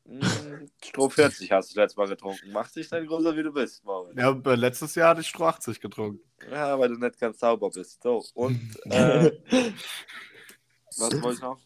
Mm, 0.06 0.66
Stroh 0.84 1.10
40 1.10 1.52
hast 1.52 1.76
du 1.76 1.80
letztes 1.80 1.98
Mal 1.98 2.08
getrunken. 2.08 2.52
Mach 2.52 2.70
dich 2.72 2.90
dann 2.90 3.06
größer, 3.06 3.36
wie 3.36 3.44
du 3.44 3.52
bist, 3.54 3.84
Moritz. 3.84 4.18
Ja, 4.18 4.32
äh, 4.32 4.56
letztes 4.56 4.96
Jahr 4.96 5.10
hatte 5.10 5.22
ich 5.22 5.28
Stroh 5.28 5.46
80 5.46 5.80
getrunken. 5.80 6.22
Ja, 6.50 6.78
weil 6.80 6.90
du 6.90 6.96
nicht 6.96 7.20
ganz 7.20 7.40
sauber 7.40 7.70
bist. 7.70 8.02
So, 8.02 8.24
und 8.34 8.60
äh, 8.86 9.32
was 10.98 11.22
wollte 11.22 11.34
ich 11.36 11.42
noch? 11.42 11.60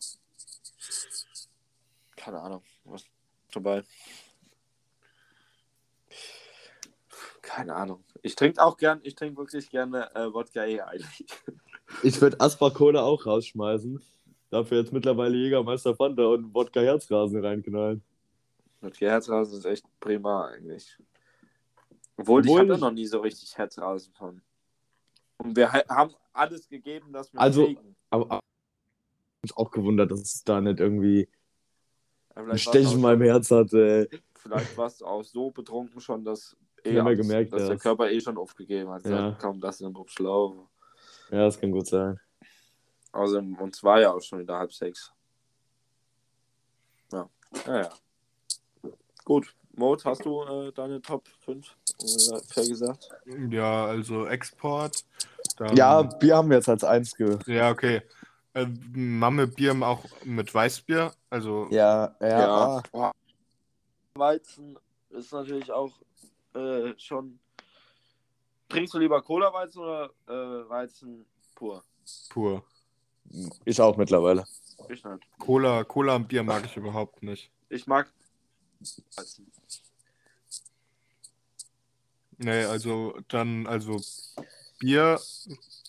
Keine 2.15 2.41
Ahnung. 2.41 2.63
Was 2.83 3.05
dabei? 3.51 3.83
Keine 7.55 7.75
Ahnung. 7.75 8.03
Ich 8.23 8.35
trinke 8.35 8.61
auch 8.63 8.77
gern, 8.77 8.99
ich 9.03 9.15
trinke 9.15 9.37
wirklich 9.37 9.69
gerne 9.69 10.09
äh, 10.15 10.33
Wodka 10.33 10.65
eh 10.65 10.81
eigentlich. 10.81 11.25
Ich 12.01 12.19
würde 12.19 12.39
Asbach 12.39 12.73
Cola 12.73 13.03
auch 13.03 13.25
rausschmeißen. 13.25 14.01
Dafür 14.49 14.79
jetzt 14.79 14.91
mittlerweile 14.93 15.35
Jägermeister 15.37 15.95
Fanta 15.95 16.25
und 16.25 16.53
Wodka 16.53 16.79
Herzrasen 16.79 17.43
reinknallen. 17.45 18.01
Wodka 18.81 19.05
Herzrasen 19.05 19.59
ist 19.59 19.65
echt 19.65 19.85
prima 19.99 20.47
eigentlich. 20.47 20.97
Obwohl, 22.17 22.43
ich 22.43 22.49
Obwohl 22.51 22.71
ich- 22.73 22.79
noch 22.79 22.91
nie 22.91 23.05
so 23.05 23.19
richtig 23.19 23.55
Herzrasen 23.57 24.13
von. 24.13 24.41
Und 25.37 25.55
wir 25.55 25.71
ha- 25.71 25.83
haben 25.89 26.13
alles 26.31 26.67
gegeben, 26.67 27.11
dass 27.13 27.31
wir 27.33 27.39
Also- 27.41 27.65
kriegen. 27.65 27.95
Aber 28.09 28.25
aber 28.31 28.39
ich 29.43 29.51
mich 29.51 29.57
auch 29.57 29.69
gewundert, 29.71 30.09
dass 30.11 30.21
es 30.21 30.43
da 30.43 30.61
nicht 30.61 30.79
irgendwie 30.79 31.27
ein 32.35 32.57
Stechen 32.57 32.93
in 32.93 33.01
meinem 33.01 33.21
Herz 33.21 33.51
hatte. 33.51 34.09
vielleicht 34.35 34.75
warst 34.77 35.01
du 35.01 35.05
auch 35.05 35.23
so 35.23 35.51
betrunken 35.51 35.99
schon, 36.01 36.23
dass, 36.23 36.55
eh 36.85 36.89
Ich 36.91 36.97
hab 36.97 37.03
mir 37.05 37.09
alles- 37.11 37.27
gemerkt, 37.27 37.53
dass 37.53 37.61
ja. 37.63 37.67
der 37.69 37.77
Körper 37.77 38.09
eh 38.11 38.19
schon 38.21 38.37
aufgegeben 38.37 38.89
hat. 38.91 39.05
Ja. 39.05 39.29
Ja. 39.29 39.31
Kaum 39.39 39.59
das 39.59 39.77
dann 39.79 39.93
drauf 39.93 40.09
schlau. 40.09 40.67
Ja, 41.31 41.39
das 41.45 41.59
kann 41.59 41.71
gut 41.71 41.87
sein. 41.87 42.19
Also, 43.11 43.37
und 43.37 43.75
es 43.75 43.83
war 43.83 43.99
ja 44.01 44.11
auch 44.11 44.21
schon 44.21 44.39
wieder 44.39 44.57
halb 44.57 44.73
sechs. 44.73 45.11
Ja, 47.11 47.29
ja, 47.67 47.81
ja. 47.83 47.89
Gut. 49.23 49.55
Mode, 49.75 50.03
hast 50.05 50.23
du 50.25 50.43
äh, 50.43 50.71
deine 50.71 51.01
Top 51.01 51.27
5 51.45 51.75
ungefähr 51.99 52.67
gesagt? 52.67 53.09
Ja, 53.49 53.85
also 53.85 54.27
Export. 54.27 55.03
Dann, 55.57 55.75
Ja, 55.75 56.01
Bier 56.03 56.37
haben 56.37 56.49
wir 56.49 56.57
jetzt 56.57 56.69
als 56.69 56.83
eins 56.83 57.15
ge. 57.15 57.39
Ja, 57.47 57.71
okay. 57.71 58.01
Äh, 58.53 58.67
Mamme 58.93 59.47
Bier 59.47 59.75
auch 59.81 60.03
mit 60.25 60.53
Weißbier. 60.53 61.11
Also 61.31 61.67
Ja, 61.71 62.15
ja. 62.21 62.83
Boah. 62.91 63.11
Weizen 64.13 64.77
ist 65.09 65.31
natürlich 65.33 65.71
auch 65.71 65.91
äh, 66.53 66.93
schon. 66.97 67.39
Trinkst 68.69 68.93
du 68.93 68.99
lieber 68.99 69.21
Cola-Weizen 69.21 69.81
oder 69.81 70.09
äh, 70.27 70.69
Weizen 70.69 71.25
pur? 71.55 71.83
pur. 72.29 72.63
Ich 73.65 73.79
auch 73.79 73.97
mittlerweile. 73.97 74.45
Ich 74.89 75.03
nicht. 75.03 75.39
Cola, 75.39 75.83
Cola 75.83 76.15
und 76.15 76.27
Bier 76.27 76.43
mag 76.43 76.65
ich 76.65 76.75
überhaupt 76.75 77.23
nicht. 77.23 77.51
Ich 77.69 77.87
mag 77.87 78.11
Weizen. 79.15 79.51
Nee, 82.37 82.65
also 82.65 83.17
dann, 83.27 83.67
also 83.67 84.01
Bier, 84.79 85.19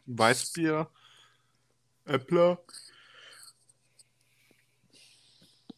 Weißbier, 0.07 0.89
Äppler, 2.05 2.59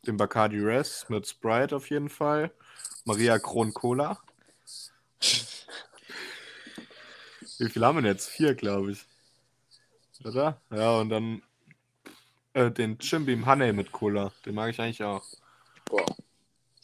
den 0.06 0.16
Bacardi 0.16 0.58
Res 0.58 1.08
mit 1.08 1.26
Sprite 1.26 1.76
auf 1.76 1.88
jeden 1.88 2.10
Fall, 2.10 2.52
Maria 3.04 3.38
Kron 3.38 3.72
Cola. 3.72 4.18
Wie 7.58 7.68
viel 7.70 7.84
haben 7.84 7.96
wir 7.96 8.02
denn 8.02 8.12
jetzt? 8.12 8.28
Vier, 8.28 8.54
glaube 8.54 8.92
ich. 8.92 8.98
Oder? 10.24 10.60
Ja, 10.70 10.98
und 10.98 11.08
dann 11.10 11.42
äh, 12.54 12.70
den 12.70 12.98
Jim 13.00 13.24
Beam 13.26 13.46
Honey 13.46 13.72
mit 13.72 13.92
Cola. 13.92 14.32
Den 14.44 14.54
mag 14.54 14.70
ich 14.70 14.80
eigentlich 14.80 15.02
auch. 15.02 15.24
Boah, 15.86 16.04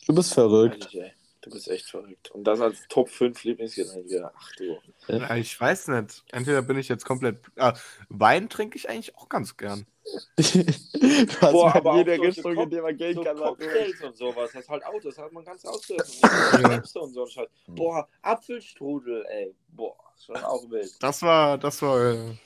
Du 0.07 0.15
bist 0.15 0.35
verrückt. 0.35 0.89
ehrlich, 0.95 1.01
ey. 1.01 1.13
Du 1.43 1.51
bist 1.51 1.69
echt 1.69 1.87
verrückt. 1.91 2.31
Und 2.31 2.45
das 2.45 2.61
als 2.61 2.87
Top 2.89 3.09
5 3.09 3.43
Lieblingsgetränke. 3.43 4.31
Ach 4.35 4.53
du. 4.57 4.79
Ja, 5.09 5.35
ich 5.37 5.61
weiß 5.61 5.89
nicht. 5.89 6.25
Entweder 6.31 6.63
bin 6.63 6.79
ich 6.79 6.89
jetzt 6.89 7.05
komplett. 7.05 7.41
Ah, 7.57 7.75
Wein 8.09 8.49
trinke 8.49 8.77
ich 8.79 8.89
eigentlich 8.89 9.17
auch 9.17 9.29
ganz 9.29 9.57
gern. 9.57 9.85
hast 10.39 11.41
Boah, 11.53 11.75
aber 11.75 11.97
jeder 11.97 12.21
Richtung, 12.21 12.57
in 12.57 12.71
der 12.71 12.83
man 12.83 12.97
gehen 12.97 13.15
So 13.15 13.23
kann. 13.25 13.39
was 13.39 13.49
Cocktails 13.49 14.01
und 14.03 14.17
sowas, 14.17 14.51
das 14.53 14.63
ist 14.63 14.69
halt 14.69 14.85
auch, 14.87 15.01
das 15.03 15.19
hat 15.19 15.33
man 15.33 15.45
ganz 15.45 15.65
ausdrücken. 15.65 16.03
Ja. 16.63 17.01
und 17.03 17.13
so 17.13 17.27
Scheiß. 17.27 17.49
Boah, 17.67 18.09
Apfelstrudel, 18.23 19.25
ey. 19.29 19.55
Boah, 19.69 19.97
schon 20.25 20.37
auch 20.37 20.69
wild. 20.71 20.93
Das 21.01 21.23
war, 21.23 21.59
das 21.59 21.83
war. 21.83 22.13
Äh, 22.13 22.37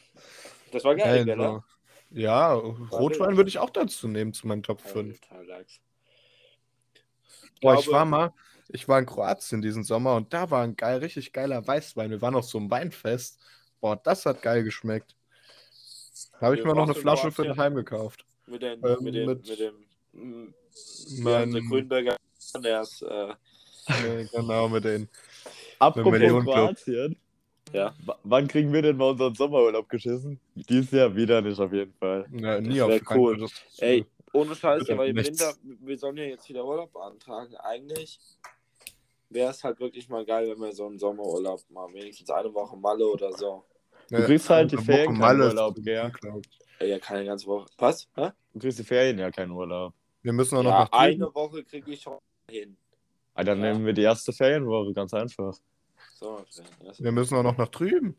Das 0.73 0.85
war 0.85 0.94
geil, 0.94 1.24
gell, 1.27 1.36
ne? 1.36 1.62
Ja, 2.10 2.52
Rotwein 2.55 3.36
würde 3.36 3.48
ich 3.48 3.59
auch 3.59 3.70
dazu 3.70 4.09
nehmen 4.09 4.32
zu 4.32 4.47
meinen 4.47 4.62
Top 4.62 4.81
5. 4.81 5.20
Total 5.20 5.44
Lachs. 5.47 5.81
Boah, 7.60 7.73
glaube- 7.73 7.81
ich 7.82 7.90
war 7.90 8.05
mal, 8.05 8.32
ich 8.68 8.88
war 8.88 8.98
in 8.98 9.06
Kroatien 9.06 9.62
diesen 9.62 9.84
Sommer 9.84 10.14
und 10.16 10.32
da 10.32 10.51
war 10.51 10.62
ein 10.62 10.76
geil, 10.76 10.98
richtig 10.98 11.32
geiler 11.32 11.66
Weißwein. 11.66 12.10
Wir 12.10 12.20
waren 12.22 12.34
auf 12.34 12.44
so 12.47 12.59
einem 12.59 12.70
Weinfest. 12.70 13.38
Boah, 13.80 13.97
das 13.97 14.26
hat 14.26 14.43
geil 14.43 14.62
geschmeckt. 14.64 15.14
Da 16.40 16.47
habe 16.47 16.56
ich 16.56 16.64
mir 16.64 16.74
noch 16.74 16.84
eine 16.84 16.94
in 16.94 17.01
Flasche 17.01 17.30
für 17.30 17.43
Kroatien. 17.43 17.56
daheim 17.56 17.74
gekauft. 17.74 18.24
Mit, 18.47 18.62
den, 18.62 18.82
Ähm, 18.84 18.97
mit 19.02 19.14
dem, 19.14 19.26
mit- 19.26 19.48
mit 19.48 19.59
dem, 19.60 20.55
Mein- 21.22 21.52
der 21.52 21.62
Grünberger, 21.62 22.16
der 22.62 22.82
ist, 22.82 23.02
äh, 23.02 23.34
Nee, 24.02 24.28
genau, 24.32 24.68
mit 24.68 24.84
den. 24.84 25.09
Apropos. 25.78 26.18
Kroatien. 26.44 27.16
Ja. 27.72 27.94
Wann 28.24 28.48
kriegen 28.48 28.72
wir 28.72 28.82
denn 28.82 28.97
mal 28.97 29.10
unseren 29.10 29.34
Sommerurlaub 29.34 29.88
geschissen? 29.88 30.40
Dieses 30.55 30.90
Jahr 30.93 31.14
wieder 31.14 31.40
nicht 31.43 31.59
auf 31.60 31.72
jeden 31.72 31.93
Fall. 31.94 32.26
Ja, 32.32 32.60
nie 32.60 32.78
Das 32.78 33.02
auf 33.02 33.10
cool. 33.16 33.38
Fall. 33.38 33.48
Ey, 33.78 34.06
ohne 34.32 34.55
Scheiß, 34.55 34.88
aber 34.90 35.06
im. 35.06 35.16
Winter, 35.16 35.52
wir 35.62 35.98
sollen 35.98 36.16
ja 36.16 36.24
jetzt 36.24 36.48
wieder 36.48 36.64
Urlaub 36.64 36.93
beantragen. 36.93 37.55
Eigentlich 37.56 38.18
wäre 39.31 39.51
es 39.51 39.62
halt 39.65 39.81
wirklich 39.81 40.09
mal 40.09 40.24
geil, 40.24 40.48
wenn 40.51 40.59
wir 40.61 40.73
so 40.73 40.86
einen 40.86 40.98
Sommerurlaub 40.98 41.61
mal 41.70 41.93
wenigstens 41.93 42.31
eine 42.31 42.53
Woche 42.55 42.77
Malle 42.77 43.07
oder 43.07 43.32
so. 43.32 43.65
Du 44.11 44.24
kriegst 44.24 44.48
halt 44.51 44.70
die 44.70 44.77
Ferien 44.78 45.19
keinen 45.19 45.40
Urlaub, 45.40 45.74
gell? 45.82 46.12
ja, 46.81 46.98
keine 46.98 47.24
ganze 47.24 47.47
Woche. 47.47 47.66
Was? 47.78 48.09
Hä? 48.15 48.31
Du 48.55 48.61
kriegst 48.61 48.78
die 48.78 48.85
Ferien 48.85 49.19
ja 49.19 49.31
keinen 49.31 49.51
Urlaub. 49.51 49.93
Wir 50.23 50.32
müssen 50.32 50.57
auch 50.57 50.62
noch 50.62 50.70
Ja, 50.70 50.78
nach 50.81 50.89
Drüben. 50.90 51.23
eine 51.24 51.35
Woche 51.35 51.65
kriege 51.65 51.90
ich 51.93 52.03
schon 52.03 52.19
hin. 52.48 52.77
Ah, 53.35 53.43
dann 53.44 53.61
Ja. 53.62 53.73
nehmen 53.73 53.85
wir 53.85 53.93
die 53.93 54.03
erste 54.03 54.32
Ferienwoche, 54.32 54.93
ganz 54.94 55.12
einfach. 55.12 55.55
So, 56.15 56.43
Wir 56.98 57.12
müssen 57.12 57.36
auch 57.36 57.43
noch 57.43 57.57
nach 57.59 57.69
drüben. 57.69 58.16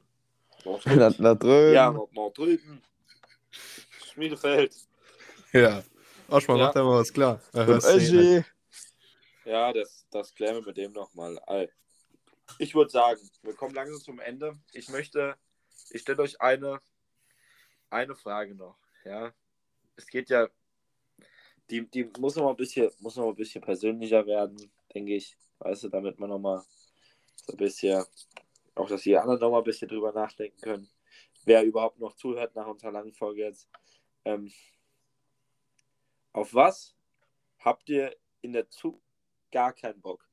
Da, 0.85 1.09
da 1.09 1.35
drüben. 1.35 1.73
Ja, 1.73 1.91
noch, 1.91 2.11
noch 2.11 2.31
drüben. 2.33 2.81
Schmiedefeld. 4.11 4.75
Ja. 5.53 5.81
Oschmann, 6.29 6.57
Ja. 6.57 6.65
macht 6.65 6.75
da 6.75 6.83
mal 6.83 6.99
was 6.99 7.13
klar. 7.13 7.39
Öschi. 7.55 8.43
Ja, 9.47 9.71
das, 9.71 10.05
das 10.11 10.35
klären 10.35 10.55
wir 10.55 10.65
mit 10.65 10.75
dem 10.75 10.91
nochmal. 10.91 11.39
Ich 12.59 12.75
würde 12.75 12.91
sagen, 12.91 13.21
wir 13.43 13.55
kommen 13.55 13.73
langsam 13.73 14.01
zum 14.01 14.19
Ende. 14.19 14.59
Ich 14.73 14.89
möchte, 14.89 15.37
ich 15.89 16.01
stelle 16.01 16.21
euch 16.21 16.41
eine, 16.41 16.81
eine 17.89 18.13
Frage 18.13 18.55
noch. 18.55 18.77
Ja, 19.05 19.33
es 19.95 20.05
geht 20.05 20.29
ja, 20.29 20.49
die, 21.69 21.89
die 21.89 22.11
muss 22.19 22.35
noch 22.35 22.43
mal 22.43 22.49
ein 22.49 22.57
bisschen, 22.57 22.91
muss 22.99 23.15
noch 23.15 23.23
mal 23.23 23.29
ein 23.29 23.35
bisschen 23.37 23.61
persönlicher 23.61 24.25
werden, 24.27 24.69
denke 24.93 25.15
ich. 25.15 25.37
Weißt 25.59 25.83
du, 25.83 25.87
damit 25.87 26.19
man 26.19 26.29
noch 26.29 26.39
mal 26.39 26.65
So 27.45 27.53
ein 27.53 27.57
bisschen, 27.57 28.03
auch 28.75 28.89
dass 28.89 29.03
die 29.03 29.15
anderen 29.15 29.39
nochmal 29.39 29.61
ein 29.61 29.63
bisschen 29.65 29.87
drüber 29.87 30.11
nachdenken 30.11 30.59
können, 30.59 30.89
wer 31.45 31.63
überhaupt 31.63 31.99
noch 31.99 32.17
zuhört 32.17 32.53
nach 32.53 32.67
unserer 32.67 32.91
langen 32.91 33.13
Folge 33.13 33.43
jetzt. 33.43 33.69
Ähm, 34.25 34.51
auf 36.33 36.53
was 36.53 36.97
habt 37.59 37.87
ihr 37.87 38.13
in 38.41 38.51
der 38.51 38.69
Zukunft 38.69 39.06
gar 39.51 39.73
keinen 39.73 40.01
Bock? 40.01 40.27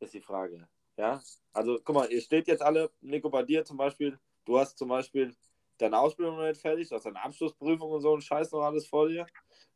Ist 0.00 0.14
die 0.14 0.20
Frage. 0.20 0.68
Ja, 0.96 1.22
also 1.52 1.78
guck 1.82 1.94
mal, 1.94 2.10
ihr 2.10 2.20
steht 2.20 2.48
jetzt 2.48 2.62
alle, 2.62 2.90
Nico, 3.00 3.30
bei 3.30 3.42
dir 3.42 3.64
zum 3.64 3.76
Beispiel, 3.76 4.18
du 4.44 4.58
hast 4.58 4.76
zum 4.76 4.88
Beispiel 4.88 5.34
deine 5.78 5.98
Ausbildung 5.98 6.36
noch 6.36 6.46
nicht 6.46 6.60
fertig, 6.60 6.88
du 6.88 6.94
hast 6.94 7.06
deine 7.06 7.22
Abschlussprüfung 7.22 7.90
und 7.90 8.00
so 8.02 8.14
ein 8.14 8.20
Scheiß 8.20 8.52
noch 8.52 8.62
alles 8.62 8.86
vor 8.86 9.08
dir. 9.08 9.26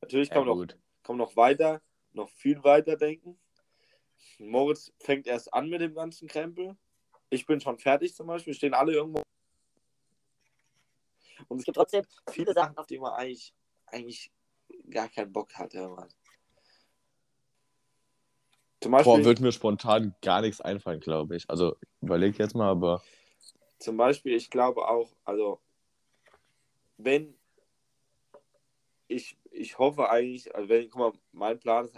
Natürlich 0.01 0.29
kann, 0.29 0.47
Ja, 0.47 0.55
man, 0.55 0.67
noch, 0.67 0.67
kann 0.67 1.17
man 1.17 1.27
noch 1.27 1.37
weiter, 1.37 1.81
noch 2.13 2.29
viel 2.29 2.63
weiter 2.65 2.97
denken. 2.97 3.39
Moritz 4.39 4.93
fängt 5.01 5.27
erst 5.27 5.53
an 5.55 5.69
mit 5.69 5.81
dem 5.81 5.95
ganzen 5.95 6.29
Krempel. 6.29 6.77
Ich 7.31 7.47
bin 7.47 7.61
schon 7.61 7.79
fertig 7.79 8.15
zum 8.15 8.27
Beispiel, 8.27 8.55
stehen 8.55 8.75
alle 8.75 8.93
irgendwo. 8.93 9.23
Und 11.49 11.59
es 11.59 11.65
gibt 11.65 11.77
trotzdem 11.77 12.05
viele 12.31 12.53
Sachen, 12.53 12.77
auf 12.77 12.87
die 12.87 12.99
man 12.99 13.13
eigentlich, 13.15 13.55
eigentlich 13.87 14.31
gar 14.91 15.09
keinen 15.09 15.33
Bock 15.33 15.55
hat. 15.55 15.75
Irgendwann. 15.75 16.09
Zum 18.81 18.93
Beispiel, 18.93 19.13
Boah, 19.13 19.25
wird 19.25 19.41
mir 19.41 19.53
spontan 19.53 20.15
gar 20.23 20.43
nichts 20.43 20.61
einfallen, 20.61 21.01
glaube 21.01 21.37
ich. 21.37 21.49
Also 21.49 21.77
überleg 22.01 22.39
jetzt 22.39 22.55
mal, 22.55 22.69
aber 22.69 23.03
zum 23.79 23.97
Beispiel, 23.97 24.35
ich 24.35 24.51
glaube 24.51 24.89
auch, 24.89 25.11
also 25.25 25.61
wenn 26.99 27.35
ich, 29.09 29.37
ich 29.51 29.79
hoffe 29.79 30.11
eigentlich, 30.11 30.55
also 30.55 30.69
wenn, 30.69 30.89
guck 30.89 30.99
mal, 30.99 31.13
mein 31.33 31.59
Plan 31.59 31.87
ist, 31.87 31.97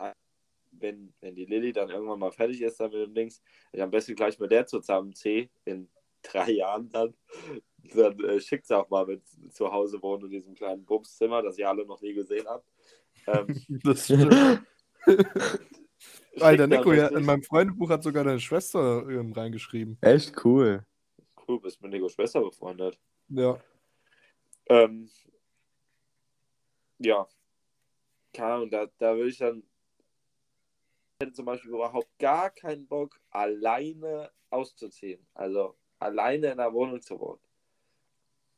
wenn, 0.73 1.13
wenn 1.21 1.35
die 1.35 1.47
Lilly 1.47 1.73
dann 1.73 1.89
irgendwann 1.89 2.19
mal 2.19 2.33
fertig 2.33 2.61
ist 2.61 2.79
dann 2.79 2.91
mit 2.91 3.01
dem 3.01 3.15
Dings, 3.15 3.43
ich 3.73 3.83
am 3.83 3.91
besten 3.91 4.15
gleich 4.15 4.39
mit 4.39 4.51
der 4.51 4.67
zusammen 4.67 5.15
C 5.15 5.49
in 5.65 5.89
drei 6.23 6.51
Jahren 6.51 6.91
dann, 6.91 7.15
dann 7.95 8.19
äh, 8.25 8.41
schickt 8.41 8.67
sie 8.67 8.77
auch 8.77 8.91
mal 8.91 9.07
mit 9.07 9.23
zu 9.51 9.73
Hause 9.73 10.03
wohnen 10.03 10.25
in 10.25 10.31
diesem 10.31 10.55
kleinen 10.55 10.85
Bumszimmer, 10.85 11.43
das 11.43 11.59
ihr 11.59 11.69
alle 11.69 11.87
noch 11.87 12.01
nie 12.01 12.13
gesehen 12.13 12.47
habt. 12.47 12.69
Ähm, 13.27 13.47
Das 13.85 14.05
stimmt. 14.05 14.63
Alter, 16.43 16.67
Nico, 16.67 16.93
ja, 16.93 17.09
in 17.09 17.25
meinem 17.25 17.43
Freundebuch 17.43 17.91
hat 17.91 18.03
sogar 18.03 18.25
deine 18.25 18.41
Schwester 18.41 19.09
ähm, 19.09 19.33
reingeschrieben. 19.33 19.99
echt 20.01 20.45
cool. 20.45 20.85
Cool, 21.47 21.61
bist 21.61 21.81
mit 21.83 21.93
Nikos 21.93 22.13
Schwester 22.13 22.41
befreundet. 22.41 22.99
Ja. 23.29 23.59
Ähm, 24.67 25.09
ja. 26.99 27.27
Keine 28.33 28.53
Ahnung, 28.53 28.71
da, 28.71 28.87
da 28.99 29.17
würde 29.17 29.31
ich 29.31 29.39
dann. 29.39 29.63
Ich 31.21 31.27
hätte 31.27 31.33
zum 31.33 31.47
Beispiel 31.47 31.71
überhaupt 31.71 32.17
gar 32.19 32.51
keinen 32.51 32.87
Bock, 32.87 33.19
alleine 33.31 34.31
auszuziehen. 34.51 35.27
Also 35.35 35.75
alleine 35.99 36.53
in 36.53 36.59
der 36.59 36.73
Wohnung 36.73 37.01
zu 37.01 37.19
wohnen. 37.19 37.41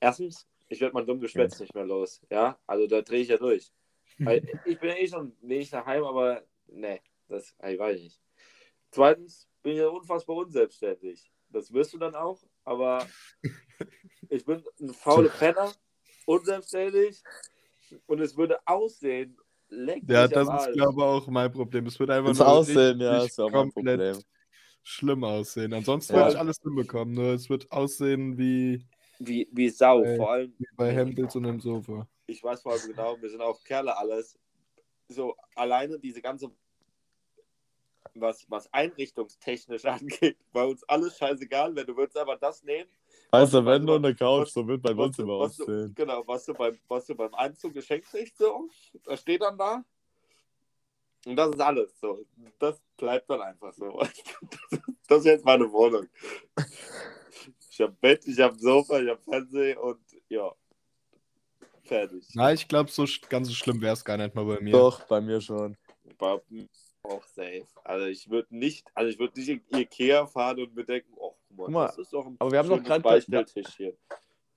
Erstens, 0.00 0.46
ich 0.68 0.80
werde 0.80 0.94
mein 0.94 1.06
dumm 1.06 1.20
Geschwätz 1.20 1.58
nicht 1.60 1.74
mehr 1.74 1.86
los. 1.86 2.20
Ja, 2.30 2.58
also 2.66 2.86
da 2.86 3.02
drehe 3.02 3.22
ich 3.22 3.28
ja 3.28 3.36
durch. 3.36 3.72
Weil 4.18 4.46
ich 4.66 4.78
bin 4.78 4.90
ja 4.90 4.96
eh 4.96 5.06
schon 5.06 5.32
wenig 5.40 5.70
daheim, 5.70 6.04
aber 6.04 6.44
ne, 6.66 7.00
das 7.30 7.54
ich 7.66 7.78
weiß 7.78 7.96
ich 7.96 8.02
nicht. 8.04 8.20
Zweitens 8.90 9.48
bin 9.62 9.72
ich 9.72 9.78
ja 9.78 9.88
unfassbar 9.88 10.36
unselbstständig. 10.36 11.30
Das 11.48 11.72
wirst 11.72 11.92
du 11.92 11.98
dann 11.98 12.14
auch, 12.14 12.42
aber 12.64 13.06
ich 14.28 14.44
bin 14.44 14.62
ein 14.80 14.92
fauler 14.94 15.30
Penner, 15.30 15.72
unselbstständig 16.26 17.22
und 18.06 18.20
es 18.20 18.36
würde 18.36 18.58
aussehen, 18.66 19.36
leck 19.68 20.02
Ja, 20.08 20.28
das 20.28 20.48
ist, 20.48 20.50
Arsch. 20.50 20.72
glaube 20.74 21.00
ich, 21.00 21.04
auch 21.04 21.26
mein 21.28 21.52
Problem. 21.52 21.86
Es 21.86 21.98
wird 21.98 22.10
einfach 22.10 22.28
Das 22.28 22.38
nur 22.38 22.48
Aussehen, 22.48 23.00
ja, 23.00 23.14
richtig 23.14 23.32
ist 23.32 23.40
auch 23.40 23.52
mein 23.52 23.70
Problem. 23.72 24.18
schlimm 24.82 25.24
aussehen. 25.24 25.72
Ansonsten 25.72 26.14
Ja. 26.14 26.20
würde 26.20 26.30
ich 26.32 26.38
alles 26.38 26.56
hinbekommen. 26.62 27.14
Nur 27.14 27.34
es 27.34 27.48
wird 27.48 27.70
aussehen 27.70 28.38
wie, 28.38 28.84
Wie, 29.18 29.48
wie 29.52 29.68
Sau, 29.68 30.04
Ey. 30.04 30.16
vor 30.16 30.30
allem, 30.32 30.54
wie 30.58 30.66
bei 30.76 30.92
Hempels 30.92 31.36
und 31.36 31.42
dem 31.44 31.60
Sofa. 31.60 32.08
ich 32.26 32.42
weiß 32.42 32.62
vor 32.62 32.72
allem 32.72 32.86
genau, 32.88 33.20
wir 33.20 33.28
sind 33.28 33.40
auch 33.40 33.62
Kerle 33.64 33.96
alles. 33.96 34.38
So 35.08 35.36
alleine 35.56 35.98
diese 35.98 36.22
ganze, 36.22 36.50
was, 38.14 38.44
was 38.50 38.72
einrichtungstechnisch 38.72 39.84
angeht, 39.86 40.36
bei 40.52 40.64
uns 40.64 40.82
alles 40.88 41.16
scheißegal, 41.18 41.74
wenn 41.74 41.86
du 41.86 41.96
würdest 41.96 42.16
aber 42.18 42.36
das 42.36 42.62
nehmen, 42.62 42.88
Weißt 43.32 43.52
du, 43.54 43.58
Was- 43.58 43.66
wenn 43.66 43.84
nur 43.84 43.96
was- 44.00 44.04
eine 44.04 44.14
Couch, 44.14 44.40
was- 44.46 44.52
so 44.52 44.66
wird 44.66 44.82
mein 44.82 44.96
Wohnzimmer 44.96 45.38
was, 45.38 45.56
du, 45.56 45.62
aussehen. 45.64 45.94
genau, 45.94 46.22
was 46.26 46.44
du, 46.44 46.54
beim, 46.54 46.78
was 46.88 47.06
du 47.06 47.14
beim 47.14 47.34
Einzug 47.34 47.72
geschenkt 47.74 48.08
kriegst, 48.08 48.36
so, 48.38 48.68
das 49.04 49.20
steht 49.20 49.42
dann 49.42 49.56
da. 49.56 49.84
Und 51.26 51.36
das 51.36 51.50
ist 51.50 51.60
alles. 51.60 52.00
So. 52.00 52.24
Das 52.58 52.80
bleibt 52.96 53.28
dann 53.28 53.42
einfach 53.42 53.72
so. 53.74 54.00
Das 55.06 55.18
ist 55.20 55.24
jetzt 55.26 55.44
meine 55.44 55.70
Wohnung. 55.72 56.06
Ich 57.70 57.80
habe 57.80 57.92
Bett, 58.00 58.26
ich 58.26 58.38
habe 58.40 58.56
Sofa, 58.58 59.00
ich 59.00 59.08
habe 59.10 59.20
Fernseher 59.20 59.82
und 59.82 60.00
ja. 60.28 60.52
Fertig. 61.82 62.24
Na, 62.34 62.52
ich 62.52 62.66
glaube, 62.68 62.90
so 62.90 63.04
ganz 63.28 63.48
so 63.48 63.54
schlimm 63.54 63.80
wäre 63.80 63.94
es 63.94 64.04
gar 64.04 64.16
nicht 64.16 64.34
mal 64.34 64.44
bei 64.44 64.60
mir. 64.60 64.70
Doch, 64.72 65.02
bei 65.08 65.20
mir 65.20 65.40
schon. 65.40 65.76
Bei 66.16 66.40
mir 66.48 66.68
auch 67.02 67.24
safe. 67.24 67.66
Also 67.84 68.06
ich 68.06 68.28
würde 68.30 68.56
nicht, 68.56 68.86
also 68.94 69.10
ich 69.10 69.18
würde 69.18 69.38
nicht 69.38 69.48
in 69.48 69.62
Ikea 69.78 70.26
fahren 70.26 70.60
und 70.60 70.74
mir 70.74 70.84
denken, 70.84 71.12
oh, 71.16 71.34
guck 71.48 71.56
mal, 71.56 71.64
Guck 71.64 71.74
mal, 71.74 71.86
das 71.86 71.98
ist 71.98 72.12
doch 72.12 72.26
ein 72.26 72.36
aber 72.38 72.50
wir 72.52 72.58
haben 72.58 72.68
doch 72.68 72.76
schönes 72.76 72.88
grad- 72.88 73.02
Beistelltisch 73.02 73.74
hier. 73.76 73.96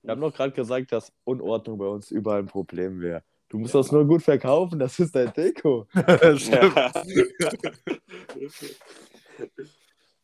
Wir 0.02 0.10
haben 0.10 0.20
doch 0.20 0.34
gerade 0.34 0.52
gesagt, 0.52 0.92
dass 0.92 1.12
Unordnung 1.24 1.78
bei 1.78 1.86
uns 1.86 2.10
überall 2.10 2.40
ein 2.40 2.46
Problem 2.46 3.00
wäre. 3.00 3.22
Du 3.48 3.58
musst 3.58 3.74
das 3.74 3.90
nur 3.92 4.06
gut 4.06 4.22
verkaufen, 4.22 4.78
das 4.78 4.98
ist 4.98 5.14
dein 5.14 5.32
Deko. 5.32 5.86
Stimmt. 6.36 6.76
Ja. 6.76 6.92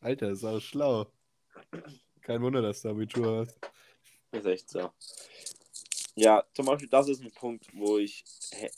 Alter, 0.01 0.29
ist 0.29 0.43
auch 0.43 0.59
schlau. 0.59 1.07
Kein 2.21 2.41
Wunder, 2.41 2.61
dass 2.61 2.81
du 2.81 2.89
Abitur 2.89 3.39
hast. 3.39 3.59
Ist 4.31 4.45
echt 4.45 4.69
so. 4.69 4.91
Ja, 6.15 6.43
zum 6.53 6.65
Beispiel, 6.65 6.89
das 6.89 7.07
ist 7.09 7.23
ein 7.23 7.31
Punkt, 7.31 7.65
wo 7.73 7.97
ich, 7.97 8.23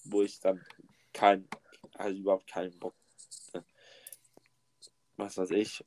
wo 0.05 0.21
ich 0.21 0.39
dann 0.39 0.61
kein, 1.13 1.47
also 1.95 2.17
überhaupt 2.17 2.47
keinen 2.47 2.77
Bock. 2.79 2.93
Was 5.17 5.37
weiß 5.37 5.51
ich. 5.51 5.83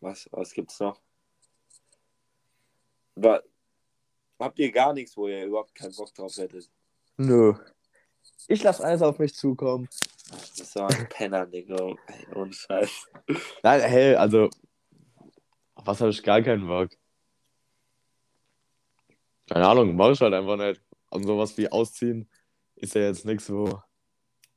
Was, 0.00 0.28
was 0.32 0.52
gibt's 0.52 0.78
noch? 0.80 1.00
Wa- 3.16 3.42
habt 4.38 4.58
ihr 4.58 4.70
gar 4.70 4.92
nichts, 4.92 5.16
wo 5.16 5.26
ihr 5.28 5.44
überhaupt 5.46 5.74
keinen 5.74 5.94
Bock 5.94 6.14
drauf 6.14 6.36
hättet? 6.36 6.70
Nö. 7.16 7.54
Ich 8.48 8.62
lasse 8.62 8.84
alles 8.84 9.02
auf 9.02 9.18
mich 9.18 9.34
zukommen. 9.34 9.88
Das 10.30 10.50
ist 10.60 10.72
so 10.72 10.80
ein 10.80 11.08
Penner, 11.08 11.46
Digga. 11.46 11.76
Ey, 12.06 12.26
Ohne 12.34 12.52
Scheiß. 12.52 13.06
Nein, 13.62 13.80
hey, 13.80 14.14
also, 14.16 14.50
auf 15.74 15.86
was 15.86 16.00
habe 16.00 16.10
ich 16.10 16.22
gar 16.22 16.42
keinen 16.42 16.66
Bock? 16.66 16.90
Keine 19.48 19.66
Ahnung, 19.66 19.94
mach 19.96 20.10
ich 20.10 20.20
halt 20.20 20.34
einfach 20.34 20.56
nicht. 20.56 20.80
Und 21.10 21.24
sowas 21.24 21.56
wie 21.56 21.68
ausziehen 21.70 22.28
ist 22.74 22.94
ja 22.94 23.02
jetzt 23.02 23.24
nichts, 23.24 23.48
wo. 23.50 23.80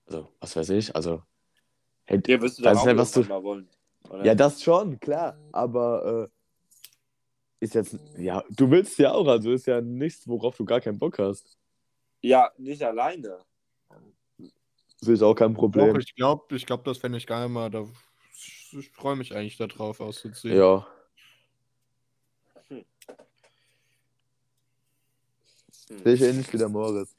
Also, 0.08 0.34
was 0.40 0.56
weiß 0.56 0.70
ich, 0.72 0.96
also. 0.96 1.24
Hey, 2.06 2.20
Dir 2.20 2.42
wirst 2.42 2.58
du 2.60 2.64
dann 2.64 2.76
auch 2.78 2.86
nicht, 2.86 2.98
was 2.98 3.12
du- 3.12 3.24
mal 3.24 3.44
wollen. 3.44 3.70
Oder? 4.10 4.26
ja, 4.26 4.36
das 4.36 4.62
schon, 4.62 5.00
klar. 5.00 5.38
Aber 5.52 6.30
äh, 6.30 7.64
ist 7.66 7.76
jetzt. 7.76 7.98
Ja, 8.18 8.44
du 8.50 8.70
willst 8.72 8.98
ja 8.98 9.14
auch, 9.14 9.28
also 9.28 9.52
ist 9.52 9.68
ja 9.68 9.82
nichts, 9.82 10.28
worauf 10.28 10.58
du 10.58 10.66
gar 10.66 10.82
keinen 10.82 10.98
Bock 11.00 11.20
hast. 11.20 11.58
ja, 12.22 12.52
nicht 12.58 12.82
alleine. 12.84 13.40
Das 15.00 15.08
ist 15.10 15.22
auch 15.22 15.36
kein 15.36 15.54
Doch, 15.54 15.62
Problem. 15.62 15.98
ich 16.00 16.14
glaube, 16.16 16.56
ich 16.56 16.66
glaub, 16.66 16.84
das 16.84 16.98
fände 16.98 17.18
ich 17.18 17.26
gar 17.26 17.44
nicht 17.44 17.54
mal. 17.54 17.70
Da, 17.70 17.88
ich 18.72 18.92
freue 18.92 19.16
mich 19.16 19.34
eigentlich 19.34 19.58
darauf, 19.58 20.02
auszuziehen. 20.02 20.58
Ja. 20.58 20.86
Hm. 22.68 22.84
Sehe 26.04 26.14
ich 26.14 26.22
ähnlich 26.22 26.52
wie 26.52 26.58
der 26.58 26.70
Moritz. 26.70 27.16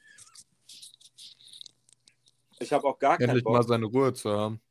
Ich 2.59 2.71
habe 2.71 2.87
auch 2.87 2.99
gar 2.99 3.17
keinen 3.17 3.29
Endlich 3.29 3.43
Bock. 3.43 3.53
mal 3.53 3.63
seine 3.63 3.85
Ruhe 3.85 4.13
zu 4.13 4.29
haben. 4.29 4.61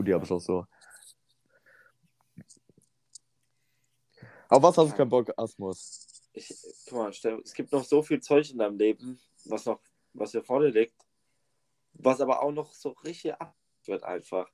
Gut, 0.00 0.08
die 0.08 0.14
habe 0.14 0.24
ich 0.24 0.32
auch 0.32 0.40
so. 0.40 0.64
Auf 4.48 4.62
was 4.62 4.78
hast 4.78 4.92
du 4.92 4.96
keinen 4.96 5.10
Bock, 5.10 5.30
Asmus? 5.36 6.22
ich, 6.32 6.48
guck 6.88 6.98
mal, 6.98 7.10
es 7.10 7.52
gibt 7.52 7.70
noch 7.70 7.84
so 7.84 8.02
viel 8.02 8.18
Zeug 8.18 8.50
in 8.50 8.56
deinem 8.56 8.78
Leben, 8.78 9.20
was 9.44 9.66
noch, 9.66 9.82
was 10.14 10.30
dir 10.30 10.42
vor 10.42 10.60
dir 10.60 10.70
liegt, 10.70 10.96
was 11.92 12.22
aber 12.22 12.42
auch 12.42 12.50
noch 12.50 12.72
so 12.72 12.92
richtig 13.04 13.34
ab 13.34 13.54
wird 13.84 14.02
einfach. 14.02 14.50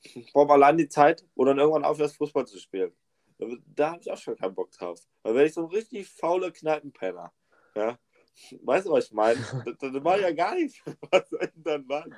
Ich 0.00 0.32
brauche 0.32 0.54
allein 0.54 0.76
die 0.76 0.88
Zeit, 0.88 1.24
wo 1.36 1.44
dann 1.44 1.58
irgendwann 1.58 1.84
aufhörst, 1.84 2.16
Fußball 2.16 2.48
zu 2.48 2.58
spielen. 2.58 2.92
Da, 3.38 3.46
da 3.66 3.90
habe 3.92 4.00
ich 4.00 4.10
auch 4.10 4.18
schon 4.18 4.34
keinen 4.34 4.56
Bock 4.56 4.72
drauf. 4.72 5.00
Weil 5.22 5.36
wenn 5.36 5.46
ich 5.46 5.54
so 5.54 5.60
ein 5.60 5.70
richtig 5.70 6.08
faule 6.08 6.50
Kneipenpenner, 6.50 7.32
ja, 7.76 7.96
weißt 8.60 8.86
du, 8.88 8.90
was 8.90 9.04
ich 9.04 9.12
meine? 9.12 9.40
Dann, 9.78 9.92
dann 9.92 10.02
mache 10.02 10.16
ich 10.16 10.22
ja 10.22 10.32
gar 10.32 10.56
nichts. 10.56 10.80
Was 11.12 11.28
soll 11.30 11.44
ich 11.44 11.50
denn 11.52 11.62
dann 11.62 11.86
machen? 11.86 12.16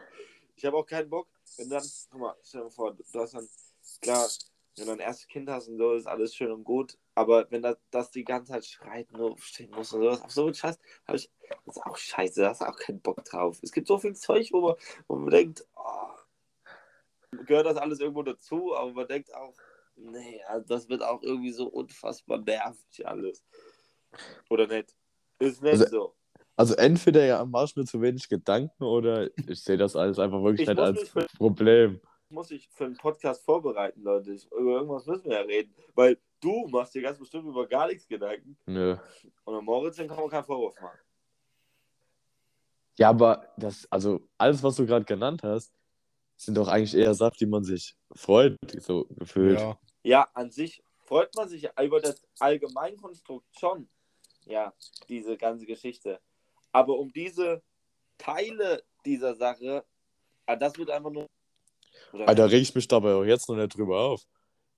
Ich 0.56 0.64
habe 0.64 0.76
auch 0.76 0.86
keinen 0.86 1.10
Bock, 1.10 1.28
wenn 1.56 1.68
dann, 1.70 1.84
guck 2.10 2.20
mal, 2.20 2.36
stell 2.42 2.60
dir 2.60 2.64
mal 2.64 2.70
vor, 2.70 2.94
du 2.94 3.20
hast 3.20 3.34
dann, 3.34 3.48
klar, 4.00 4.28
wenn 4.76 4.86
du 4.86 4.92
ein 4.92 5.00
erstes 5.00 5.28
Kind 5.28 5.48
hast 5.50 5.68
und 5.68 5.78
so, 5.78 5.92
ist 5.94 6.06
alles 6.06 6.34
schön 6.34 6.50
und 6.50 6.64
gut. 6.64 6.96
Aber 7.14 7.50
wenn 7.50 7.62
das, 7.62 7.76
das 7.90 8.10
die 8.10 8.24
ganze 8.24 8.52
Zeit 8.52 8.64
schreit, 8.66 9.10
nur 9.12 9.36
stehen 9.38 9.70
muss 9.70 9.92
und 9.92 10.02
sowas, 10.02 10.22
auf 10.22 10.30
so 10.30 10.44
einen 10.44 10.54
Scheiß, 10.54 10.78
habe 11.06 11.18
ich, 11.18 11.30
das 11.66 11.76
ist 11.76 11.82
auch 11.82 11.96
scheiße, 11.96 12.40
da 12.40 12.50
hast 12.50 12.62
du 12.62 12.68
auch 12.68 12.76
keinen 12.76 13.00
Bock 13.00 13.24
drauf. 13.24 13.58
Es 13.62 13.72
gibt 13.72 13.86
so 13.86 13.98
viel 13.98 14.14
Zeug, 14.14 14.48
wo 14.52 14.60
man, 14.60 14.74
wo 15.08 15.16
man 15.16 15.30
denkt, 15.30 15.66
oh, 15.76 16.14
gehört 17.46 17.66
das 17.66 17.76
alles 17.76 18.00
irgendwo 18.00 18.22
dazu, 18.22 18.74
aber 18.74 18.92
man 18.92 19.08
denkt 19.08 19.34
auch, 19.34 19.54
nee, 19.96 20.42
also 20.44 20.66
das 20.66 20.88
wird 20.88 21.02
auch 21.02 21.22
irgendwie 21.22 21.52
so 21.52 21.66
unfassbar 21.66 22.38
nervig 22.38 23.06
alles. 23.06 23.44
Oder 24.48 24.66
nicht? 24.66 24.94
Ist 25.38 25.62
nicht 25.62 25.72
Also, 25.72 25.86
so. 25.86 26.14
Also 26.56 26.74
entweder 26.74 27.24
ja 27.24 27.44
machst 27.44 27.76
du 27.76 27.80
mir 27.80 27.86
zu 27.86 28.00
wenig 28.00 28.28
Gedanken 28.28 28.84
oder 28.84 29.30
ich 29.48 29.62
sehe 29.62 29.76
das 29.78 29.96
alles 29.96 30.18
einfach 30.18 30.42
wirklich 30.42 30.62
Ich 30.62 30.68
nicht 30.68 30.78
als 30.78 31.08
für- 31.08 31.26
Problem. 31.38 32.00
Muss 32.28 32.50
ich 32.50 32.68
für 32.70 32.84
einen 32.86 32.96
Podcast 32.96 33.44
vorbereiten, 33.44 34.02
Leute. 34.02 34.32
Ich, 34.32 34.46
über 34.52 34.72
irgendwas 34.76 35.04
müssen 35.06 35.26
wir 35.26 35.36
ja 35.36 35.42
reden. 35.42 35.74
Weil 35.94 36.18
du 36.40 36.66
machst 36.68 36.94
dir 36.94 37.02
ganz 37.02 37.18
bestimmt 37.18 37.46
über 37.46 37.66
gar 37.66 37.86
nichts 37.88 38.06
Gedanken. 38.08 38.56
Nö. 38.66 38.96
Und 39.44 39.54
an 39.54 39.64
Moritz, 39.64 39.96
den 39.96 40.08
kann 40.08 40.16
man 40.18 40.30
keinen 40.30 40.44
Vorwurf 40.44 40.74
machen. 40.80 40.98
Ja, 42.98 43.10
aber 43.10 43.52
das, 43.56 43.86
also 43.90 44.20
alles, 44.38 44.62
was 44.62 44.76
du 44.76 44.86
gerade 44.86 45.04
genannt 45.04 45.42
hast, 45.42 45.72
sind 46.36 46.56
doch 46.56 46.68
eigentlich 46.68 46.94
eher 46.94 47.14
Sachen, 47.14 47.36
die 47.40 47.46
man 47.46 47.64
sich 47.64 47.96
freut, 48.14 48.56
so 48.78 49.06
gefühlt. 49.10 49.58
Ja. 49.60 49.78
Ja, 50.02 50.28
an 50.34 50.50
sich 50.50 50.82
freut 51.04 51.34
man 51.36 51.48
sich 51.48 51.62
ja 51.62 51.70
über 51.82 52.00
das 52.00 52.22
Allgemeinkonstrukt 52.40 53.46
schon. 53.58 53.88
Ja, 54.44 54.72
diese 55.08 55.36
ganze 55.36 55.66
Geschichte. 55.66 56.20
Aber 56.72 56.98
um 56.98 57.12
diese 57.12 57.62
Teile 58.18 58.82
dieser 59.04 59.34
Sache, 59.34 59.84
ah, 60.46 60.56
das 60.56 60.76
wird 60.78 60.90
einfach 60.90 61.10
nur. 61.10 61.26
Oder 62.12 62.28
Alter, 62.28 62.50
reg 62.50 62.62
ich 62.62 62.74
mich 62.74 62.88
dabei 62.88 63.14
auch 63.14 63.24
jetzt 63.24 63.48
noch 63.48 63.56
nicht 63.56 63.76
drüber 63.76 64.00
auf. 64.00 64.22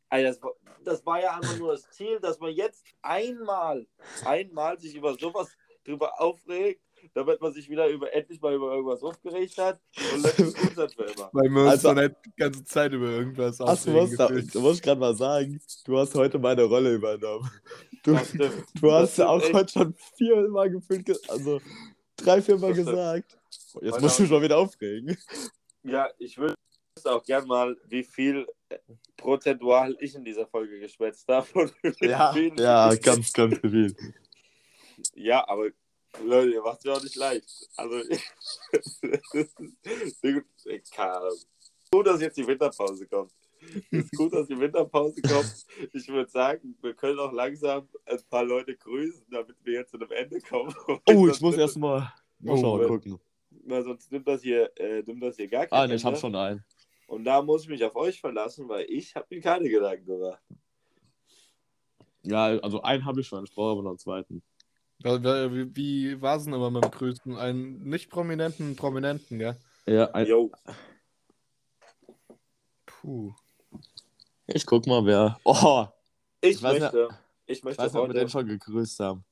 Alter, 0.09 0.29
das, 0.29 0.43
war, 0.43 0.53
das 0.85 1.07
war 1.07 1.21
ja 1.21 1.35
einfach 1.37 1.57
nur 1.59 1.73
das 1.73 1.89
Ziel, 1.91 2.21
dass 2.21 2.39
man 2.39 2.53
jetzt 2.53 2.85
einmal, 3.03 3.87
einmal 4.25 4.79
sich 4.79 4.95
über 4.95 5.15
sowas 5.19 5.49
drüber 5.85 6.21
aufregt, 6.21 6.83
damit 7.13 7.41
man 7.41 7.53
sich 7.53 7.69
wieder 7.69 7.87
über 7.89 8.13
endlich 8.13 8.41
mal 8.41 8.55
über 8.55 8.73
irgendwas 8.73 9.03
aufgeregt 9.03 9.59
hat 9.59 9.79
und 10.15 10.25
es 10.25 10.37
gut 10.55 10.75
sein 10.75 10.89
für 10.89 11.05
immer. 11.05 11.31
Weil 11.33 11.49
wir 11.51 11.63
uns 11.63 11.71
Also- 11.85 11.93
nicht 11.93 12.15
die 12.25 12.33
ganze 12.37 12.65
Zeit 12.65 12.93
über 12.93 13.07
irgendwas 13.09 13.61
Ach, 13.61 13.67
du 13.67 13.71
aufregen 13.73 14.01
musst, 14.01 14.21
da, 14.21 14.29
du 14.29 14.61
musst 14.61 14.83
gerade 14.83 15.01
mal 15.01 15.15
sagen, 15.15 15.61
du 15.85 15.99
hast 15.99 16.15
heute 16.15 16.39
meine 16.39 16.65
Rolle 16.65 16.95
übernommen. 16.95 17.51
Du, 18.05 18.13
Das 18.13 18.33
du 18.33 18.39
Das 18.39 18.53
hast 18.83 19.13
stimmt 19.15 19.29
auch 19.29 19.43
echt. 19.43 19.55
heute 19.55 19.73
schon 19.73 19.95
viermal 20.17 20.71
gefühlt, 20.71 21.07
ge 21.07 21.17
also 21.29 21.61
drei, 22.17 22.43
viermal 22.43 22.75
Das 22.75 22.85
gesagt. 22.87 23.39
Jetzt 23.81 23.93
Heute 23.95 24.01
musst 24.03 24.19
du 24.21 24.27
schon 24.27 24.43
wieder 24.43 24.59
aufregen. 24.59 25.17
Ja, 25.83 26.09
ich 26.19 26.37
wüsste 26.39 26.57
auch 27.07 27.25
gern 27.25 27.47
mal, 27.47 27.77
wie 27.87 28.05
viel 28.05 28.47
äh, 28.69 28.79
prozentual 29.17 29.97
ich 30.01 30.15
in 30.15 30.25
dieser 30.25 30.47
Folge 30.47 30.79
geschwätzt 30.81 31.27
habe. 31.29 31.47
viel- 32.33 32.53
ja, 32.61 32.95
ganz, 32.97 33.33
ganz 33.33 33.59
viel. 33.61 33.97
Ja, 35.15 35.47
aber 35.49 35.71
Leute, 36.23 36.51
ihr 36.53 36.63
macht 36.63 36.79
es 36.79 36.85
mir 36.85 36.93
auch 36.93 37.03
nicht 37.03 37.17
leicht. 37.17 37.69
Also, 37.77 38.01
keine 40.95 41.13
Ahnung. 41.13 41.39
Gut, 41.91 42.07
dass 42.07 42.21
jetzt 42.21 42.37
die 42.37 42.47
Winterpause 42.47 43.07
kommt. 43.07 43.33
Ist 43.91 44.13
gut, 44.17 44.33
dass 44.33 44.47
die 44.47 44.59
Winterpause 44.59 45.21
kommt. 45.23 45.67
Ich 45.93 46.09
würde 46.09 46.31
sagen, 46.31 46.77
wir 46.83 46.95
können 46.95 47.19
auch 47.19 47.33
langsam 47.33 47.89
ein 48.07 48.19
paar 48.31 48.45
Leute 48.45 48.77
grüßen, 48.77 49.27
damit 49.31 49.57
wir 49.65 49.75
jetzt 49.75 49.91
zu 49.91 49.99
einem 49.99 50.11
Ende 50.13 50.41
kommen. 50.41 50.75
Oh, 51.07 51.27
ich 51.29 51.41
muss 51.41 51.57
erstmal 51.57 52.13
Oh, 52.45 52.57
mal 52.57 52.81
weil- 52.81 52.87
gucken. 52.89 53.19
Weil 53.67 53.83
sonst 53.85 54.11
nimmt 54.13 54.27
das 54.29 54.43
hier, 54.43 54.71
äh, 54.79 55.03
nimmt 55.07 55.23
das 55.23 55.37
hier 55.37 55.49
gar 55.49 55.67
kein 55.67 55.79
Ah, 55.79 55.87
ne, 55.87 55.95
ich 55.95 56.05
hab 56.05 56.11
Ende. 56.13 56.21
schon 56.21 56.35
einen. 56.37 56.65
Und 57.07 57.25
da 57.25 57.41
muss 57.43 57.63
ich 57.63 57.69
mich 57.69 57.85
auf 57.85 57.95
euch 57.97 58.21
verlassen, 58.21 58.69
weil 58.69 58.85
ich 58.89 59.15
habe 59.15 59.27
mir 59.31 59.41
keine 59.41 59.69
Gedanken 59.69 60.07
gemacht. 60.07 60.43
Ja, 62.23 62.47
also 62.59 62.83
einen 62.83 63.05
habe 63.05 63.21
ich 63.21 63.27
schon, 63.27 63.45
ich 63.45 63.55
brauche 63.55 63.73
aber 63.73 63.83
noch 63.83 63.91
einen 63.91 63.99
zweiten. 63.99 64.43
Wie, 65.03 65.11
wie, 65.23 65.77
wie 65.77 66.21
war 66.23 66.37
es 66.37 66.45
denn 66.45 66.55
immer 66.55 66.71
mit 66.71 66.85
dem 66.85 66.91
Grüßen? 66.91 67.37
Einen 67.37 67.83
nicht 67.85 68.11
prominenten 68.11 68.75
Prominenten, 68.77 69.39
gell? 69.39 69.57
Ja, 69.87 70.11
ein, 70.13 70.27
Jo, 70.27 70.51
Puh. 72.87 73.35
Ich 74.47 74.67
guck 74.67 74.87
mal, 74.87 75.05
wer. 75.05 75.39
Oh, 75.45 75.87
ich, 76.41 76.57
Ich 76.57 76.63
möchte, 76.63 77.09
ich 77.47 77.59
ich 77.59 77.65
möchte 77.65 77.83
weiß 77.83 77.93
nicht, 77.93 78.03
ob 78.03 78.09
wir 78.09 78.15
den 78.15 78.29
schon 78.29 78.47
gegrüßt 78.47 79.01
haben. 79.01 79.25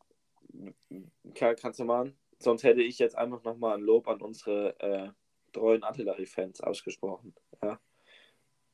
kann, 1.35 1.57
kannst 1.57 1.81
du 1.81 1.85
machen, 1.85 2.19
sonst 2.39 2.63
hätte 2.63 2.83
ich 2.83 2.99
jetzt 2.99 3.17
einfach 3.17 3.43
nochmal 3.43 3.77
ein 3.77 3.83
Lob 3.83 4.09
an 4.09 4.21
unsere 4.21 4.79
äh, 4.81 5.11
treuen 5.53 5.83
Artillerie-Fans 5.83 6.61
ausgesprochen. 6.61 7.35
Ja. 7.63 7.81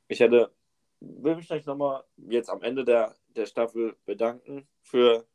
Ich 0.07 0.19
hätte, 0.19 0.53
will 0.99 1.35
mich 1.35 1.47
gleich 1.47 1.65
nochmal 1.65 2.03
jetzt 2.17 2.49
am 2.49 2.63
Ende 2.63 2.83
der, 2.83 3.15
der 3.35 3.45
Staffel 3.45 3.95
bedanken 4.05 4.67
für 4.81 5.27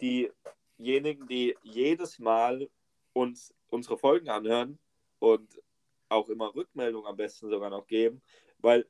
diejenigen, 0.00 1.26
die 1.26 1.56
jedes 1.62 2.18
Mal 2.18 2.68
uns 3.12 3.54
unsere 3.68 3.96
Folgen 3.96 4.28
anhören 4.28 4.78
und 5.18 5.60
auch 6.08 6.28
immer 6.28 6.54
Rückmeldungen 6.54 7.08
am 7.08 7.16
besten 7.16 7.48
sogar 7.48 7.70
noch 7.70 7.86
geben, 7.86 8.22
weil 8.58 8.86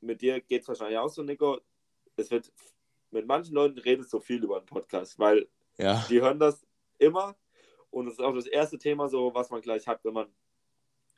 mit 0.00 0.20
dir 0.22 0.40
geht 0.40 0.62
es 0.62 0.68
wahrscheinlich 0.68 0.98
auch 0.98 1.08
so, 1.08 1.22
Nico. 1.22 1.60
Es 2.16 2.30
wird 2.30 2.52
mit 3.10 3.26
manchen 3.26 3.54
Leuten 3.54 3.78
redest 3.78 4.12
du 4.12 4.20
viel 4.20 4.42
über 4.42 4.56
einen 4.58 4.66
Podcast, 4.66 5.18
weil 5.18 5.48
Ja. 5.78 6.04
die 6.08 6.20
hören 6.20 6.38
das 6.38 6.66
immer 6.98 7.36
und 7.90 8.06
es 8.08 8.14
ist 8.14 8.20
auch 8.20 8.34
das 8.34 8.46
erste 8.46 8.78
Thema 8.78 9.08
so, 9.08 9.32
was 9.34 9.50
man 9.50 9.60
gleich 9.60 9.86
hat, 9.86 10.04
wenn 10.04 10.14
man 10.14 10.28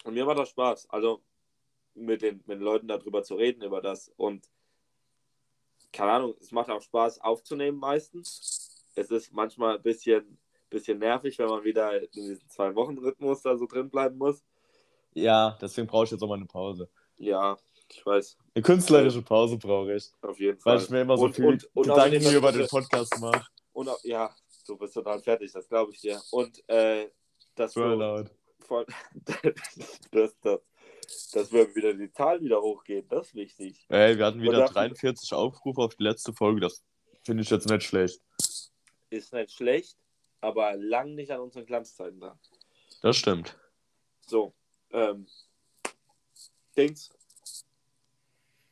und 0.05 0.15
mir 0.15 0.25
macht 0.25 0.39
das 0.39 0.51
Spaß, 0.51 0.91
also 0.91 1.23
mit 1.95 2.23
den, 2.23 2.37
mit 2.47 2.59
den 2.59 2.61
Leuten 2.61 2.87
darüber 2.89 3.23
zu 3.23 3.35
reden, 3.35 3.63
über 3.63 3.81
das 3.81 4.13
und 4.17 4.49
keine 5.93 6.13
Ahnung, 6.13 6.35
es 6.41 6.53
macht 6.53 6.71
auch 6.71 6.83
Spaß 6.83 7.21
aufzunehmen 7.21 7.79
meistens. 7.79 8.85
Es 8.95 9.11
ist 9.11 9.33
manchmal 9.33 9.77
ein 9.77 9.83
bisschen, 9.83 10.39
bisschen 10.71 10.99
nervig, 10.99 11.39
wenn 11.39 11.49
man 11.49 11.65
wieder 11.65 12.03
in 12.03 12.11
diesem 12.13 12.49
Zwei-Wochen-Rhythmus 12.49 13.43
da 13.43 13.57
so 13.57 13.67
drin 13.67 13.89
bleiben 13.91 14.19
muss. 14.19 14.45
Ja, 15.15 15.57
deswegen 15.61 15.87
brauche 15.87 16.05
ich 16.05 16.11
jetzt 16.11 16.23
auch 16.23 16.29
mal 16.29 16.35
eine 16.35 16.47
Pause. 16.47 16.91
Ja, 17.17 17.57
ich 17.91 18.05
weiß, 18.05 18.37
Eine 18.55 18.63
künstlerische 18.63 19.23
Pause 19.23 19.57
brauche 19.57 19.95
ich. 19.95 20.11
auf 20.23 20.39
jeden 20.39 20.59
Weil 20.65 20.77
Fall. 20.79 20.85
ich 20.85 20.91
mir 20.91 21.01
immer 21.03 21.17
so 21.17 21.25
Und- 21.25 21.35
viel 21.37 21.45
und- 21.47 21.65
und 21.75 21.83
Gedanken 21.85 22.17
außerdem, 22.19 22.37
über 22.39 22.53
den 22.53 22.67
Podcast 22.69 23.19
mache. 23.21 23.47
Und 23.73 23.89
auch, 23.89 24.03
ja, 24.05 24.35
du 24.67 24.77
bist 24.77 24.95
total 24.95 25.21
fertig, 25.21 25.53
das 25.53 25.69
glaube 25.69 25.93
ich 25.93 26.01
dir. 26.01 26.21
Und 26.31 26.69
äh, 26.69 27.09
dass 27.55 27.73
du 27.75 27.81
Burnout. 27.81 28.31
von, 28.61 28.85
dass, 30.13 30.39
dass, 30.41 30.61
dass 31.33 31.53
wir 31.53 31.75
wieder 31.75 31.95
die 31.95 32.11
Zahlen 32.13 32.45
wieder 32.45 32.61
hochgehen, 32.61 33.07
das 33.09 33.29
ist 33.29 33.35
wichtig. 33.35 33.87
Ey, 33.89 34.19
wir 34.19 34.27
hatten 34.27 34.43
wieder 34.43 34.59
dafür- 34.59 34.75
43 34.75 35.33
Aufrufe 35.33 35.81
auf 35.81 35.95
die 35.95 36.03
letzte 36.05 36.33
Folge. 36.33 36.61
Das 36.61 36.83
finde 37.25 37.43
ich 37.43 37.51
jetzt 37.51 37.69
nicht 37.69 37.83
schlecht. 37.85 38.21
Ist 39.11 39.33
nicht 39.33 39.53
schlecht, 39.53 39.97
aber 40.41 40.77
lang 40.77 41.15
nicht 41.15 41.31
an 41.31 41.41
unseren 41.41 41.65
Glanzzeiten 41.67 42.21
dran. 42.21 42.39
Das 43.01 43.17
stimmt. 43.17 43.57
So, 44.27 44.53
ähm, 44.91 45.27
Dings. 46.77 47.11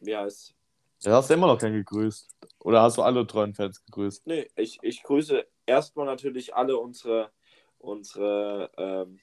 Ja, 0.01 0.25
ist. 0.25 0.55
Ja, 1.03 1.13
hast 1.13 1.31
du 1.31 1.35
immer 1.35 1.47
noch 1.47 1.59
keinen 1.59 1.75
gegrüßt. 1.75 2.35
Oder 2.61 2.83
hast 2.83 2.97
du 2.97 3.03
alle 3.03 3.27
treuen 3.27 3.55
Fans 3.55 3.85
gegrüßt? 3.85 4.27
Nee, 4.27 4.49
ich, 4.57 4.79
ich 4.83 5.03
grüße 5.03 5.47
erstmal 5.67 6.07
natürlich 6.07 6.55
alle 6.55 6.77
unsere, 6.79 7.31
unsere, 7.79 8.71
ähm, 8.77 9.21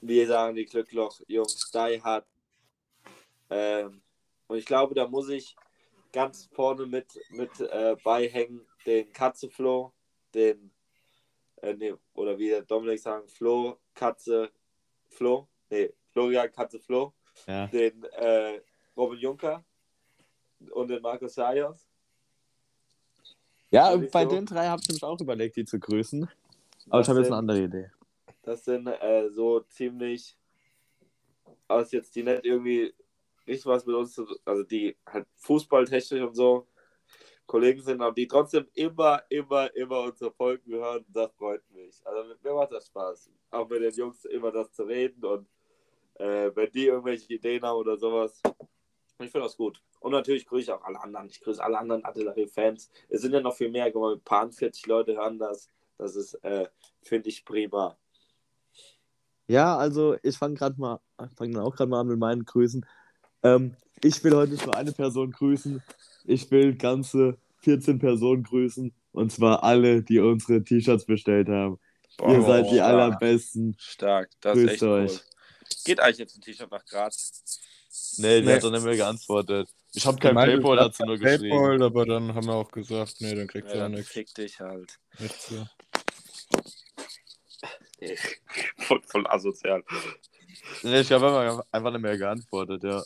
wir 0.00 0.26
sagen 0.26 0.54
die 0.54 0.66
Glückloch-Jungs, 0.66 1.70
Die 1.72 2.02
Hard. 2.02 2.26
Ähm, 3.50 4.02
und 4.46 4.58
ich 4.58 4.66
glaube, 4.66 4.94
da 4.94 5.08
muss 5.08 5.28
ich 5.28 5.56
ganz 6.12 6.48
vorne 6.52 6.86
mit, 6.86 7.18
mit 7.30 7.58
äh, 7.60 7.96
beihängen 8.04 8.66
den 8.86 9.12
Katzeflo, 9.12 9.92
den, 10.34 10.70
äh, 11.62 11.74
nee, 11.74 11.94
oder 12.14 12.38
wie 12.38 12.48
der 12.48 12.62
Dominik 12.62 13.00
sagen, 13.00 13.28
Flo, 13.28 13.78
Katze, 13.94 14.50
Flo, 15.08 15.48
nee, 15.70 15.92
Florian, 16.12 16.52
Katze, 16.52 16.78
Flo, 16.78 17.14
Ja. 17.46 17.66
den 17.68 18.04
äh, 18.04 18.60
Robin 18.98 19.18
Juncker 19.18 19.64
und 20.72 20.88
den 20.88 21.00
Markus 21.00 21.34
Sayos. 21.34 21.88
Ja, 23.70 23.96
bei 23.96 24.24
so. 24.24 24.30
den 24.30 24.44
drei 24.44 24.66
habe 24.66 24.82
ich 24.82 24.88
mich 24.88 25.02
auch 25.02 25.20
überlegt, 25.20 25.56
die 25.56 25.64
zu 25.64 25.78
grüßen. 25.78 26.28
Aber 26.88 26.98
Das 26.98 27.06
ich 27.06 27.10
habe 27.10 27.20
jetzt 27.20 27.28
eine 27.28 27.36
andere 27.36 27.62
Idee. 27.62 27.90
Das 28.42 28.64
sind 28.64 28.86
äh, 28.86 29.30
so 29.30 29.60
ziemlich, 29.60 30.36
aus 31.68 31.92
jetzt 31.92 32.16
die 32.16 32.22
nicht 32.22 32.44
irgendwie 32.44 32.94
richtig 33.46 33.66
was 33.66 33.86
mit 33.86 33.94
uns, 33.94 34.14
zu, 34.14 34.26
also 34.44 34.62
die 34.62 34.96
halt 35.06 35.26
fußballtechnisch 35.36 36.22
und 36.22 36.34
so 36.34 36.66
Kollegen 37.46 37.82
sind, 37.82 38.00
aber 38.02 38.14
die 38.14 38.26
trotzdem 38.26 38.66
immer, 38.74 39.22
immer, 39.30 39.74
immer 39.74 40.00
unsere 40.02 40.30
Folgen 40.32 40.72
hören. 40.72 41.04
Das 41.08 41.32
freut 41.34 41.62
mich. 41.70 42.00
Also 42.06 42.34
mir 42.42 42.54
macht 42.54 42.72
das 42.72 42.86
Spaß, 42.86 43.30
auch 43.50 43.68
mit 43.68 43.82
den 43.82 43.92
Jungs 43.92 44.24
immer 44.26 44.50
das 44.50 44.70
zu 44.72 44.82
reden 44.82 45.24
und 45.24 45.46
äh, 46.14 46.50
wenn 46.54 46.70
die 46.72 46.86
irgendwelche 46.86 47.32
Ideen 47.32 47.62
haben 47.62 47.78
oder 47.78 47.96
sowas. 47.96 48.40
Ich 49.20 49.30
finde 49.30 49.46
das 49.46 49.56
gut. 49.56 49.82
Und 50.00 50.12
natürlich 50.12 50.46
grüße 50.46 50.62
ich 50.62 50.70
auch 50.70 50.84
alle 50.84 51.00
anderen. 51.00 51.28
Ich 51.28 51.40
grüße 51.40 51.62
alle 51.62 51.78
anderen 51.78 52.04
Artillerie-Fans. 52.04 52.90
Es 53.08 53.22
sind 53.22 53.32
ja 53.32 53.40
noch 53.40 53.54
viel 53.54 53.68
mehr. 53.68 53.90
Guck 53.90 54.02
mal, 54.02 54.14
ein 54.14 54.20
paar 54.20 54.50
40 54.50 54.86
Leute 54.86 55.16
hören 55.16 55.38
das. 55.38 55.68
Das 55.96 56.14
ist, 56.14 56.34
äh, 56.44 56.68
finde 57.02 57.28
ich, 57.28 57.44
prima. 57.44 57.96
Ja, 59.48 59.76
also 59.76 60.16
ich 60.22 60.36
fange 60.36 60.54
gerade 60.54 60.78
mal, 60.78 61.00
fange 61.36 61.54
dann 61.54 61.64
auch 61.64 61.74
gerade 61.74 61.90
mal 61.90 62.00
an 62.00 62.06
mit 62.06 62.18
meinen 62.18 62.44
Grüßen. 62.44 62.86
Ähm, 63.42 63.74
ich 64.02 64.22
will 64.22 64.36
heute 64.36 64.52
nicht 64.52 64.66
nur 64.66 64.76
eine 64.76 64.92
Person 64.92 65.32
grüßen, 65.32 65.82
ich 66.24 66.50
will 66.50 66.76
ganze 66.76 67.38
14 67.62 67.98
Personen 67.98 68.44
grüßen. 68.44 68.92
Und 69.12 69.32
zwar 69.32 69.64
alle, 69.64 70.02
die 70.02 70.20
unsere 70.20 70.62
T-Shirts 70.62 71.06
bestellt 71.06 71.48
haben. 71.48 71.80
Ihr 72.20 72.42
seid 72.42 72.66
die 72.66 72.76
stark. 72.76 72.88
allerbesten. 72.88 73.74
Stark, 73.78 74.30
das 74.40 74.52
Grüßt 74.52 74.66
ist 74.66 74.72
echt 74.74 74.82
euch. 74.82 75.12
cool. 75.12 75.20
Geht 75.84 76.00
eigentlich 76.00 76.18
jetzt 76.18 76.36
ein 76.36 76.40
T-Shirt 76.40 76.70
nach 76.70 76.84
Graz? 76.84 77.60
Nee, 78.18 78.40
die 78.40 78.46
Nee. 78.46 78.54
hat 78.54 78.64
dann 78.64 78.72
nicht 78.72 78.84
mehr 78.84 78.96
geantwortet. 78.96 79.68
Ich 79.94 80.06
habe 80.06 80.18
kein 80.18 80.34
Meinte, 80.34 80.56
Paypal 80.56 80.78
ich 80.78 80.84
dazu 80.84 81.04
nur 81.04 81.18
kein 81.18 81.38
geschrieben. 81.40 81.56
Paypal, 81.58 81.82
aber 81.82 82.06
dann 82.06 82.34
haben 82.34 82.46
wir 82.46 82.54
auch 82.54 82.70
gesagt, 82.70 83.16
nee, 83.20 83.34
dann 83.34 83.46
kriegt 83.46 83.68
Ja, 83.68 83.74
ihr 83.74 83.76
ja 83.78 83.82
dann 83.84 83.92
nichts. 83.92 84.10
fick 84.12 84.34
dich 84.34 84.60
halt. 84.60 84.98
nichts 85.18 85.50
ja. 85.50 85.68
voll, 88.78 89.00
voll 89.06 89.26
asozial. 89.26 89.82
Nee, 90.82 91.00
ich 91.00 91.10
habe 91.12 91.64
einfach, 91.72 91.90
nicht 91.92 92.00
mehr 92.02 92.16
geantwortet, 92.18 92.82
ja. 92.84 93.02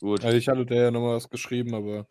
Gut. 0.00 0.24
Also 0.24 0.36
ich 0.36 0.48
hatte 0.48 0.64
der 0.64 0.84
ja 0.84 0.90
nochmal 0.90 1.16
was 1.16 1.28
geschrieben, 1.28 1.74
aber 1.74 2.06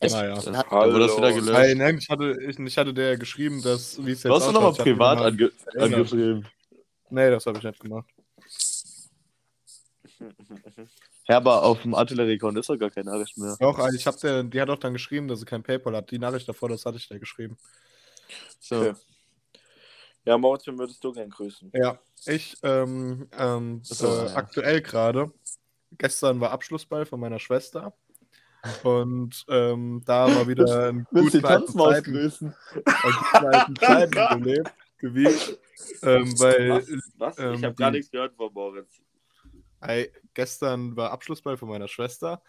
naja. 0.00 0.34
Dann, 0.40 0.54
dann 0.54 0.70
wurde 0.70 0.98
das 1.06 1.16
wieder 1.16 1.32
gelöscht. 1.32 1.52
Nein, 1.52 1.76
nein, 1.78 1.98
ich 1.98 2.08
hatte, 2.08 2.36
ich, 2.42 2.58
ich 2.58 2.78
hatte 2.78 2.94
der 2.94 3.10
ja 3.10 3.16
geschrieben, 3.16 3.62
dass, 3.62 3.98
wie 4.04 4.12
es 4.12 4.22
jetzt 4.22 4.30
Du 4.30 4.34
hast 4.34 4.48
du 4.48 4.52
nochmal 4.52 4.72
ich 4.72 4.78
privat 4.78 5.18
ange 5.18 5.52
erinnert. 5.66 5.94
angeschrieben. 5.94 6.48
Nee, 7.10 7.30
das 7.30 7.44
habe 7.46 7.58
ich 7.58 7.64
nicht 7.64 7.78
gemacht. 7.80 8.08
Ja, 11.28 11.36
aber 11.36 11.62
auf 11.62 11.82
dem 11.82 11.94
Artillerie-Account 11.94 12.58
ist 12.58 12.68
doch 12.68 12.76
gar 12.78 12.90
keine 12.90 13.10
Nachricht 13.10 13.36
mehr. 13.38 13.56
Doch, 13.60 13.78
also 13.78 13.96
ich 13.96 14.06
hab 14.06 14.16
der, 14.20 14.42
die 14.44 14.60
hat 14.60 14.70
auch 14.70 14.78
dann 14.78 14.92
geschrieben, 14.92 15.28
dass 15.28 15.40
sie 15.40 15.44
kein 15.46 15.62
Paypal 15.62 15.94
hat. 15.96 16.10
Die 16.10 16.18
Nachricht 16.18 16.48
davor, 16.48 16.68
das 16.68 16.84
hatte 16.86 16.96
ich 16.98 17.08
der 17.08 17.18
geschrieben. 17.18 17.56
So. 18.60 18.80
Okay. 18.80 18.92
Ja, 20.24 20.38
Moritz, 20.38 20.66
wen 20.66 20.78
würdest 20.78 21.02
du 21.02 21.12
gern 21.12 21.30
grüßen? 21.30 21.70
Ja, 21.74 21.98
ich 22.26 22.56
ähm, 22.62 23.28
ähm, 23.36 23.80
So, 23.82 24.06
äh, 24.06 24.26
ja. 24.26 24.34
aktuell 24.36 24.80
gerade. 24.80 25.32
Gestern 25.98 26.40
war 26.40 26.50
Abschlussball 26.52 27.04
von 27.06 27.18
meiner 27.20 27.38
Schwester. 27.38 27.92
Und 28.84 29.44
ähm, 29.48 30.02
da 30.06 30.28
mal 30.28 30.46
wieder 30.46 30.92
die 30.92 31.02
guten 31.10 31.44
alten 31.44 31.64
Tanzmaus 31.66 31.94
Zeiten, 31.94 32.12
grüßen? 32.12 32.54
guten 32.74 33.46
alten 33.46 33.76
Zeiten 33.80 34.42
gelebt, 34.44 34.72
gewiegt. 34.98 35.58
Ähm, 36.02 36.38
weil 36.38 36.70
Was? 36.70 36.88
Was? 37.18 37.38
ähm, 37.40 37.54
ich 37.54 37.64
habe 37.64 37.74
gar 37.74 37.90
die- 37.90 37.98
nichts 37.98 38.12
gehört 38.12 38.34
von 38.36 38.52
Moritz. 38.52 39.00
Ey, 39.82 40.12
gestern 40.34 40.96
war 40.96 41.10
Abschlussball 41.10 41.56
von 41.56 41.68
meiner 41.68 41.88
Schwester 41.88 42.42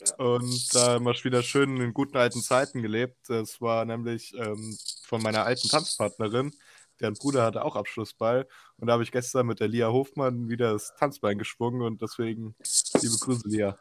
Ja. 0.00 0.14
und 0.16 0.74
da 0.74 0.94
haben 0.94 1.04
wir 1.04 1.14
wieder 1.24 1.42
schön 1.42 1.76
in 1.76 1.94
guten 1.94 2.16
alten 2.16 2.42
Zeiten 2.42 2.82
gelebt. 2.82 3.16
Das 3.28 3.60
war 3.60 3.84
nämlich 3.84 4.34
ähm, 4.36 4.76
von 5.04 5.22
meiner 5.22 5.44
alten 5.44 5.68
Tanzpartnerin. 5.68 6.52
Deren 7.00 7.14
Bruder 7.14 7.44
hatte 7.44 7.64
auch 7.64 7.76
Abschlussball 7.76 8.46
und 8.76 8.88
da 8.88 8.94
habe 8.94 9.02
ich 9.04 9.12
gestern 9.12 9.46
mit 9.46 9.60
der 9.60 9.68
Lia 9.68 9.90
Hofmann 9.90 10.48
wieder 10.48 10.72
das 10.72 10.94
Tanzbein 10.96 11.38
geschwungen 11.38 11.82
und 11.82 12.02
deswegen 12.02 12.54
liebe 13.00 13.16
Grüße, 13.18 13.48
Lia. 13.48 13.78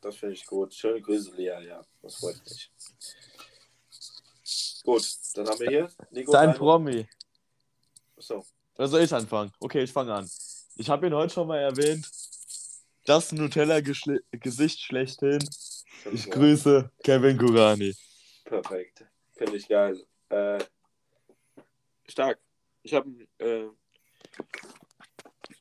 Das 0.00 0.16
finde 0.16 0.34
ich 0.34 0.46
gut. 0.46 0.74
Schöne 0.74 1.00
Grüße, 1.00 1.34
Lea, 1.34 1.66
ja. 1.66 1.84
Das 2.02 2.16
freut 2.16 2.40
mich. 2.44 2.70
Gut, 4.84 5.04
dann 5.34 5.48
haben 5.48 5.60
wir 5.60 5.68
hier 5.68 5.90
Nico. 6.10 6.32
Dein 6.32 6.54
Promi. 6.54 7.08
So. 8.16 8.44
Oder 8.76 8.88
soll 8.88 9.02
ich 9.02 9.12
anfangen? 9.12 9.52
Okay, 9.58 9.82
ich 9.82 9.92
fange 9.92 10.14
an. 10.14 10.30
Ich 10.80 10.88
habe 10.88 11.08
ihn 11.08 11.14
heute 11.14 11.34
schon 11.34 11.48
mal 11.48 11.58
erwähnt. 11.58 12.08
Das 13.04 13.32
Nutella-Gesicht 13.32 14.80
schlechthin. 14.80 15.40
Ich 16.12 16.30
grüße 16.30 16.88
Kevin 17.02 17.36
Kurani. 17.36 17.96
Perfekt. 18.44 19.04
Finde 19.36 19.56
ich 19.56 19.66
geil. 19.68 20.00
Äh, 20.28 20.58
stark. 22.06 22.38
Ich 22.84 22.94
habe 22.94 23.10
äh, 23.38 23.66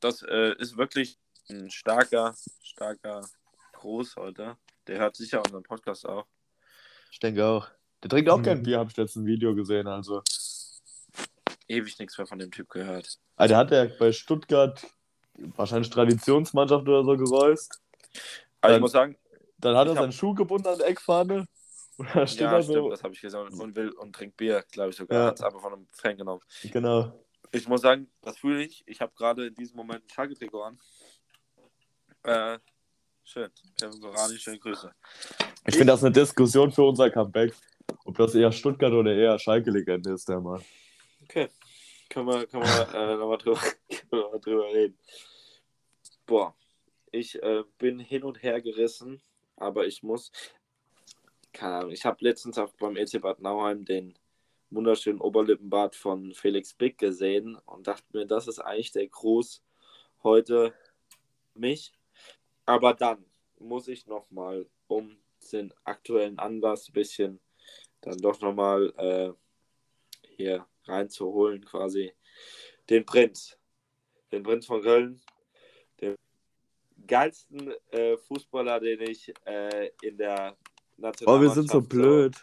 das 0.02 0.22
äh, 0.22 0.54
ist 0.60 0.78
wirklich 0.78 1.18
ein 1.50 1.72
starker, 1.72 2.36
starker 2.62 3.28
Groß 3.74 4.18
heute. 4.18 4.56
Der 4.86 5.00
hört 5.00 5.16
sicher 5.16 5.40
unseren 5.44 5.64
Podcast 5.64 6.06
auch. 6.06 6.28
Ich 7.12 7.20
denke 7.20 7.44
auch. 7.44 7.68
Der 8.04 8.12
trinkt 8.12 8.30
auch 8.30 8.38
Mhm. 8.38 8.44
kein 8.44 8.62
Bier, 8.64 8.78
habe 8.78 8.92
ich 8.92 8.98
letztens 8.98 9.24
ein 9.24 9.26
Video 9.26 9.56
gesehen. 9.56 9.88
Also. 9.88 10.22
Ewig 11.68 11.98
nichts 11.98 12.18
mehr 12.20 12.28
von 12.28 12.38
dem 12.38 12.52
Typ 12.52 12.70
gehört. 12.70 13.18
Ah, 13.36 13.48
der 13.48 13.58
hat 13.58 13.72
ja 13.72 13.86
bei 13.86 14.12
Stuttgart 14.12 14.86
wahrscheinlich 15.56 15.90
Traditionsmannschaft 15.90 16.88
oder 16.88 17.04
so 17.04 17.16
geräust. 17.18 17.82
Aber 18.62 18.76
ich 18.76 18.82
muss 18.82 18.92
sagen, 18.92 19.18
Dann 19.60 19.76
hat 19.76 19.88
er 19.88 19.94
Ich 19.94 19.98
hab- 19.98 20.04
seinen 20.04 20.12
Schuh 20.12 20.34
gebunden 20.34 20.68
an 20.68 20.78
der 20.78 20.88
Eckfahne. 20.88 21.48
Und 21.98 22.08
da 22.14 22.28
steht 22.28 22.42
ja, 22.42 22.52
er 22.54 22.62
stimmt, 22.64 22.78
so. 22.78 22.90
das 22.92 23.04
habe 23.04 23.14
ich 23.14 23.22
gesagt. 23.22 23.52
Und 23.54 23.76
will 23.76 23.90
und 23.90 24.14
trinkt 24.14 24.38
Bier, 24.38 24.64
glaube 24.72 24.92
ich 24.92 24.96
sogar. 24.96 25.20
Ja. 25.20 25.26
Hat 25.28 25.36
es 25.40 25.42
aber 25.42 25.60
von 25.60 25.74
einem 25.74 25.88
Fan 25.92 26.16
genommen. 26.16 26.42
Genau. 26.72 27.12
Ich 27.52 27.68
muss 27.68 27.82
sagen, 27.82 28.08
das 28.22 28.38
fühle 28.38 28.64
ich. 28.64 28.84
Ich 28.86 29.02
habe 29.02 29.12
gerade 29.16 29.48
in 29.48 29.56
diesem 29.56 29.78
Moment 29.78 30.04
ein 30.04 30.10
Schalke-Trikot 30.10 30.62
an. 30.62 30.80
Äh, 32.24 32.60
schön. 33.24 33.50
Kevin 33.80 34.00
Gorani, 34.00 34.38
schöne 34.38 34.60
Grüße. 34.60 34.92
Ich 35.66 35.74
finde 35.76 35.94
das 35.94 36.04
eine 36.04 36.12
Diskussion 36.14 36.72
für 36.72 36.84
unser 36.84 37.10
Comeback. 37.10 37.54
Ob 38.06 38.16
das 38.18 38.36
eher 38.36 38.52
Stuttgart 38.52 38.94
oder 38.94 39.14
eher 39.16 39.40
Schalke-Legende 39.40 40.12
ist, 40.14 40.30
der 40.30 40.40
Mann. 40.40 40.62
Okay. 41.24 41.50
Können 42.10 42.28
wir, 42.28 42.48
können 42.48 42.64
wir 42.64 42.94
äh, 42.94 43.16
nochmal 43.18 43.38
drüber, 43.38 43.62
drüber 44.40 44.74
reden. 44.74 44.98
Boah, 46.26 46.56
ich 47.12 47.42
äh, 47.42 47.64
bin 47.78 48.00
hin 48.00 48.24
und 48.24 48.42
her 48.44 48.62
gerissen, 48.62 49.22
aber 49.56 49.86
ich 49.88 50.04
muss. 50.04 50.32
Keine 51.54 51.76
Ahnung, 51.76 51.92
ich 51.92 52.06
habe 52.06 52.18
letztens 52.22 52.58
auch 52.58 52.72
beim 52.74 52.98
EC 52.98 53.22
Bad 53.22 53.40
Nauheim 53.42 53.84
den 53.86 54.18
wunderschönen 54.70 55.22
Oberlippenbart 55.22 55.96
von 55.96 56.34
Felix 56.34 56.74
Bick 56.74 56.98
gesehen 56.98 57.56
und 57.66 57.88
dachte 57.88 58.06
mir, 58.12 58.26
das 58.26 58.48
ist 58.48 58.60
eigentlich 58.60 58.92
der 58.92 59.08
Gruß 59.08 59.64
heute 60.24 60.74
mich. 61.54 61.94
Aber 62.66 62.94
dann 62.94 63.26
muss 63.60 63.88
ich 63.88 64.06
nochmal, 64.08 64.68
um 64.88 65.18
den 65.52 65.74
aktuellen 65.84 66.38
Anlass 66.38 66.90
ein 66.90 66.94
bisschen 66.94 67.40
dann 68.02 68.18
doch 68.18 68.40
nochmal 68.42 68.94
äh, 68.98 70.28
hier 70.36 70.66
reinzuholen, 70.88 71.64
quasi 71.66 72.12
den 72.90 73.06
Prinz. 73.06 73.58
Den 74.32 74.44
Prinz 74.44 74.66
von 74.66 74.82
Köln. 74.82 75.22
Den 76.02 76.16
geilsten 77.06 77.74
äh, 77.92 78.18
Fußballer, 78.18 78.80
den 78.80 79.02
ich 79.02 79.34
äh, 79.46 79.92
in 80.02 80.18
der 80.18 80.56
Oh, 80.98 81.02
Nationalmannschaft 81.02 81.56
wir 81.56 81.62
sind 81.62 81.70
so 81.72 81.82
blöd. 81.82 82.36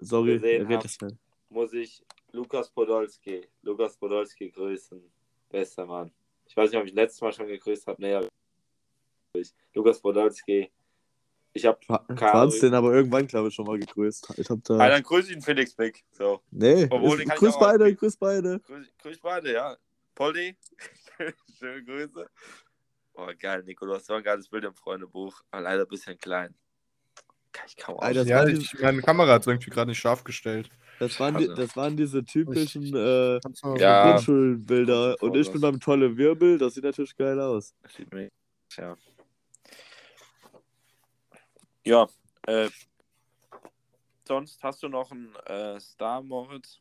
Sorry, 0.00 0.38
gesehen 0.38 0.68
hab. 0.68 0.82
das 0.82 1.00
mal. 1.00 1.18
muss 1.50 1.72
ich 1.74 2.02
Lukas 2.32 2.70
Podolski, 2.70 3.46
Lukas 3.62 3.96
Podolski 3.96 4.50
grüßen. 4.50 5.02
Bester 5.50 5.86
Mann. 5.86 6.10
Ich 6.46 6.56
weiß 6.56 6.70
nicht, 6.70 6.80
ob 6.80 6.86
ich 6.86 6.94
letztes 6.94 7.20
Mal 7.20 7.32
schon 7.32 7.46
gegrüßt 7.46 7.86
habe. 7.86 8.00
Nee. 8.00 9.42
Lukas 9.74 10.00
Podolski. 10.00 10.70
Ich 11.54 11.64
habe. 11.66 11.78
Franz 12.16 12.60
den 12.60 12.74
aber 12.74 12.92
irgendwann, 12.94 13.26
glaube 13.26 13.48
ich, 13.48 13.54
schon 13.54 13.66
mal 13.66 13.78
gegrüßt. 13.78 14.34
Ich 14.36 14.48
hab 14.50 14.62
da. 14.64 14.74
Ah, 14.78 14.88
dann 14.88 15.02
grüße 15.02 15.30
ich 15.30 15.36
ihn 15.36 15.42
Felix 15.42 15.74
Beck. 15.74 16.04
So. 16.12 16.40
nee, 16.50 16.86
Obwohl, 16.90 17.12
ist, 17.14 17.18
den 17.20 17.28
kann 17.28 17.34
ich 17.36 17.40
grüß 17.40 17.54
auch 17.54 17.60
beide, 17.60 17.94
grüß 17.94 18.16
beide. 18.16 18.60
Grüß, 18.60 18.86
grüß 19.02 19.18
beide, 19.20 19.52
ja. 19.52 19.76
Poldi, 20.14 20.56
schöne 21.58 21.84
Grüße. 21.84 22.28
Oh, 23.14 23.28
geil, 23.38 23.62
Nico, 23.64 23.86
du 23.86 23.94
hast 23.94 24.06
so 24.06 24.14
ein 24.14 24.22
geiles 24.22 24.48
Bild 24.48 24.64
im 24.64 24.74
Freundebuch. 24.74 25.40
Aber 25.50 25.62
leider 25.62 25.82
ein 25.82 25.88
bisschen 25.88 26.16
klein. 26.18 26.54
Kann 27.52 27.66
ich 27.66 27.76
kaum 27.76 27.98
Alter. 27.98 28.20
Das 28.20 28.28
Ja, 28.28 28.46
ich, 28.46 28.78
meine 28.80 29.02
Kamera 29.02 29.32
hat 29.32 29.46
irgendwie 29.46 29.70
gerade 29.70 29.90
nicht 29.90 29.98
scharf 29.98 30.22
gestellt. 30.22 30.68
Das 31.00 31.18
waren, 31.18 31.36
die, 31.38 31.46
das 31.48 31.76
waren 31.76 31.96
diese 31.96 32.24
typischen 32.24 32.94
äh, 32.94 33.40
Ja. 33.78 34.10
Grundschulbilder. 34.12 35.16
Und 35.20 35.36
ich 35.36 35.50
bin 35.50 35.60
beim 35.60 35.80
tolle 35.80 36.16
Wirbel. 36.16 36.58
Das 36.58 36.74
sieht 36.74 36.84
natürlich 36.84 37.16
geil 37.16 37.40
aus. 37.40 37.74
Sieht 37.96 38.12
mir- 38.12 38.28
Ja. 38.76 38.96
Ja, 41.88 42.06
äh, 42.46 42.68
sonst 44.26 44.62
hast 44.62 44.82
du 44.82 44.88
noch 44.88 45.10
einen 45.10 45.34
äh, 45.46 45.80
Star, 45.80 46.20
Moritz? 46.20 46.80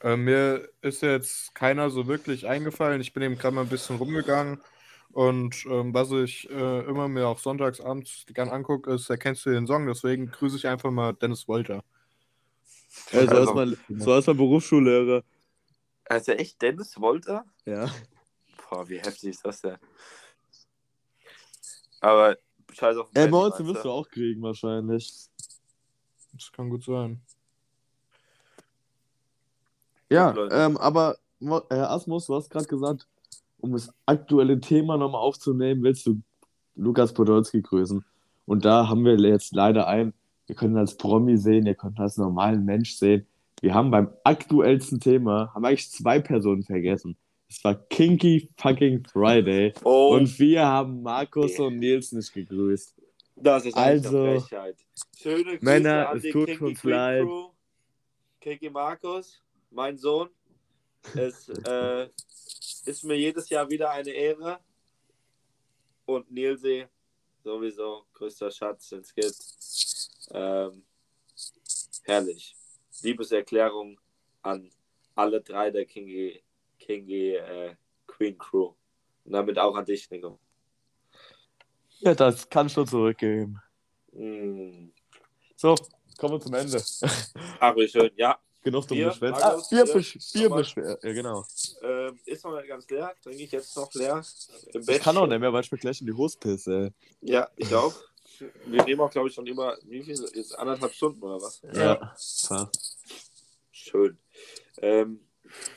Äh, 0.00 0.16
mir 0.16 0.66
ist 0.80 1.02
jetzt 1.02 1.54
keiner 1.54 1.90
so 1.90 2.06
wirklich 2.06 2.46
eingefallen. 2.46 3.02
Ich 3.02 3.12
bin 3.12 3.22
eben 3.22 3.36
gerade 3.36 3.54
mal 3.54 3.60
ein 3.60 3.68
bisschen 3.68 3.96
rumgegangen. 3.96 4.62
Und 5.10 5.66
ähm, 5.66 5.92
was 5.92 6.10
ich 6.10 6.48
äh, 6.48 6.80
immer 6.86 7.06
mir 7.06 7.28
auch 7.28 7.38
sonntags 7.38 7.82
abends 7.82 8.24
gern 8.32 8.48
angucke, 8.48 8.90
ist, 8.94 9.10
erkennst 9.10 9.44
du 9.44 9.50
den 9.50 9.66
Song? 9.66 9.86
Deswegen 9.86 10.30
grüße 10.30 10.56
ich 10.56 10.66
einfach 10.66 10.90
mal 10.90 11.12
Dennis 11.12 11.46
Wolter. 11.46 11.84
Ja, 13.10 13.26
so, 13.26 13.36
Also- 13.36 13.42
ist 13.42 13.54
man, 13.54 13.76
so 13.98 14.16
ist 14.16 14.26
man 14.26 14.36
Berufsschullehrer. 14.38 15.22
Also 16.06 16.32
echt 16.32 16.62
Dennis 16.62 16.98
Wolter? 16.98 17.44
Ja. 17.66 17.90
Boah, 18.70 18.88
wie 18.88 19.00
heftig 19.00 19.28
ist 19.28 19.44
das 19.44 19.60
denn? 19.60 19.76
Aber 22.00 22.38
scheiß 22.72 22.96
auf 22.96 23.10
den 23.10 23.22
Ey, 23.22 23.30
meinst 23.30 23.64
wirst 23.64 23.84
du 23.84 23.90
auch 23.90 24.08
kriegen, 24.08 24.42
wahrscheinlich. 24.42 25.12
Das 26.32 26.52
kann 26.52 26.70
gut 26.70 26.84
sein. 26.84 27.20
Ja, 30.10 30.34
ähm, 30.50 30.76
aber 30.76 31.16
Herr 31.40 31.90
Asmus, 31.90 32.26
du 32.26 32.34
hast 32.34 32.50
gerade 32.50 32.66
gesagt, 32.66 33.06
um 33.58 33.72
das 33.72 33.92
aktuelle 34.06 34.60
Thema 34.60 34.96
nochmal 34.96 35.22
aufzunehmen, 35.22 35.82
willst 35.82 36.06
du 36.06 36.20
Lukas 36.74 37.14
Podolski 37.14 37.62
grüßen. 37.62 38.04
Und 38.44 38.64
da 38.64 38.88
haben 38.88 39.04
wir 39.04 39.16
jetzt 39.16 39.54
leider 39.54 39.86
einen, 39.86 40.12
ihr 40.48 40.54
könnt 40.54 40.74
ihn 40.74 40.78
als 40.78 40.96
Promi 40.96 41.36
sehen, 41.36 41.66
ihr 41.66 41.74
könnt 41.74 41.98
ihn 41.98 42.02
als 42.02 42.16
normalen 42.16 42.64
Mensch 42.64 42.94
sehen. 42.94 43.26
Wir 43.60 43.74
haben 43.74 43.90
beim 43.90 44.10
aktuellsten 44.24 45.00
Thema, 45.00 45.54
haben 45.54 45.64
eigentlich 45.64 45.90
zwei 45.90 46.20
Personen 46.20 46.64
vergessen. 46.64 47.16
Es 47.54 47.62
war 47.64 47.74
Kinky 47.74 48.48
fucking 48.56 49.04
Friday. 49.12 49.74
Oh, 49.84 50.14
Und 50.14 50.38
wir 50.38 50.64
haben 50.64 51.02
Markus 51.02 51.52
Okay. 51.52 51.62
und 51.66 51.78
Nils 51.80 52.10
nicht 52.12 52.32
gegrüßt. 52.32 52.94
das 53.36 53.66
ist 53.66 53.76
also- 53.76 54.22
eine 54.22 54.40
Frechheit. 54.40 54.76
Schöne 55.20 55.44
Grüße 55.44 55.64
Männer, 55.64 56.08
an 56.08 56.16
es 56.16 56.22
tut 56.32 56.46
Kinky 56.46 56.64
uns 56.64 56.82
leid. 56.84 57.24
Crew. 57.24 57.50
Kiki 58.40 58.70
Markus, 58.70 59.42
mein 59.70 59.98
Sohn. 59.98 60.30
Es 61.14 61.48
äh, 61.48 62.08
ist 62.86 63.04
mir 63.04 63.16
jedes 63.18 63.48
Jahr 63.50 63.68
wieder 63.68 63.90
eine 63.90 64.10
Ehre. 64.10 64.58
und 66.06 66.30
Nilsee, 66.30 66.88
sowieso 67.44 68.06
größter 68.14 68.50
Schatz, 68.50 68.88
den 68.88 69.00
es 69.00 69.14
gibt. 69.14 69.36
Ähm, 70.32 70.82
herrlich. 72.04 72.56
Liebeserklärung 73.02 74.00
an 74.42 74.70
alle 75.14 75.40
drei 75.40 75.70
der 75.70 75.84
Kingi, 75.84 76.42
Kingi 76.82 77.34
äh, 77.36 77.74
Queen 78.06 78.36
Crew. 78.36 78.72
Und 79.24 79.32
damit 79.32 79.58
auch 79.58 79.74
an 79.76 79.84
dich, 79.84 80.10
Nico. 80.10 80.38
Ja, 82.00 82.14
das 82.14 82.48
kannst 82.48 82.76
du 82.76 82.84
zurückgeben. 82.84 83.60
Mm. 84.12 84.88
So, 85.56 85.76
kommen 86.18 86.34
wir 86.34 86.40
zum 86.40 86.54
Ende. 86.54 86.82
Ach, 87.60 87.76
wie 87.76 87.88
schön. 87.88 88.10
Ja, 88.16 88.38
Genug 88.62 88.86
Bier, 88.86 89.08
geschwätzt. 89.08 89.42
Ah, 89.42 89.60
Bier, 89.70 89.84
Bier, 89.84 90.50
Bier, 90.50 90.98
Ja, 91.02 91.12
genau. 91.12 91.44
ähm, 91.82 92.18
ist 92.24 92.44
noch 92.44 92.56
nicht 92.56 92.68
ganz 92.68 92.88
leer. 92.88 93.14
Trinke 93.20 93.42
ich 93.42 93.50
jetzt 93.50 93.76
noch 93.76 93.92
leer. 93.94 94.24
Im 94.72 94.82
Ich 94.88 95.00
kann 95.00 95.16
auch 95.16 95.26
nicht 95.26 95.40
mehr, 95.40 95.52
weil 95.52 95.62
ich 95.62 95.72
mir 95.72 95.78
gleich 95.78 96.00
in 96.00 96.06
die 96.06 96.12
Hose 96.12 96.38
pisse. 96.38 96.92
Ja, 97.20 97.48
ich 97.56 97.74
auch. 97.74 97.94
Wir 98.66 98.84
nehmen 98.84 99.00
auch, 99.00 99.10
glaube 99.10 99.28
ich, 99.28 99.34
schon 99.34 99.46
über, 99.46 99.76
wie 99.84 100.02
viel? 100.02 100.14
Jetzt 100.34 100.56
anderthalb 100.56 100.92
Stunden 100.92 101.22
oder 101.22 101.40
was? 101.42 101.60
Ja. 101.72 101.96
Fast. 102.16 102.98
Schön. 103.72 104.16
Ähm, 104.78 105.20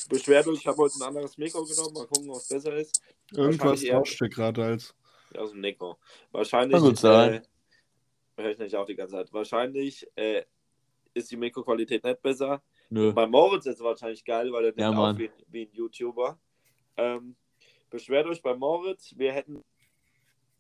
beschwert 0.10 0.48
euch, 0.48 0.60
ich 0.60 0.68
habe 0.68 0.78
heute 0.78 0.96
ein 1.00 1.04
anderes 1.04 1.38
Mikro 1.38 1.64
genommen. 1.64 1.94
Mal 1.94 2.08
gucken, 2.08 2.30
ob 2.30 2.38
es 2.38 2.48
besser 2.48 2.76
ist. 2.76 3.02
Irgendwas 3.32 3.84
tauscht 3.84 4.22
dir 4.22 4.30
gerade 4.30 4.64
als. 4.64 4.96
Aus 5.38 5.52
dem 5.52 5.62
Nico. 5.62 5.98
Wahrscheinlich. 6.32 6.74
Kann 6.74 6.84
gut 6.84 6.98
sein. 6.98 7.34
Äh, 7.34 8.42
höre 8.42 8.52
ich 8.52 8.58
nicht 8.60 8.76
auch 8.76 8.86
die 8.86 8.96
ganze 8.96 9.16
Zeit. 9.16 9.34
Wahrscheinlich 9.34 10.08
äh, 10.16 10.44
ist 11.14 11.32
die 11.32 11.38
Mikroqualität 11.38 12.04
nicht 12.04 12.22
besser. 12.22 12.62
Nö. 12.90 13.12
Bei 13.12 13.26
Moritz 13.26 13.66
ist 13.66 13.76
es 13.76 13.82
wahrscheinlich 13.82 14.24
geil, 14.24 14.52
weil 14.52 14.66
er 14.66 14.74
Ja, 14.78 14.90
nimmt 14.90 15.02
auch 15.02 15.18
wie, 15.18 15.32
wie 15.48 15.64
ein 15.64 15.74
YouTuber. 15.74 16.38
Ähm, 16.98 17.36
beschwert 17.90 18.28
euch 18.28 18.42
bei 18.42 18.54
Moritz, 18.56 19.14
wir 19.18 19.32
hätten 19.34 19.64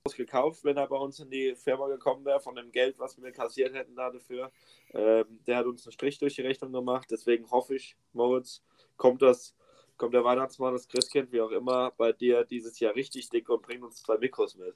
was 0.03 0.15
gekauft, 0.15 0.63
wenn 0.63 0.77
er 0.77 0.87
bei 0.87 0.97
uns 0.97 1.19
in 1.19 1.29
die 1.29 1.55
Firma 1.55 1.87
gekommen 1.87 2.23
wäre, 2.25 2.39
von 2.39 2.55
dem 2.55 2.71
Geld, 2.71 2.99
was 2.99 3.21
wir 3.21 3.31
kassiert 3.31 3.73
hätten 3.73 3.95
da 3.95 4.11
dafür. 4.11 4.51
Ähm, 4.93 5.39
der 5.47 5.57
hat 5.57 5.65
uns 5.65 5.85
einen 5.85 5.93
Strich 5.93 6.19
durch 6.19 6.35
die 6.35 6.41
Rechnung 6.41 6.71
gemacht, 6.71 7.07
deswegen 7.09 7.49
hoffe 7.49 7.75
ich, 7.75 7.95
Moritz, 8.13 8.61
kommt 8.97 9.21
das, 9.21 9.55
kommt 9.97 10.13
der 10.13 10.23
Weihnachtsmann, 10.23 10.73
das 10.73 10.87
Christkind, 10.87 11.31
wie 11.31 11.41
auch 11.41 11.51
immer, 11.51 11.91
bei 11.91 12.11
dir 12.11 12.43
dieses 12.43 12.79
Jahr 12.79 12.95
richtig 12.95 13.29
dick 13.29 13.47
und 13.49 13.61
bringt 13.61 13.83
uns 13.83 14.01
zwei 14.03 14.17
Mikros 14.17 14.55
mit. 14.55 14.75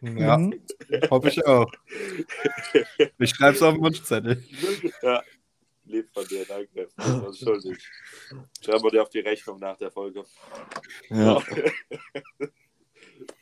Ja, 0.00 0.36
Mhm. 0.38 0.62
hoffe 1.10 1.28
ich 1.28 1.44
auch. 1.46 1.70
Ich 3.18 3.30
schreibe 3.30 3.56
es 3.56 3.62
auf 3.62 3.74
den 3.74 3.82
Wunschzettel. 3.82 4.42
ja, 5.02 5.22
lieb 5.84 6.10
von 6.12 6.26
dir, 6.26 6.44
danke. 6.46 6.88
Das 6.96 7.06
ist 7.06 7.22
uns 7.22 7.38
schuldig. 7.38 7.90
Schreiben 8.60 8.84
wir 8.84 8.90
dir 8.90 9.02
auf 9.02 9.08
die 9.10 9.20
Rechnung 9.20 9.58
nach 9.58 9.76
der 9.76 9.90
Folge. 9.90 10.24
Ja. 11.10 11.42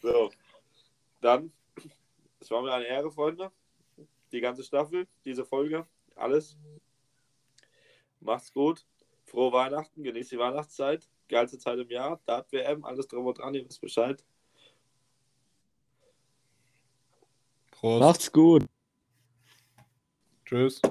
So, 0.02 0.30
dann, 1.22 1.52
es 2.38 2.50
war 2.50 2.60
mir 2.62 2.72
eine 2.72 2.86
Ehre, 2.86 3.10
Freunde. 3.10 3.50
Die 4.32 4.40
ganze 4.40 4.62
Staffel, 4.62 5.06
diese 5.24 5.44
Folge, 5.44 5.86
alles. 6.16 6.56
Macht's 8.20 8.52
gut. 8.52 8.84
Frohe 9.30 9.52
Weihnachten, 9.52 10.02
genießt 10.02 10.32
die 10.32 10.38
Weihnachtszeit. 10.38 11.08
Geilste 11.28 11.56
Zeit 11.56 11.78
im 11.78 11.88
Jahr. 11.88 12.20
Dart 12.26 12.50
WM, 12.50 12.84
alles 12.84 13.06
drum 13.06 13.26
und 13.26 13.38
dran, 13.38 13.54
ihr 13.54 13.64
wisst 13.64 13.80
Bescheid. 13.80 14.24
Prost. 17.70 18.00
Macht's 18.00 18.32
gut. 18.32 18.66
Tschüss. 20.44 20.82